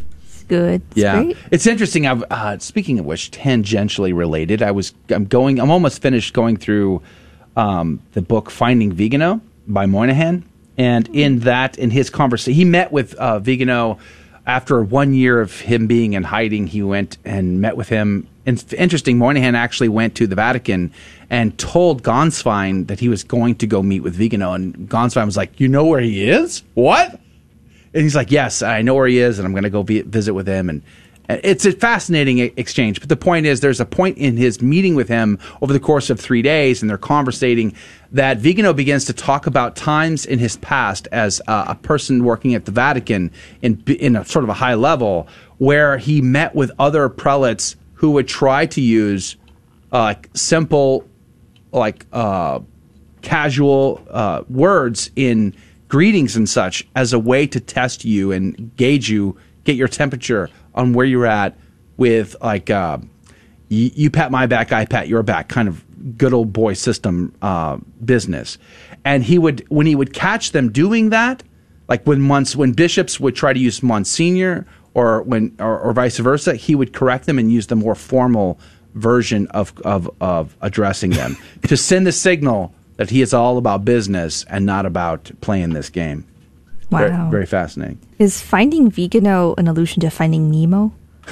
Good. 0.52 0.82
It's 0.92 0.98
yeah, 0.98 1.24
great. 1.24 1.38
it's 1.50 1.66
interesting. 1.66 2.06
I've 2.06 2.26
uh, 2.30 2.60
speaking 2.60 3.00
of 3.00 3.06
which, 3.06 3.32
tangentially 3.32 4.14
related. 4.14 4.62
I 4.62 4.72
was 4.72 4.94
I'm 5.08 5.24
going. 5.24 5.62
I'm 5.62 5.72
almost 5.72 6.02
finished 6.02 6.34
going 6.34 6.58
through 6.58 7.02
um, 7.56 8.02
the 8.12 8.22
book 8.22 8.52
Finding 8.52 8.92
Vigano 8.92 9.40
by 9.66 9.86
Moynihan, 9.86 10.44
and 10.78 11.08
in 11.14 11.40
that, 11.40 11.78
in 11.78 11.90
his 11.90 12.10
conversation, 12.10 12.54
he 12.54 12.66
met 12.66 12.92
with 12.92 13.14
uh, 13.14 13.40
Vigano 13.40 13.98
after 14.46 14.84
one 14.84 15.14
year 15.14 15.40
of 15.40 15.58
him 15.62 15.88
being 15.88 16.12
in 16.12 16.24
hiding. 16.24 16.68
He 16.68 16.84
went 16.84 17.18
and 17.24 17.62
met 17.62 17.78
with 17.78 17.88
him. 17.88 18.28
And 18.46 18.62
interesting, 18.78 19.18
Moynihan 19.18 19.56
actually 19.56 19.88
went 19.88 20.16
to 20.16 20.28
the 20.28 20.36
Vatican 20.36 20.92
and 21.30 21.58
told 21.58 22.04
Gänswein 22.04 22.88
that 22.88 23.00
he 23.00 23.08
was 23.08 23.24
going 23.24 23.56
to 23.56 23.68
go 23.68 23.82
meet 23.82 24.02
with 24.02 24.16
Vigano, 24.16 24.52
and 24.52 24.76
Gänswein 24.90 25.28
was 25.28 25.38
like, 25.38 25.62
"You 25.62 25.70
know 25.70 25.86
where 25.86 26.02
he 26.02 26.30
is? 26.30 26.64
What?" 26.74 27.22
And 27.94 28.04
he's 28.04 28.16
like, 28.16 28.32
"Yes, 28.32 28.62
I 28.62 28.82
know 28.82 28.96
where 28.96 29.08
he 29.08 29.20
is, 29.20 29.40
and 29.40 29.46
I'm 29.46 29.54
going 29.54 29.64
to 29.64 29.70
go 29.70 29.84
vi- 29.84 30.02
visit 30.02 30.34
with 30.34 30.48
him." 30.48 30.70
And 30.70 30.82
and 31.32 31.40
it's 31.46 31.66
a 31.66 31.72
fascinating 31.72 32.40
exchange. 32.40 33.00
But 33.00 33.08
the 33.08 33.16
point 33.16 33.46
is, 33.46 33.62
there's 33.62 33.80
a 33.80 33.86
point 33.86 34.18
in 34.18 34.36
his 34.36 34.62
meeting 34.62 34.96
with 34.96 35.08
him 35.08 35.40
over 35.62 35.72
the 35.72 35.80
course 35.80 36.10
of 36.10 36.20
three 36.20 36.42
days, 36.42 36.82
and 36.82 36.90
they're 36.90 36.98
conversating 36.98 37.74
that 38.12 38.40
Vigano 38.40 38.74
begins 38.74 39.06
to 39.06 39.14
talk 39.14 39.48
about 39.48 39.78
times 39.78 40.26
in 40.26 40.40
his 40.40 40.58
past 40.58 41.08
as 41.14 41.42
uh, 41.48 41.66
a 41.70 41.76
person 41.76 42.26
working 42.26 42.54
at 42.54 42.66
the 42.66 42.72
Vatican 42.72 43.32
in 43.62 43.82
in 43.88 44.18
a 44.18 44.26
sort 44.26 44.44
of 44.44 44.50
a 44.50 44.54
high 44.54 44.74
level, 44.74 45.28
where 45.58 45.98
he 45.98 46.22
met 46.22 46.54
with 46.54 46.70
other 46.80 47.08
prelates 47.08 47.78
who 47.94 48.12
would 48.12 48.28
try 48.28 48.66
to 48.66 48.82
use 48.82 49.38
uh, 49.94 50.16
simple, 50.34 51.08
like 51.72 52.06
uh, 52.12 52.60
casual 53.22 54.06
uh, 54.10 54.44
words 54.50 55.12
in 55.16 55.56
greetings 55.92 56.38
and 56.38 56.48
such 56.48 56.88
as 56.96 57.12
a 57.12 57.20
way 57.20 57.46
to 57.46 57.60
test 57.60 58.06
you 58.06 58.32
and 58.32 58.74
gauge 58.78 59.10
you, 59.10 59.36
get 59.66 59.76
your 59.76 59.90
temperature 59.90 60.50
on 60.74 60.94
where 60.94 61.06
you're 61.06 61.26
at 61.26 61.54
with 61.98 62.34
like 62.42 62.70
uh, 62.70 62.98
you, 63.68 63.92
you 63.94 64.10
pat 64.10 64.32
my 64.32 64.46
back, 64.46 64.72
I 64.72 64.86
pat 64.86 65.10
your 65.10 65.22
back, 65.22 65.50
kind 65.50 65.68
of 65.68 65.84
good 66.18 66.34
old 66.34 66.54
boy 66.54 66.76
system 66.76 67.36
uh, 67.42 67.78
business. 68.06 68.58
And 69.04 69.22
he 69.22 69.38
would 69.38 69.68
when 69.68 69.86
he 69.86 69.94
would 69.94 70.14
catch 70.14 70.54
them 70.54 70.72
doing 70.72 71.10
that, 71.10 71.44
like 71.90 72.08
when 72.08 72.22
months 72.22 72.56
when 72.56 72.72
bishops 72.72 73.20
would 73.20 73.36
try 73.36 73.52
to 73.52 73.60
use 73.60 73.84
Monsignor 73.84 74.66
or 74.94 75.24
when 75.24 75.54
or, 75.60 75.78
or 75.78 75.92
vice 75.92 76.20
versa, 76.20 76.56
he 76.56 76.74
would 76.74 76.94
correct 76.94 77.26
them 77.26 77.38
and 77.38 77.52
use 77.52 77.68
the 77.68 77.76
more 77.76 77.96
formal 77.96 78.58
version 78.94 79.46
of 79.48 79.74
of, 79.84 80.10
of 80.22 80.56
addressing 80.62 81.10
them 81.10 81.36
to 81.68 81.76
send 81.76 82.08
the 82.08 82.14
signal 82.14 82.74
that 83.02 83.10
he 83.10 83.22
is 83.24 83.34
all 83.34 83.58
about 83.58 83.84
business 83.84 84.46
and 84.48 84.64
not 84.64 84.86
about 84.86 85.32
playing 85.42 85.74
this 85.74 85.90
game. 85.90 86.24
Very, 86.92 87.10
Wow. 87.10 87.30
very 87.32 87.48
fascinating. 87.48 87.98
Is 88.20 88.40
Finding 88.42 88.92
Vigano 88.92 89.56
an 89.58 89.68
allusion 89.68 90.02
to 90.02 90.10
Finding 90.12 90.52
Nemo? 90.52 90.92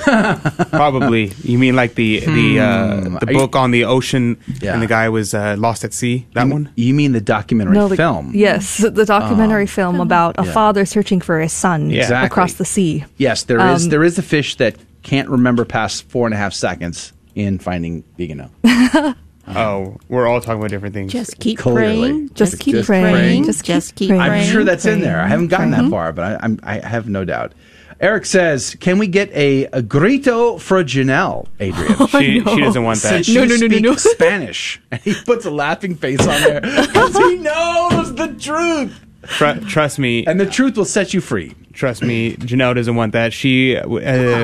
Probably. 0.72 1.32
You 1.44 1.58
mean 1.60 1.76
like 1.76 1.94
the 1.96 2.22
the 2.22 2.60
uh, 2.60 3.02
Hmm. 3.02 3.14
the 3.16 3.28
Are 3.28 3.32
you- 3.34 3.38
book 3.38 3.56
on 3.56 3.70
the 3.72 3.84
ocean 3.86 4.38
Yeah. 4.62 4.74
and 4.74 4.82
the 4.82 4.88
guy 4.88 5.10
was 5.10 5.34
uh, 5.34 5.56
lost 5.60 5.84
at 5.84 5.94
sea? 5.94 6.26
That 6.34 6.48
one? 6.48 6.70
You 6.76 6.94
mean 6.94 7.12
the 7.12 7.22
documentary 7.22 7.76
No, 7.76 7.88
the- 7.88 7.98
film? 7.98 8.32
Yes, 8.34 8.78
the 8.78 9.06
documentary 9.06 9.64
Um, 9.64 9.68
film 9.68 10.00
about 10.02 10.36
a 10.40 10.46
yeah. 10.46 10.52
father 10.54 10.86
searching 10.86 11.22
for 11.22 11.40
his 11.40 11.54
son 11.54 11.92
Exactly. 11.92 12.28
across 12.28 12.54
the 12.54 12.66
sea. 12.66 13.04
Yes, 13.18 13.44
there 13.44 13.60
is 13.74 13.84
Um, 13.84 13.90
there 13.90 14.04
is 14.04 14.18
a 14.18 14.22
fish 14.24 14.56
that 14.58 14.76
can't 15.04 15.30
remember 15.30 15.66
past 15.66 16.10
four 16.10 16.26
and 16.26 16.34
a 16.34 16.38
half 16.38 16.54
seconds 16.54 17.14
in 17.36 17.60
finding 17.60 18.04
Vigano. 18.18 18.50
Oh, 19.56 19.98
we're 20.10 20.28
all 20.28 20.42
talking 20.42 20.60
about 20.60 20.70
different 20.70 20.94
things. 20.94 21.12
Just 21.12 21.40
keep 21.40 21.60
Clearly. 21.60 21.80
praying. 22.10 22.30
Just 22.34 22.60
keep 22.60 22.86
praying. 22.86 23.46
Just, 23.46 23.66
Just 23.66 23.96
keep 23.96 24.10
keep 24.10 24.18
praying. 24.18 24.22
I'm 24.32 24.46
sure 24.52 24.64
that's 24.64 24.86
in 24.86 25.02
there. 25.02 25.20
I 25.20 25.28
haven't 25.28 25.48
gotten 25.48 25.72
that 25.72 25.86
Mhm. 25.86 25.90
far, 25.90 26.14
but 26.14 26.24
I, 26.24 26.40
I'm, 26.44 26.60
I 26.64 26.80
have 26.80 27.10
no 27.10 27.26
doubt. 27.26 27.54
Eric 28.02 28.26
says, 28.26 28.76
"Can 28.80 28.98
we 28.98 29.08
get 29.08 29.30
a, 29.34 29.66
a 29.74 29.82
grito 29.82 30.58
for 30.58 30.82
Janelle, 30.86 31.48
Adrian? 31.60 31.96
She- 32.08 32.40
she 32.40 32.62
doesn't 32.62 32.84
want 32.84 33.02
that. 33.02 33.26
Since 33.26 33.30
No, 33.36 33.44
you 33.44 33.48
no, 33.50 33.56
no, 33.56 33.68
no, 33.68 33.68
speak 33.68 33.84
no. 33.84 33.96
Spanish." 34.14 34.82
And 34.92 35.02
he 35.02 35.14
puts 35.26 35.46
a 35.46 35.52
laughing 35.52 35.96
face 35.96 36.22
on 36.22 36.28
there 36.42 36.62
because 36.62 37.18
he 37.18 37.36
knows 37.40 38.16
the 38.16 38.28
truth. 38.40 38.98
Tr- 39.24 39.60
trust 39.68 40.00
me. 40.00 40.26
And 40.26 40.40
the 40.40 40.46
truth 40.46 40.78
will 40.78 40.86
set 40.86 41.14
you 41.14 41.20
free. 41.20 41.54
Trust 41.74 42.02
me, 42.02 42.36
Janelle 42.38 42.74
doesn't 42.76 42.96
want 42.96 43.12
that. 43.14 43.34
She, 43.34 43.76
uh, 43.76 43.86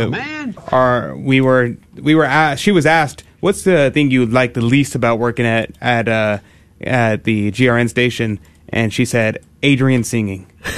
man. 0.10 0.56
Our, 0.74 1.16
we 1.16 1.40
were, 1.40 1.78
we 1.96 2.14
were 2.14 2.26
asked. 2.26 2.62
She 2.62 2.72
was 2.72 2.86
asked, 2.86 3.24
"What's 3.46 3.64
the 3.64 3.92
thing 3.94 4.10
you 4.12 4.26
like 4.26 4.54
the 4.56 4.62
least 4.62 4.96
about 4.96 5.20
working 5.20 5.46
at 5.46 5.72
at 5.82 6.08
uh, 6.10 6.40
at 6.82 7.24
the 7.24 7.52
GRN 7.52 7.90
station?" 7.90 8.40
And 8.70 8.92
she 8.92 9.06
said, 9.06 9.46
"Adrian 9.62 10.04
singing. 10.04 10.52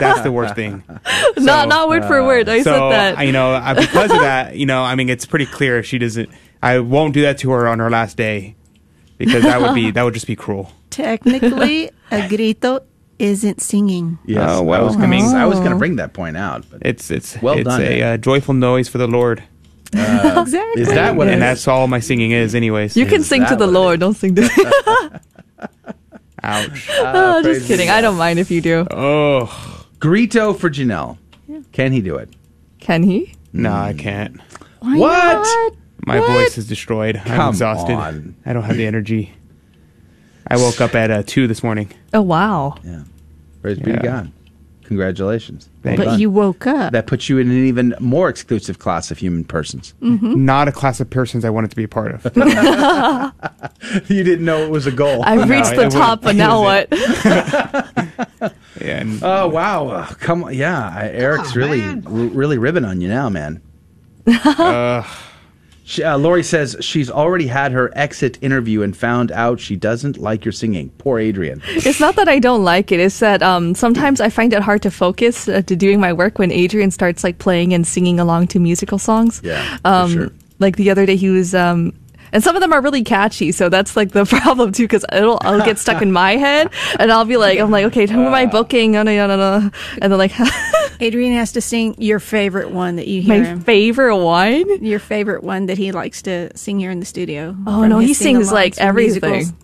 That's 0.00 0.22
the 0.22 0.32
worst 0.32 0.54
thing." 0.54 0.82
not 1.36 1.68
not 1.68 1.88
word 1.88 2.04
for 2.06 2.24
word. 2.24 2.48
I 2.48 2.62
so, 2.62 2.72
said 2.72 2.90
that. 2.90 3.18
I- 3.18 3.22
you 3.24 3.32
know, 3.32 3.52
I, 3.52 3.74
because 3.74 4.10
of 4.10 4.20
that, 4.20 4.56
you 4.56 4.66
know, 4.66 4.82
I 4.82 4.94
mean, 4.94 5.08
it's 5.10 5.26
pretty 5.26 5.46
clear 5.46 5.82
she 5.82 5.98
doesn't. 5.98 6.30
I 6.62 6.78
won't 6.80 7.12
do 7.14 7.22
that 7.22 7.38
to 7.38 7.50
her 7.50 7.68
on 7.68 7.78
her 7.80 7.90
last 7.90 8.16
day 8.16 8.56
because 9.18 9.42
that 9.42 9.60
would 9.60 9.74
be 9.74 9.90
that 9.90 10.02
would 10.02 10.14
just 10.14 10.26
be 10.26 10.36
cruel. 10.36 10.72
Technically, 10.90 11.90
a 12.10 12.26
grito 12.28 12.80
isn't 13.18 13.60
singing. 13.60 14.18
Yes, 14.26 14.48
Oh, 14.50 14.62
well. 14.62 14.80
I 14.80 14.84
was 14.84 14.96
going 14.96 15.10
to 15.10 15.16
I 15.36 15.44
was 15.46 15.56
Oh. 15.58 15.60
going 15.60 15.72
to 15.72 15.78
bring 15.78 15.96
that 15.96 16.12
point 16.14 16.36
out. 16.36 16.64
But 16.70 16.80
It's 16.84 17.10
it's 17.10 17.40
Well 17.42 17.58
it's 17.58 17.68
done, 17.68 17.82
a 17.82 17.84
Ed. 17.84 18.02
uh, 18.02 18.16
joyful 18.16 18.54
noise 18.54 18.88
for 18.88 18.98
the 18.98 19.06
Lord. 19.06 19.42
Exactly. 19.92 20.82
is 20.82 20.88
that 20.88 21.16
what? 21.16 21.28
and 21.28 21.40
that's 21.40 21.66
all 21.68 21.86
my 21.86 22.00
singing 22.00 22.32
is, 22.32 22.54
anyways. 22.54 22.96
you 22.96 23.06
can 23.06 23.20
Is 23.20 23.28
sing 23.28 23.44
to 23.46 23.56
the 23.56 23.66
Lord. 23.66 24.00
Don't 24.00 24.14
sing 24.14 24.34
to. 24.34 24.42
Ouch. 26.42 26.88
oh, 26.92 27.40
praise 27.42 27.56
just 27.58 27.68
kidding. 27.68 27.90
I 27.90 28.00
don't 28.00 28.16
mind 28.16 28.38
if 28.38 28.50
you 28.50 28.60
do. 28.60 28.86
Oh 28.90 29.86
Grito 29.98 30.52
for 30.52 30.70
Janelle. 30.70 31.18
Can 31.72 31.92
he 31.92 32.00
do 32.00 32.16
it? 32.16 32.30
Can 32.80 33.02
he? 33.02 33.34
no, 33.52 33.72
I 33.72 33.94
can't. 33.94 34.40
Why 34.80 34.98
What? 34.98 35.42
not? 35.42 35.72
My 36.06 36.18
voice 36.20 36.56
is 36.56 36.68
destroyed. 36.68 37.16
I'm 37.16 37.24
Come 37.24 37.48
exhausted. 37.50 37.94
on. 37.94 38.36
I 38.46 38.52
don't 38.52 38.62
have 38.62 38.76
the 38.76 38.86
energy. 38.86 39.32
I 40.46 40.56
woke 40.56 40.80
up 40.80 40.94
at 40.94 41.10
uh, 41.10 41.22
two 41.26 41.48
this 41.48 41.64
morning. 41.64 41.90
Oh 42.14 42.22
wow. 42.22 42.76
Yeah. 42.84 43.02
Praise 43.62 43.78
be 43.80 43.90
to 43.92 43.98
God. 43.98 44.30
Congratulations. 44.86 45.68
Thank 45.82 45.98
But 45.98 46.04
done. 46.04 46.20
you 46.20 46.30
woke 46.30 46.66
up. 46.66 46.92
That 46.92 47.06
puts 47.08 47.28
you 47.28 47.38
in 47.38 47.50
an 47.50 47.66
even 47.66 47.94
more 47.98 48.28
exclusive 48.28 48.78
class 48.78 49.10
of 49.10 49.18
human 49.18 49.44
persons. 49.44 49.94
Not 50.00 50.68
a 50.68 50.72
class 50.72 51.00
of 51.00 51.10
persons 51.10 51.44
I 51.44 51.50
wanted 51.50 51.70
to 51.70 51.76
be 51.76 51.84
a 51.84 51.88
part 51.88 52.12
of. 52.14 52.24
you 54.10 54.22
didn't 54.22 54.44
know 54.44 54.62
it 54.64 54.70
was 54.70 54.86
a 54.86 54.92
goal. 54.92 55.22
I've 55.24 55.48
reached 55.50 55.72
it 55.72 55.76
the 55.76 55.84
was- 55.86 55.94
top, 55.94 56.22
but 56.22 56.36
now 56.36 56.60
what? 56.62 56.88
yeah, 58.80 59.00
and 59.00 59.22
oh 59.22 59.48
wow! 59.48 59.88
Uh, 59.88 60.06
come 60.14 60.44
on, 60.44 60.54
yeah. 60.54 60.92
I, 60.94 61.08
Eric's 61.08 61.56
really, 61.56 61.82
r- 61.82 62.00
really 62.04 62.58
ribbing 62.58 62.84
on 62.84 63.00
you 63.00 63.08
now, 63.08 63.28
man. 63.28 63.60
uh, 64.26 65.02
She, 65.88 66.02
uh, 66.02 66.18
Lori 66.18 66.42
says 66.42 66.74
she's 66.80 67.08
already 67.08 67.46
had 67.46 67.70
her 67.70 67.92
exit 67.96 68.38
interview 68.42 68.82
and 68.82 68.96
found 68.96 69.30
out 69.30 69.60
she 69.60 69.76
doesn't 69.76 70.18
like 70.18 70.44
your 70.44 70.50
singing. 70.50 70.90
Poor 70.98 71.20
Adrian. 71.20 71.62
It's 71.68 72.00
not 72.00 72.16
that 72.16 72.28
I 72.28 72.40
don't 72.40 72.64
like 72.64 72.90
it. 72.90 72.98
It's 72.98 73.20
that 73.20 73.40
um, 73.40 73.72
sometimes 73.76 74.20
I 74.20 74.28
find 74.28 74.52
it 74.52 74.62
hard 74.62 74.82
to 74.82 74.90
focus 74.90 75.46
uh, 75.48 75.62
to 75.62 75.76
doing 75.76 76.00
my 76.00 76.12
work 76.12 76.40
when 76.40 76.50
Adrian 76.50 76.90
starts 76.90 77.22
like 77.22 77.38
playing 77.38 77.72
and 77.72 77.86
singing 77.86 78.18
along 78.18 78.48
to 78.48 78.58
musical 78.58 78.98
songs. 78.98 79.40
Yeah, 79.44 79.76
for 79.76 79.80
Um, 79.86 80.10
sure. 80.12 80.30
Like 80.58 80.74
the 80.74 80.90
other 80.90 81.06
day, 81.06 81.14
he 81.14 81.30
was. 81.30 81.54
Um, 81.54 81.92
and 82.32 82.42
some 82.42 82.56
of 82.56 82.60
them 82.60 82.72
are 82.72 82.82
really 82.82 83.04
catchy, 83.04 83.52
so 83.52 83.68
that's 83.68 83.96
like 83.96 84.10
the 84.10 84.24
problem 84.42 84.72
too, 84.72 84.84
because 84.84 85.04
it'll 85.12 85.38
I'll 85.42 85.64
get 85.64 85.78
stuck 85.78 86.02
in 86.02 86.10
my 86.10 86.32
head, 86.36 86.68
and 86.98 87.12
I'll 87.12 87.24
be 87.24 87.36
like, 87.36 87.60
I'm 87.60 87.70
like, 87.70 87.84
okay, 87.86 88.06
who 88.08 88.26
am 88.26 88.34
I 88.34 88.46
booking? 88.56 88.90
No, 88.90 89.04
no, 89.04 89.26
no, 89.28 89.36
no. 89.36 89.70
And 90.02 90.10
then 90.12 90.18
like, 90.18 90.32
Adrian 91.00 91.34
has 91.34 91.52
to 91.52 91.60
sing 91.60 91.94
your 91.98 92.18
favorite 92.20 92.70
one 92.70 92.96
that 92.96 93.06
you 93.06 93.22
hear 93.22 93.38
my 93.42 93.44
him. 93.44 93.60
favorite 93.60 94.16
one. 94.16 94.84
Your 94.84 94.98
favorite 94.98 95.42
one 95.44 95.66
that 95.66 95.78
he 95.78 95.92
likes 95.92 96.22
to 96.22 96.56
sing 96.56 96.78
here 96.80 96.90
in 96.90 97.00
the 97.00 97.06
studio. 97.06 97.54
Oh 97.66 97.86
no, 97.86 97.98
he 97.98 98.14
sings 98.14 98.50
like 98.52 98.74
for 98.76 98.82
everything. 98.82 99.30
musicals. 99.32 99.62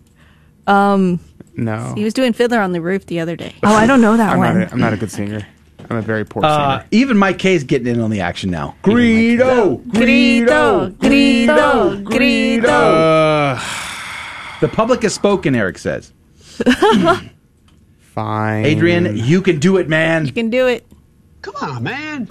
Um, 0.67 1.21
No. 1.57 1.93
He 1.97 2.05
was 2.05 2.15
doing 2.15 2.33
Fiddler 2.33 2.61
on 2.61 2.73
the 2.73 2.81
Roof 2.81 3.07
the 3.07 3.21
other 3.21 3.37
day. 3.37 3.55
Oh, 3.63 3.75
I 3.75 3.87
don't 3.87 4.01
know 4.01 4.17
that 4.17 4.33
I'm 4.33 4.39
one. 4.39 4.59
Not 4.61 4.69
a, 4.69 4.73
I'm 4.73 4.81
not 4.81 4.93
a 4.93 4.97
good 4.97 5.11
singer. 5.11 5.47
I'm 5.91 5.97
a 5.97 6.03
very 6.03 6.25
poor 6.25 6.45
Uh, 6.45 6.79
singer. 6.79 6.89
even 6.93 7.17
Mike 7.19 7.39
K's 7.39 7.65
getting 7.65 7.89
in 7.89 8.01
on 8.01 8.11
the 8.11 8.21
action 8.21 8.51
now. 8.51 8.77
Grito, 8.83 9.77
Grito, 9.89 10.91
Grito, 10.99 12.03
Grito. 12.05 12.69
Uh, 12.69 13.61
The 14.61 14.69
public 14.69 15.03
has 15.03 15.13
spoken. 15.13 15.57
Eric 15.57 15.77
says. 15.79 16.13
Fine. 17.99 18.65
Adrian, 18.67 19.17
you 19.17 19.41
can 19.43 19.59
do 19.59 19.77
it, 19.79 19.89
man. 19.89 20.27
You 20.27 20.33
can 20.33 20.51
do 20.51 20.67
it. 20.67 20.87
Come 21.43 21.55
on, 21.60 21.82
man. 21.82 22.28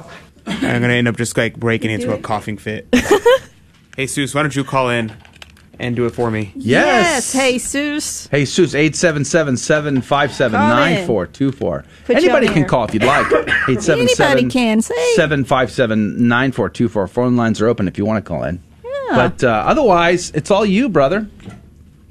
I'm 0.48 0.82
gonna 0.82 0.94
end 0.94 1.08
up 1.08 1.18
just 1.18 1.38
like 1.38 1.58
breaking 1.58 1.92
into 1.92 2.14
a 2.14 2.18
coughing 2.18 2.58
fit. 2.58 2.88
hey, 2.94 4.06
Seuss, 4.06 4.34
why 4.34 4.42
don't 4.42 4.56
you 4.56 4.64
call 4.64 4.90
in 4.90 5.14
and 5.80 5.96
do 5.96 6.06
it 6.06 6.12
for 6.12 6.32
me? 6.32 6.52
Yes. 6.56 7.32
Hey, 7.34 7.56
Seuss. 7.56 8.30
Hey, 8.30 8.44
Seuss, 8.44 8.74
877-757-9424. 8.90 11.86
Put 12.06 12.10
you 12.10 12.16
Anybody 12.24 12.48
on 12.48 12.54
can 12.54 12.64
air. 12.64 12.70
call 12.70 12.86
if 12.86 12.94
you'd 12.94 13.04
like. 13.04 13.26
877 13.32 14.32
Anybody 14.38 14.50
can 14.52 14.82
say. 14.82 14.94
757-9424. 15.18 17.10
Phone 17.10 17.36
lines 17.36 17.62
are 17.62 17.68
open 17.68 17.88
if 17.88 17.98
you 17.98 18.06
want 18.06 18.24
to 18.24 18.28
call 18.28 18.44
in. 18.44 18.62
But 19.10 19.44
uh, 19.44 19.64
otherwise, 19.68 20.32
it's 20.32 20.50
all 20.52 20.66
you, 20.66 20.88
brother. 20.88 21.28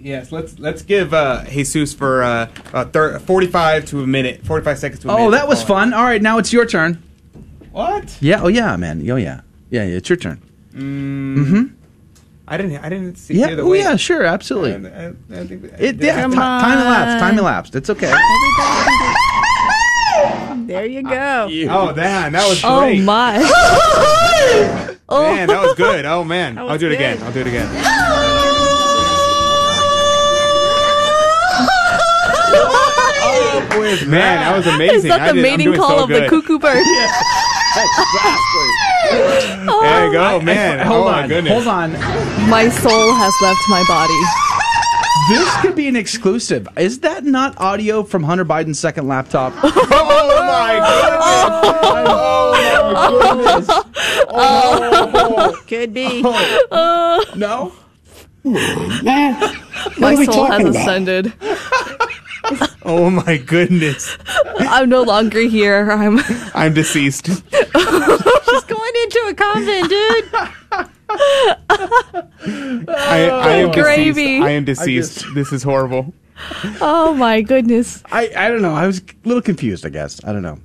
Yes, 0.01 0.33
let's 0.33 0.59
let's 0.59 0.83
give 0.83 1.13
uh, 1.13 1.45
Jesus 1.45 1.93
for 1.93 2.23
uh, 2.23 2.49
uh, 2.73 2.85
thir- 2.87 3.19
45 3.19 3.85
to 3.87 4.01
a 4.03 4.07
minute, 4.07 4.45
45 4.47 4.79
seconds 4.79 5.01
to 5.03 5.09
a 5.11 5.13
minute. 5.15 5.27
Oh, 5.27 5.31
that 5.33 5.47
was 5.47 5.63
fun. 5.63 5.93
All 5.93 6.05
right, 6.05 6.23
now 6.23 6.39
it's 6.39 6.53
your 6.53 6.65
turn. 6.65 7.03
What? 7.71 8.17
Yeah, 8.21 8.41
oh 8.43 8.49
yeah, 8.49 8.77
man. 8.77 9.09
Oh 9.11 9.17
yeah. 9.17 9.43
Yeah, 9.71 9.85
yeah, 9.85 9.97
it's 9.99 10.09
your 10.09 10.17
turn. 10.17 10.41
Mm, 10.75 11.37
Mm-hmm. 11.37 11.65
I 12.49 12.57
didn't. 12.57 12.77
I 12.79 12.89
didn't 12.89 13.17
see. 13.17 13.35
Yeah, 13.35 13.55
the 13.55 13.63
oh 13.63 13.73
yeah, 13.75 13.95
sure, 13.97 14.25
absolutely. 14.25 14.89
I, 14.91 15.07
I, 15.09 15.13
I 15.41 15.47
think 15.47 15.65
It, 15.79 15.97
yeah, 16.03 16.23
Come 16.23 16.33
ti- 16.33 16.37
time 16.39 16.79
elapsed. 16.79 17.19
Time 17.21 17.39
elapsed. 17.39 17.77
It's 17.77 17.91
okay. 17.91 18.13
There 20.67 20.87
you 20.87 21.03
go. 21.03 21.49
Oh, 21.71 21.93
damn, 21.93 22.33
that 22.33 22.49
was 22.49 22.61
Oh 22.63 22.81
great. 22.81 23.03
my! 23.03 23.39
Man, 25.11 25.49
that 25.49 25.61
was 25.63 25.75
good. 25.75 26.05
Oh 26.05 26.23
man, 26.23 26.57
I'll 26.59 26.79
do 26.79 26.87
it 26.87 26.91
good. 26.91 26.93
again. 26.93 27.23
I'll 27.25 27.33
do 27.33 27.41
it 27.41 27.47
again. 27.49 27.67
oh, 33.81 34.07
Man, 34.07 34.41
that 34.41 34.57
was 34.57 34.67
amazing. 34.67 34.97
Is 34.97 35.03
that 35.05 35.21
I 35.21 35.29
the 35.29 35.35
did- 35.35 35.45
I'm 35.45 35.51
mating 35.51 35.67
doing 35.67 35.79
call 35.81 35.99
so 35.99 36.03
of 36.05 36.09
the 36.11 36.27
cuckoo 36.29 36.59
bird? 36.59 36.85
Oh 39.73 39.81
there 39.83 40.07
you 40.07 40.13
go, 40.13 40.41
man. 40.41 40.87
Hold 40.87 41.09
oh 41.09 41.11
my 41.11 41.23
on. 41.23 41.29
goodness. 41.29 41.53
Hold 41.53 41.67
on. 41.67 41.93
My 42.49 42.69
soul 42.69 43.13
has 43.15 43.35
left 43.43 43.61
my 43.69 43.83
body. 43.89 44.21
This 45.29 45.61
could 45.63 45.75
be 45.77 45.87
an 45.89 45.97
exclusive. 45.97 46.67
Is 46.77 47.01
that 47.01 47.25
not 47.25 47.59
audio 47.61 48.03
from 48.03 48.23
Hunter 48.25 48.45
Biden's 48.45 48.79
second 48.79 49.09
laptop? 49.09 49.53
Oh 49.63 49.67
my 53.01 53.21
goodness. 53.21 53.69
Oh, 54.33 55.61
Could 55.67 55.93
be. 55.95 56.23
Oh. 56.25 56.67
Uh, 56.71 57.21
no. 57.37 57.73
My 59.99 60.15
soul 60.25 60.45
has 60.47 60.65
ascended. 60.65 61.33
Oh 62.83 63.11
my 63.11 63.37
goodness. 63.37 64.17
I'm 64.59 64.89
no 64.89 65.03
longer 65.03 65.41
here. 65.41 65.91
I'm. 65.93 66.19
I'm 66.55 66.73
deceased. 66.75 67.27
She's 67.27 67.41
going 67.43 68.93
into 69.05 69.27
a 69.29 69.35
convent, 69.35 69.89
dude. 69.89 70.29
I, 72.89 73.29
I 73.31 73.51
am 73.57 73.71
Gravy. 73.71 74.13
deceased. 74.13 74.43
I 74.45 74.51
am 74.51 74.65
deceased. 74.65 75.25
this 75.35 75.53
is 75.53 75.63
horrible. 75.63 76.15
Oh 76.83 77.15
my 77.15 77.43
goodness. 77.43 78.03
I, 78.11 78.31
I 78.37 78.49
don't 78.49 78.63
know. 78.63 78.75
I 78.75 78.87
was 78.87 78.99
a 79.01 79.03
little 79.25 79.43
confused, 79.43 79.85
I 79.85 79.89
guess. 79.91 80.23
I 80.25 80.33
don't 80.33 80.43
know. 80.43 80.59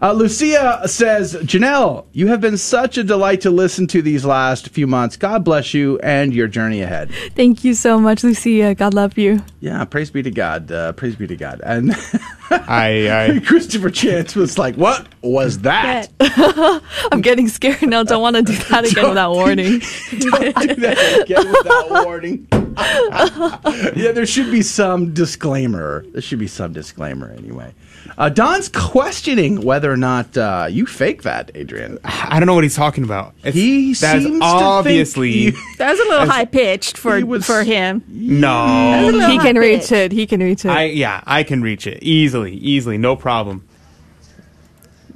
Uh, 0.00 0.12
Lucia 0.12 0.82
says, 0.86 1.34
Janelle, 1.34 2.06
you 2.12 2.28
have 2.28 2.40
been 2.40 2.56
such 2.56 2.98
a 2.98 3.04
delight 3.04 3.40
to 3.42 3.50
listen 3.50 3.86
to 3.88 4.02
these 4.02 4.24
last 4.24 4.68
few 4.70 4.86
months. 4.86 5.16
God 5.16 5.44
bless 5.44 5.74
you 5.74 5.98
and 6.00 6.32
your 6.34 6.46
journey 6.46 6.82
ahead. 6.82 7.10
Thank 7.34 7.64
you 7.64 7.74
so 7.74 7.98
much, 7.98 8.22
Lucia. 8.22 8.74
God 8.74 8.94
love 8.94 9.18
you. 9.18 9.42
Yeah, 9.60 9.84
praise 9.84 10.10
be 10.10 10.22
to 10.22 10.30
God. 10.30 10.70
Uh, 10.70 10.92
praise 10.92 11.16
be 11.16 11.26
to 11.26 11.36
God. 11.36 11.60
And 11.64 11.92
I, 12.50 13.34
I 13.36 13.40
Christopher 13.44 13.90
Chance 13.90 14.36
was 14.36 14.58
like, 14.58 14.76
What 14.76 15.08
was 15.22 15.60
that? 15.60 16.08
I'm 17.12 17.20
getting 17.20 17.48
scared 17.48 17.82
now. 17.82 18.02
Don't 18.04 18.22
want 18.22 18.36
to 18.36 18.42
do 18.42 18.54
that 18.70 18.90
again 18.90 19.08
without 19.08 19.32
warning. 19.32 19.80
Don't 20.10 20.56
do 20.60 20.74
that 20.76 21.20
again 21.22 21.48
without 21.48 22.04
warning. 22.04 22.46
yeah, 23.96 24.12
there 24.12 24.26
should 24.26 24.50
be 24.50 24.62
some 24.62 25.14
disclaimer. 25.14 26.04
There 26.12 26.20
should 26.22 26.38
be 26.38 26.46
some 26.46 26.72
disclaimer 26.72 27.30
anyway. 27.30 27.74
Uh, 28.18 28.28
Don's 28.28 28.68
questioning 28.68 29.62
whether 29.62 29.90
or 29.90 29.96
not 29.96 30.36
uh, 30.36 30.68
you 30.70 30.86
fake 30.86 31.22
that, 31.22 31.50
Adrian. 31.54 31.98
I 32.04 32.38
don't 32.38 32.46
know 32.46 32.54
what 32.54 32.64
he's 32.64 32.76
talking 32.76 33.02
about. 33.04 33.34
It's, 33.44 33.54
He 33.56 33.94
that's 33.94 34.22
seems 34.24 34.38
to 34.40 34.44
obviously 34.44 35.50
think 35.50 35.64
That 35.78 35.90
was 35.92 36.00
a 36.00 36.04
little 36.04 36.26
high 36.26 36.44
pitched 36.44 36.98
for 36.98 37.24
was- 37.24 37.46
for 37.46 37.62
him. 37.64 38.04
no. 38.08 39.28
he 39.28 39.38
can 39.38 39.56
reach 39.56 39.90
it. 39.92 40.12
He 40.12 40.26
can 40.26 40.40
reach 40.40 40.64
it. 40.64 40.68
I 40.68 40.84
yeah, 40.84 41.22
I 41.26 41.42
can 41.42 41.62
reach 41.62 41.86
it 41.86 42.02
easily, 42.02 42.54
easily, 42.56 42.98
no 42.98 43.16
problem. 43.16 43.66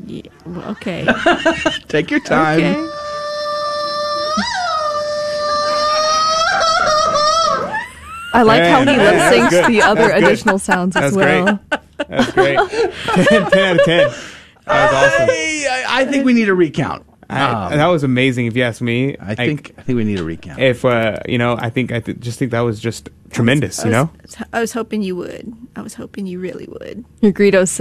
Yeah, 0.07 0.23
well, 0.47 0.71
okay. 0.71 1.07
Take 1.89 2.11
your 2.11 2.21
time. 2.21 2.61
okay. 2.61 2.91
I 8.33 8.43
like 8.43 8.63
how 8.63 8.81
he 8.81 8.87
lip 8.97 9.15
syncs 9.15 9.67
the 9.67 9.83
other 9.83 10.01
That's 10.03 10.15
good. 10.15 10.25
additional 10.25 10.59
sounds 10.59 10.97
as 10.97 11.15
That's 11.15 11.17
well. 11.17 11.61
great. 11.69 12.09
That's 12.09 12.33
great. 12.33 12.59
10, 13.29 13.51
10 13.51 13.63
out 13.63 13.77
of 13.81 13.85
10. 13.85 13.99
That 14.07 14.13
was 14.67 15.13
awesome. 15.13 15.29
I, 15.31 15.85
I 15.89 16.05
think 16.07 16.25
we 16.25 16.33
need 16.33 16.49
a 16.49 16.55
recount. 16.55 17.05
I, 17.29 17.43
Um, 17.73 17.79
that 17.79 17.87
was 17.87 18.03
amazing, 18.03 18.47
if 18.47 18.57
you 18.57 18.63
ask 18.65 18.81
me. 18.81 19.17
I 19.21 19.35
think 19.37 19.73
I 19.79 19.83
think 19.83 19.97
we 19.97 20.03
need 20.05 20.19
a 20.19 20.25
recount. 20.25 20.59
if 20.61 20.85
uh, 20.85 21.19
you 21.29 21.39
know, 21.39 21.57
I 21.57 21.71
think 21.71 21.93
I 21.93 22.01
th- 22.01 22.19
just 22.19 22.39
think 22.41 22.51
that 22.51 22.61
was 22.63 22.81
just 22.81 23.09
tremendous. 23.31 23.85
You 23.85 23.91
know, 23.93 24.11
I 24.13 24.23
was, 24.23 24.37
I 24.55 24.61
was 24.61 24.73
hoping 24.73 25.03
you 25.03 25.15
would. 25.15 25.53
I 25.77 25.83
was 25.83 25.95
hoping 25.95 26.27
you 26.27 26.41
really 26.41 26.67
would. 26.69 27.05
Your 27.21 27.33
gritos, 27.33 27.79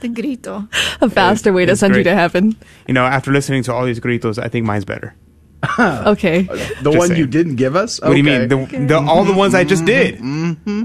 The 0.00 0.08
grito. 0.14 0.68
a 1.00 1.10
faster 1.10 1.52
way 1.52 1.64
to 1.66 1.72
It's 1.72 1.80
send 1.80 1.96
you 1.96 2.04
to 2.04 2.14
heaven. 2.14 2.54
you 2.86 2.94
know, 2.94 3.04
after 3.04 3.32
listening 3.32 3.64
to 3.64 3.72
all 3.74 3.84
these 3.84 3.98
gritos, 3.98 4.38
I 4.40 4.46
think 4.48 4.66
mine's 4.66 4.84
better. 4.84 5.16
Okay. 5.78 6.42
the 6.42 6.54
Just 6.82 6.84
one 6.98 7.08
saying. 7.08 7.18
you 7.18 7.26
didn't 7.26 7.56
give 7.56 7.74
us. 7.76 8.00
What 8.00 8.10
do 8.10 8.16
you 8.16 8.22
mean? 8.24 8.48
The, 8.48 8.56
the, 8.86 8.98
all 8.98 9.24
the 9.24 9.32
ones 9.32 9.54
I 9.54 9.64
just 9.64 9.84
did. 9.84 10.20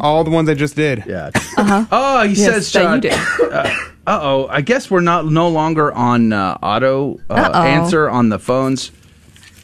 All 0.02 0.24
the 0.24 0.32
ones 0.32 0.50
I 0.50 0.54
just 0.54 0.76
did. 0.76 1.04
Yeah. 1.08 1.32
Uh-huh. 1.58 1.86
Oh, 1.92 2.24
he 2.28 2.34
Yes, 2.34 2.68
says. 2.68 2.72
that 2.74 2.86
Uh 2.86 2.96
you 2.96 3.02
did. 3.02 3.14
uh 4.08 4.20
oh. 4.22 4.48
I 4.50 4.62
guess 4.62 4.90
we're 4.90 5.02
not 5.02 5.26
no 5.26 5.50
longer 5.50 5.92
on 5.92 6.34
uh, 6.34 6.58
auto 6.64 7.20
uh, 7.30 7.34
Uh-oh. 7.34 7.64
answer 7.64 8.10
on 8.10 8.30
the 8.30 8.40
phones, 8.40 8.92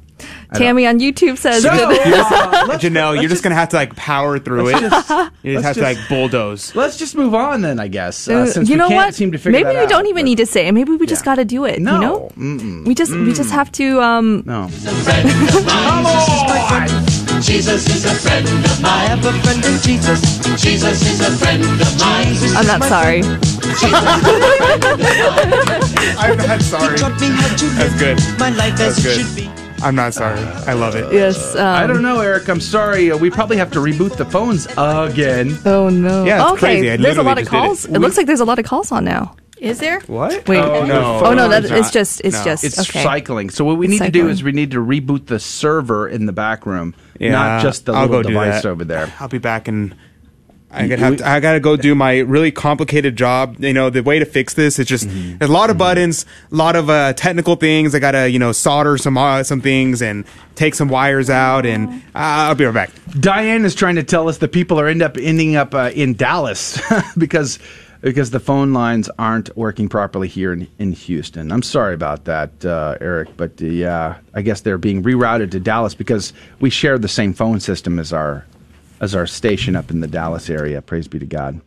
Tammy 0.53 0.85
on 0.85 0.99
YouTube 0.99 1.37
says. 1.37 1.63
So, 1.63 1.69
that- 1.69 2.67
uh, 2.69 2.77
Janelle, 2.77 3.15
you're 3.21 3.29
just 3.29 3.41
gonna 3.41 3.55
have 3.55 3.69
to 3.69 3.77
like 3.77 3.95
power 3.95 4.37
through 4.37 4.67
it. 4.67 4.73
let's 4.81 5.07
just- 5.07 5.31
you 5.43 5.53
just 5.53 5.65
let's 5.65 5.65
have 5.65 5.75
to 5.77 5.81
like 5.81 5.97
bulldoze. 6.09 6.75
Let's 6.75 6.97
just 6.97 7.15
move 7.15 7.33
on 7.33 7.61
then, 7.61 7.79
I 7.79 7.87
guess. 7.87 8.27
Uh, 8.27 8.33
Uh, 8.33 8.45
since 8.47 8.67
you 8.69 8.73
we 8.73 8.79
know 8.79 8.89
can't 8.89 9.07
what? 9.07 9.15
seem 9.15 9.31
to 9.31 9.37
figure 9.37 9.51
Maybe 9.53 9.63
that 9.73 9.75
we 9.75 9.83
out, 9.85 9.89
don't 9.89 10.07
even 10.07 10.25
need 10.25 10.37
to 10.39 10.45
say 10.45 10.67
it. 10.67 10.73
Maybe 10.73 10.91
we 10.97 11.07
just 11.07 11.23
got 11.23 11.35
to 11.35 11.45
do 11.45 11.63
it. 11.65 11.79
No. 11.81 11.93
You 11.95 11.99
know, 12.01 12.31
Mm-mm. 12.37 12.85
we 12.85 12.93
just 12.95 13.11
we 13.13 13.31
just 13.33 13.51
have 13.51 13.71
to. 13.73 14.01
Um, 14.01 14.43
no. 14.45 14.67
Jesus 17.41 17.87
is 17.87 18.05
a 18.05 18.13
friend 18.15 18.45
of 18.47 18.81
mine. 18.81 18.91
I 18.91 19.05
have 19.05 19.25
a 19.25 19.31
friend 19.43 19.63
in 19.63 19.79
Jesus. 19.81 20.39
Jesus 20.61 21.01
is 21.07 21.21
a 21.21 21.31
friend 21.37 21.63
of 21.63 21.99
mine. 21.99 22.35
I'm 22.57 22.67
not 22.67 22.83
sorry. 22.83 23.21
I'm 26.19 26.37
not 26.37 26.61
sorry. 26.61 26.97
That's 26.97 27.99
good. 27.99 28.19
My 28.39 28.49
life 28.49 28.77
That's 28.77 28.97
as 28.97 29.03
good. 29.03 29.25
should 29.25 29.35
be. 29.35 29.49
I'm 29.81 29.95
not 29.95 30.13
sorry. 30.13 30.39
I 30.67 30.73
love 30.73 30.95
it. 30.95 31.13
Yes. 31.13 31.55
Um, 31.55 31.65
I 31.65 31.87
don't 31.87 32.01
know, 32.01 32.19
Eric. 32.19 32.49
I'm 32.49 32.59
sorry. 32.59 33.11
Uh, 33.11 33.17
we 33.17 33.29
probably 33.29 33.55
have 33.57 33.71
to 33.71 33.79
reboot 33.79 34.17
the 34.17 34.25
phones 34.25 34.65
again. 34.77 35.57
Oh 35.65 35.87
no. 35.89 36.25
Yeah, 36.25 36.43
it's 36.43 36.51
okay. 36.53 36.59
crazy. 36.59 36.91
I 36.91 36.97
there's 36.97 37.17
a 37.17 37.23
lot 37.23 37.37
of 37.37 37.45
just 37.45 37.51
did 37.51 37.57
it. 37.57 37.61
calls. 37.61 37.85
It, 37.85 37.99
looks 37.99 38.17
like 38.17 38.27
there's 38.27 38.41
a 38.41 38.45
lot 38.45 38.59
of 38.59 38.65
calls 38.65 38.91
on 38.91 39.05
now. 39.05 39.35
Is 39.59 39.79
there? 39.79 39.99
What? 40.07 40.47
Wait. 40.47 40.57
Oh 40.59 40.85
no! 40.85 41.19
Oh, 41.23 41.33
no, 41.33 41.49
that- 41.49 41.65
It's 41.65 41.71
it's 41.73 41.91
just- 41.91 42.21
it's 42.23 42.37
No. 42.37 42.43
just- 42.45 42.63
it's 42.63 42.79
okay. 42.79 43.03
cycling. 43.03 43.49
So 43.49 43.65
what 43.65 43.77
we 43.77 43.87
It's 43.87 43.99
need 43.99 44.05
to 44.05 44.11
do 44.11 44.29
is 44.29 44.41
we 44.41 44.53
need 44.53 44.71
to 44.71 44.77
reboot 44.79 45.25
the 45.27 45.39
server 45.39 46.07
in 46.07 46.25
the 46.27 46.31
back 46.31 46.65
room, 46.65 46.95
Yeah, 47.19 47.31
not 47.31 47.61
just 47.61 47.85
the 47.85 47.93
I'll 47.93 48.07
little 48.07 48.23
device 48.23 48.63
over 48.65 48.85
there. 48.85 49.11
I'll 49.19 49.27
be 49.27 49.37
back 49.37 49.67
in. 49.67 49.95
I 50.71 50.87
gotta 50.87 51.01
have 51.01 51.17
to, 51.17 51.27
I 51.27 51.39
gotta 51.39 51.59
go 51.59 51.75
do 51.75 51.95
my 51.95 52.19
really 52.19 52.51
complicated 52.51 53.15
job. 53.15 53.57
You 53.59 53.73
know, 53.73 53.89
the 53.89 54.03
way 54.03 54.19
to 54.19 54.25
fix 54.25 54.53
this 54.53 54.77
is 54.77 54.85
just 54.85 55.07
Mm-hmm. 55.07 55.43
a 55.43 55.47
lot 55.47 55.71
of 55.71 55.77
buttons, 55.79 56.27
a 56.51 56.55
lot 56.55 56.75
of 56.75 56.89
uh, 56.91 57.13
technical 57.13 57.55
things. 57.55 57.95
I 57.95 57.99
gotta 57.99 58.29
you 58.29 58.37
know 58.39 58.51
solder 58.51 58.95
some 58.97 59.17
uh, 59.17 59.41
some 59.43 59.61
things 59.61 60.01
and 60.01 60.25
take 60.55 60.75
some 60.75 60.87
wires 60.87 61.29
out, 61.29 61.65
and 61.65 61.89
uh, 61.89 62.47
I'll 62.47 62.55
be 62.55 62.65
right 62.65 62.73
back. 62.73 62.91
Diane 63.19 63.65
is 63.65 63.73
trying 63.73 63.95
to 63.95 64.03
tell 64.03 64.29
us 64.29 64.37
that 64.37 64.51
people 64.51 64.79
are 64.79 64.87
end 64.87 65.01
up 65.01 65.17
ending 65.19 65.55
up 65.55 65.73
uh, 65.73 65.89
in 65.93 66.13
Dallas 66.13 66.79
because 67.17 67.57
because 68.01 68.31
the 68.31 68.39
phone 68.39 68.73
lines 68.73 69.09
aren't 69.19 69.55
working 69.57 69.89
properly 69.89 70.27
here 70.27 70.53
in, 70.53 70.67
in 70.77 70.93
Houston. 70.93 71.51
I'm 71.51 71.61
sorry 71.63 71.93
about 71.93 72.25
that, 72.25 72.63
uh, 72.65 72.95
Eric, 73.01 73.35
but 73.37 73.61
uh, 73.61 73.65
yeah, 73.65 74.17
I 74.33 74.41
guess 74.41 74.61
they're 74.61 74.77
being 74.77 75.03
rerouted 75.03 75.51
to 75.51 75.59
Dallas 75.59 75.93
because 75.95 76.33
we 76.59 76.69
share 76.69 76.97
the 76.97 77.07
same 77.07 77.33
phone 77.33 77.59
system 77.59 77.99
as 77.99 78.13
our 78.13 78.45
as 79.01 79.15
our 79.15 79.25
station 79.27 79.75
up 79.75 79.91
in 79.91 80.01
the 80.01 80.07
Dallas 80.07 80.49
area. 80.49 80.81
Praise 80.81 81.07
be 81.07 81.19
to 81.19 81.25
God. 81.25 81.59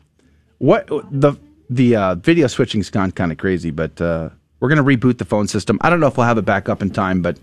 What 0.58 0.86
the 1.10 1.34
the 1.70 1.96
uh, 1.96 2.14
video 2.16 2.46
switching's 2.46 2.90
gone 2.90 3.10
kind 3.12 3.32
of 3.32 3.38
crazy, 3.38 3.70
but 3.70 4.00
uh, 4.00 4.28
we're 4.60 4.68
going 4.68 4.84
to 4.84 4.96
reboot 4.96 5.18
the 5.18 5.24
phone 5.24 5.48
system. 5.48 5.78
I 5.80 5.90
don't 5.90 6.00
know 6.00 6.06
if 6.06 6.16
we'll 6.16 6.26
have 6.26 6.38
it 6.38 6.44
back 6.44 6.68
up 6.68 6.82
in 6.82 6.90
time, 6.90 7.22
but 7.22 7.38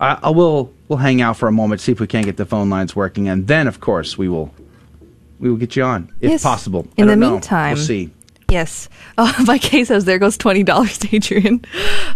I, 0.00 0.18
I 0.22 0.30
will. 0.30 0.72
We'll 0.88 0.98
hang 0.98 1.20
out 1.22 1.36
for 1.38 1.48
a 1.48 1.52
moment, 1.52 1.80
see 1.80 1.92
if 1.92 2.00
we 2.00 2.06
can't 2.06 2.26
get 2.26 2.36
the 2.36 2.44
phone 2.44 2.68
lines 2.68 2.94
working, 2.94 3.28
and 3.28 3.46
then, 3.46 3.66
of 3.66 3.80
course, 3.80 4.18
we 4.18 4.28
will. 4.28 4.52
We 5.40 5.50
will 5.50 5.56
get 5.56 5.74
you 5.74 5.82
on 5.82 6.12
if 6.20 6.30
Yes. 6.30 6.42
possible. 6.44 6.86
In 6.96 7.08
the 7.08 7.16
know. 7.16 7.32
meantime- 7.32 7.74
we'll 7.74 7.82
see. 7.84 8.10
Yes. 8.52 8.88
Oh, 9.18 9.30
Mike 9.46 9.60
K 9.60 9.84
says 9.84 10.06
there 10.06 10.18
goes 10.18 10.38
twenty 10.38 10.62
dollars, 10.62 10.98
Adrian. 11.12 11.60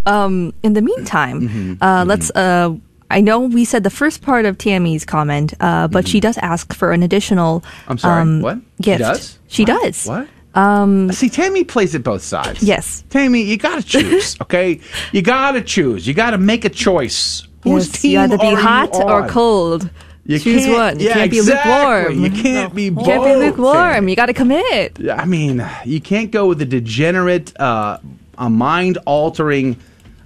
Um, 0.06 0.54
in 0.62 0.72
the 0.72 0.80
meantime, 0.80 1.42
Mm-hmm. 1.48 1.82
uh, 1.82 2.04
let's. 2.06 2.30
Uh, 2.30 2.74
I 3.10 3.20
know 3.20 3.40
we 3.40 3.64
said 3.66 3.82
the 3.84 3.90
first 3.90 4.22
part 4.22 4.46
of 4.46 4.56
Tammy's 4.56 5.04
comment, 5.04 5.52
uh, 5.60 5.88
but 5.88 6.08
she 6.08 6.20
does 6.20 6.38
ask 6.38 6.72
for 6.74 6.92
an 6.92 7.02
additional. 7.02 7.60
Mm-hmm. 7.60 7.90
I'm 7.92 7.98
sorry. 7.98 8.22
um, 8.22 8.40
what? 8.40 8.58
Gift. 8.80 8.98
She 8.98 9.04
does. 9.04 9.38
She 9.48 9.64
does. 9.66 10.06
What? 10.06 10.28
Um, 10.54 11.12
See, 11.12 11.28
Tammy 11.28 11.64
plays 11.64 11.94
it 11.94 12.02
both 12.02 12.22
sides. 12.22 12.62
Yes. 12.62 13.04
Tammy, 13.10 13.42
you 13.42 13.58
got 13.58 13.82
to 13.82 13.86
choose. 13.94 14.40
Okay, 14.40 14.80
you 15.12 15.20
got 15.20 15.52
to 15.52 15.60
choose. 15.60 16.06
You 16.08 16.14
got 16.14 16.30
to 16.30 16.38
make 16.38 16.64
a 16.64 16.70
choice. 16.70 17.46
Whose 17.62 17.88
yes, 17.88 18.00
team 18.00 18.10
you 18.12 18.20
either 18.20 18.38
be 18.38 18.54
hot 18.54 18.94
or 18.94 19.28
cold. 19.28 19.90
You 20.26 20.38
Choose 20.40 20.64
can't- 20.64 20.76
one. 20.76 20.98
You 21.00 21.06
yeah, 21.06 21.14
can't 21.14 21.30
be 21.30 21.38
exactly. 21.38 22.14
lukewarm. 22.14 22.24
You 22.24 22.42
can't 22.42 22.74
be 22.74 22.82
You 22.84 22.94
can't 22.96 23.24
be 23.24 23.36
lukewarm. 23.36 24.08
You 24.08 24.16
got 24.16 24.26
to 24.26 24.32
commit. 24.34 24.98
I 25.10 25.24
mean, 25.24 25.64
you 25.84 26.00
can't 26.00 26.30
go 26.32 26.46
with 26.48 26.60
a 26.62 26.64
degenerate, 26.66 27.58
uh, 27.60 27.98
a 28.38 28.50
mind-altering, 28.50 29.76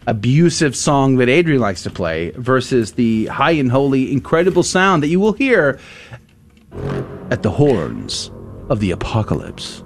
abusive 0.06 0.74
song 0.74 1.16
that 1.16 1.28
Adrian 1.28 1.60
likes 1.60 1.82
to 1.82 1.90
play 1.90 2.30
versus 2.30 2.92
the 2.92 3.26
high 3.26 3.50
and 3.52 3.70
holy, 3.70 4.10
incredible 4.10 4.62
sound 4.62 5.02
that 5.02 5.08
you 5.08 5.20
will 5.20 5.34
hear 5.34 5.78
at 7.30 7.42
the 7.42 7.50
horns 7.50 8.30
of 8.70 8.80
the 8.80 8.90
apocalypse. 8.92 9.82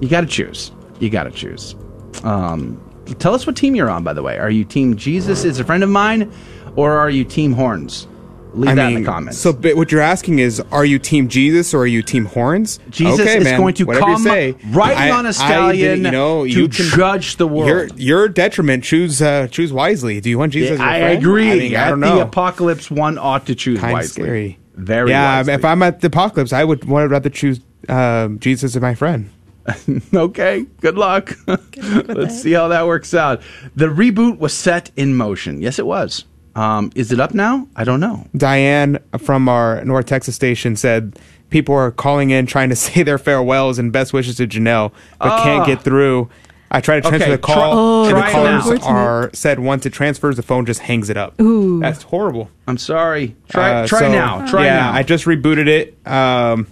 You 0.00 0.08
got 0.08 0.20
to 0.20 0.26
choose. 0.26 0.70
You 1.00 1.10
got 1.10 1.24
to 1.24 1.30
choose. 1.30 1.74
Um, 2.22 2.80
tell 3.18 3.34
us 3.34 3.46
what 3.46 3.56
team 3.56 3.74
you're 3.74 3.90
on, 3.90 4.04
by 4.04 4.12
the 4.12 4.22
way. 4.22 4.38
Are 4.38 4.50
you 4.50 4.64
Team 4.64 4.96
Jesus 4.96 5.44
is 5.44 5.58
a 5.58 5.64
friend 5.64 5.82
of 5.82 5.90
mine, 5.90 6.32
or 6.76 6.92
are 6.96 7.10
you 7.10 7.24
Team 7.24 7.52
Horns? 7.52 8.06
Leave 8.54 8.70
I 8.70 8.74
that 8.76 8.86
mean, 8.88 8.98
in 8.98 9.02
the 9.02 9.10
comments. 9.10 9.38
So, 9.38 9.52
but 9.52 9.76
what 9.76 9.90
you're 9.90 10.00
asking 10.00 10.38
is, 10.38 10.60
are 10.72 10.84
you 10.84 10.98
Team 10.98 11.28
Jesus 11.28 11.74
or 11.74 11.80
are 11.80 11.86
you 11.86 12.02
Team 12.02 12.26
Horns? 12.26 12.78
Jesus 12.90 13.20
okay, 13.20 13.38
is 13.38 13.44
man, 13.44 13.58
going 13.60 13.74
to 13.74 13.86
come 13.86 14.22
say. 14.22 14.56
riding 14.66 15.12
on 15.12 15.26
a 15.26 15.32
stallion 15.32 16.04
you 16.04 16.10
know, 16.10 16.44
to 16.44 16.50
you 16.50 16.68
can, 16.68 16.86
judge 16.86 17.36
the 17.36 17.46
world. 17.46 17.68
Your, 17.68 17.86
your 17.96 18.28
detriment. 18.28 18.84
Choose 18.84 19.20
uh, 19.20 19.48
choose 19.48 19.72
wisely. 19.72 20.20
Do 20.20 20.30
you 20.30 20.38
want 20.38 20.52
Jesus? 20.52 20.72
as 20.72 20.78
your 20.78 20.88
I 20.88 21.00
friend? 21.00 21.18
agree. 21.18 21.50
I, 21.50 21.56
mean, 21.56 21.76
I 21.76 21.78
at 21.80 21.90
don't 21.90 22.00
know. 22.00 22.16
the 22.16 22.22
apocalypse, 22.22 22.90
one 22.90 23.18
ought 23.18 23.46
to 23.46 23.54
choose 23.54 23.80
Kind 23.80 23.92
of 23.92 23.98
wisely. 23.98 24.22
scary. 24.22 24.58
Very 24.74 25.10
yeah. 25.10 25.38
wisely. 25.38 25.54
If 25.54 25.64
I'm 25.64 25.82
at 25.82 26.00
the 26.00 26.06
apocalypse, 26.08 26.52
I 26.52 26.64
would 26.64 26.84
would 26.84 27.10
rather 27.10 27.30
choose 27.30 27.60
um, 27.88 28.38
Jesus 28.38 28.76
as 28.76 28.82
my 28.82 28.94
friend. 28.94 29.30
okay, 30.14 30.66
good 30.80 30.96
luck. 30.96 31.36
Let's 31.46 32.40
see 32.40 32.52
how 32.52 32.68
that 32.68 32.86
works 32.86 33.14
out. 33.14 33.42
The 33.74 33.86
reboot 33.86 34.38
was 34.38 34.52
set 34.52 34.90
in 34.96 35.14
motion. 35.14 35.62
Yes, 35.62 35.78
it 35.78 35.86
was. 35.86 36.24
Um, 36.56 36.90
is 36.94 37.10
it 37.12 37.18
up 37.20 37.34
now? 37.34 37.66
I 37.74 37.84
don't 37.84 38.00
know. 38.00 38.26
Diane 38.36 38.98
from 39.18 39.48
our 39.48 39.84
North 39.84 40.06
Texas 40.06 40.34
station 40.36 40.76
said 40.76 41.18
people 41.50 41.74
are 41.74 41.90
calling 41.90 42.30
in 42.30 42.46
trying 42.46 42.68
to 42.68 42.76
say 42.84 43.02
their 43.02 43.18
farewells 43.18 43.78
and 43.78 43.92
best 43.92 44.12
wishes 44.12 44.36
to 44.36 44.46
Janelle, 44.46 44.92
but 45.18 45.30
Ah. 45.30 45.42
can't 45.44 45.66
get 45.66 45.82
through. 45.82 46.28
I 46.70 46.80
try 46.80 46.96
to 46.96 47.02
transfer 47.02 47.24
Okay, 47.26 47.30
the 47.32 47.38
call, 47.38 48.08
try- 48.10 48.18
and 48.18 48.28
the 48.28 48.32
callers 48.32 48.80
now. 48.80 48.86
are 48.88 49.30
said 49.32 49.60
once 49.60 49.86
it 49.86 49.90
transfers, 49.92 50.34
the 50.36 50.42
phone 50.42 50.66
just 50.66 50.80
hangs 50.80 51.08
it 51.08 51.16
up. 51.16 51.40
Ooh, 51.40 51.78
that's 51.78 52.02
horrible. 52.02 52.50
I'm 52.66 52.78
sorry. 52.78 53.36
Try 53.48 53.70
Uh, 53.82 53.86
try 53.86 54.00
so, 54.00 54.10
now. 54.12 54.44
Try 54.46 54.64
yeah, 54.64 54.74
now. 54.80 54.92
I 54.92 55.04
just 55.04 55.24
rebooted 55.24 55.68
it. 55.68 55.96
Um, 56.06 56.66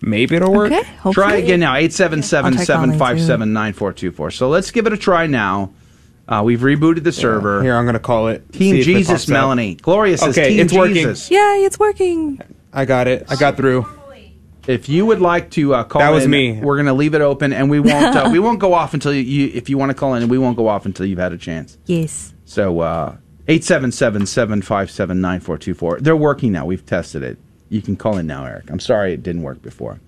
maybe 0.00 0.36
it'll 0.36 0.52
work. 0.52 0.70
Okay. 0.70 1.12
Try 1.12 1.36
again 1.36 1.58
now. 1.60 1.72
I'll 1.74 1.88
try 1.90 2.08
calling, 2.08 2.52
877-757-9424. 2.52 4.32
So 4.32 4.48
let's 4.48 4.70
give 4.70 4.86
it 4.86 4.92
a 4.92 4.96
try 4.96 5.26
now. 5.26 5.70
Uh, 6.28 6.42
we've 6.44 6.60
rebooted 6.60 7.04
the 7.04 7.12
server. 7.12 7.62
Here, 7.62 7.76
I'm 7.76 7.84
going 7.84 7.94
to 7.94 8.00
call 8.00 8.28
it. 8.28 8.52
Team 8.52 8.74
See 8.74 8.80
if 8.80 8.88
it 8.88 8.92
Jesus, 8.92 9.12
pops 9.12 9.24
up. 9.24 9.28
Melanie. 9.32 9.74
Gloria 9.76 10.18
says 10.18 10.36
Okay, 10.36 10.50
Team 10.50 10.60
it's 10.60 10.72
working. 10.72 10.94
Jesus. 10.94 11.30
Yay, 11.30 11.62
it's 11.64 11.78
working. 11.78 12.40
I 12.72 12.84
got 12.84 13.06
it. 13.06 13.26
I 13.28 13.36
got 13.36 13.56
through. 13.56 13.86
If 14.66 14.88
you 14.88 15.06
would 15.06 15.20
like 15.20 15.52
to 15.52 15.74
uh, 15.74 15.84
call 15.84 16.00
That 16.00 16.10
was 16.10 16.24
in, 16.24 16.30
me. 16.32 16.60
We're 16.60 16.74
going 16.74 16.86
to 16.86 16.92
leave 16.92 17.14
it 17.14 17.20
open, 17.20 17.52
and 17.52 17.70
we 17.70 17.78
won't. 17.78 18.16
Uh, 18.16 18.28
we 18.32 18.40
won't 18.40 18.58
go 18.58 18.74
off 18.74 18.94
until 18.94 19.14
you, 19.14 19.20
you. 19.22 19.52
If 19.54 19.68
you 19.68 19.78
want 19.78 19.90
to 19.90 19.94
call 19.94 20.14
in, 20.14 20.22
and 20.22 20.30
we 20.30 20.38
won't 20.38 20.56
go 20.56 20.66
off 20.66 20.86
until 20.86 21.06
you've 21.06 21.20
had 21.20 21.32
a 21.32 21.38
chance. 21.38 21.78
Yes. 21.86 22.34
So 22.44 22.80
uh, 22.80 23.16
877-757-9424. 23.46 26.00
They're 26.00 26.16
working 26.16 26.52
now. 26.52 26.66
We've 26.66 26.84
tested 26.84 27.22
it. 27.22 27.38
You 27.68 27.82
can 27.82 27.96
call 27.96 28.16
in 28.18 28.26
now, 28.26 28.44
Eric. 28.44 28.70
I'm 28.70 28.80
sorry 28.80 29.12
it 29.12 29.22
didn't 29.22 29.42
work 29.42 29.62
before. 29.62 30.00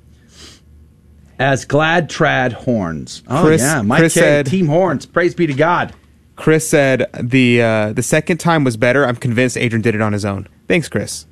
As 1.38 1.64
Glad 1.64 2.10
Trad 2.10 2.52
Horns. 2.52 3.22
Oh 3.28 3.44
Chris- 3.44 3.62
yeah, 3.62 3.82
Mike 3.82 4.00
Chris 4.00 4.14
K, 4.14 4.20
said- 4.20 4.46
Team 4.46 4.66
Horns. 4.66 5.06
Praise 5.06 5.34
be 5.34 5.46
to 5.46 5.54
God. 5.54 5.94
Chris 6.38 6.68
said 6.68 7.10
the 7.20 7.60
uh, 7.60 7.92
the 7.92 8.02
second 8.02 8.38
time 8.38 8.64
was 8.64 8.76
better. 8.76 9.04
I'm 9.04 9.16
convinced 9.16 9.56
Adrian 9.56 9.82
did 9.82 9.94
it 9.94 10.00
on 10.00 10.12
his 10.12 10.24
own. 10.24 10.48
Thanks, 10.68 10.88
Chris. 10.88 11.26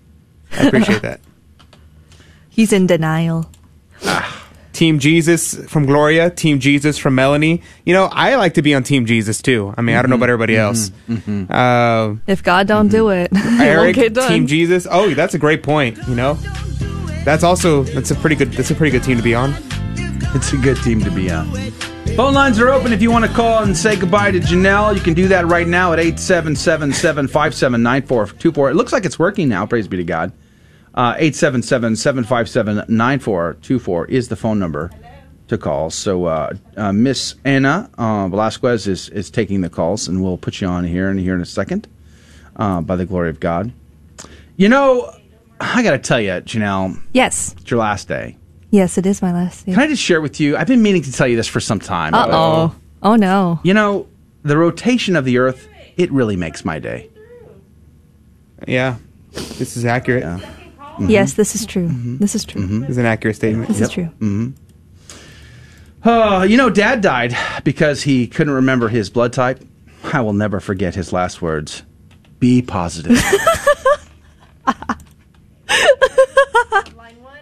I 0.53 0.67
appreciate 0.67 1.03
that. 1.03 1.21
He's 2.49 2.73
in 2.73 2.87
denial. 2.87 3.51
Team 4.73 4.99
Jesus 4.99 5.55
from 5.71 5.87
Gloria, 5.87 6.29
Team 6.29 6.59
Jesus 6.61 6.99
from 6.99 7.15
Melanie. 7.15 7.63
You 7.87 7.95
know, 7.95 8.07
I 8.13 8.35
like 8.37 8.55
to 8.55 8.63
be 8.63 8.75
on 8.75 8.83
Team 8.83 9.07
Jesus 9.07 9.41
too. 9.41 9.73
I 9.77 9.81
mean, 9.81 9.97
I 9.97 10.03
don't 10.03 10.11
know 10.11 10.17
about 10.17 10.29
everybody 10.29 10.57
else. 10.57 10.91
Uh, 11.09 12.17
If 12.27 12.43
God 12.43 12.67
don't 12.67 12.89
do 12.89 13.09
it, 13.09 13.31
it 13.33 13.43
won't 13.43 13.61
Eric, 13.61 13.95
get 13.95 14.13
done. 14.15 14.29
Team 14.29 14.47
Jesus. 14.47 14.87
Oh, 14.91 15.15
that's 15.15 15.33
a 15.35 15.39
great 15.39 15.63
point. 15.63 15.99
You 16.09 16.15
know, 16.15 16.35
that's 17.25 17.43
also 17.43 17.85
that's 17.85 18.11
a 18.11 18.15
pretty 18.17 18.37
good 18.37 18.53
that's 18.53 18.71
a 18.71 18.75
pretty 18.75 18.91
good 18.91 19.03
team 19.05 19.17
to 19.17 19.23
be 19.23 19.35
on. 19.35 19.55
It's 20.35 20.53
a 20.53 20.59
good 20.59 20.77
team 20.83 21.01
to 21.05 21.11
be 21.11 21.31
on. 21.31 21.49
Phone 22.15 22.33
lines 22.33 22.59
are 22.61 22.71
open 22.71 22.93
if 22.95 23.03
you 23.03 23.11
want 23.11 23.27
to 23.27 23.31
call 23.31 23.63
and 23.63 23.77
say 23.77 23.95
goodbye 23.97 24.31
to 24.31 24.41
Janelle. 24.41 24.95
You 24.95 25.03
can 25.03 25.13
do 25.13 25.29
that 25.29 25.45
right 25.47 25.67
now 25.69 25.93
at 25.93 25.99
877-757-9424. 25.99 28.71
It 28.71 28.75
looks 28.75 28.91
like 28.93 29.05
it's 29.05 29.19
working 29.19 29.51
now, 29.51 29.67
praise 29.67 29.87
be 29.87 29.99
to 29.99 30.05
God. 30.05 30.33
Uh, 30.95 31.15
877-757-9424 31.17 34.09
is 34.09 34.29
the 34.29 34.37
phone 34.37 34.59
number 34.59 34.91
to 35.49 35.59
call. 35.59 35.91
So 35.91 36.25
uh, 36.25 36.55
uh, 36.79 36.93
Miss 36.93 37.35
Anna 37.45 37.91
uh, 37.99 38.29
Velasquez 38.29 38.87
is, 38.87 39.11
is 39.11 39.29
taking 39.31 39.61
the 39.61 39.69
calls, 39.69 40.09
and 40.09 40.23
we'll 40.23 40.39
put 40.39 40.63
you 40.63 40.69
on 40.69 40.85
here 40.85 41.11
in 41.11 41.19
here 41.19 41.35
in 41.35 41.43
a 41.43 41.47
second 41.47 41.87
uh, 42.57 42.81
by 42.81 42.97
the 42.97 43.05
glory 43.05 43.29
of 43.29 43.41
God. 43.41 43.73
You 44.57 44.71
know, 44.71 45.13
I 45.61 45.83
got 45.83 45.91
to 45.91 45.99
tell 45.99 46.21
you, 46.21 46.31
Janelle, 46.31 46.99
Yes. 47.13 47.53
it's 47.59 47.71
your 47.71 47.81
last 47.81 48.09
day. 48.09 48.39
Yes, 48.71 48.99
it 48.99 49.07
is 49.07 49.23
my 49.23 49.33
last 49.33 49.67
day. 49.67 49.73
Can 49.73 49.81
I 49.81 49.87
just 49.87 50.03
share 50.03 50.21
with 50.21 50.41
you? 50.41 50.57
I've 50.57 50.67
been 50.67 50.83
meaning 50.83 51.03
to 51.03 51.13
tell 51.13 51.27
you 51.27 51.37
this 51.37 51.49
for 51.49 51.61
some 51.61 51.81
time. 51.81 52.15
Uh 52.15 52.27
oh. 52.31 52.75
Oh 53.03 53.17
no. 53.17 53.61
You 53.63 53.75
know, 53.75 54.07
the 54.43 54.57
rotation 54.57 55.17
of 55.17 55.25
the 55.25 55.39
Earth 55.39 55.69
it 55.97 56.11
really 56.13 56.37
makes 56.37 56.65
my 56.65 56.79
day. 56.79 57.09
Yeah, 58.67 58.97
this 59.33 59.77
is 59.77 59.85
accurate. 59.85 60.43
Yes, 61.01 61.35
this 61.35 61.55
is 61.55 61.67
true. 61.67 61.89
This 61.93 62.35
is 62.35 62.45
true. 62.45 62.63
Mm-hmm. 62.63 62.85
It's 62.85 62.97
an 62.97 63.07
accurate 63.07 63.37
statement. 63.37 63.69
This 63.69 63.81
is 63.81 63.91
true. 63.91 64.11
Oh, 66.05 66.43
you 66.43 66.57
know, 66.57 66.71
Dad 66.71 67.01
died 67.01 67.37
because 67.65 68.03
he 68.03 68.27
couldn't 68.29 68.55
remember 68.55 68.89
his 68.89 69.11
blood 69.11 69.33
type. 69.33 69.61
I 70.05 70.21
will 70.21 70.33
never 70.33 70.61
forget 70.61 70.95
his 70.95 71.13
last 71.13 71.43
words. 71.43 71.83
Be 72.39 72.63
positive. 72.63 73.19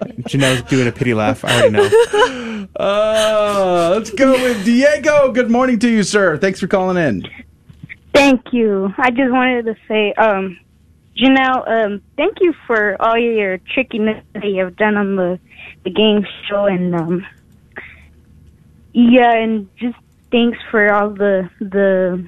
Janelle's 0.04 0.62
doing 0.62 0.88
a 0.88 0.92
pity 0.92 1.14
laugh. 1.14 1.44
I 1.44 1.60
already 1.60 1.70
know. 1.70 2.68
Uh, 2.76 3.90
let's 3.94 4.10
go 4.10 4.32
with 4.32 4.64
Diego. 4.64 5.30
Good 5.30 5.50
morning 5.50 5.78
to 5.80 5.88
you, 5.88 6.02
sir. 6.02 6.38
Thanks 6.38 6.58
for 6.58 6.66
calling 6.66 6.96
in. 6.96 7.28
Thank 8.12 8.52
you. 8.52 8.92
I 8.96 9.10
just 9.10 9.30
wanted 9.30 9.66
to 9.66 9.76
say, 9.86 10.12
um, 10.14 10.58
Janelle, 11.16 11.68
um, 11.68 12.02
thank 12.16 12.38
you 12.40 12.52
for 12.66 13.00
all 13.00 13.16
your 13.16 13.58
trickiness 13.58 14.24
that 14.32 14.44
you 14.44 14.64
have 14.64 14.76
done 14.76 14.96
on 14.96 15.16
the 15.16 15.38
the 15.84 15.90
game 15.90 16.26
show, 16.48 16.64
and 16.64 16.94
um, 16.94 17.26
yeah, 18.92 19.32
and 19.32 19.68
just 19.76 19.96
thanks 20.32 20.58
for 20.70 20.92
all 20.92 21.10
the 21.10 21.48
the 21.60 22.26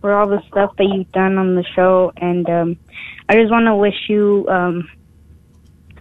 for 0.00 0.12
all 0.14 0.28
the 0.28 0.42
stuff 0.48 0.76
that 0.76 0.84
you've 0.84 1.10
done 1.12 1.38
on 1.38 1.54
the 1.56 1.64
show, 1.74 2.12
and 2.16 2.48
um, 2.48 2.76
I 3.28 3.34
just 3.34 3.50
want 3.50 3.66
to 3.66 3.74
wish 3.74 4.08
you 4.08 4.46
um, 4.48 4.88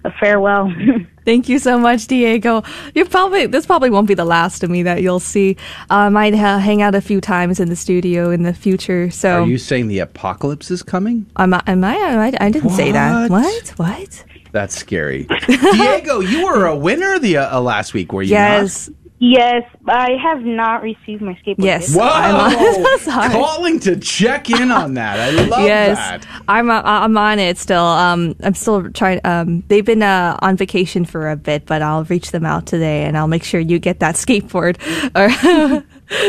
a 0.04 0.12
farewell. 0.12 0.74
Thank 1.26 1.50
you 1.50 1.60
so 1.60 1.78
much, 1.78 2.08
Diego. 2.08 2.64
You 2.96 3.06
probably 3.06 3.46
this 3.46 3.66
probably 3.66 3.90
won't 3.92 4.08
be 4.08 4.16
the 4.16 4.26
last 4.26 4.64
of 4.64 4.70
me 4.70 4.84
that 4.84 5.02
you'll 5.02 5.20
see. 5.20 5.56
Uh, 5.90 5.96
I 5.96 6.10
might 6.10 6.34
ha- 6.34 6.58
hang 6.58 6.82
out 6.82 6.96
a 6.96 7.02
few 7.02 7.22
times 7.22 7.60
in 7.60 7.70
the 7.70 7.76
studio 7.76 8.32
in 8.32 8.44
the 8.44 8.54
future. 8.54 9.12
So 9.12 9.44
Are 9.44 9.48
you 9.48 9.58
saying 9.60 9.88
the 9.88 10.00
apocalypse 10.00 10.72
is 10.72 10.82
coming? 10.82 11.28
am 11.38 11.54
I? 11.54 11.62
Am 11.68 11.84
I? 11.84 11.96
I, 11.96 12.34
I 12.40 12.50
didn't 12.50 12.72
say 12.72 12.92
that. 12.92 13.30
What? 13.30 13.44
What? 13.78 13.90
What? 14.00 14.26
That's 14.52 14.76
scary. 14.76 15.28
Diego, 15.48 16.20
you 16.20 16.46
were 16.46 16.66
a 16.66 16.76
winner 16.76 17.20
the 17.20 17.38
uh, 17.38 17.58
uh, 17.58 17.62
last 17.62 17.94
week, 17.94 18.12
were 18.12 18.22
you? 18.22 18.32
yes, 18.32 18.90
yes, 19.22 19.64
I 19.88 20.18
have 20.22 20.42
not 20.42 20.84
received 20.84 21.22
my 21.22 21.36
skateboard. 21.36 21.64
Yes. 21.64 21.96
Not? 21.96 22.12
I'm 22.12 22.58
Whoa! 22.58 22.98
sorry. 22.98 23.30
Calling 23.30 23.80
to 23.82 23.96
check 23.96 24.50
in 24.50 24.72
on 24.72 24.96
that. 24.96 25.20
I 25.20 25.30
love 25.46 25.62
yes, 25.62 25.98
that. 25.98 26.44
I'm 26.50 26.70
uh, 26.70 26.82
I'm 26.84 27.16
on 27.18 27.40
it 27.40 27.58
still. 27.58 27.80
Um, 27.80 28.36
I'm 28.44 28.56
still 28.56 28.92
trying. 28.92 29.22
Um, 29.24 29.64
they've 29.70 29.86
been 29.86 30.04
uh, 30.04 30.38
on 30.42 30.58
vacation 30.58 31.06
for 31.06 31.30
a 31.30 31.38
bit, 31.38 31.66
but 31.66 31.82
I'll 31.82 32.04
reach 32.04 32.32
them 32.32 32.46
out 32.46 32.66
today, 32.66 33.06
and 33.06 33.18
I'll 33.18 33.28
make 33.28 33.46
sure 33.46 33.62
you 33.62 33.80
get 33.80 34.00
that 34.02 34.16
skateboard. 34.26 34.78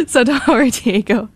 So 0.06 0.22
don't 0.22 0.46
worry, 0.46 0.70
Diego. 0.70 1.28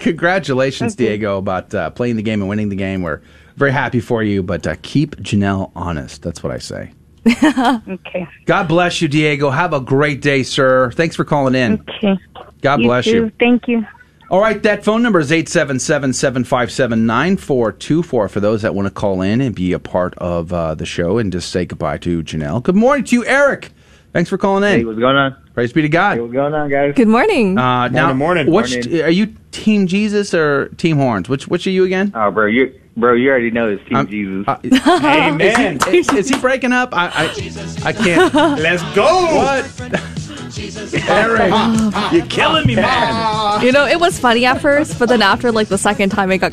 Congratulations, 0.00 0.96
Diego, 0.96 1.38
about 1.38 1.72
uh, 1.72 1.90
playing 1.90 2.16
the 2.16 2.22
game 2.22 2.40
and 2.40 2.48
winning 2.48 2.68
the 2.68 2.74
game. 2.74 3.02
We're 3.02 3.20
very 3.56 3.70
happy 3.70 4.00
for 4.00 4.24
you, 4.24 4.42
but 4.42 4.66
uh, 4.66 4.74
keep 4.82 5.16
Janelle 5.16 5.70
honest. 5.76 6.22
That's 6.22 6.42
what 6.42 6.52
I 6.52 6.58
say. 6.58 6.92
Okay. 7.26 8.26
God 8.46 8.68
bless 8.68 9.00
you, 9.00 9.08
Diego. 9.08 9.50
Have 9.50 9.72
a 9.72 9.80
great 9.80 10.20
day, 10.20 10.42
sir. 10.42 10.90
Thanks 10.92 11.16
for 11.16 11.24
calling 11.24 11.54
in. 11.54 11.80
Okay. 11.88 12.18
God 12.60 12.80
You 12.80 12.86
bless 12.86 13.04
too. 13.04 13.10
you. 13.10 13.32
Thank 13.38 13.68
you. 13.68 13.86
All 14.30 14.40
right, 14.40 14.62
that 14.62 14.82
phone 14.82 15.02
number 15.02 15.20
is 15.20 15.30
877 15.30 16.14
757 16.14 17.04
9424 17.06 18.28
for 18.28 18.40
those 18.40 18.62
that 18.62 18.74
want 18.74 18.86
to 18.86 18.90
call 18.90 19.20
in 19.20 19.42
and 19.42 19.54
be 19.54 19.74
a 19.74 19.78
part 19.78 20.14
of 20.14 20.52
uh, 20.54 20.74
the 20.74 20.86
show 20.86 21.18
and 21.18 21.30
just 21.30 21.50
say 21.50 21.66
goodbye 21.66 21.98
to 21.98 22.22
Janelle. 22.22 22.62
Good 22.62 22.74
morning 22.74 23.04
to 23.04 23.16
you, 23.16 23.26
Eric. 23.26 23.72
Thanks 24.14 24.30
for 24.30 24.38
calling 24.38 24.64
in. 24.64 24.78
Hey, 24.80 24.84
what's 24.86 24.98
going 24.98 25.16
on? 25.16 25.36
Praise 25.52 25.72
be 25.74 25.82
to 25.82 25.88
God. 25.88 26.18
What's 26.18 26.32
going 26.32 26.54
on, 26.54 26.70
guys? 26.70 26.94
Good 26.94 27.08
morning. 27.08 27.58
Uh, 27.58 27.88
now, 27.88 28.14
morning. 28.14 28.50
Which, 28.50 28.72
Morning. 28.86 29.02
Are 29.02 29.10
you 29.10 29.34
Team 29.50 29.86
Jesus 29.86 30.32
or 30.32 30.68
Team 30.78 30.96
Horns? 30.96 31.28
Which 31.28 31.46
Which 31.48 31.66
are 31.66 31.70
you 31.70 31.84
again? 31.84 32.10
Oh, 32.14 32.30
bro, 32.30 32.46
you 32.46 32.72
bro, 32.96 33.14
you 33.14 33.30
already 33.30 33.50
know 33.50 33.68
it's 33.70 33.82
Team 33.88 33.96
Um, 33.96 34.06
Jesus. 34.08 34.46
uh, 34.48 34.58
Amen. 35.04 35.78
Is 35.88 36.10
he, 36.10 36.18
is 36.18 36.28
he 36.28 36.38
breaking 36.40 36.72
up? 36.72 36.90
I 36.92 37.06
I, 37.08 37.88
I 37.88 37.92
can't. 37.92 38.34
Let's 38.60 38.82
go. 38.94 39.04
What? 39.04 39.64
Eric, 41.08 42.12
you're 42.12 42.26
killing 42.26 42.66
me, 42.66 42.74
man. 42.76 43.62
You 43.64 43.72
know, 43.72 43.86
it 43.86 43.98
was 43.98 44.18
funny 44.18 44.44
at 44.44 44.60
first, 44.60 44.98
but 44.98 45.08
then 45.08 45.22
after 45.22 45.50
like 45.50 45.68
the 45.68 45.78
second 45.78 46.10
time, 46.10 46.30
it 46.30 46.38
got 46.38 46.40
kind 46.40 46.50